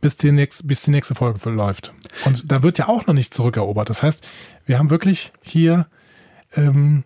bis, 0.00 0.16
die 0.16 0.32
nächst, 0.32 0.66
bis 0.66 0.82
die 0.82 0.90
nächste 0.90 1.14
Folge 1.14 1.50
läuft. 1.50 1.94
Und 2.24 2.50
da 2.50 2.62
wird 2.62 2.78
ja 2.78 2.88
auch 2.88 3.06
noch 3.06 3.14
nicht 3.14 3.32
zurückerobert. 3.32 3.88
Das 3.88 4.02
heißt, 4.02 4.26
wir 4.66 4.78
haben 4.78 4.90
wirklich 4.90 5.32
hier 5.42 5.86
ähm, 6.56 7.04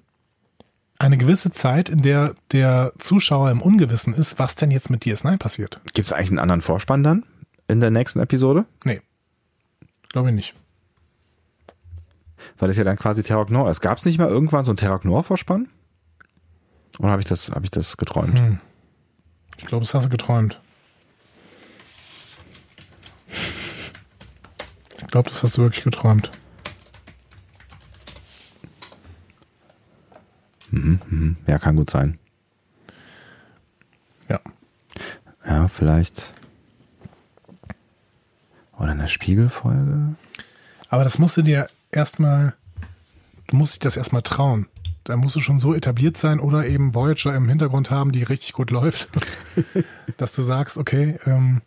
eine 0.98 1.18
gewisse 1.18 1.50
Zeit, 1.50 1.88
in 1.88 2.02
der 2.02 2.34
der 2.52 2.92
Zuschauer 2.98 3.50
im 3.50 3.60
Ungewissen 3.60 4.14
ist, 4.14 4.38
was 4.38 4.54
denn 4.54 4.70
jetzt 4.70 4.90
mit 4.90 5.02
DS9 5.04 5.38
passiert. 5.38 5.80
Gibt 5.92 6.06
es 6.06 6.12
eigentlich 6.12 6.30
einen 6.30 6.38
anderen 6.38 6.62
Vorspann 6.62 7.02
dann 7.02 7.24
in 7.68 7.80
der 7.80 7.90
nächsten 7.90 8.20
Episode? 8.20 8.66
Nee. 8.84 9.00
Glaube 10.10 10.30
ich 10.30 10.34
nicht. 10.34 10.54
Weil 12.58 12.68
das 12.68 12.76
ja 12.76 12.84
dann 12.84 12.96
quasi 12.96 13.22
Terror 13.22 13.46
Gnor 13.46 13.70
ist. 13.70 13.80
Gab 13.80 13.98
es 13.98 14.04
nicht 14.04 14.18
mal 14.18 14.28
irgendwann 14.28 14.64
so 14.64 14.70
einen 14.70 14.78
Terror 14.78 15.00
Gnor 15.00 15.24
Vorspann? 15.24 15.68
Oder 16.98 17.10
habe 17.10 17.20
ich 17.20 17.28
das, 17.28 17.50
habe 17.50 17.64
ich 17.64 17.70
das 17.70 17.96
geträumt? 17.96 18.38
Hm. 18.38 18.60
Ich 19.58 19.66
glaube, 19.66 19.84
das 19.84 19.94
hast 19.94 20.06
du 20.06 20.10
geträumt. 20.10 20.60
Ich 24.98 25.06
glaube, 25.08 25.28
das 25.30 25.42
hast 25.42 25.58
du 25.58 25.62
wirklich 25.62 25.84
geträumt. 25.84 26.30
Mhm, 30.86 31.00
mhm. 31.08 31.36
Ja, 31.46 31.58
kann 31.58 31.76
gut 31.76 31.90
sein. 31.90 32.18
Ja. 34.28 34.40
Ja, 35.46 35.68
vielleicht. 35.68 36.32
Oder 38.78 38.92
eine 38.92 39.08
Spiegelfolge. 39.08 40.14
Aber 40.88 41.04
das 41.04 41.18
musst 41.18 41.36
du 41.36 41.42
dir 41.42 41.68
erstmal, 41.90 42.54
du 43.48 43.56
musst 43.56 43.74
dich 43.74 43.80
das 43.80 43.96
erstmal 43.96 44.22
trauen. 44.22 44.66
Da 45.04 45.16
musst 45.16 45.36
du 45.36 45.40
schon 45.40 45.58
so 45.58 45.72
etabliert 45.72 46.16
sein 46.16 46.40
oder 46.40 46.66
eben 46.66 46.94
Voyager 46.94 47.34
im 47.34 47.48
Hintergrund 47.48 47.90
haben, 47.90 48.10
die 48.10 48.24
richtig 48.24 48.52
gut 48.52 48.70
läuft, 48.70 49.08
dass 50.16 50.34
du 50.34 50.42
sagst, 50.42 50.76
okay, 50.76 51.18
ähm, 51.26 51.62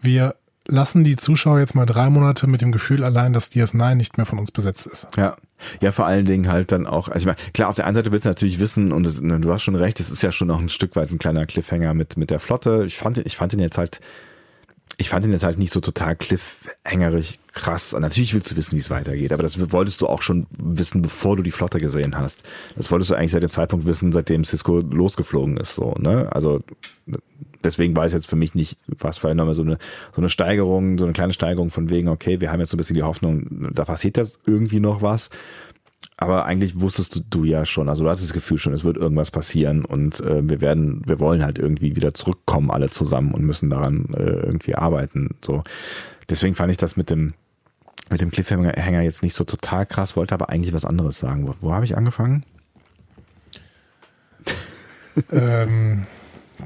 wir 0.00 0.36
lassen 0.66 1.04
die 1.04 1.16
Zuschauer 1.16 1.58
jetzt 1.58 1.74
mal 1.74 1.86
drei 1.86 2.10
Monate 2.10 2.46
mit 2.46 2.60
dem 2.60 2.70
Gefühl 2.70 3.02
allein, 3.02 3.32
dass 3.32 3.50
DS9 3.50 3.94
nicht 3.94 4.18
mehr 4.18 4.26
von 4.26 4.38
uns 4.38 4.50
besetzt 4.50 4.86
ist. 4.86 5.08
Ja. 5.16 5.36
Ja, 5.80 5.92
vor 5.92 6.06
allen 6.06 6.26
Dingen 6.26 6.48
halt 6.50 6.72
dann 6.72 6.86
auch, 6.86 7.08
also 7.08 7.20
ich 7.20 7.26
meine, 7.26 7.36
klar, 7.52 7.68
auf 7.68 7.76
der 7.76 7.86
einen 7.86 7.94
Seite 7.94 8.12
willst 8.12 8.24
du 8.24 8.30
natürlich 8.30 8.60
wissen, 8.60 8.92
und 8.92 9.04
das, 9.04 9.20
du 9.20 9.52
hast 9.52 9.62
schon 9.62 9.76
recht, 9.76 10.00
es 10.00 10.10
ist 10.10 10.22
ja 10.22 10.32
schon 10.32 10.48
noch 10.48 10.60
ein 10.60 10.68
Stück 10.68 10.96
weit 10.96 11.10
ein 11.10 11.18
kleiner 11.18 11.46
Cliffhanger 11.46 11.94
mit, 11.94 12.16
mit 12.16 12.30
der 12.30 12.38
Flotte. 12.38 12.84
Ich 12.86 12.96
fand, 12.96 13.18
ich 13.18 13.36
fand 13.36 13.52
ihn 13.52 13.60
jetzt 13.60 13.78
halt, 13.78 14.00
ich 14.96 15.08
fand 15.08 15.26
ihn 15.26 15.32
jetzt 15.32 15.44
halt 15.44 15.58
nicht 15.58 15.72
so 15.72 15.80
total 15.80 16.16
cliffhangerig 16.16 17.38
krass. 17.52 17.94
Und 17.94 18.02
natürlich 18.02 18.34
willst 18.34 18.50
du 18.50 18.56
wissen, 18.56 18.72
wie 18.76 18.80
es 18.80 18.90
weitergeht, 18.90 19.32
aber 19.32 19.42
das 19.42 19.72
wolltest 19.72 20.00
du 20.00 20.06
auch 20.06 20.22
schon 20.22 20.46
wissen, 20.58 21.02
bevor 21.02 21.36
du 21.36 21.42
die 21.42 21.50
Flotte 21.50 21.78
gesehen 21.78 22.16
hast. 22.16 22.42
Das 22.76 22.90
wolltest 22.90 23.10
du 23.10 23.14
eigentlich 23.14 23.32
seit 23.32 23.42
dem 23.42 23.50
Zeitpunkt 23.50 23.86
wissen, 23.86 24.12
seitdem 24.12 24.44
Cisco 24.44 24.80
losgeflogen 24.80 25.56
ist, 25.56 25.74
so, 25.74 25.94
ne? 25.98 26.28
Also, 26.32 26.62
deswegen 27.62 27.96
war 27.96 28.06
es 28.06 28.12
jetzt 28.12 28.28
für 28.28 28.36
mich 28.36 28.54
nicht, 28.54 28.78
was 28.86 29.18
für 29.18 29.34
nochmal 29.34 29.54
so 29.54 29.62
eine, 29.62 29.78
so 30.14 30.20
eine 30.20 30.28
Steigerung, 30.28 30.98
so 30.98 31.04
eine 31.04 31.12
kleine 31.12 31.32
Steigerung 31.32 31.70
von 31.70 31.90
wegen, 31.90 32.08
okay, 32.08 32.40
wir 32.40 32.52
haben 32.52 32.60
jetzt 32.60 32.70
so 32.70 32.76
ein 32.76 32.78
bisschen 32.78 32.96
die 32.96 33.02
Hoffnung, 33.02 33.72
da 33.72 33.84
passiert 33.84 34.16
jetzt 34.16 34.40
irgendwie 34.46 34.80
noch 34.80 35.02
was. 35.02 35.30
Aber 36.16 36.44
eigentlich 36.44 36.80
wusstest 36.80 37.16
du, 37.16 37.20
du 37.28 37.44
ja 37.44 37.66
schon, 37.66 37.88
also 37.88 38.04
du 38.04 38.10
hast 38.10 38.22
das 38.22 38.32
Gefühl 38.32 38.58
schon, 38.58 38.72
es 38.72 38.84
wird 38.84 38.96
irgendwas 38.96 39.30
passieren 39.30 39.84
und 39.84 40.20
äh, 40.20 40.48
wir 40.48 40.60
werden, 40.60 41.02
wir 41.06 41.18
wollen 41.18 41.44
halt 41.44 41.58
irgendwie 41.58 41.96
wieder 41.96 42.14
zurückkommen, 42.14 42.70
alle 42.70 42.88
zusammen 42.88 43.32
und 43.32 43.44
müssen 43.44 43.68
daran 43.68 44.06
äh, 44.14 44.22
irgendwie 44.22 44.74
arbeiten. 44.74 45.36
So, 45.44 45.64
deswegen 46.28 46.54
fand 46.54 46.70
ich 46.70 46.76
das 46.76 46.96
mit 46.96 47.10
dem 47.10 47.34
mit 48.10 48.20
dem 48.20 48.30
Cliffhanger 48.30 49.00
jetzt 49.00 49.22
nicht 49.22 49.34
so 49.34 49.44
total 49.44 49.86
krass, 49.86 50.14
wollte 50.14 50.34
aber 50.34 50.50
eigentlich 50.50 50.74
was 50.74 50.84
anderes 50.84 51.18
sagen. 51.18 51.48
Wo, 51.48 51.54
wo 51.60 51.72
habe 51.72 51.86
ich 51.86 51.96
angefangen? 51.96 52.44
ähm, 55.32 56.06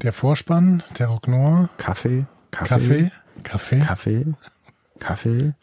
der 0.03 0.13
Vorspann, 0.13 0.83
der 0.97 1.07
Rock 1.07 1.27
Noir. 1.27 1.69
Kaffee. 1.77 2.25
Kaffee. 2.51 3.11
Kaffee. 3.43 3.79
Kaffee. 3.79 4.33
Kaffee. 4.99 5.53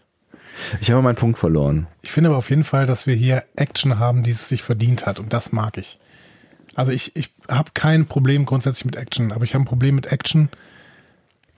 Ich 0.81 0.91
habe 0.91 1.03
meinen 1.03 1.17
Punkt 1.17 1.39
verloren. 1.39 1.87
Ich 2.03 2.11
finde 2.11 2.31
aber 2.31 2.39
auf 2.39 2.51
jeden 2.51 2.65
Fall, 2.65 2.87
dass 2.87 3.07
wir 3.07 3.15
hier 3.15 3.45
Action 3.57 3.99
haben, 3.99 4.23
die 4.23 4.31
es 4.31 4.49
sich 4.49 4.63
verdient 4.63 5.07
hat. 5.07 5.19
Und 5.19 5.33
das 5.33 5.53
mag 5.53 5.79
ich. 5.79 5.99
Also 6.75 6.93
ich, 6.93 7.17
ich 7.17 7.31
habe 7.49 7.71
kein 7.75 8.07
Problem 8.07 8.45
grundsätzlich 8.45 8.85
mit 8.85 8.97
Action, 8.97 9.33
aber 9.33 9.45
ich 9.45 9.55
habe 9.55 9.65
ein 9.65 9.67
Problem 9.67 9.95
mit 9.95 10.07
Action. 10.07 10.51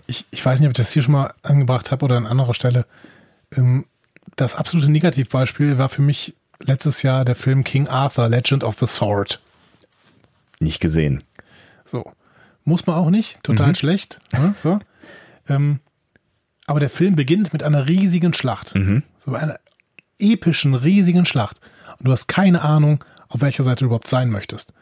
Ich, 0.07 0.25
ich 0.31 0.45
weiß 0.45 0.61
nicht, 0.61 0.69
ob 0.69 0.73
ich 0.73 0.77
das 0.77 0.93
hier 0.93 1.03
schon 1.03 1.13
mal 1.13 1.35
angebracht 1.43 1.91
habe 1.91 2.05
oder 2.05 2.17
an 2.17 2.27
anderer 2.27 2.55
Stelle. 2.55 2.87
Ähm, 3.57 3.87
das 4.37 4.55
absolute 4.55 4.91
Negativbeispiel 4.91 5.79
war 5.79 5.89
für 5.89 6.03
mich 6.03 6.35
letztes 6.61 7.03
Jahr 7.03 7.25
der 7.25 7.35
Film 7.35 7.65
King 7.65 7.89
Arthur, 7.89 8.29
Legend 8.29 8.65
of 8.65 8.79
the 8.79 8.87
Sword. 8.87 9.41
Nicht 10.61 10.81
gesehen. 10.81 11.25
So. 11.85 12.13
Muss 12.65 12.87
man 12.87 12.97
auch 12.97 13.11
nicht. 13.11 13.43
Total 13.43 13.69
mhm. 13.69 13.75
schlecht. 13.75 14.21
Ne? 14.33 14.55
So. 14.61 14.79
Ähm, 15.51 15.81
aber 16.69 16.81
der 16.81 16.91
Film 16.91 17.17
beginnt 17.17 17.53
mit 17.53 17.63
einer 17.63 17.89
riesigen 17.89 18.35
Schlacht. 18.35 18.75
Mhm. 18.75 19.03
So 19.19 19.35
einer 19.35 19.59
epischen, 20.19 20.75
riesigen 20.75 21.25
Schlacht. 21.25 21.61
Und 21.99 22.07
du 22.07 22.13
hast 22.13 22.29
keine 22.29 22.63
Ahnung, 22.63 23.03
auf 23.29 23.41
welcher 23.41 23.63
Seite 23.63 23.81
du 23.81 23.87
überhaupt 23.87 24.09
sein 24.09 24.29
möchtest. 24.29 24.73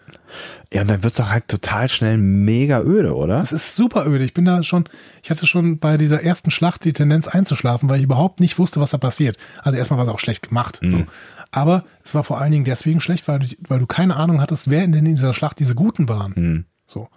Ja, 0.73 0.83
und 0.83 0.91
dann 0.91 1.03
wird 1.03 1.13
es 1.13 1.19
doch 1.19 1.31
halt 1.31 1.49
total 1.49 1.89
schnell 1.89 2.17
mega 2.17 2.81
öde, 2.81 3.15
oder? 3.15 3.41
Es 3.41 3.53
ist 3.53 3.75
super 3.75 4.07
öde. 4.07 4.25
Ich 4.25 4.35
bin 4.35 4.45
da 4.45 4.63
schon, 4.63 4.89
ich 5.23 5.31
hatte 5.31 5.47
schon 5.47 5.79
bei 5.79 5.97
dieser 5.97 6.23
ersten 6.23 6.51
Schlacht 6.51 6.85
die 6.85 6.93
Tendenz 6.93 7.29
einzuschlafen, 7.29 7.89
weil 7.89 7.99
ich 7.99 8.05
überhaupt 8.05 8.41
nicht 8.41 8.59
wusste, 8.59 8.81
was 8.81 8.91
da 8.91 8.99
passiert. 8.99 9.37
Also 9.63 9.79
erstmal 9.79 9.99
war 9.99 10.07
es 10.07 10.13
auch 10.13 10.21
schlecht 10.21 10.49
gemacht. 10.49 10.81
Mhm. 10.83 10.91
So. 10.91 11.05
Aber 11.53 11.85
es 12.05 12.15
war 12.15 12.25
vor 12.25 12.41
allen 12.41 12.53
Dingen 12.53 12.65
deswegen 12.65 13.01
schlecht, 13.01 13.27
weil 13.29 13.41
du, 13.41 13.47
weil 13.69 13.79
du 13.79 13.87
keine 13.87 14.17
Ahnung 14.17 14.41
hattest, 14.41 14.71
wer 14.71 14.85
in 14.85 14.93
dieser 15.05 15.35
Schlacht 15.35 15.59
diese 15.61 15.75
Guten 15.75 16.09
waren. 16.09 16.33
Mhm. 16.37 16.65
So. 16.87 17.09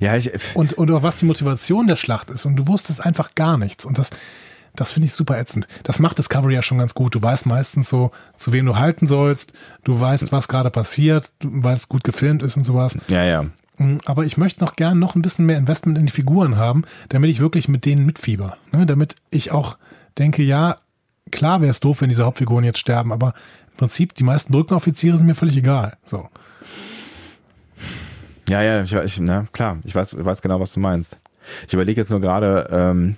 Ja, 0.00 0.16
ich. 0.16 0.30
Und, 0.54 0.74
und 0.74 0.90
was 1.02 1.16
die 1.18 1.26
Motivation 1.26 1.86
der 1.86 1.96
Schlacht 1.96 2.30
ist. 2.30 2.46
Und 2.46 2.56
du 2.56 2.66
wusstest 2.66 3.04
einfach 3.04 3.34
gar 3.34 3.58
nichts. 3.58 3.84
Und 3.84 3.98
das, 3.98 4.10
das 4.74 4.92
finde 4.92 5.06
ich 5.06 5.14
super 5.14 5.38
ätzend. 5.38 5.66
Das 5.82 5.98
macht 5.98 6.18
Discovery 6.18 6.54
ja 6.54 6.62
schon 6.62 6.78
ganz 6.78 6.94
gut. 6.94 7.14
Du 7.14 7.22
weißt 7.22 7.46
meistens 7.46 7.88
so, 7.88 8.10
zu 8.36 8.52
wem 8.52 8.66
du 8.66 8.76
halten 8.76 9.06
sollst. 9.06 9.52
Du 9.84 9.98
weißt, 9.98 10.32
was 10.32 10.48
gerade 10.48 10.70
passiert, 10.70 11.30
weil 11.42 11.74
es 11.74 11.88
gut 11.88 12.04
gefilmt 12.04 12.42
ist 12.42 12.56
und 12.56 12.64
sowas. 12.64 12.98
Ja, 13.08 13.24
ja. 13.24 13.46
Mm, 13.78 13.98
aber 14.04 14.24
ich 14.24 14.36
möchte 14.36 14.64
noch 14.64 14.76
gern 14.76 14.98
noch 14.98 15.14
ein 15.14 15.22
bisschen 15.22 15.46
mehr 15.46 15.58
Investment 15.58 15.98
in 15.98 16.06
die 16.06 16.12
Figuren 16.12 16.56
haben, 16.56 16.84
damit 17.08 17.30
ich 17.30 17.40
wirklich 17.40 17.68
mit 17.68 17.84
denen 17.84 18.06
mitfieber. 18.06 18.56
Ne? 18.72 18.86
Damit 18.86 19.14
ich 19.30 19.50
auch 19.52 19.78
denke, 20.18 20.42
ja, 20.42 20.76
klar 21.30 21.60
wäre 21.60 21.70
es 21.70 21.80
doof, 21.80 22.00
wenn 22.00 22.08
diese 22.08 22.24
Hauptfiguren 22.24 22.64
jetzt 22.64 22.78
sterben, 22.78 23.12
aber 23.12 23.34
im 23.70 23.76
Prinzip, 23.76 24.14
die 24.14 24.24
meisten 24.24 24.52
Brückenoffiziere 24.52 25.16
sind 25.16 25.26
mir 25.26 25.34
völlig 25.34 25.56
egal. 25.56 25.96
So. 26.04 26.28
Ja, 28.48 28.62
ja, 28.62 28.82
ich, 28.82 28.92
ich, 28.92 29.20
na, 29.20 29.46
klar, 29.52 29.78
ich 29.84 29.94
weiß, 29.94 30.14
ich 30.14 30.24
weiß 30.24 30.42
genau, 30.42 30.60
was 30.60 30.72
du 30.72 30.80
meinst. 30.80 31.18
Ich 31.66 31.74
überlege 31.74 32.00
jetzt 32.00 32.10
nur 32.10 32.20
gerade, 32.20 32.68
ähm, 32.70 33.16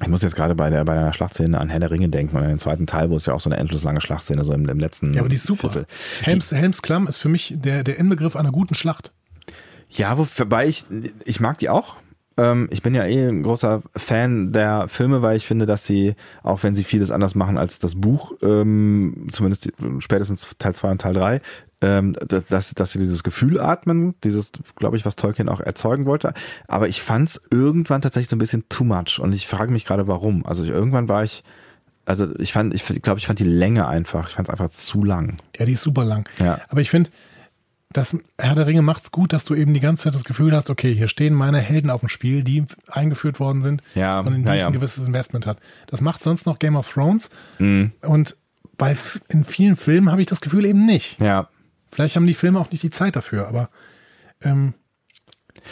ich 0.00 0.08
muss 0.08 0.22
jetzt 0.22 0.36
gerade 0.36 0.54
bei 0.54 0.70
der 0.70 0.84
bei 0.84 0.94
der 0.94 1.12
Schlachtszene 1.12 1.58
an 1.58 1.68
Herr 1.68 1.80
der 1.80 1.90
Ringe 1.90 2.08
denken 2.08 2.36
und 2.36 2.42
an 2.42 2.48
den 2.48 2.58
zweiten 2.58 2.86
Teil, 2.86 3.10
wo 3.10 3.16
es 3.16 3.26
ja 3.26 3.34
auch 3.34 3.40
so 3.40 3.50
eine 3.50 3.58
endlos 3.58 3.82
lange 3.82 4.00
Schlachtszene 4.00 4.44
so 4.44 4.52
im, 4.52 4.68
im 4.68 4.78
letzten. 4.78 5.12
Ja, 5.12 5.20
aber 5.20 5.28
die 5.28 5.36
ist 5.36 5.44
super. 5.44 5.70
Viertel. 5.70 5.86
Helms, 6.22 6.52
Helms 6.52 6.82
Klamm 6.82 7.06
ist 7.08 7.18
für 7.18 7.28
mich 7.28 7.54
der 7.56 7.82
der 7.82 7.98
Inbegriff 7.98 8.36
einer 8.36 8.52
guten 8.52 8.74
Schlacht. 8.74 9.12
Ja, 9.90 10.18
wobei 10.18 10.66
ich 10.66 10.84
ich 11.24 11.40
mag 11.40 11.58
die 11.58 11.68
auch. 11.68 11.96
Ähm, 12.36 12.68
ich 12.70 12.82
bin 12.82 12.94
ja 12.94 13.04
eh 13.04 13.26
ein 13.26 13.42
großer 13.42 13.82
Fan 13.96 14.52
der 14.52 14.86
Filme, 14.86 15.22
weil 15.22 15.36
ich 15.36 15.46
finde, 15.46 15.66
dass 15.66 15.84
sie, 15.84 16.14
auch 16.44 16.62
wenn 16.62 16.74
sie 16.74 16.84
vieles 16.84 17.10
anders 17.10 17.34
machen 17.34 17.58
als 17.58 17.80
das 17.80 17.96
Buch, 17.96 18.32
ähm, 18.42 19.26
zumindest 19.32 19.72
spätestens 19.98 20.48
Teil 20.58 20.74
2 20.74 20.90
und 20.92 21.00
Teil 21.00 21.14
3, 21.14 21.40
ähm, 21.80 22.14
dass, 22.48 22.74
dass 22.74 22.92
sie 22.92 22.98
dieses 22.98 23.22
Gefühl 23.22 23.60
atmen, 23.60 24.14
dieses, 24.24 24.52
glaube 24.76 24.96
ich, 24.96 25.04
was 25.04 25.16
Tolkien 25.16 25.48
auch 25.48 25.60
erzeugen 25.60 26.06
wollte. 26.06 26.32
Aber 26.66 26.88
ich 26.88 27.02
fand 27.02 27.28
es 27.28 27.40
irgendwann 27.50 28.00
tatsächlich 28.00 28.28
so 28.28 28.36
ein 28.36 28.40
bisschen 28.40 28.68
too 28.68 28.84
much 28.84 29.20
und 29.20 29.34
ich 29.34 29.46
frage 29.46 29.70
mich 29.70 29.84
gerade, 29.84 30.08
warum. 30.08 30.44
Also 30.44 30.64
ich, 30.64 30.70
irgendwann 30.70 31.08
war 31.08 31.22
ich, 31.22 31.44
also 32.04 32.34
ich 32.38 32.52
fand, 32.52 32.74
ich 32.74 32.84
glaube, 33.02 33.18
ich 33.18 33.26
fand 33.26 33.38
die 33.38 33.44
Länge 33.44 33.86
einfach, 33.86 34.28
ich 34.28 34.34
fand 34.34 34.48
es 34.48 34.52
einfach 34.52 34.70
zu 34.70 35.04
lang. 35.04 35.36
Ja, 35.56 35.66
die 35.66 35.72
ist 35.72 35.82
super 35.82 36.04
lang. 36.04 36.28
Ja. 36.40 36.60
Aber 36.68 36.80
ich 36.80 36.90
finde, 36.90 37.10
das 37.92 38.16
Herr 38.38 38.54
der 38.54 38.66
Ringe 38.66 38.82
macht's 38.82 39.10
gut, 39.12 39.32
dass 39.32 39.44
du 39.44 39.54
eben 39.54 39.72
die 39.72 39.80
ganze 39.80 40.04
Zeit 40.04 40.14
das 40.14 40.24
Gefühl 40.24 40.54
hast, 40.54 40.68
okay, 40.70 40.94
hier 40.94 41.08
stehen 41.08 41.32
meine 41.32 41.60
Helden 41.60 41.90
auf 41.90 42.00
dem 42.00 42.08
Spiel, 42.08 42.42
die 42.42 42.64
eingeführt 42.88 43.40
worden 43.40 43.62
sind 43.62 43.82
ja, 43.94 44.20
und 44.20 44.34
in 44.34 44.42
die 44.42 44.48
ja, 44.48 44.54
ich 44.56 44.64
ein 44.64 44.72
gewisses 44.72 45.06
Investment 45.06 45.46
hat. 45.46 45.58
Das 45.86 46.00
macht 46.00 46.22
sonst 46.22 46.44
noch 46.44 46.58
Game 46.58 46.76
of 46.76 46.90
Thrones 46.92 47.30
mhm. 47.58 47.92
und 48.02 48.36
bei 48.76 48.96
in 49.28 49.44
vielen 49.44 49.76
Filmen 49.76 50.10
habe 50.10 50.20
ich 50.20 50.28
das 50.28 50.40
Gefühl 50.40 50.64
eben 50.64 50.84
nicht. 50.84 51.20
Ja. 51.20 51.48
Vielleicht 51.90 52.16
haben 52.16 52.26
die 52.26 52.34
Filme 52.34 52.60
auch 52.60 52.70
nicht 52.70 52.82
die 52.82 52.90
Zeit 52.90 53.16
dafür, 53.16 53.48
aber 53.48 53.70
ähm, 54.42 54.74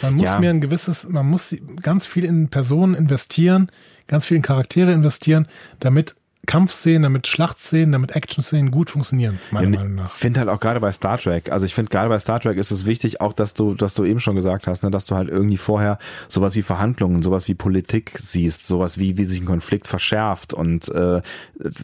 man 0.01 0.15
muss 0.15 0.25
ja. 0.25 0.39
mir 0.39 0.49
ein 0.49 0.61
gewisses, 0.61 1.07
man 1.07 1.25
muss 1.27 1.55
ganz 1.81 2.05
viel 2.05 2.23
in 2.23 2.49
Personen 2.49 2.93
investieren, 2.93 3.71
ganz 4.07 4.25
viel 4.25 4.37
in 4.37 4.43
Charaktere 4.43 4.91
investieren, 4.91 5.47
damit 5.79 6.15
Kampfszenen, 6.45 7.03
damit 7.03 7.27
Schlachtszenen, 7.27 7.91
damit 7.91 8.15
Action-Szenen 8.15 8.71
gut 8.71 8.89
funktionieren, 8.89 9.39
meiner 9.51 9.69
ja, 9.69 9.79
Meinung 9.79 9.95
nach. 9.95 10.05
Ich 10.05 10.11
finde 10.11 10.39
halt 10.39 10.49
auch 10.49 10.59
gerade 10.59 10.79
bei 10.79 10.91
Star 10.91 11.17
Trek, 11.17 11.51
also 11.51 11.65
ich 11.65 11.73
finde 11.73 11.89
gerade 11.89 12.09
bei 12.09 12.19
Star 12.19 12.39
Trek 12.39 12.57
ist 12.57 12.71
es 12.71 12.85
wichtig, 12.85 13.19
auch 13.21 13.33
dass 13.33 13.53
du, 13.53 13.73
dass 13.73 13.95
du 13.95 14.05
eben 14.05 14.19
schon 14.19 14.35
gesagt 14.35 14.67
hast, 14.67 14.83
ne, 14.83 14.91
dass 14.91 15.05
du 15.05 15.15
halt 15.15 15.29
irgendwie 15.29 15.57
vorher 15.57 15.97
sowas 16.27 16.55
wie 16.55 16.61
Verhandlungen, 16.61 17.21
sowas 17.21 17.47
wie 17.47 17.55
Politik 17.55 18.13
siehst, 18.17 18.67
sowas 18.67 18.97
wie, 18.97 19.17
wie 19.17 19.25
sich 19.25 19.41
ein 19.41 19.45
Konflikt 19.45 19.87
verschärft 19.87 20.53
und 20.53 20.89
äh, 20.89 21.21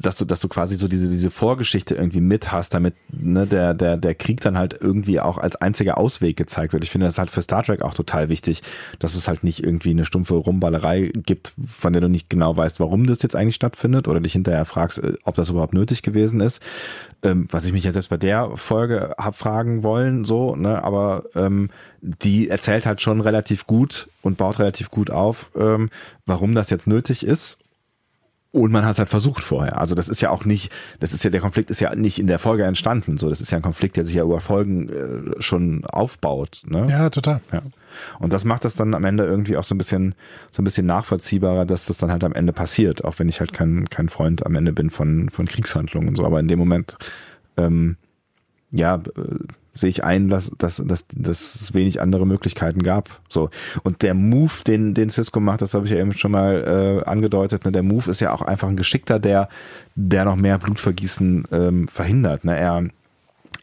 dass 0.01 0.17
du, 0.17 0.25
dass 0.25 0.39
du 0.39 0.47
quasi 0.47 0.75
so 0.75 0.88
diese, 0.88 1.09
diese 1.09 1.31
Vorgeschichte 1.31 1.95
irgendwie 1.95 2.21
mit 2.21 2.51
hast, 2.51 2.73
damit 2.73 2.95
ne, 3.11 3.45
der, 3.47 3.73
der, 3.73 3.97
der 3.97 4.15
Krieg 4.15 4.41
dann 4.41 4.57
halt 4.57 4.77
irgendwie 4.80 5.19
auch 5.19 5.38
als 5.38 5.55
einziger 5.55 5.97
Ausweg 5.97 6.38
gezeigt 6.38 6.73
wird. 6.73 6.84
Ich 6.84 6.91
finde 6.91 7.07
das 7.07 7.17
halt 7.17 7.31
für 7.31 7.41
Star 7.41 7.63
Trek 7.63 7.81
auch 7.81 7.93
total 7.93 8.30
wichtig, 8.30 8.61
dass 8.99 9.15
es 9.15 9.27
halt 9.27 9.43
nicht 9.43 9.63
irgendwie 9.63 9.91
eine 9.91 10.05
stumpfe 10.05 10.35
Rumballerei 10.35 11.11
gibt, 11.15 11.53
von 11.65 11.91
der 11.91 12.01
du 12.01 12.07
nicht 12.07 12.30
genau 12.30 12.55
weißt, 12.55 12.80
warum 12.80 13.07
das 13.07 13.21
jetzt 13.23 13.35
eigentlich 13.35 13.55
stattfindet 13.55 14.07
oder 14.07 14.19
dich 14.19 14.35
hinterher 14.44 14.65
fragst, 14.65 14.99
äh, 14.99 15.14
ob 15.24 15.36
das 15.36 15.49
überhaupt 15.49 15.74
nötig 15.74 16.02
gewesen 16.02 16.40
ist. 16.40 16.61
Ähm, 17.24 17.48
was 17.52 17.65
ich 17.65 17.74
mich 17.74 17.84
ja 17.84 17.91
selbst 17.91 18.10
bei 18.10 18.18
der 18.18 18.52
Folge 18.56 19.15
hab 19.18 19.36
fragen 19.36 19.84
wollen, 19.84 20.26
so, 20.26 20.56
ne, 20.56 20.84
aber 20.84 21.24
ähm, 21.36 21.70
die 22.02 22.49
erzählt 22.49 22.86
halt 22.86 23.02
schon 23.02 23.22
relativ 23.22 23.65
gut 23.65 24.10
und 24.22 24.38
baut 24.38 24.60
relativ 24.60 24.91
gut 24.91 25.10
auf, 25.10 25.52
ähm, 25.56 25.90
warum 26.26 26.56
das 26.56 26.70
jetzt 26.70 26.88
nötig 26.88 27.26
ist 27.26 27.57
und 28.53 28.71
man 28.71 28.85
hat 28.85 28.93
es 28.93 28.99
halt 28.99 29.09
versucht 29.09 29.43
vorher. 29.43 29.80
Also 29.80 29.95
das 29.95 30.07
ist 30.07 30.21
ja 30.21 30.30
auch 30.30 30.45
nicht, 30.45 30.71
das 30.99 31.11
ist 31.11 31.23
ja, 31.23 31.31
der 31.31 31.41
Konflikt 31.41 31.71
ist 31.71 31.80
ja 31.80 31.95
nicht 31.95 32.19
in 32.19 32.27
der 32.27 32.38
Folge 32.38 32.63
entstanden. 32.63 33.17
So, 33.17 33.27
das 33.27 33.41
ist 33.41 33.51
ja 33.51 33.57
ein 33.57 33.63
Konflikt, 33.63 33.97
der 33.97 34.05
sich 34.05 34.13
ja 34.13 34.23
über 34.23 34.41
Folgen 34.41 34.89
äh, 34.89 35.41
schon 35.41 35.84
aufbaut. 35.85 36.61
Ne? 36.67 36.85
Ja, 36.88 37.09
total. 37.09 37.41
Ja. 37.51 37.63
Und 38.19 38.31
das 38.31 38.45
macht 38.45 38.63
das 38.63 38.75
dann 38.75 38.93
am 38.93 39.05
Ende 39.05 39.25
irgendwie 39.25 39.57
auch 39.57 39.63
so 39.63 39.73
ein 39.73 39.80
bisschen, 39.80 40.13
so 40.51 40.61
ein 40.61 40.65
bisschen 40.65 40.85
nachvollziehbarer, 40.85 41.65
dass 41.65 41.88
das 41.88 41.97
dann 41.97 42.11
halt 42.11 42.23
am 42.23 42.34
Ende 42.34 42.53
passiert. 42.53 43.03
Auch 43.03 43.17
wenn 43.17 43.27
ich 43.27 43.39
halt 43.39 43.53
kein, 43.53 43.89
kein 43.89 44.07
Freund 44.07 44.45
am 44.45 44.53
Ende 44.53 44.71
bin 44.71 44.91
von, 44.91 45.30
von 45.30 45.47
Kriegshandlungen 45.47 46.09
und 46.09 46.15
so. 46.15 46.23
Aber 46.23 46.39
in 46.39 46.47
dem 46.47 46.59
Moment, 46.59 46.97
ähm, 47.57 47.97
ja, 48.69 48.97
äh, 48.97 48.99
sehe 49.74 49.90
ich 49.90 50.04
ein, 50.04 50.28
dass, 50.28 50.52
dass, 50.58 50.78
dass, 50.86 51.08
dass 51.08 51.56
es 51.56 51.74
wenig 51.74 52.00
andere 52.02 52.28
Möglichkeiten 52.28 52.84
gab. 52.84 53.22
So. 53.28 53.50
Und 53.84 54.02
der 54.04 54.14
Move, 54.14 54.52
den, 54.66 54.94
den 54.94 55.10
Cisco 55.10 55.40
macht, 55.40 55.62
das 55.62 55.74
habe 55.74 55.86
ich 55.86 55.91
ja 55.91 55.98
eben 55.98 56.14
schon 56.14 56.32
mal 56.32 57.02
äh, 57.06 57.10
angedeutet, 57.10 57.66
ne? 57.66 57.72
der 57.72 57.84
Move 57.84 58.12
ist 58.12 58.20
ja 58.20 58.32
auch 58.32 58.41
einfach 58.41 58.70
ein 58.70 58.78
Geschickter, 58.78 59.20
der, 59.20 59.50
der 59.95 60.26
noch 60.26 60.36
mehr 60.36 60.60
Blutvergießen 60.60 61.45
ähm, 61.52 61.88
verhindert. 61.88 62.45
Ne? 62.45 62.58
Er, 62.58 62.84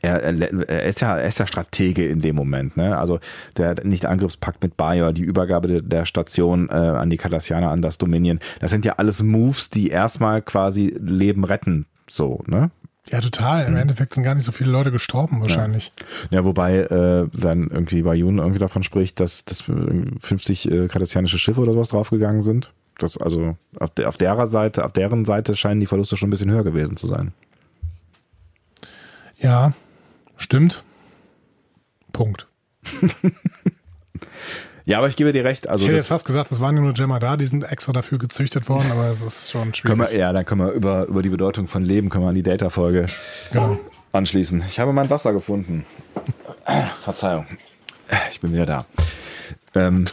er, 0.03 0.23
er, 0.23 0.85
ist 0.85 1.01
ja, 1.01 1.17
er 1.19 1.29
ist 1.29 1.39
ja 1.39 1.47
Stratege 1.47 2.07
in 2.09 2.21
dem 2.21 2.35
Moment, 2.35 2.77
ne? 2.77 2.97
Also 2.97 3.21
der 3.57 3.85
nicht 3.85 4.07
Angriffspakt 4.07 4.63
mit 4.63 4.77
Bayer, 4.77 5.13
die 5.13 5.23
Übergabe 5.23 5.69
der, 5.69 5.83
der 5.83 6.07
Station 6.07 6.69
äh, 6.71 6.75
an 6.75 7.11
die 7.11 7.19
Cardassianer, 7.19 7.71
an 7.71 7.83
das 7.83 7.99
Dominion, 7.99 8.41
das 8.61 8.71
sind 8.71 8.87
ja 8.87 8.95
alles 8.95 9.23
Moves, 9.23 9.69
die 9.69 9.89
erstmal 9.89 10.41
quasi 10.41 10.97
Leben 10.99 11.45
retten, 11.45 11.87
so, 12.09 12.43
ne? 12.47 12.71
Ja, 13.09 13.21
total. 13.21 13.65
Im 13.67 13.73
mhm. 13.73 13.79
Endeffekt 13.79 14.15
sind 14.15 14.25
gar 14.25 14.35
nicht 14.35 14.45
so 14.45 14.53
viele 14.53 14.71
Leute 14.71 14.91
gestorben 14.93 15.41
wahrscheinlich. 15.41 15.93
Ja, 16.31 16.39
ja 16.39 16.45
wobei 16.45 16.79
äh, 16.79 17.29
dann 17.33 17.69
irgendwie 17.69 18.03
Bayun 18.03 18.39
irgendwie 18.39 18.59
davon 18.59 18.83
spricht, 18.83 19.21
dass, 19.21 19.45
dass 19.45 19.63
50 19.63 20.71
äh, 20.71 20.89
kardassianische 20.89 21.39
Schiffe 21.39 21.61
oder 21.61 21.73
sowas 21.73 21.89
draufgegangen 21.89 22.43
sind. 22.43 22.73
Das 22.99 23.17
also 23.17 23.57
auf, 23.79 23.91
der, 23.91 24.09
auf 24.09 24.19
derer 24.19 24.47
Seite, 24.47 24.85
auf 24.85 24.93
deren 24.93 25.25
Seite 25.25 25.57
scheinen 25.57 25.81
die 25.81 25.87
Verluste 25.87 26.17
schon 26.17 26.29
ein 26.29 26.31
bisschen 26.31 26.51
höher 26.51 26.65
gewesen 26.65 26.97
zu 26.97 27.07
sein. 27.07 27.33
Ja, 29.39 29.73
stimmt. 30.37 30.85
Punkt. 32.13 32.47
Ja, 34.91 34.99
aber 34.99 35.07
ich 35.07 35.15
gebe 35.15 35.33
dir 35.33 35.45
recht. 35.45 35.69
Also 35.69 35.85
ich 35.85 35.89
hätte 35.89 35.99
jetzt 35.99 36.09
fast 36.09 36.27
gesagt, 36.27 36.51
es 36.51 36.59
waren 36.59 36.75
nur 36.75 36.93
Gemma 36.93 37.21
da, 37.21 37.37
die 37.37 37.47
sind 37.47 37.63
extra 37.63 37.93
dafür 37.93 38.19
gezüchtet 38.19 38.69
worden, 38.69 38.91
aber 38.91 39.05
es 39.05 39.23
ist 39.23 39.49
schon 39.49 39.73
schwierig. 39.75 40.11
Wir, 40.11 40.19
ja, 40.19 40.33
dann 40.33 40.45
können 40.45 40.63
wir 40.63 40.73
über, 40.73 41.07
über 41.07 41.23
die 41.23 41.29
Bedeutung 41.29 41.69
von 41.69 41.85
Leben 41.85 42.09
können 42.09 42.25
wir 42.25 42.31
an 42.31 42.35
die 42.35 42.43
Data-Folge 42.43 43.07
genau. 43.53 43.79
anschließen. 44.11 44.65
Ich 44.69 44.81
habe 44.81 44.93
mein 44.93 45.09
Wasser 45.09 45.33
gefunden. 45.33 45.87
Verzeihung. 47.05 47.47
Ich 48.33 48.41
bin 48.41 48.53
wieder 48.53 48.67
da. 48.67 48.87
Ähm, 49.77 50.07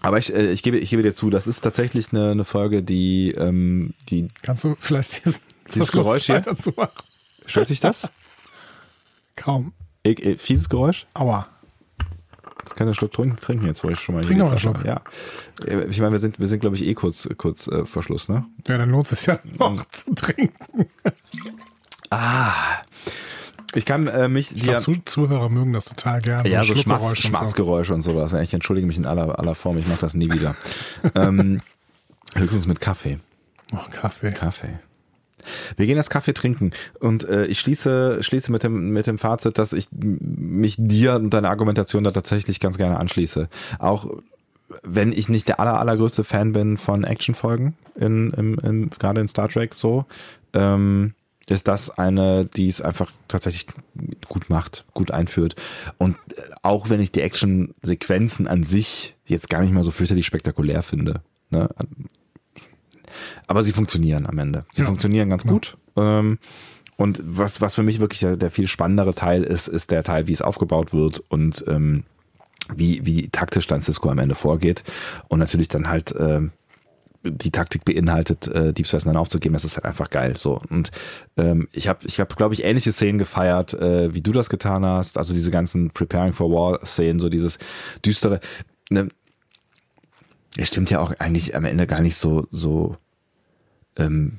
aber 0.00 0.16
ich, 0.16 0.34
äh, 0.34 0.50
ich, 0.50 0.62
gebe, 0.62 0.78
ich 0.78 0.88
gebe 0.88 1.02
dir 1.02 1.12
zu, 1.12 1.28
das 1.28 1.46
ist 1.46 1.60
tatsächlich 1.60 2.12
eine, 2.12 2.30
eine 2.30 2.44
Folge, 2.46 2.82
die, 2.82 3.32
ähm, 3.32 3.92
die. 4.08 4.28
Kannst 4.40 4.64
du 4.64 4.74
vielleicht 4.80 5.22
diesen, 5.26 5.42
dieses 5.74 5.92
Geräusch 5.92 6.24
hier? 6.24 6.42
Zu 6.42 6.72
machen? 6.74 6.92
Stört 7.44 7.66
sich 7.68 7.80
das? 7.80 8.08
Kaum. 9.36 9.74
Ich, 10.02 10.18
ich, 10.18 10.40
fieses 10.40 10.70
Geräusch? 10.70 11.04
Aua. 11.12 11.51
Ich 12.82 12.84
kann 12.84 12.88
einen 12.88 12.94
Schluck 12.94 13.12
trinken 13.12 13.66
jetzt, 13.66 13.84
wo 13.84 13.90
ich 13.90 14.00
schon 14.00 14.14
mal 14.14 14.22
Trink 14.22 14.36
hier 14.36 14.48
einen 14.48 14.58
Schluck. 14.58 14.84
Ja. 14.84 15.00
Ich 15.88 16.00
meine, 16.00 16.12
wir 16.12 16.18
sind, 16.18 16.38
wir 16.38 16.46
sind, 16.46 16.60
glaube 16.60 16.76
ich, 16.76 16.86
eh 16.86 16.94
kurz, 16.94 17.28
kurz 17.36 17.68
äh, 17.68 17.84
vor 17.84 18.02
Schluss, 18.02 18.28
ne? 18.28 18.44
Ja, 18.66 18.78
dann 18.78 18.90
lohnt 18.90 19.10
es 19.12 19.26
ja 19.26 19.38
noch 19.58 19.84
zu 19.90 20.14
trinken. 20.14 20.86
ah. 22.10 22.52
Ich 23.74 23.86
kann 23.86 24.06
äh, 24.06 24.28
mich. 24.28 24.54
Ich 24.54 24.62
glaub, 24.64 24.84
Zuhörer 25.06 25.48
mögen 25.48 25.72
das 25.72 25.86
total 25.86 26.20
gerne. 26.20 26.48
Ja, 26.48 26.62
so, 26.62 26.74
so 26.74 26.82
Schmatz, 26.82 27.18
Schmatzgeräusche 27.18 27.94
und 27.94 28.02
sowas. 28.02 28.32
Ich 28.34 28.52
entschuldige 28.52 28.86
mich 28.86 28.98
in 28.98 29.06
aller, 29.06 29.38
aller 29.38 29.54
Form, 29.54 29.78
ich 29.78 29.86
mache 29.86 30.00
das 30.00 30.14
nie 30.14 30.30
wieder. 30.30 30.54
ähm, 31.14 31.62
höchstens 32.34 32.66
mit 32.66 32.80
Kaffee. 32.80 33.18
Oh, 33.72 33.78
Kaffee. 33.90 34.32
Kaffee. 34.32 34.78
Wir 35.76 35.86
gehen 35.86 35.96
jetzt 35.96 36.10
Kaffee 36.10 36.34
trinken 36.34 36.72
und 37.00 37.28
äh, 37.28 37.46
ich 37.46 37.60
schließe, 37.60 38.22
schließe 38.22 38.52
mit 38.52 38.62
dem, 38.62 38.90
mit 38.90 39.06
dem 39.06 39.18
Fazit, 39.18 39.58
dass 39.58 39.72
ich 39.72 39.86
mich 39.92 40.76
dir 40.78 41.14
und 41.16 41.30
deiner 41.30 41.50
Argumentation 41.50 42.04
da 42.04 42.10
tatsächlich 42.10 42.60
ganz 42.60 42.78
gerne 42.78 42.98
anschließe. 42.98 43.48
Auch 43.78 44.08
wenn 44.82 45.12
ich 45.12 45.28
nicht 45.28 45.48
der 45.48 45.60
aller, 45.60 45.78
allergrößte 45.78 46.24
Fan 46.24 46.52
bin 46.52 46.76
von 46.76 47.04
Actionfolgen, 47.04 47.74
in, 47.94 48.30
in, 48.30 48.58
in, 48.58 48.90
gerade 48.90 49.20
in 49.20 49.28
Star 49.28 49.48
Trek 49.48 49.74
so, 49.74 50.06
ähm, 50.54 51.14
ist 51.48 51.68
das 51.68 51.90
eine, 51.90 52.44
die 52.44 52.68
es 52.68 52.80
einfach 52.80 53.12
tatsächlich 53.28 53.66
gut 54.28 54.48
macht, 54.48 54.84
gut 54.94 55.10
einführt. 55.10 55.56
Und 55.98 56.16
auch 56.62 56.88
wenn 56.88 57.00
ich 57.00 57.12
die 57.12 57.20
Action-Sequenzen 57.20 58.46
an 58.46 58.62
sich 58.62 59.16
jetzt 59.26 59.50
gar 59.50 59.60
nicht 59.60 59.72
mal 59.72 59.84
so 59.84 59.90
fürchterlich 59.90 60.26
spektakulär 60.26 60.82
finde, 60.82 61.20
ne? 61.50 61.68
Aber 63.46 63.62
sie 63.62 63.72
funktionieren 63.72 64.26
am 64.26 64.38
Ende. 64.38 64.64
Sie 64.72 64.82
ja. 64.82 64.86
funktionieren 64.86 65.30
ganz 65.30 65.44
gut. 65.44 65.76
Ähm, 65.96 66.38
und 66.96 67.22
was, 67.24 67.60
was 67.60 67.74
für 67.74 67.82
mich 67.82 68.00
wirklich 68.00 68.20
der, 68.20 68.36
der, 68.36 68.50
viel 68.50 68.66
spannendere 68.66 69.14
Teil 69.14 69.42
ist, 69.42 69.68
ist 69.68 69.90
der 69.90 70.02
Teil, 70.02 70.28
wie 70.28 70.32
es 70.32 70.42
aufgebaut 70.42 70.92
wird 70.92 71.22
und 71.28 71.64
ähm, 71.66 72.04
wie, 72.74 73.04
wie 73.04 73.28
taktisch 73.28 73.66
dann 73.66 73.80
Cisco 73.80 74.08
am 74.08 74.18
Ende 74.18 74.34
vorgeht. 74.34 74.84
Und 75.28 75.38
natürlich 75.38 75.68
dann 75.68 75.88
halt 75.88 76.12
äh, 76.12 76.42
die 77.24 77.50
Taktik 77.50 77.84
beinhaltet, 77.84 78.48
äh, 78.48 78.72
Deep 78.72 78.86
Space 78.86 79.04
Nine 79.04 79.18
aufzugeben, 79.18 79.52
das 79.52 79.64
ist 79.64 79.76
halt 79.76 79.84
einfach 79.84 80.10
geil. 80.10 80.36
So 80.36 80.58
und 80.68 80.90
ähm, 81.36 81.68
ich 81.72 81.88
habe, 81.88 82.06
ich 82.06 82.20
habe, 82.20 82.34
glaube 82.34 82.54
ich, 82.54 82.64
ähnliche 82.64 82.92
Szenen 82.92 83.18
gefeiert, 83.18 83.74
äh, 83.74 84.12
wie 84.14 84.22
du 84.22 84.32
das 84.32 84.48
getan 84.48 84.84
hast. 84.84 85.18
Also 85.18 85.32
diese 85.32 85.50
ganzen 85.50 85.90
Preparing 85.90 86.32
for 86.32 86.50
War 86.50 86.84
Szenen, 86.84 87.20
so 87.20 87.28
dieses 87.28 87.58
düstere. 88.04 88.40
Ne, 88.90 89.08
es 90.56 90.68
stimmt 90.68 90.90
ja 90.90 91.00
auch 91.00 91.12
eigentlich 91.18 91.56
am 91.56 91.64
Ende 91.64 91.86
gar 91.86 92.00
nicht 92.00 92.16
so 92.16 92.46
so 92.50 92.96
ähm, 93.96 94.38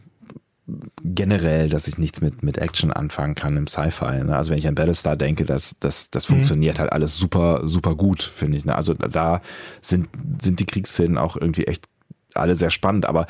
generell, 1.04 1.70
dass 1.70 1.88
ich 1.88 1.98
nichts 1.98 2.22
mit, 2.22 2.42
mit 2.42 2.58
Action 2.58 2.94
anfangen 2.94 3.36
kann 3.36 3.58
im 3.58 3.68
Sci-Fi. 3.68 4.24
Ne? 4.24 4.36
Also 4.36 4.52
wenn 4.52 4.58
ich 4.58 4.68
an 4.68 4.76
Battlestar 4.76 5.18
denke, 5.18 5.46
das, 5.46 5.76
das, 5.80 6.10
das 6.10 6.30
mhm. 6.30 6.36
funktioniert 6.36 6.80
halt 6.80 6.92
alles 6.92 7.18
super, 7.18 7.62
super 7.68 7.96
gut, 7.96 8.24
finde 8.24 8.58
ich. 8.58 8.66
Ne? 8.66 8.76
Also 8.76 8.94
da 8.94 9.42
sind, 9.82 10.08
sind 10.42 10.60
die 10.60 10.66
Kriegsszenen 10.66 11.18
auch 11.18 11.36
irgendwie 11.36 11.66
echt 11.66 11.86
alle 12.34 12.56
sehr 12.56 12.70
spannend, 12.70 13.06
aber 13.06 13.28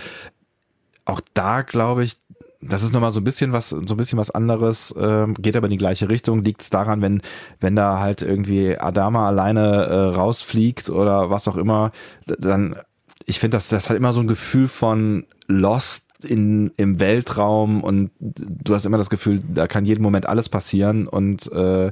auch 1.05 1.21
da 1.33 1.63
glaube 1.63 2.03
ich, 2.03 2.17
das 2.61 2.83
ist 2.83 2.93
nochmal 2.93 3.11
so 3.11 3.19
ein 3.19 3.25
bisschen 3.25 3.51
was, 3.51 3.69
so 3.69 3.81
ein 3.81 3.97
bisschen 3.97 4.19
was 4.19 4.31
anderes, 4.31 4.91
äh, 4.91 5.27
geht 5.39 5.57
aber 5.57 5.65
in 5.65 5.71
die 5.71 5.77
gleiche 5.77 6.09
Richtung. 6.09 6.43
Liegt 6.43 6.61
es 6.61 6.69
daran, 6.69 7.01
wenn, 7.01 7.21
wenn 7.59 7.75
da 7.75 7.99
halt 7.99 8.21
irgendwie 8.21 8.77
Adama 8.77 9.27
alleine 9.27 9.85
äh, 9.85 10.15
rausfliegt 10.15 10.89
oder 10.89 11.29
was 11.29 11.47
auch 11.47 11.57
immer, 11.57 11.91
dann, 12.25 12.77
ich 13.25 13.39
finde, 13.39 13.57
das, 13.57 13.67
das 13.67 13.89
hat 13.89 13.97
immer 13.97 14.13
so 14.13 14.21
ein 14.21 14.27
Gefühl 14.27 14.67
von 14.67 15.25
Lost 15.47 16.12
in, 16.23 16.71
im 16.77 16.99
Weltraum 16.99 17.83
und 17.83 18.11
du 18.19 18.73
hast 18.73 18.85
immer 18.85 18.97
das 18.97 19.09
Gefühl, 19.09 19.39
da 19.53 19.67
kann 19.67 19.85
jeden 19.85 20.03
Moment 20.03 20.27
alles 20.27 20.49
passieren 20.49 21.07
und 21.07 21.51
äh, 21.51 21.91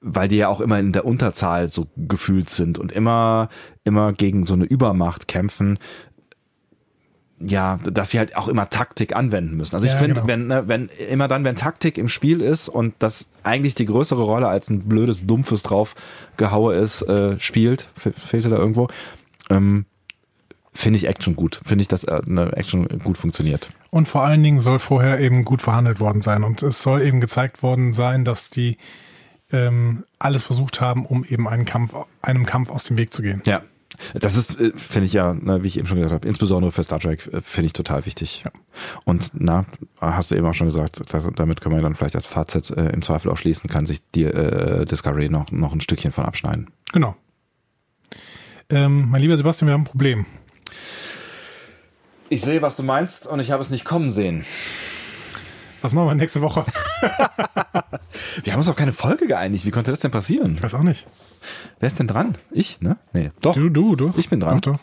weil 0.00 0.28
die 0.28 0.36
ja 0.36 0.48
auch 0.48 0.60
immer 0.60 0.78
in 0.78 0.92
der 0.92 1.04
Unterzahl 1.04 1.68
so 1.68 1.86
gefühlt 1.96 2.48
sind 2.48 2.78
und 2.78 2.90
immer, 2.92 3.48
immer 3.84 4.12
gegen 4.12 4.44
so 4.44 4.54
eine 4.54 4.64
Übermacht 4.64 5.28
kämpfen, 5.28 5.78
ja, 7.40 7.78
dass 7.84 8.10
sie 8.10 8.18
halt 8.18 8.36
auch 8.36 8.48
immer 8.48 8.68
Taktik 8.68 9.16
anwenden 9.16 9.56
müssen. 9.56 9.74
Also 9.74 9.86
ich 9.86 9.92
ja, 9.92 9.98
finde, 9.98 10.14
genau. 10.14 10.28
wenn, 10.28 10.46
ne, 10.46 10.68
wenn, 10.68 10.86
immer 11.08 11.26
dann, 11.26 11.44
wenn 11.44 11.56
Taktik 11.56 11.96
im 11.96 12.08
Spiel 12.08 12.40
ist 12.40 12.68
und 12.68 12.94
das 12.98 13.30
eigentlich 13.42 13.74
die 13.74 13.86
größere 13.86 14.22
Rolle 14.22 14.48
als 14.48 14.68
ein 14.68 14.80
blödes, 14.80 15.26
dumpfes 15.26 15.62
draufgehaue 15.62 16.74
ist, 16.74 17.02
äh, 17.02 17.40
spielt, 17.40 17.88
fehlte 17.94 18.50
da 18.50 18.56
irgendwo, 18.56 18.88
ähm, 19.48 19.86
finde 20.72 20.98
ich 20.98 21.06
Action 21.06 21.36
gut. 21.36 21.60
Finde 21.64 21.82
ich, 21.82 21.88
dass 21.88 22.04
äh, 22.04 22.20
eine 22.26 22.56
Action 22.56 22.86
gut 23.02 23.18
funktioniert. 23.18 23.70
Und 23.90 24.08
vor 24.08 24.22
allen 24.22 24.42
Dingen 24.42 24.60
soll 24.60 24.78
vorher 24.78 25.20
eben 25.20 25.44
gut 25.44 25.62
verhandelt 25.62 26.00
worden 26.00 26.20
sein. 26.20 26.44
Und 26.44 26.62
es 26.62 26.82
soll 26.82 27.02
eben 27.02 27.20
gezeigt 27.20 27.62
worden 27.62 27.92
sein, 27.92 28.24
dass 28.24 28.50
die 28.50 28.76
ähm, 29.52 30.04
alles 30.18 30.42
versucht 30.42 30.80
haben, 30.80 31.06
um 31.06 31.24
eben 31.24 31.48
einen 31.48 31.64
Kampf, 31.64 31.94
einem 32.22 32.46
Kampf 32.46 32.70
aus 32.70 32.84
dem 32.84 32.96
Weg 32.96 33.12
zu 33.12 33.22
gehen. 33.22 33.42
Ja. 33.46 33.62
Das 34.14 34.36
ist, 34.36 34.58
äh, 34.60 34.72
finde 34.76 35.06
ich 35.06 35.12
ja, 35.12 35.34
ne, 35.34 35.62
wie 35.62 35.66
ich 35.66 35.76
eben 35.76 35.86
schon 35.86 35.98
gesagt 35.98 36.14
habe, 36.14 36.28
insbesondere 36.28 36.70
für 36.70 36.84
Star 36.84 37.00
Trek 37.00 37.26
äh, 37.32 37.40
finde 37.42 37.66
ich 37.66 37.72
total 37.72 38.06
wichtig. 38.06 38.42
Ja. 38.44 38.52
Und 39.04 39.30
na, 39.34 39.66
hast 40.00 40.30
du 40.30 40.36
eben 40.36 40.46
auch 40.46 40.54
schon 40.54 40.68
gesagt, 40.68 41.12
dass, 41.12 41.28
damit 41.34 41.60
können 41.60 41.74
wir 41.74 41.82
dann 41.82 41.96
vielleicht 41.96 42.14
als 42.14 42.26
Fazit 42.26 42.70
äh, 42.70 42.90
im 42.90 43.02
Zweifel 43.02 43.30
auch 43.30 43.36
schließen, 43.36 43.68
kann 43.68 43.86
sich 43.86 44.00
die 44.14 44.24
äh, 44.24 44.84
Discovery 44.84 45.28
noch, 45.28 45.50
noch 45.50 45.72
ein 45.72 45.80
Stückchen 45.80 46.12
von 46.12 46.24
abschneiden. 46.24 46.68
Genau. 46.92 47.16
Ähm, 48.70 49.10
mein 49.10 49.20
lieber 49.20 49.36
Sebastian, 49.36 49.66
wir 49.66 49.74
haben 49.74 49.82
ein 49.82 49.86
Problem. 49.86 50.26
Ich 52.32 52.42
sehe, 52.42 52.62
was 52.62 52.76
du 52.76 52.84
meinst 52.84 53.26
und 53.26 53.40
ich 53.40 53.50
habe 53.50 53.60
es 53.60 53.70
nicht 53.70 53.84
kommen 53.84 54.12
sehen. 54.12 54.44
Was 55.82 55.92
machen 55.92 56.06
wir 56.06 56.14
nächste 56.14 56.40
Woche? 56.40 56.64
wir 58.44 58.52
haben 58.52 58.60
uns 58.60 58.68
auf 58.68 58.76
keine 58.76 58.92
Folge 58.92 59.26
geeinigt. 59.26 59.66
Wie 59.66 59.72
konnte 59.72 59.90
das 59.90 59.98
denn 59.98 60.12
passieren? 60.12 60.54
Ich 60.54 60.62
weiß 60.62 60.74
auch 60.74 60.84
nicht. 60.84 61.08
Wer 61.80 61.88
ist 61.88 61.98
denn 61.98 62.06
dran? 62.06 62.38
Ich, 62.52 62.80
ne? 62.80 62.98
Nee. 63.12 63.32
Doch. 63.40 63.54
Du, 63.54 63.68
du, 63.68 63.96
du. 63.96 64.14
Ich 64.16 64.28
bin 64.28 64.38
dran. 64.38 64.60
Doch, 64.60 64.74
doch. 64.74 64.80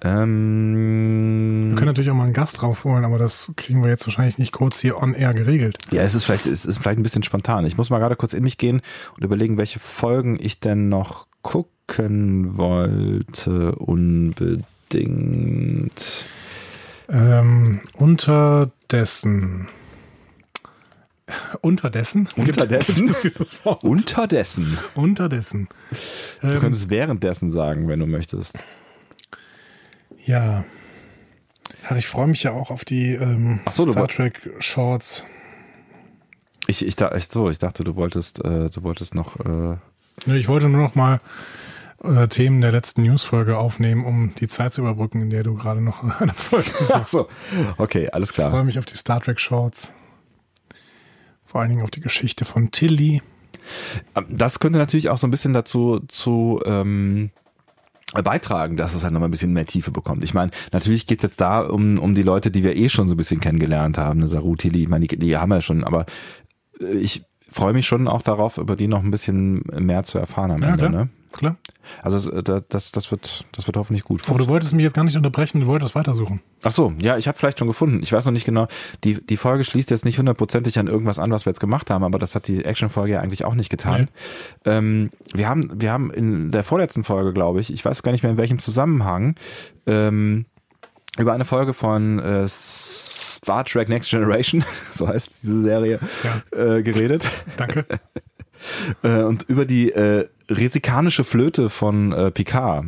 Ähm, 0.00 1.68
wir 1.68 1.76
können 1.76 1.88
natürlich 1.88 2.10
auch 2.10 2.14
mal 2.14 2.24
einen 2.24 2.32
Gast 2.32 2.62
draufholen, 2.62 3.04
aber 3.04 3.18
das 3.18 3.52
kriegen 3.56 3.82
wir 3.82 3.90
jetzt 3.90 4.06
wahrscheinlich 4.06 4.38
nicht 4.38 4.52
kurz 4.52 4.80
hier 4.80 5.02
on 5.02 5.12
air 5.12 5.34
geregelt. 5.34 5.76
Ja, 5.90 6.00
es 6.00 6.14
ist 6.14 6.24
vielleicht, 6.24 6.46
es 6.46 6.64
ist 6.64 6.78
vielleicht 6.78 6.98
ein 6.98 7.02
bisschen 7.02 7.24
spontan. 7.24 7.66
Ich 7.66 7.76
muss 7.76 7.90
mal 7.90 7.98
gerade 7.98 8.16
kurz 8.16 8.32
in 8.32 8.42
mich 8.42 8.56
gehen 8.56 8.80
und 9.18 9.22
überlegen, 9.22 9.58
welche 9.58 9.80
Folgen 9.80 10.38
ich 10.40 10.60
denn 10.60 10.88
noch 10.88 11.26
gucken 11.42 12.56
wollte 12.56 13.74
unbedingt. 13.74 14.64
Ähm, 17.08 17.80
unterdessen. 17.96 19.68
Unterdessen? 21.60 22.28
Unterdessen? 22.36 23.08
Unterdessen. 23.82 24.78
Unterdessen. 24.94 25.68
Du 26.40 26.48
ähm, 26.48 26.60
könntest 26.60 26.90
währenddessen 26.90 27.48
sagen, 27.48 27.88
wenn 27.88 28.00
du 28.00 28.06
möchtest. 28.06 28.64
Ja. 30.24 30.64
Ich 31.96 32.06
freue 32.06 32.28
mich 32.28 32.42
ja 32.42 32.52
auch 32.52 32.70
auf 32.70 32.84
die 32.84 33.12
ähm, 33.14 33.60
so, 33.70 33.90
Star 33.90 34.08
Trek 34.08 34.50
Shorts. 34.60 35.26
Ich, 36.66 36.86
ich, 36.86 37.00
ich, 37.00 37.28
so, 37.28 37.50
ich 37.50 37.58
dachte, 37.58 37.82
du 37.82 37.96
wolltest, 37.96 38.44
äh, 38.44 38.70
du 38.70 38.82
wolltest 38.82 39.14
noch. 39.14 39.38
Äh 39.40 39.76
ich 40.26 40.48
wollte 40.48 40.68
nur 40.68 40.82
noch 40.82 40.94
mal 40.94 41.20
äh, 42.02 42.28
Themen 42.28 42.60
der 42.60 42.72
letzten 42.72 43.02
Newsfolge 43.02 43.56
aufnehmen, 43.56 44.04
um 44.04 44.34
die 44.34 44.48
Zeit 44.48 44.72
zu 44.72 44.80
überbrücken, 44.80 45.22
in 45.22 45.30
der 45.30 45.42
du 45.42 45.54
gerade 45.54 45.80
noch 45.80 46.02
eine 46.20 46.34
Folge 46.34 46.70
sagst. 46.80 47.12
so. 47.12 47.28
Okay, 47.78 48.08
alles 48.10 48.32
klar. 48.32 48.48
Ich 48.48 48.52
freue 48.52 48.64
mich 48.64 48.78
auf 48.78 48.86
die 48.86 48.96
Star 48.96 49.20
Trek 49.20 49.38
Shorts. 49.38 49.92
Vor 51.44 51.60
allen 51.60 51.70
Dingen 51.70 51.82
auf 51.82 51.90
die 51.90 52.00
Geschichte 52.00 52.44
von 52.44 52.70
Tilly. 52.70 53.22
Ähm, 54.14 54.26
das 54.30 54.58
könnte 54.58 54.78
natürlich 54.78 55.10
auch 55.10 55.18
so 55.18 55.26
ein 55.26 55.30
bisschen 55.30 55.52
dazu 55.52 56.00
zu 56.08 56.60
ähm, 56.64 57.30
beitragen, 58.12 58.76
dass 58.76 58.94
es 58.94 59.04
halt 59.04 59.12
nochmal 59.12 59.28
ein 59.28 59.32
bisschen 59.32 59.52
mehr 59.52 59.66
Tiefe 59.66 59.90
bekommt. 59.90 60.24
Ich 60.24 60.34
meine, 60.34 60.50
natürlich 60.72 61.06
geht 61.06 61.18
es 61.18 61.22
jetzt 61.22 61.40
da 61.40 61.60
um, 61.60 61.98
um 61.98 62.14
die 62.14 62.22
Leute, 62.22 62.50
die 62.50 62.62
wir 62.62 62.76
eh 62.76 62.88
schon 62.88 63.08
so 63.08 63.14
ein 63.14 63.16
bisschen 63.16 63.40
kennengelernt 63.40 63.96
haben, 63.96 64.20
eine 64.20 64.28
Saru 64.28 64.56
Tilly, 64.56 64.82
ich 64.82 64.88
meine, 64.88 65.06
die, 65.06 65.16
die 65.18 65.36
haben 65.36 65.50
wir 65.50 65.60
schon, 65.60 65.84
aber 65.84 66.06
äh, 66.80 66.92
ich 66.98 67.24
freue 67.50 67.72
mich 67.72 67.86
schon 67.86 68.08
auch 68.08 68.22
darauf, 68.22 68.58
über 68.58 68.76
die 68.76 68.88
noch 68.88 69.02
ein 69.02 69.10
bisschen 69.10 69.62
mehr 69.78 70.04
zu 70.04 70.18
erfahren 70.18 70.50
am 70.50 70.62
ja, 70.62 70.68
Ende. 70.70 70.88
Klar. 70.88 71.04
Ne? 71.04 71.10
Klar. 71.32 71.56
Also 72.02 72.40
das, 72.40 72.92
das, 72.92 73.10
wird, 73.10 73.44
das 73.52 73.66
wird 73.66 73.76
hoffentlich 73.76 74.04
gut. 74.04 74.22
Aber 74.28 74.38
du 74.38 74.46
wolltest 74.48 74.72
mich 74.72 74.84
jetzt 74.84 74.94
gar 74.94 75.04
nicht 75.04 75.16
unterbrechen, 75.16 75.60
du 75.60 75.66
wolltest 75.66 75.94
weitersuchen. 75.94 76.40
Ach 76.62 76.70
so, 76.70 76.92
ja, 77.00 77.16
ich 77.16 77.28
habe 77.28 77.36
vielleicht 77.36 77.58
schon 77.58 77.66
gefunden. 77.68 78.00
Ich 78.02 78.12
weiß 78.12 78.24
noch 78.24 78.32
nicht 78.32 78.44
genau. 78.44 78.68
Die, 79.04 79.24
die 79.24 79.36
Folge 79.36 79.64
schließt 79.64 79.90
jetzt 79.90 80.04
nicht 80.04 80.18
hundertprozentig 80.18 80.78
an 80.78 80.86
irgendwas 80.86 81.18
an, 81.18 81.30
was 81.30 81.44
wir 81.44 81.50
jetzt 81.50 81.60
gemacht 81.60 81.90
haben, 81.90 82.04
aber 82.04 82.18
das 82.18 82.34
hat 82.34 82.46
die 82.46 82.64
Action-Folge 82.64 83.14
ja 83.14 83.20
eigentlich 83.20 83.44
auch 83.44 83.54
nicht 83.54 83.70
getan. 83.70 84.08
Ähm, 84.64 85.10
wir, 85.34 85.48
haben, 85.48 85.68
wir 85.80 85.90
haben 85.90 86.10
in 86.10 86.50
der 86.50 86.64
vorletzten 86.64 87.04
Folge, 87.04 87.32
glaube 87.32 87.60
ich, 87.60 87.72
ich 87.72 87.84
weiß 87.84 88.02
gar 88.02 88.12
nicht 88.12 88.22
mehr 88.22 88.32
in 88.32 88.38
welchem 88.38 88.58
Zusammenhang, 88.58 89.34
ähm, 89.86 90.46
über 91.18 91.32
eine 91.32 91.44
Folge 91.44 91.74
von 91.74 92.18
äh, 92.20 92.46
Star 92.48 93.64
Trek 93.64 93.88
Next 93.88 94.10
Generation, 94.10 94.64
so 94.92 95.08
heißt 95.08 95.30
diese 95.42 95.62
Serie, 95.62 95.98
ja. 96.22 96.76
äh, 96.76 96.82
geredet. 96.82 97.28
Danke. 97.56 97.86
äh, 99.02 99.22
und 99.22 99.42
über 99.48 99.64
die 99.64 99.90
äh, 99.90 100.28
resikanische 100.52 101.24
Flöte 101.24 101.70
von 101.70 102.12
äh, 102.12 102.30
Picard. 102.30 102.86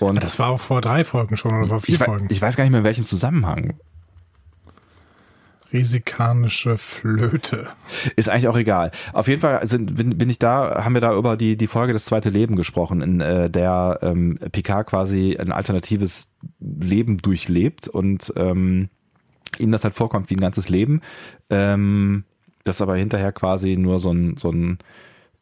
Und 0.00 0.22
das 0.22 0.38
war 0.38 0.48
auch 0.48 0.60
vor 0.60 0.80
drei 0.80 1.04
Folgen 1.04 1.36
schon 1.36 1.54
oder 1.54 1.66
vor 1.66 1.80
vier 1.80 1.94
ich 1.94 2.02
Folgen. 2.02 2.26
Ich 2.30 2.42
weiß 2.42 2.56
gar 2.56 2.64
nicht 2.64 2.72
mehr 2.72 2.80
in 2.80 2.84
welchem 2.84 3.04
Zusammenhang. 3.04 3.74
Resikanische 5.72 6.76
Flöte. 6.76 7.68
Ist 8.14 8.28
eigentlich 8.28 8.46
auch 8.46 8.56
egal. 8.56 8.92
Auf 9.12 9.26
jeden 9.26 9.40
Fall 9.40 9.66
sind, 9.66 9.96
bin, 9.96 10.16
bin 10.16 10.30
ich 10.30 10.38
da, 10.38 10.84
haben 10.84 10.94
wir 10.94 11.00
da 11.00 11.14
über 11.16 11.36
die, 11.36 11.56
die 11.56 11.66
Folge 11.66 11.92
Das 11.92 12.04
zweite 12.04 12.30
Leben 12.30 12.54
gesprochen, 12.54 13.02
in 13.02 13.20
äh, 13.20 13.50
der 13.50 13.98
ähm, 14.02 14.38
Picard 14.52 14.86
quasi 14.86 15.36
ein 15.36 15.50
alternatives 15.50 16.28
Leben 16.60 17.18
durchlebt 17.18 17.88
und 17.88 18.32
ähm, 18.36 18.88
ihm 19.58 19.72
das 19.72 19.82
halt 19.82 19.94
vorkommt 19.94 20.30
wie 20.30 20.36
ein 20.36 20.40
ganzes 20.40 20.68
Leben. 20.68 21.00
Ähm, 21.50 22.24
das 22.62 22.80
aber 22.80 22.96
hinterher 22.96 23.32
quasi 23.32 23.76
nur 23.76 23.98
so 23.98 24.12
ein, 24.12 24.36
so 24.36 24.50
ein 24.50 24.78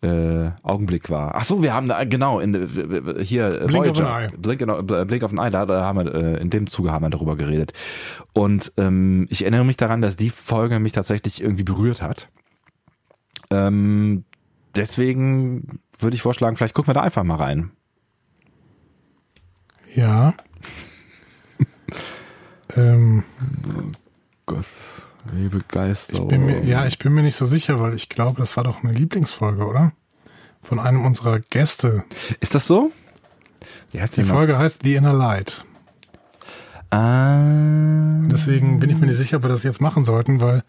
äh, 0.02 0.50
Augenblick 0.62 1.10
war. 1.10 1.34
Ach 1.36 1.44
so, 1.44 1.62
wir 1.62 1.72
haben 1.72 1.88
da 1.88 2.02
genau 2.04 2.40
in 2.40 2.54
äh, 2.54 3.24
hier 3.24 3.48
Blink 3.66 3.86
Voyager, 3.86 3.90
of 3.90 4.00
an 4.00 4.22
Eye. 4.22 4.36
Blink, 4.36 4.58
genau, 4.58 4.82
Blink 4.82 5.22
of 5.22 5.32
an 5.32 5.38
Eye, 5.38 5.50
da, 5.50 5.64
da 5.64 5.84
haben 5.84 6.04
wir 6.04 6.14
äh, 6.14 6.40
in 6.40 6.50
dem 6.50 6.66
Zuge 6.66 6.92
haben 6.92 7.04
wir 7.04 7.10
darüber 7.10 7.36
geredet. 7.36 7.72
Und 8.32 8.72
ähm, 8.76 9.26
ich 9.30 9.42
erinnere 9.42 9.64
mich 9.64 9.76
daran, 9.76 10.00
dass 10.02 10.16
die 10.16 10.30
Folge 10.30 10.80
mich 10.80 10.92
tatsächlich 10.92 11.40
irgendwie 11.40 11.64
berührt 11.64 12.02
hat. 12.02 12.28
Ähm, 13.50 14.24
deswegen 14.74 15.80
würde 15.98 16.16
ich 16.16 16.22
vorschlagen, 16.22 16.56
vielleicht 16.56 16.74
gucken 16.74 16.88
wir 16.88 16.94
da 16.94 17.02
einfach 17.02 17.22
mal 17.22 17.36
rein. 17.36 17.70
Ja. 19.94 20.34
ähm. 22.76 23.22
Oh 25.52 25.58
Gott. 25.58 25.58
Wie 25.58 25.58
begeistert. 25.58 26.64
ja, 26.64 26.86
ich 26.86 26.98
bin 26.98 27.12
mir 27.12 27.22
nicht 27.22 27.36
so 27.36 27.46
sicher, 27.46 27.80
weil 27.80 27.94
ich 27.94 28.08
glaube, 28.08 28.40
das 28.40 28.56
war 28.56 28.64
doch 28.64 28.82
eine 28.82 28.92
Lieblingsfolge, 28.92 29.66
oder? 29.66 29.92
Von 30.62 30.78
einem 30.78 31.04
unserer 31.04 31.40
Gäste. 31.40 32.04
Ist 32.40 32.54
das 32.54 32.66
so? 32.66 32.92
Wie 33.90 34.00
heißt 34.00 34.16
die, 34.16 34.22
die 34.22 34.28
Folge 34.28 34.58
heißt 34.58 34.80
The 34.82 34.94
Inner 34.94 35.12
Light. 35.12 35.64
Ah. 36.90 38.20
Deswegen 38.30 38.80
bin 38.80 38.90
ich 38.90 38.98
mir 38.98 39.06
nicht 39.06 39.16
sicher, 39.16 39.38
ob 39.38 39.44
wir 39.44 39.48
das 39.48 39.62
jetzt 39.62 39.80
machen 39.80 40.04
sollten, 40.04 40.40
weil. 40.40 40.62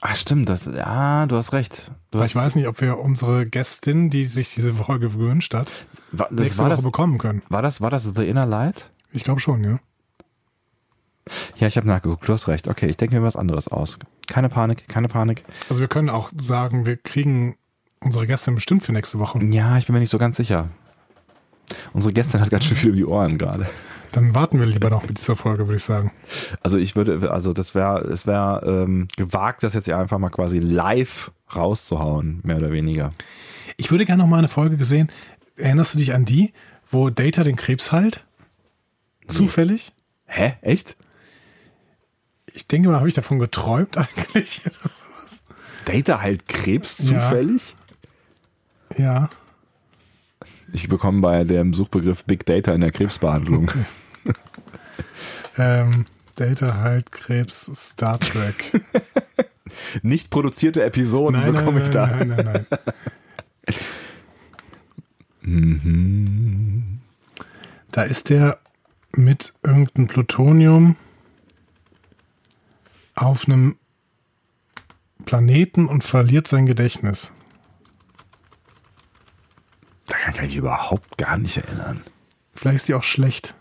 Ach 0.00 0.16
stimmt, 0.16 0.48
das, 0.48 0.66
ja, 0.66 1.26
du 1.26 1.36
hast 1.36 1.52
recht. 1.52 1.90
Du 2.10 2.20
hast 2.20 2.30
ich 2.30 2.36
weiß 2.36 2.56
nicht, 2.56 2.68
ob 2.68 2.80
wir 2.80 2.98
unsere 2.98 3.46
Gästin, 3.46 4.10
die 4.10 4.26
sich 4.26 4.54
diese 4.54 4.74
Folge 4.74 5.08
gewünscht 5.08 5.54
hat, 5.54 5.70
war, 6.12 6.28
das, 6.30 6.38
nächste 6.38 6.58
war 6.58 6.66
Woche 6.66 6.76
das, 6.76 6.82
bekommen 6.82 7.18
können. 7.18 7.42
War 7.48 7.62
das, 7.62 7.80
war 7.80 7.90
das 7.90 8.10
The 8.14 8.26
Inner 8.26 8.46
Light? 8.46 8.90
Ich 9.12 9.24
glaube 9.24 9.40
schon, 9.40 9.64
ja. 9.64 9.78
Ja, 11.56 11.66
ich 11.66 11.76
habe 11.76 11.86
nachgeguckt, 11.86 12.28
du 12.28 12.32
hast 12.32 12.48
recht. 12.48 12.68
Okay, 12.68 12.86
ich 12.86 12.96
denke 12.96 13.16
mir 13.16 13.22
was 13.22 13.36
anderes 13.36 13.68
aus. 13.68 13.98
Keine 14.26 14.48
Panik, 14.48 14.88
keine 14.88 15.08
Panik. 15.08 15.44
Also 15.68 15.80
wir 15.80 15.88
können 15.88 16.10
auch 16.10 16.30
sagen, 16.38 16.86
wir 16.86 16.96
kriegen 16.96 17.56
unsere 18.00 18.26
Gästin 18.26 18.54
bestimmt 18.54 18.82
für 18.82 18.92
nächste 18.92 19.18
Woche. 19.18 19.42
Ja, 19.44 19.78
ich 19.78 19.86
bin 19.86 19.94
mir 19.94 20.00
nicht 20.00 20.10
so 20.10 20.18
ganz 20.18 20.36
sicher. 20.36 20.68
Unsere 21.92 22.12
Gästin 22.12 22.40
hat 22.40 22.50
ganz 22.50 22.64
schön 22.64 22.76
viel 22.76 22.90
um 22.90 22.96
die 22.96 23.06
Ohren 23.06 23.38
gerade. 23.38 23.68
Dann 24.12 24.34
warten 24.34 24.60
wir 24.60 24.66
lieber 24.66 24.90
noch 24.90 25.08
mit 25.08 25.18
dieser 25.18 25.34
Folge, 25.34 25.66
würde 25.66 25.76
ich 25.76 25.82
sagen. 25.82 26.12
Also 26.62 26.78
ich 26.78 26.94
würde, 26.94 27.32
also 27.32 27.52
das 27.52 27.74
wäre, 27.74 28.02
es 28.02 28.26
wäre 28.26 28.62
ähm, 28.64 29.08
gewagt, 29.16 29.64
das 29.64 29.74
jetzt 29.74 29.90
einfach 29.90 30.18
mal 30.18 30.30
quasi 30.30 30.60
live 30.60 31.32
rauszuhauen, 31.54 32.40
mehr 32.44 32.58
oder 32.58 32.70
weniger. 32.70 33.10
Ich 33.76 33.90
würde 33.90 34.04
gerne 34.04 34.22
noch 34.22 34.28
mal 34.28 34.38
eine 34.38 34.48
Folge 34.48 34.76
gesehen. 34.76 35.10
Erinnerst 35.56 35.94
du 35.94 35.98
dich 35.98 36.14
an 36.14 36.24
die, 36.24 36.52
wo 36.88 37.10
Data 37.10 37.42
den 37.42 37.56
Krebs 37.56 37.90
heilt? 37.90 38.24
Zufällig? 39.26 39.92
Hä? 40.26 40.54
Echt? 40.62 40.96
Ich 42.54 42.66
denke 42.68 42.88
mal, 42.88 42.98
habe 42.98 43.08
ich 43.08 43.14
davon 43.14 43.38
geträumt 43.38 43.96
eigentlich? 43.98 44.62
Data 45.84 46.20
halt 46.20 46.48
Krebs 46.48 46.96
zufällig? 46.96 47.76
Ja. 48.96 49.04
ja. 49.04 49.28
Ich 50.72 50.88
bekomme 50.88 51.20
bei 51.20 51.44
dem 51.44 51.74
Suchbegriff 51.74 52.24
Big 52.24 52.46
Data 52.46 52.72
in 52.72 52.80
der 52.80 52.90
Krebsbehandlung. 52.90 53.70
ähm, 55.58 56.04
Data 56.36 56.78
halt 56.78 57.12
Krebs 57.12 57.70
Star 57.74 58.18
Trek. 58.18 58.82
Nicht 60.02 60.30
produzierte 60.30 60.82
Episoden 60.82 61.40
nein, 61.40 61.52
bekomme 61.52 61.78
nein, 61.78 61.82
ich 61.82 61.90
da. 61.90 62.06
Nein, 62.06 62.28
nein, 62.28 62.44
nein. 62.44 62.66
mhm. 65.42 66.98
Da 67.92 68.02
ist 68.02 68.30
der 68.30 68.58
mit 69.12 69.52
irgendeinem 69.62 70.08
Plutonium 70.08 70.96
auf 73.14 73.46
einem 73.46 73.76
Planeten 75.24 75.86
und 75.86 76.04
verliert 76.04 76.48
sein 76.48 76.66
Gedächtnis. 76.66 77.32
Da 80.06 80.16
kann 80.16 80.34
ich 80.34 80.40
mich 80.40 80.56
überhaupt 80.56 81.16
gar 81.16 81.38
nicht 81.38 81.56
erinnern. 81.56 82.02
Vielleicht 82.54 82.76
ist 82.76 82.88
die 82.88 82.94
auch 82.94 83.02
schlecht. 83.02 83.54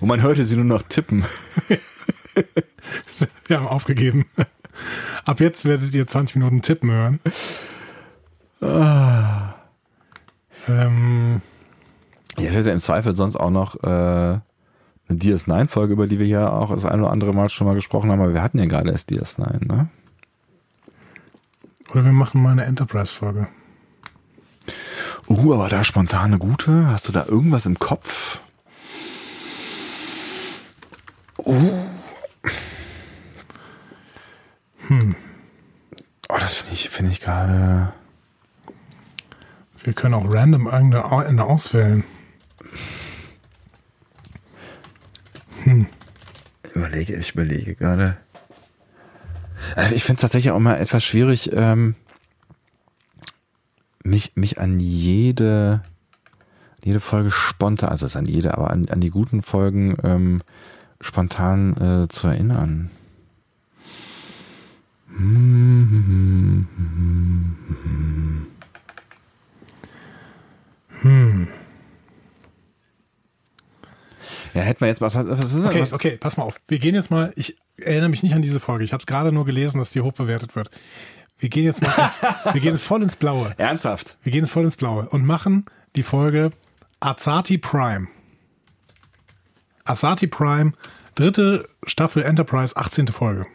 Und 0.00 0.08
man 0.08 0.22
hörte 0.22 0.44
sie 0.44 0.56
nur 0.56 0.64
noch 0.64 0.82
tippen. 0.82 1.24
Wir 3.46 3.58
haben 3.58 3.66
aufgegeben. 3.66 4.26
Ab 5.24 5.40
jetzt 5.40 5.64
werdet 5.64 5.94
ihr 5.94 6.06
20 6.06 6.36
Minuten 6.36 6.62
tippen 6.62 6.90
hören. 6.90 7.20
Ah. 8.62 9.54
Ähm, 10.68 11.42
ja, 12.40 12.50
ich 12.50 12.56
hätte 12.56 12.70
im 12.70 12.78
Zweifel 12.78 13.14
sonst 13.14 13.36
auch 13.36 13.50
noch 13.50 13.82
äh, 13.82 13.86
eine 13.86 14.42
DS9-Folge, 15.08 15.92
über 15.92 16.06
die 16.06 16.18
wir 16.18 16.26
ja 16.26 16.50
auch 16.50 16.72
das 16.72 16.84
ein 16.84 17.00
oder 17.00 17.10
andere 17.10 17.34
Mal 17.34 17.48
schon 17.48 17.66
mal 17.66 17.74
gesprochen 17.74 18.10
haben, 18.10 18.20
aber 18.20 18.34
wir 18.34 18.42
hatten 18.42 18.58
ja 18.58 18.66
gerade 18.66 18.90
erst 18.90 19.10
DS9, 19.10 19.66
ne? 19.66 19.88
Oder 21.90 22.04
wir 22.04 22.12
machen 22.12 22.42
mal 22.42 22.52
eine 22.52 22.64
Enterprise-Folge. 22.64 23.48
Uh, 25.28 25.54
aber 25.54 25.68
da 25.68 25.84
spontane 25.84 26.38
gute. 26.38 26.88
Hast 26.88 27.08
du 27.08 27.12
da 27.12 27.26
irgendwas 27.26 27.66
im 27.66 27.78
Kopf? 27.78 28.40
Uh. 31.38 31.72
Hm. 34.86 35.14
Oh, 36.28 36.36
das 36.38 36.54
finde 36.54 36.74
ich, 36.74 36.90
finde 36.90 37.12
ich 37.12 37.20
gerade. 37.20 37.92
Wir 39.82 39.92
können 39.92 40.14
auch 40.14 40.32
random 40.32 40.66
irgendeine 40.66 41.44
auswählen. 41.44 42.04
Hm. 45.64 45.86
Überlege, 46.74 47.16
ich 47.16 47.32
überlege 47.32 47.74
gerade. 47.74 48.16
Also 49.76 49.94
ich 49.94 50.04
finde 50.04 50.18
es 50.18 50.22
tatsächlich 50.22 50.52
auch 50.52 50.58
mal 50.58 50.76
etwas 50.76 51.04
schwierig, 51.04 51.50
ähm, 51.52 51.94
mich, 54.02 54.32
mich 54.34 54.58
an 54.58 54.80
jede, 54.80 55.82
jede 56.82 57.00
Folge 57.00 57.30
spontan, 57.30 57.90
also 57.90 58.06
es 58.06 58.16
an 58.16 58.26
jede, 58.26 58.54
aber 58.56 58.70
an, 58.70 58.88
an 58.88 59.00
die 59.00 59.10
guten 59.10 59.42
Folgen 59.42 59.96
ähm, 60.02 60.42
spontan 61.00 61.76
äh, 61.76 62.08
zu 62.08 62.28
erinnern. 62.28 62.90
Hm. 71.02 71.48
Ja, 74.54 74.62
hätten 74.62 74.80
wir 74.80 74.88
jetzt 74.88 75.00
was. 75.00 75.14
was 75.14 75.52
ist 75.52 75.64
okay, 75.64 75.80
was? 75.80 75.92
okay, 75.92 76.16
pass 76.18 76.36
mal 76.36 76.44
auf. 76.44 76.60
Wir 76.68 76.78
gehen 76.78 76.94
jetzt 76.94 77.10
mal. 77.10 77.32
Ich 77.36 77.56
erinnere 77.76 78.08
mich 78.08 78.22
nicht 78.22 78.34
an 78.34 78.42
diese 78.42 78.60
Folge. 78.60 78.84
Ich 78.84 78.92
habe 78.92 79.04
gerade 79.06 79.32
nur 79.32 79.44
gelesen, 79.44 79.78
dass 79.78 79.90
die 79.90 80.00
hoch 80.00 80.12
bewertet 80.12 80.56
wird. 80.56 80.70
Wir 81.38 81.48
gehen 81.48 81.64
jetzt 81.64 81.82
mal. 81.82 81.90
Ins, 81.90 82.22
wir 82.54 82.60
gehen 82.60 82.74
jetzt 82.74 82.84
voll 82.84 83.02
ins 83.02 83.16
Blaue. 83.16 83.54
Ernsthaft? 83.56 84.18
Wir 84.22 84.32
gehen 84.32 84.44
jetzt 84.44 84.52
voll 84.52 84.64
ins 84.64 84.76
Blaue 84.76 85.08
und 85.08 85.24
machen 85.24 85.66
die 85.96 86.02
Folge 86.02 86.50
Azati 87.00 87.58
Prime. 87.58 88.08
Asati 89.84 90.26
Prime, 90.26 90.72
dritte 91.14 91.68
Staffel 91.84 92.22
Enterprise, 92.22 92.76
18. 92.76 93.08
Folge. 93.08 93.46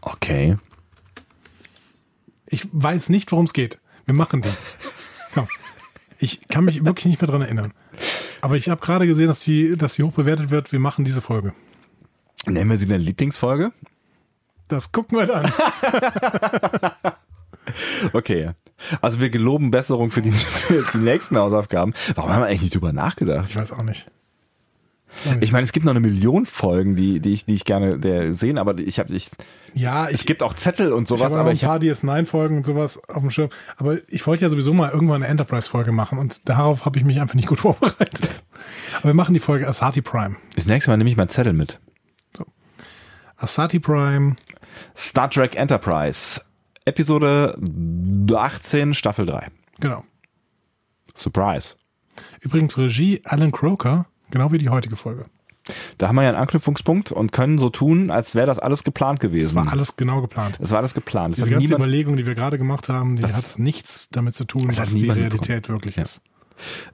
Okay. 0.00 0.56
Ich 2.46 2.68
weiß 2.72 3.08
nicht, 3.08 3.30
worum 3.32 3.46
es 3.46 3.52
geht. 3.52 3.80
Wir 4.04 4.14
machen 4.14 4.42
die. 4.42 4.50
Komm. 5.34 5.48
Ich 6.18 6.48
kann 6.48 6.64
mich 6.64 6.84
wirklich 6.84 7.06
nicht 7.06 7.20
mehr 7.20 7.30
dran 7.30 7.42
erinnern. 7.42 7.72
Aber 8.42 8.56
ich 8.56 8.68
habe 8.68 8.80
gerade 8.80 9.06
gesehen, 9.06 9.28
dass 9.28 9.40
die, 9.40 9.76
dass 9.78 9.94
die 9.94 10.02
hoch 10.02 10.12
bewertet 10.12 10.50
wird. 10.50 10.72
Wir 10.72 10.80
machen 10.80 11.04
diese 11.04 11.22
Folge. 11.22 11.54
Nennen 12.44 12.68
wir 12.68 12.76
sie 12.76 12.86
deine 12.86 13.02
Lieblingsfolge? 13.02 13.72
Das 14.66 14.90
gucken 14.90 15.16
wir 15.16 15.26
dann. 15.26 15.52
okay. 18.12 18.50
Also 19.00 19.20
wir 19.20 19.30
geloben 19.30 19.70
Besserung 19.70 20.10
für 20.10 20.22
die, 20.22 20.32
für 20.32 20.84
die 20.92 21.04
nächsten 21.04 21.38
Hausaufgaben. 21.38 21.94
Warum 22.16 22.32
haben 22.32 22.40
wir 22.40 22.46
eigentlich 22.46 22.62
nicht 22.62 22.74
drüber 22.74 22.92
nachgedacht? 22.92 23.48
Ich 23.48 23.54
weiß 23.54 23.72
auch 23.72 23.84
nicht. 23.84 24.10
Ich 25.40 25.52
meine, 25.52 25.64
es 25.64 25.72
gibt 25.72 25.84
noch 25.84 25.92
eine 25.92 26.00
Million 26.00 26.46
Folgen, 26.46 26.96
die, 26.96 27.20
die 27.20 27.32
ich, 27.32 27.44
die 27.44 27.54
ich 27.54 27.64
gerne 27.64 27.98
der 27.98 28.34
sehen, 28.34 28.58
aber 28.58 28.78
ich 28.78 28.98
habe 28.98 29.14
ich. 29.14 29.30
Ja, 29.74 30.08
ich, 30.08 30.14
es 30.14 30.26
gibt 30.26 30.42
auch 30.42 30.54
Zettel 30.54 30.92
und 30.92 31.06
sowas, 31.06 31.32
ich 31.32 31.38
aber 31.38 31.50
ein 31.50 31.58
paar 31.58 31.78
DS9-Folgen 31.78 32.58
und 32.58 32.66
sowas 32.66 33.00
auf 33.08 33.20
dem 33.20 33.30
Schirm. 33.30 33.50
Aber 33.76 33.98
ich 34.08 34.26
wollte 34.26 34.42
ja 34.42 34.48
sowieso 34.48 34.74
mal 34.74 34.90
irgendwann 34.90 35.22
eine 35.22 35.28
Enterprise-Folge 35.28 35.92
machen 35.92 36.18
und 36.18 36.48
darauf 36.48 36.84
habe 36.84 36.98
ich 36.98 37.04
mich 37.04 37.20
einfach 37.20 37.34
nicht 37.34 37.48
gut 37.48 37.60
vorbereitet. 37.60 38.42
Aber 38.98 39.10
wir 39.10 39.14
machen 39.14 39.34
die 39.34 39.40
Folge 39.40 39.68
Asati 39.68 40.02
Prime. 40.02 40.36
Das 40.56 40.66
nächste 40.66 40.90
Mal 40.90 40.96
nehme 40.96 41.10
ich 41.10 41.16
meinen 41.16 41.28
Zettel 41.28 41.52
mit. 41.52 41.78
So. 42.36 42.44
Asati 43.36 43.78
Prime. 43.78 44.36
Star 44.96 45.30
Trek 45.30 45.56
Enterprise. 45.56 46.40
Episode 46.84 47.56
18, 48.34 48.94
Staffel 48.94 49.26
3. 49.26 49.48
Genau. 49.78 50.04
Surprise. 51.14 51.76
Übrigens 52.40 52.76
Regie 52.76 53.20
Alan 53.24 53.52
Croker 53.52 54.06
Genau 54.32 54.50
wie 54.50 54.58
die 54.58 54.70
heutige 54.70 54.96
Folge. 54.96 55.26
Da 55.98 56.08
haben 56.08 56.16
wir 56.16 56.22
ja 56.22 56.30
einen 56.30 56.38
Anknüpfungspunkt 56.38 57.12
und 57.12 57.30
können 57.30 57.58
so 57.58 57.68
tun, 57.68 58.10
als 58.10 58.34
wäre 58.34 58.46
das 58.46 58.58
alles 58.58 58.82
geplant 58.82 59.20
gewesen. 59.20 59.50
Es 59.50 59.54
war 59.54 59.70
alles 59.70 59.94
genau 59.94 60.20
geplant. 60.22 60.58
Es 60.60 60.70
war 60.70 60.78
alles 60.78 60.94
geplant. 60.94 61.36
Die 61.36 61.48
ganze 61.48 61.74
Überlegung, 61.74 62.16
die 62.16 62.26
wir 62.26 62.34
gerade 62.34 62.58
gemacht 62.58 62.88
haben, 62.88 63.16
die 63.16 63.22
hat 63.22 63.58
nichts 63.58 64.08
damit 64.10 64.34
zu 64.34 64.44
tun, 64.44 64.64
was 64.66 64.94
die 64.94 65.08
Realität 65.08 65.62
bekommen. 65.62 65.80
wirklich 65.80 65.96
ja. 65.96 66.02
ist. 66.02 66.22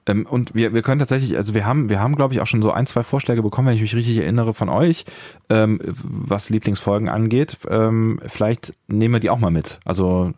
Ähm, 0.05 0.25
und 0.25 0.53
wir, 0.53 0.73
wir 0.73 0.81
können 0.81 0.99
tatsächlich, 0.99 1.37
also 1.37 1.53
wir 1.53 1.65
haben, 1.65 1.89
wir 1.89 1.99
haben, 1.99 2.15
glaube 2.15 2.33
ich, 2.33 2.41
auch 2.41 2.47
schon 2.47 2.61
so 2.61 2.71
ein, 2.71 2.85
zwei 2.85 3.03
Vorschläge 3.03 3.41
bekommen, 3.41 3.69
wenn 3.69 3.75
ich 3.75 3.81
mich 3.81 3.95
richtig 3.95 4.17
erinnere, 4.17 4.53
von 4.53 4.69
euch, 4.69 5.05
ähm, 5.49 5.79
was 5.83 6.49
Lieblingsfolgen 6.49 7.07
angeht. 7.07 7.57
Ähm, 7.69 8.19
vielleicht 8.25 8.73
nehmen 8.87 9.15
wir 9.15 9.19
die 9.19 9.29
auch 9.29 9.39
mal 9.39 9.51
mit. 9.51 9.79
Also 9.85 10.33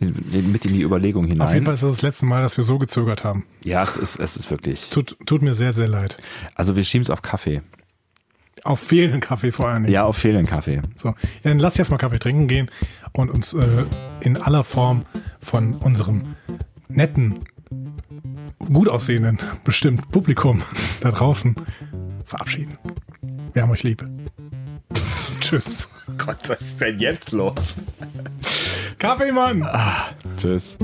mit 0.00 0.64
in 0.64 0.72
die 0.72 0.82
Überlegung 0.82 1.26
hinein. 1.26 1.46
Auf 1.46 1.54
jeden 1.54 1.64
Fall 1.64 1.74
ist 1.74 1.82
das 1.82 1.94
das 1.94 2.02
letzte 2.02 2.26
Mal, 2.26 2.42
dass 2.42 2.56
wir 2.56 2.64
so 2.64 2.78
gezögert 2.78 3.24
haben. 3.24 3.46
Ja, 3.64 3.82
es 3.82 3.96
ist, 3.96 4.16
es 4.16 4.36
ist 4.36 4.50
wirklich. 4.50 4.90
Tut, 4.90 5.16
tut 5.24 5.42
mir 5.42 5.54
sehr, 5.54 5.72
sehr 5.72 5.88
leid. 5.88 6.18
Also 6.54 6.76
wir 6.76 6.84
schieben 6.84 7.04
es 7.04 7.10
auf 7.10 7.22
Kaffee. 7.22 7.62
Auf 8.64 8.80
fehlenden 8.80 9.20
Kaffee 9.20 9.52
vor 9.52 9.68
allem. 9.68 9.86
Ja, 9.86 10.04
auf 10.04 10.16
fehlenden 10.16 10.46
Kaffee. 10.46 10.80
So, 10.96 11.14
dann 11.42 11.58
lass 11.58 11.76
jetzt 11.76 11.90
mal 11.90 11.98
Kaffee 11.98 12.18
trinken 12.18 12.48
gehen 12.48 12.70
und 13.12 13.30
uns 13.30 13.52
äh, 13.52 13.84
in 14.20 14.36
aller 14.36 14.64
Form 14.64 15.02
von 15.40 15.74
unserem 15.74 16.22
netten, 16.88 17.40
gut 18.72 18.88
aussehenden, 18.88 19.38
bestimmt 19.64 20.10
Publikum 20.10 20.62
da 21.00 21.10
draußen 21.10 21.54
verabschieden. 22.24 22.78
Wir 23.52 23.62
haben 23.62 23.70
euch 23.70 23.82
lieb. 23.82 24.04
Tschüss. 25.44 25.90
Gott, 26.16 26.48
was 26.48 26.60
ist 26.62 26.80
denn 26.80 26.98
jetzt 26.98 27.32
los? 27.32 27.76
Kaffeemann! 28.98 29.62
Ah, 29.62 30.06
tschüss. 30.38 30.78